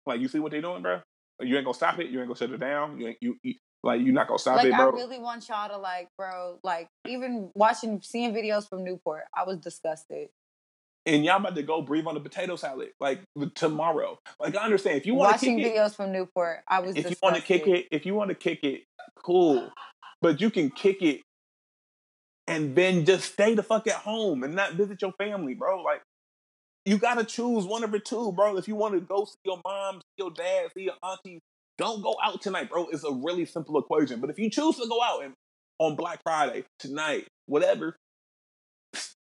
Like 0.05 0.21
you 0.21 0.27
see 0.27 0.39
what 0.39 0.51
they 0.51 0.61
doing, 0.61 0.81
bro? 0.81 1.01
You 1.39 1.55
ain't 1.55 1.65
gonna 1.65 1.73
stop 1.73 1.99
it. 1.99 2.07
You 2.07 2.19
ain't 2.19 2.27
gonna 2.27 2.37
shut 2.37 2.51
it 2.51 2.59
down. 2.59 2.99
You 2.99 3.07
ain't 3.07 3.17
you, 3.19 3.37
you 3.41 3.55
like 3.83 4.01
you're 4.01 4.13
not 4.13 4.27
gonna 4.27 4.39
stop 4.39 4.57
like 4.57 4.67
it, 4.67 4.73
I 4.73 4.83
really 4.85 5.19
want 5.19 5.47
y'all 5.49 5.69
to 5.69 5.77
like, 5.77 6.09
bro. 6.17 6.59
Like 6.63 6.87
even 7.07 7.51
watching, 7.55 8.01
seeing 8.03 8.33
videos 8.33 8.67
from 8.69 8.83
Newport, 8.83 9.23
I 9.35 9.43
was 9.45 9.57
disgusted. 9.59 10.29
and 11.05 11.25
y'all 11.25 11.37
about 11.37 11.55
to 11.55 11.63
go 11.63 11.81
breathe 11.81 12.05
on 12.07 12.13
the 12.13 12.19
potato 12.19 12.55
salad 12.55 12.89
like 12.99 13.21
tomorrow. 13.55 14.19
Like 14.39 14.55
I 14.55 14.63
understand 14.63 14.97
if 14.97 15.05
you 15.07 15.15
want 15.15 15.29
to 15.31 15.33
Watching 15.33 15.57
kick 15.57 15.73
it, 15.73 15.75
videos 15.75 15.95
from 15.95 16.11
Newport, 16.11 16.59
I 16.67 16.79
was 16.81 16.95
if 16.95 17.09
you 17.09 17.15
want 17.23 17.35
to 17.37 17.41
kick 17.41 17.67
it, 17.67 17.87
if 17.91 18.05
you 18.05 18.13
want 18.15 18.29
to 18.29 18.35
kick 18.35 18.63
it, 18.63 18.83
cool. 19.15 19.71
But 20.21 20.39
you 20.41 20.51
can 20.51 20.69
kick 20.69 21.01
it 21.01 21.21
and 22.47 22.75
then 22.75 23.05
just 23.05 23.33
stay 23.33 23.55
the 23.55 23.63
fuck 23.63 23.87
at 23.87 23.95
home 23.95 24.43
and 24.43 24.55
not 24.55 24.73
visit 24.73 25.01
your 25.01 25.13
family, 25.13 25.53
bro. 25.55 25.81
Like 25.81 26.01
you 26.85 26.97
gotta 26.97 27.23
choose 27.23 27.65
one 27.65 27.83
of 27.83 27.91
the 27.91 27.99
two, 27.99 28.31
bro. 28.33 28.57
If 28.57 28.67
you 28.67 28.75
want 28.75 28.93
to 28.95 29.01
go 29.01 29.25
see 29.25 29.37
your 29.45 29.59
mom, 29.65 29.95
see 30.01 30.05
your 30.17 30.31
dad, 30.31 30.69
see 30.75 30.83
your 30.83 30.95
auntie, 31.03 31.39
don't 31.77 32.01
go 32.01 32.15
out 32.23 32.41
tonight, 32.41 32.69
bro. 32.69 32.87
It's 32.91 33.03
a 33.03 33.11
really 33.11 33.45
simple 33.45 33.79
equation. 33.79 34.19
But 34.19 34.29
if 34.29 34.39
you 34.39 34.49
choose 34.49 34.77
to 34.77 34.87
go 34.87 35.01
out 35.01 35.23
and 35.23 35.33
on 35.79 35.95
Black 35.95 36.21
Friday, 36.23 36.65
tonight, 36.77 37.27
whatever, 37.47 37.97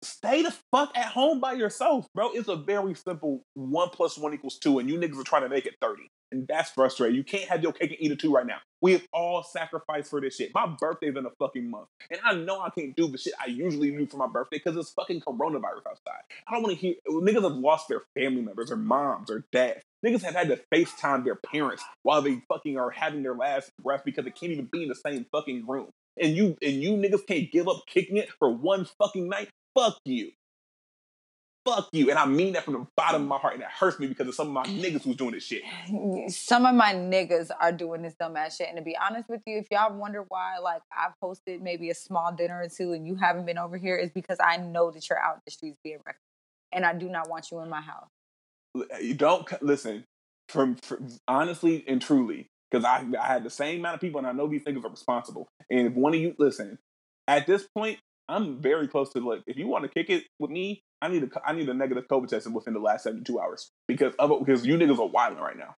stay 0.01 0.41
the 0.41 0.53
fuck 0.71 0.91
at 0.97 1.05
home 1.05 1.39
by 1.39 1.53
yourself, 1.53 2.07
bro. 2.13 2.31
It's 2.31 2.47
a 2.47 2.55
very 2.55 2.93
simple 2.93 3.43
one 3.53 3.89
plus 3.89 4.17
one 4.17 4.33
equals 4.33 4.57
two, 4.57 4.80
and 4.80 4.89
you 4.89 4.97
niggas 4.97 5.19
are 5.19 5.23
trying 5.23 5.43
to 5.43 5.49
make 5.49 5.65
it 5.65 5.76
30. 5.81 6.03
And 6.34 6.47
that's 6.47 6.72
frustrating. 6.72 7.18
You 7.18 7.26
can't 7.26 7.49
have 7.49 7.61
your 7.61 7.73
cake 7.73 7.91
and 7.91 7.99
eat 7.99 8.11
it 8.11 8.19
too 8.19 8.34
right 8.34 8.45
now. 8.45 8.59
We 8.81 8.93
have 8.93 9.05
all 9.11 9.43
sacrificed 9.43 10.09
for 10.09 10.22
this 10.22 10.38
shit. 10.38 10.51
My 10.53 10.65
birthday's 10.80 11.15
in 11.18 11.26
a 11.26 11.30
fucking 11.39 11.69
month. 11.69 11.88
And 12.09 12.22
I 12.23 12.34
know 12.34 12.61
I 12.61 12.69
can't 12.69 12.95
do 12.95 13.09
the 13.09 13.18
shit 13.18 13.34
I 13.39 13.47
usually 13.47 13.91
do 13.91 14.07
for 14.07 14.15
my 14.18 14.27
birthday 14.27 14.61
because 14.63 14.77
it's 14.77 14.91
fucking 14.91 15.22
coronavirus 15.22 15.88
outside. 15.89 16.22
I 16.47 16.53
don't 16.53 16.63
want 16.63 16.76
to 16.76 16.81
hear 16.81 16.95
niggas 17.09 17.43
have 17.43 17.53
lost 17.53 17.89
their 17.89 18.03
family 18.15 18.41
members, 18.41 18.69
their 18.69 18.77
moms, 18.77 19.27
their 19.27 19.43
dads. 19.51 19.84
Niggas 20.06 20.23
have 20.23 20.34
had 20.36 20.48
to 20.48 20.60
FaceTime 20.73 21.23
their 21.23 21.36
parents 21.36 21.84
while 22.03 22.22
they 22.22 22.41
fucking 22.48 22.78
are 22.78 22.90
having 22.90 23.22
their 23.23 23.36
last 23.36 23.72
breath 23.82 24.02
because 24.03 24.26
they 24.26 24.32
can't 24.32 24.52
even 24.52 24.68
be 24.72 24.84
in 24.84 24.90
the 24.90 24.95
same 24.95 25.26
fucking 25.32 25.65
room. 25.68 25.90
And 26.19 26.36
you 26.36 26.57
and 26.61 26.73
you 26.73 26.91
niggas 26.94 27.26
can't 27.26 27.52
give 27.52 27.68
up 27.68 27.84
kicking 27.88 28.18
it 28.18 28.30
for 28.40 28.49
one 28.49 28.88
fucking 28.99 29.30
night. 29.30 29.49
Fuck 29.76 29.98
you. 30.06 30.32
Fuck 31.64 31.90
you. 31.91 32.10
And 32.10 32.18
I 32.18 32.26
mean 32.26 32.53
that 32.53 32.64
from 32.64 32.73
the 32.73 32.88
bottom 32.98 33.22
of 33.22 33.28
my 33.28 33.38
heart. 33.38 33.53
And 33.53 33.61
it 33.61 33.69
hurts 33.69 33.99
me 33.99 34.07
because 34.07 34.28
of 34.28 34.34
some 34.34 34.48
of 34.48 34.53
my 34.53 34.64
niggas 34.64 35.03
who's 35.03 35.15
doing 35.15 35.34
this 35.34 35.45
shit. 35.45 35.61
Some 36.30 36.65
of 36.65 36.73
my 36.73 36.94
niggas 36.94 37.52
are 37.60 37.72
doing 37.72 38.02
this 38.02 38.15
dumbass 38.19 38.57
shit. 38.57 38.68
And 38.68 38.78
to 38.78 38.84
be 38.84 38.98
honest 38.98 39.30
with 39.30 39.41
you, 39.45 39.60
if 39.60 39.68
y'all 39.69 39.94
wonder 39.94 40.26
why, 40.28 40.57
like, 40.57 40.82
I've 40.91 41.14
hosted 41.23 41.61
maybe 41.61 41.91
a 41.91 41.95
small 41.95 42.32
dinner 42.34 42.64
or 42.64 42.68
two 42.68 42.94
and 42.94 43.06
you 43.06 43.15
haven't 43.15 43.45
been 43.45 43.60
over 43.60 43.78
here, 43.78 43.95
is 43.95 44.10
because 44.10 44.40
I 44.44 44.57
know 44.57 44.90
that 44.90 45.07
you're 45.07 45.19
out 45.19 45.36
in 45.36 45.41
the 45.45 45.52
streets 45.52 45.78
being 45.84 45.99
reckless. 46.03 46.23
And 46.72 46.84
I 46.84 46.94
do 46.94 47.10
not 47.10 47.30
want 47.30 47.52
you 47.52 47.60
in 47.60 47.69
my 47.69 47.82
house. 47.82 48.10
Eh, 48.76 48.99
you 49.02 49.14
don't 49.14 49.48
listen 49.61 50.06
from, 50.48 50.76
from 50.76 51.07
honestly 51.27 51.84
and 51.88 52.02
truly 52.02 52.49
because 52.69 52.85
I, 52.85 53.06
I 53.19 53.27
had 53.27 53.43
the 53.43 53.49
same 53.49 53.80
amount 53.80 53.95
of 53.95 54.02
people 54.02 54.19
and 54.19 54.27
I 54.27 54.31
know 54.31 54.48
these 54.48 54.64
things 54.64 54.84
are 54.84 54.89
responsible. 54.89 55.48
And 55.69 55.88
if 55.88 55.93
one 55.93 56.14
of 56.14 56.19
you 56.19 56.35
listen, 56.38 56.77
at 57.27 57.48
this 57.48 57.68
point, 57.76 57.99
I'm 58.27 58.61
very 58.61 58.88
close 58.88 59.11
to 59.14 59.19
like 59.19 59.41
if 59.45 59.57
you 59.57 59.68
want 59.68 59.84
to 59.84 59.89
kick 59.89 60.10
it 60.10 60.23
with 60.39 60.52
me, 60.52 60.84
I 61.02 61.10
need 61.10 61.23
a 61.23 61.30
I 61.45 61.53
need 61.53 61.68
a 61.68 61.73
negative 61.73 62.06
COVID 62.10 62.27
test 62.27 62.49
within 62.49 62.73
the 62.73 62.80
last 62.80 63.03
72 63.03 63.39
hours 63.39 63.72
because 63.88 64.14
of 64.19 64.31
because 64.39 64.65
you 64.65 64.76
niggas 64.77 64.99
are 64.99 65.07
wilding 65.07 65.39
right 65.39 65.57
now. 65.57 65.76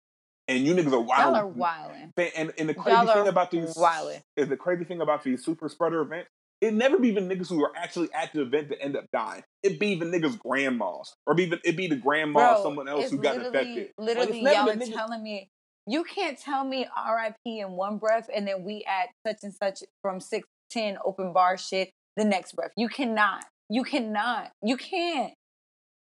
And 0.48 0.66
you 0.66 0.76
niggas 0.76 0.92
are 0.92 1.00
wild. 1.00 1.34
Y'all 1.34 1.36
are 1.36 1.48
wilding. 1.48 2.12
And, 2.36 2.52
and 2.58 2.68
the 2.68 2.74
crazy 2.74 3.06
thing 3.08 3.28
about 3.30 3.50
these 3.50 3.74
wilding. 3.78 4.22
is 4.36 4.50
the 4.50 4.58
crazy 4.58 4.84
thing 4.84 5.00
about 5.00 5.24
these 5.24 5.44
super 5.44 5.70
spreader 5.70 6.02
events. 6.02 6.30
It 6.64 6.74
never 6.74 6.98
be 6.98 7.10
even 7.10 7.28
niggas 7.28 7.50
who 7.50 7.62
are 7.62 7.76
actually 7.76 8.08
at 8.14 8.32
the 8.32 8.42
event 8.42 8.70
that 8.70 8.82
end 8.82 8.96
up 8.96 9.06
dying. 9.12 9.44
It 9.64 9.80
be 9.82 9.88
even 9.90 10.12
niggas' 10.12 10.40
grandmas, 10.40 11.14
or 11.28 11.36
be 11.36 11.44
even 11.44 11.60
it 11.66 11.76
be 11.76 11.88
the 11.88 11.98
grandma 11.98 12.56
of 12.56 12.64
someone 12.64 12.88
else 12.88 13.12
who 13.12 13.18
got 13.18 13.36
infected. 13.36 13.92
Literally, 13.98 14.42
never 14.42 14.56
y'all 14.56 14.70
are 14.70 14.76
niggas- 14.76 14.94
telling 14.94 15.22
me 15.22 15.50
you 15.86 16.06
can't 16.06 16.38
tell 16.38 16.64
me 16.64 16.86
RIP 16.86 17.36
in 17.46 17.72
one 17.72 17.98
breath 17.98 18.30
and 18.34 18.48
then 18.48 18.64
we 18.64 18.86
at 18.88 19.10
such 19.28 19.44
and 19.44 19.54
such 19.54 19.80
from 20.02 20.22
six 20.22 20.48
to 20.70 20.80
ten 20.80 20.98
open 21.04 21.34
bar 21.34 21.58
shit 21.58 21.90
the 22.16 22.24
next 22.24 22.54
breath. 22.54 22.72
You 22.78 22.88
cannot. 22.88 23.44
You 23.70 23.84
cannot. 23.84 24.52
You 24.62 24.78
can't. 24.78 25.34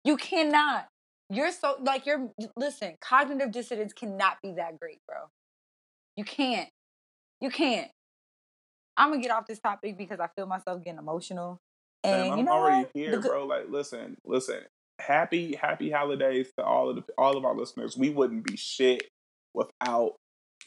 You 0.06 0.16
cannot. 0.16 0.88
You're 1.30 1.52
so 1.52 1.76
like 1.82 2.06
you're 2.06 2.30
listen, 2.56 2.96
cognitive 3.02 3.52
dissonance 3.52 3.92
cannot 3.92 4.38
be 4.42 4.54
that 4.54 4.80
great, 4.80 5.00
bro. 5.08 5.18
You 6.16 6.24
can't. 6.24 6.70
You 7.42 7.50
can't. 7.50 7.92
I'm 8.98 9.10
gonna 9.12 9.22
get 9.22 9.32
off 9.32 9.46
this 9.48 9.60
topic 9.60 9.98
because 9.98 10.20
I 10.20 10.28
feel 10.36 10.46
myself 10.46 10.84
getting 10.84 11.00
emotional. 11.00 11.60
And 12.04 12.22
Man, 12.22 12.26
you 12.26 12.34
I'm 12.40 12.46
know 12.46 12.52
already 12.52 12.78
what? 12.84 12.92
here, 12.94 13.12
The 13.12 13.28
bro. 13.28 13.46
Like, 13.46 13.70
listen, 13.70 14.18
listen. 14.26 14.60
Happy, 15.00 15.56
happy 15.56 15.90
holidays 15.90 16.52
to 16.58 16.64
all 16.64 16.90
of 16.90 16.98
the 16.98 17.04
all 17.18 17.38
of 17.38 17.46
our 17.46 17.56
listeners. 17.56 17.98
We 17.98 18.10
wouldn't 18.10 18.44
be 18.46 18.56
shit 18.58 19.04
without 19.54 20.14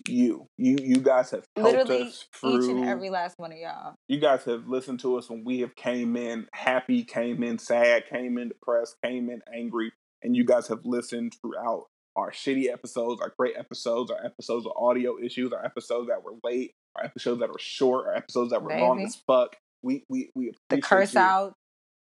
you. 0.09 0.47
You, 0.59 0.77
you 0.83 0.97
guys 0.97 1.31
have 1.31 1.45
helped 1.57 1.73
Literally 1.77 2.03
us 2.09 2.27
through. 2.35 2.63
Each 2.65 2.71
and 2.71 2.85
every 2.85 3.11
last 3.11 3.39
one 3.39 3.53
of 3.53 3.59
y'all. 3.59 3.95
you 4.09 4.19
guys 4.21 4.45
have 4.45 4.67
listened 4.69 5.01
to 5.01 5.17
us 5.17 5.31
when 5.31 5.45
we 5.45 5.61
have 5.61 5.75
came 5.77 6.17
in 6.17 6.47
happy, 6.53 7.05
came 7.05 7.43
in 7.43 7.59
sad, 7.59 8.05
came 8.11 8.37
in 8.39 8.49
depressed, 8.49 8.97
came 9.03 9.31
in 9.31 9.41
angry, 9.55 9.93
and 10.23 10.37
you 10.37 10.45
guys 10.45 10.69
have 10.69 10.81
listened 10.85 11.35
throughout 11.41 11.87
our 12.17 12.31
shitty 12.31 12.71
episodes, 12.73 13.21
our 13.21 13.33
great 13.39 13.55
episodes, 13.59 14.11
our 14.11 14.25
episodes 14.25 14.67
of 14.67 14.73
audio 14.77 15.19
issues, 15.23 15.53
our 15.53 15.65
episodes 15.65 16.09
that 16.09 16.23
were 16.23 16.33
late, 16.43 16.73
episodes 17.05 17.41
that 17.41 17.51
are 17.51 17.59
short, 17.59 18.07
our 18.07 18.17
episodes 18.17 18.51
that 18.51 18.63
were 18.63 18.77
long 18.79 19.03
as 19.03 19.17
fuck. 19.27 19.57
We 19.83 20.05
we 20.09 20.31
we 20.35 20.49
appreciate 20.49 20.59
The 20.71 20.81
curse 20.83 21.15
you. 21.15 21.21
out. 21.21 21.55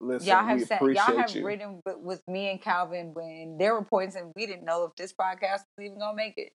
Listen, 0.01 0.29
y'all 0.29 0.45
have 0.45 0.63
said 0.63 0.81
y'all 0.83 1.17
have 1.17 1.31
you. 1.35 1.45
written 1.47 1.81
with, 1.87 1.97
with 1.99 2.23
me 2.29 2.51
and 2.51 2.61
Calvin 2.61 3.13
when 3.15 3.57
there 3.59 3.73
were 3.75 3.83
points 3.85 4.15
and 4.15 4.31
we 4.37 4.47
didn't 4.47 4.65
know 4.65 4.85
if 4.85 4.95
this 4.97 5.13
podcast 5.13 5.63
was 5.79 5.87
even 5.87 5.99
gonna 5.99 6.15
make 6.17 6.35
it. 6.37 6.53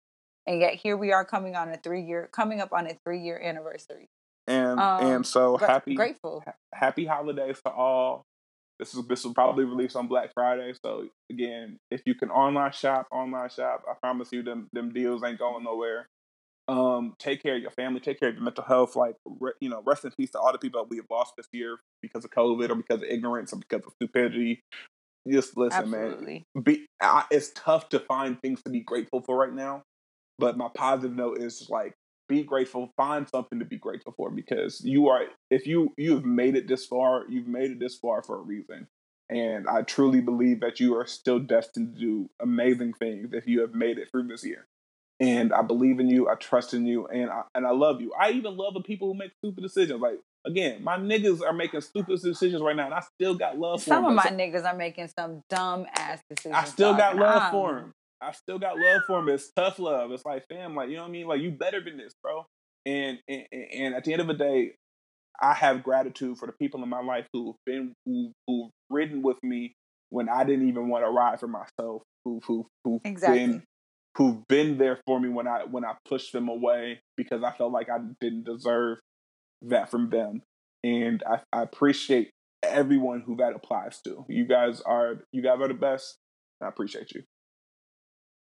And 0.47 0.59
yet 0.59 0.75
here 0.75 0.95
we 0.97 1.11
are 1.11 1.25
coming 1.25 1.55
on 1.55 1.69
a 1.69 1.77
three 1.77 2.03
year 2.03 2.29
coming 2.31 2.61
up 2.61 2.71
on 2.71 2.87
a 2.87 2.95
three 3.05 3.19
year 3.21 3.39
anniversary. 3.43 4.07
and 4.47 4.79
um, 4.79 5.05
and 5.05 5.25
so 5.25 5.57
Gra- 5.57 5.67
happy 5.67 5.95
grateful. 5.95 6.43
ha- 6.45 6.53
happy 6.73 7.05
holidays 7.05 7.59
to 7.65 7.71
all. 7.71 8.23
This 8.79 8.93
is 8.95 9.05
this 9.07 9.23
will 9.23 9.33
probably 9.35 9.63
release 9.65 9.95
on 9.95 10.07
Black 10.07 10.31
Friday. 10.33 10.73
So 10.83 11.07
again, 11.31 11.77
if 11.91 12.01
you 12.05 12.15
can 12.15 12.29
online 12.31 12.71
shop, 12.71 13.07
online 13.11 13.49
shop. 13.49 13.83
I 13.89 13.93
promise 14.01 14.29
you, 14.31 14.41
them 14.43 14.67
them 14.73 14.91
deals 14.93 15.23
ain't 15.23 15.37
going 15.39 15.63
nowhere. 15.63 16.07
Um, 16.71 17.15
take 17.19 17.43
care 17.43 17.55
of 17.55 17.61
your 17.61 17.71
family. 17.71 17.99
Take 17.99 18.19
care 18.19 18.29
of 18.29 18.35
your 18.35 18.43
mental 18.43 18.63
health. 18.63 18.95
Like 18.95 19.15
re, 19.25 19.51
you 19.59 19.69
know, 19.69 19.81
rest 19.85 20.05
in 20.05 20.11
peace 20.11 20.31
to 20.31 20.39
all 20.39 20.51
the 20.51 20.57
people 20.57 20.81
that 20.81 20.89
we 20.89 20.97
have 20.97 21.07
lost 21.09 21.33
this 21.35 21.47
year 21.51 21.79
because 22.01 22.23
of 22.23 22.31
COVID 22.31 22.69
or 22.69 22.75
because 22.75 23.01
of 23.01 23.09
ignorance 23.09 23.51
or 23.53 23.57
because 23.57 23.85
of 23.85 23.93
stupidity. 23.93 24.61
Just 25.29 25.57
listen, 25.57 25.91
man 25.91 26.43
be 26.63 26.85
I, 27.01 27.25
it's 27.29 27.51
tough 27.55 27.89
to 27.89 27.99
find 27.99 28.41
things 28.41 28.61
to 28.63 28.69
be 28.69 28.81
grateful 28.81 29.21
for 29.21 29.37
right 29.37 29.53
now 29.53 29.83
but 30.39 30.57
my 30.57 30.67
positive 30.73 31.15
note 31.15 31.37
is 31.39 31.67
like 31.69 31.93
be 32.27 32.43
grateful 32.43 32.91
find 32.97 33.27
something 33.29 33.59
to 33.59 33.65
be 33.65 33.77
grateful 33.77 34.13
for 34.15 34.31
because 34.31 34.81
you 34.83 35.07
are 35.09 35.25
if 35.49 35.67
you 35.67 35.93
you've 35.97 36.25
made 36.25 36.55
it 36.55 36.67
this 36.67 36.85
far 36.85 37.25
you've 37.29 37.47
made 37.47 37.71
it 37.71 37.79
this 37.79 37.97
far 37.97 38.23
for 38.23 38.37
a 38.37 38.41
reason 38.41 38.87
and 39.29 39.67
i 39.67 39.81
truly 39.81 40.21
believe 40.21 40.59
that 40.61 40.79
you 40.79 40.95
are 40.95 41.05
still 41.05 41.39
destined 41.39 41.93
to 41.93 41.99
do 41.99 42.29
amazing 42.41 42.93
things 42.93 43.29
if 43.33 43.45
you 43.47 43.61
have 43.61 43.73
made 43.73 43.97
it 43.97 44.09
through 44.09 44.27
this 44.27 44.45
year 44.45 44.67
and 45.21 45.53
i 45.53 45.61
believe 45.61 45.99
in 45.99 46.09
you 46.09 46.27
i 46.27 46.35
trust 46.35 46.73
in 46.73 46.85
you 46.85 47.07
and 47.07 47.29
i 47.29 47.43
and 47.55 47.65
i 47.65 47.71
love 47.71 48.01
you 48.01 48.11
i 48.19 48.31
even 48.31 48.57
love 48.57 48.73
the 48.73 48.81
people 48.81 49.07
who 49.07 49.17
make 49.17 49.31
stupid 49.43 49.61
decisions 49.61 50.01
like 50.01 50.19
again 50.45 50.83
my 50.83 50.97
niggas 50.97 51.41
are 51.41 51.53
making 51.53 51.79
stupid 51.79 52.19
decisions 52.21 52.61
right 52.61 52.75
now 52.75 52.85
and 52.85 52.93
i 52.93 53.01
still 53.15 53.35
got 53.35 53.57
love 53.57 53.81
for 53.81 53.89
Some 53.89 54.05
of 54.05 54.13
my 54.13 54.23
niggas 54.23 54.65
are 54.65 54.75
making 54.75 55.07
some 55.17 55.41
dumb 55.49 55.85
ass 55.95 56.19
decisions. 56.29 56.55
I 56.55 56.63
still 56.65 56.95
got 56.95 57.15
love 57.15 57.41
I'm- 57.43 57.51
for 57.51 57.77
him. 57.77 57.93
I 58.23 58.33
still 58.33 58.59
got 58.59 58.77
love 58.77 59.01
for 59.07 59.17
him. 59.17 59.29
It's 59.29 59.51
tough 59.55 59.79
love. 59.79 60.11
It's 60.11 60.23
like 60.23 60.45
fam, 60.47 60.75
like 60.75 60.89
you 60.89 60.95
know 60.95 61.01
what 61.01 61.07
I 61.09 61.11
mean. 61.11 61.25
Like 61.27 61.41
you 61.41 61.49
better 61.49 61.83
than 61.83 61.97
this, 61.97 62.13
bro. 62.21 62.45
And 62.85 63.17
and, 63.27 63.45
and 63.51 63.95
at 63.95 64.03
the 64.03 64.13
end 64.13 64.21
of 64.21 64.27
the 64.27 64.35
day, 64.35 64.73
I 65.41 65.55
have 65.55 65.81
gratitude 65.81 66.37
for 66.37 66.45
the 66.45 66.51
people 66.51 66.83
in 66.83 66.89
my 66.89 67.01
life 67.01 67.25
who've 67.33 67.55
been 67.65 67.93
who 68.05 68.31
who've 68.45 68.69
ridden 68.91 69.23
with 69.23 69.37
me 69.41 69.73
when 70.11 70.29
I 70.29 70.43
didn't 70.43 70.69
even 70.69 70.87
want 70.87 71.03
to 71.03 71.09
ride 71.09 71.39
for 71.39 71.47
myself. 71.47 72.03
Who 72.25 72.41
who 72.45 72.67
who've 72.83 73.01
Exactly. 73.03 73.39
been 73.39 73.63
who've 74.15 74.45
been 74.47 74.77
there 74.77 74.99
for 75.05 75.19
me 75.19 75.29
when 75.29 75.47
I 75.47 75.63
when 75.69 75.85
I 75.85 75.93
pushed 76.05 76.33
them 76.33 76.49
away 76.49 77.01
because 77.15 77.43
I 77.43 77.51
felt 77.51 77.71
like 77.71 77.89
I 77.89 77.99
didn't 78.19 78.45
deserve 78.45 78.99
that 79.63 79.89
from 79.89 80.09
them. 80.09 80.41
And 80.83 81.23
I, 81.29 81.39
I 81.53 81.61
appreciate 81.61 82.31
everyone 82.63 83.21
who 83.21 83.37
that 83.37 83.53
applies 83.55 84.01
to. 84.03 84.25
You 84.27 84.45
guys 84.45 84.81
are 84.81 85.23
you 85.31 85.41
guys 85.41 85.59
are 85.59 85.67
the 85.67 85.73
best. 85.73 86.17
I 86.61 86.67
appreciate 86.67 87.11
you. 87.11 87.23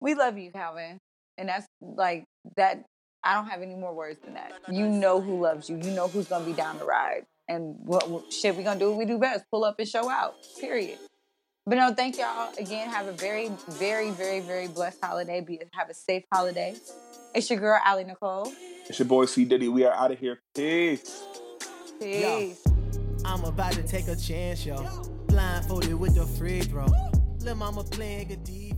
We 0.01 0.15
love 0.15 0.39
you, 0.39 0.51
Calvin. 0.51 0.99
And 1.37 1.49
that's 1.49 1.67
like 1.81 2.25
that 2.57 2.85
I 3.23 3.35
don't 3.35 3.49
have 3.49 3.63
any 3.63 3.75
more 3.75 3.95
words 3.95 4.19
than 4.25 4.35
that. 4.35 4.53
You 4.71 4.89
know 4.89 5.21
who 5.21 5.41
loves 5.41 5.69
you. 5.69 5.77
You 5.77 5.91
know 5.91 6.09
who's 6.09 6.27
gonna 6.27 6.45
be 6.45 6.53
down 6.53 6.79
the 6.79 6.85
ride. 6.85 7.27
And 7.49 7.75
what, 7.81 8.09
what 8.09 8.33
shit 8.33 8.57
we 8.57 8.63
gonna 8.63 8.79
do 8.79 8.91
what 8.91 8.99
we 8.99 9.05
do 9.05 9.19
best. 9.19 9.45
Pull 9.51 9.65
up 9.65 9.77
and 9.79 9.89
show 9.89 10.09
out. 10.09 10.35
Period. 10.61 10.99
But 11.67 11.77
no, 11.77 11.93
thank 11.95 12.19
y'all 12.19 12.53
again. 12.59 12.89
Have 12.89 13.07
a 13.07 13.13
very, 13.13 13.51
very, 13.69 14.11
very, 14.11 14.41
very 14.41 14.67
blessed 14.67 14.99
holiday. 15.03 15.41
Be 15.41 15.61
have 15.73 15.91
a 15.91 15.95
safe 15.95 16.25
holiday. 16.33 16.75
It's 17.35 17.49
your 17.51 17.61
girl, 17.61 17.79
Allie 17.85 18.05
Nicole. 18.05 18.53
It's 18.89 18.99
your 18.99 19.07
boy 19.07 19.27
C 19.27 19.45
Diddy. 19.45 19.69
We 19.69 19.85
are 19.85 19.93
out 19.93 20.11
of 20.11 20.19
here. 20.19 20.41
Peace. 20.55 21.23
Peace. 22.01 22.65
I'm 23.25 23.45
about 23.45 23.73
to 23.75 23.83
take 23.83 24.09
a 24.09 24.17
chance, 24.17 24.65
yo. 24.65 24.83
Blindfolded 25.27 25.95
with 25.95 26.15
the 26.15 26.27
free 26.27 26.63
throw. 26.63 26.87
Lil' 27.41 27.55
mama 27.55 27.85
playing 27.85 28.29
good 28.29 28.43
defense. 28.43 28.51
Two 28.51 28.59
seconds. 28.59 28.70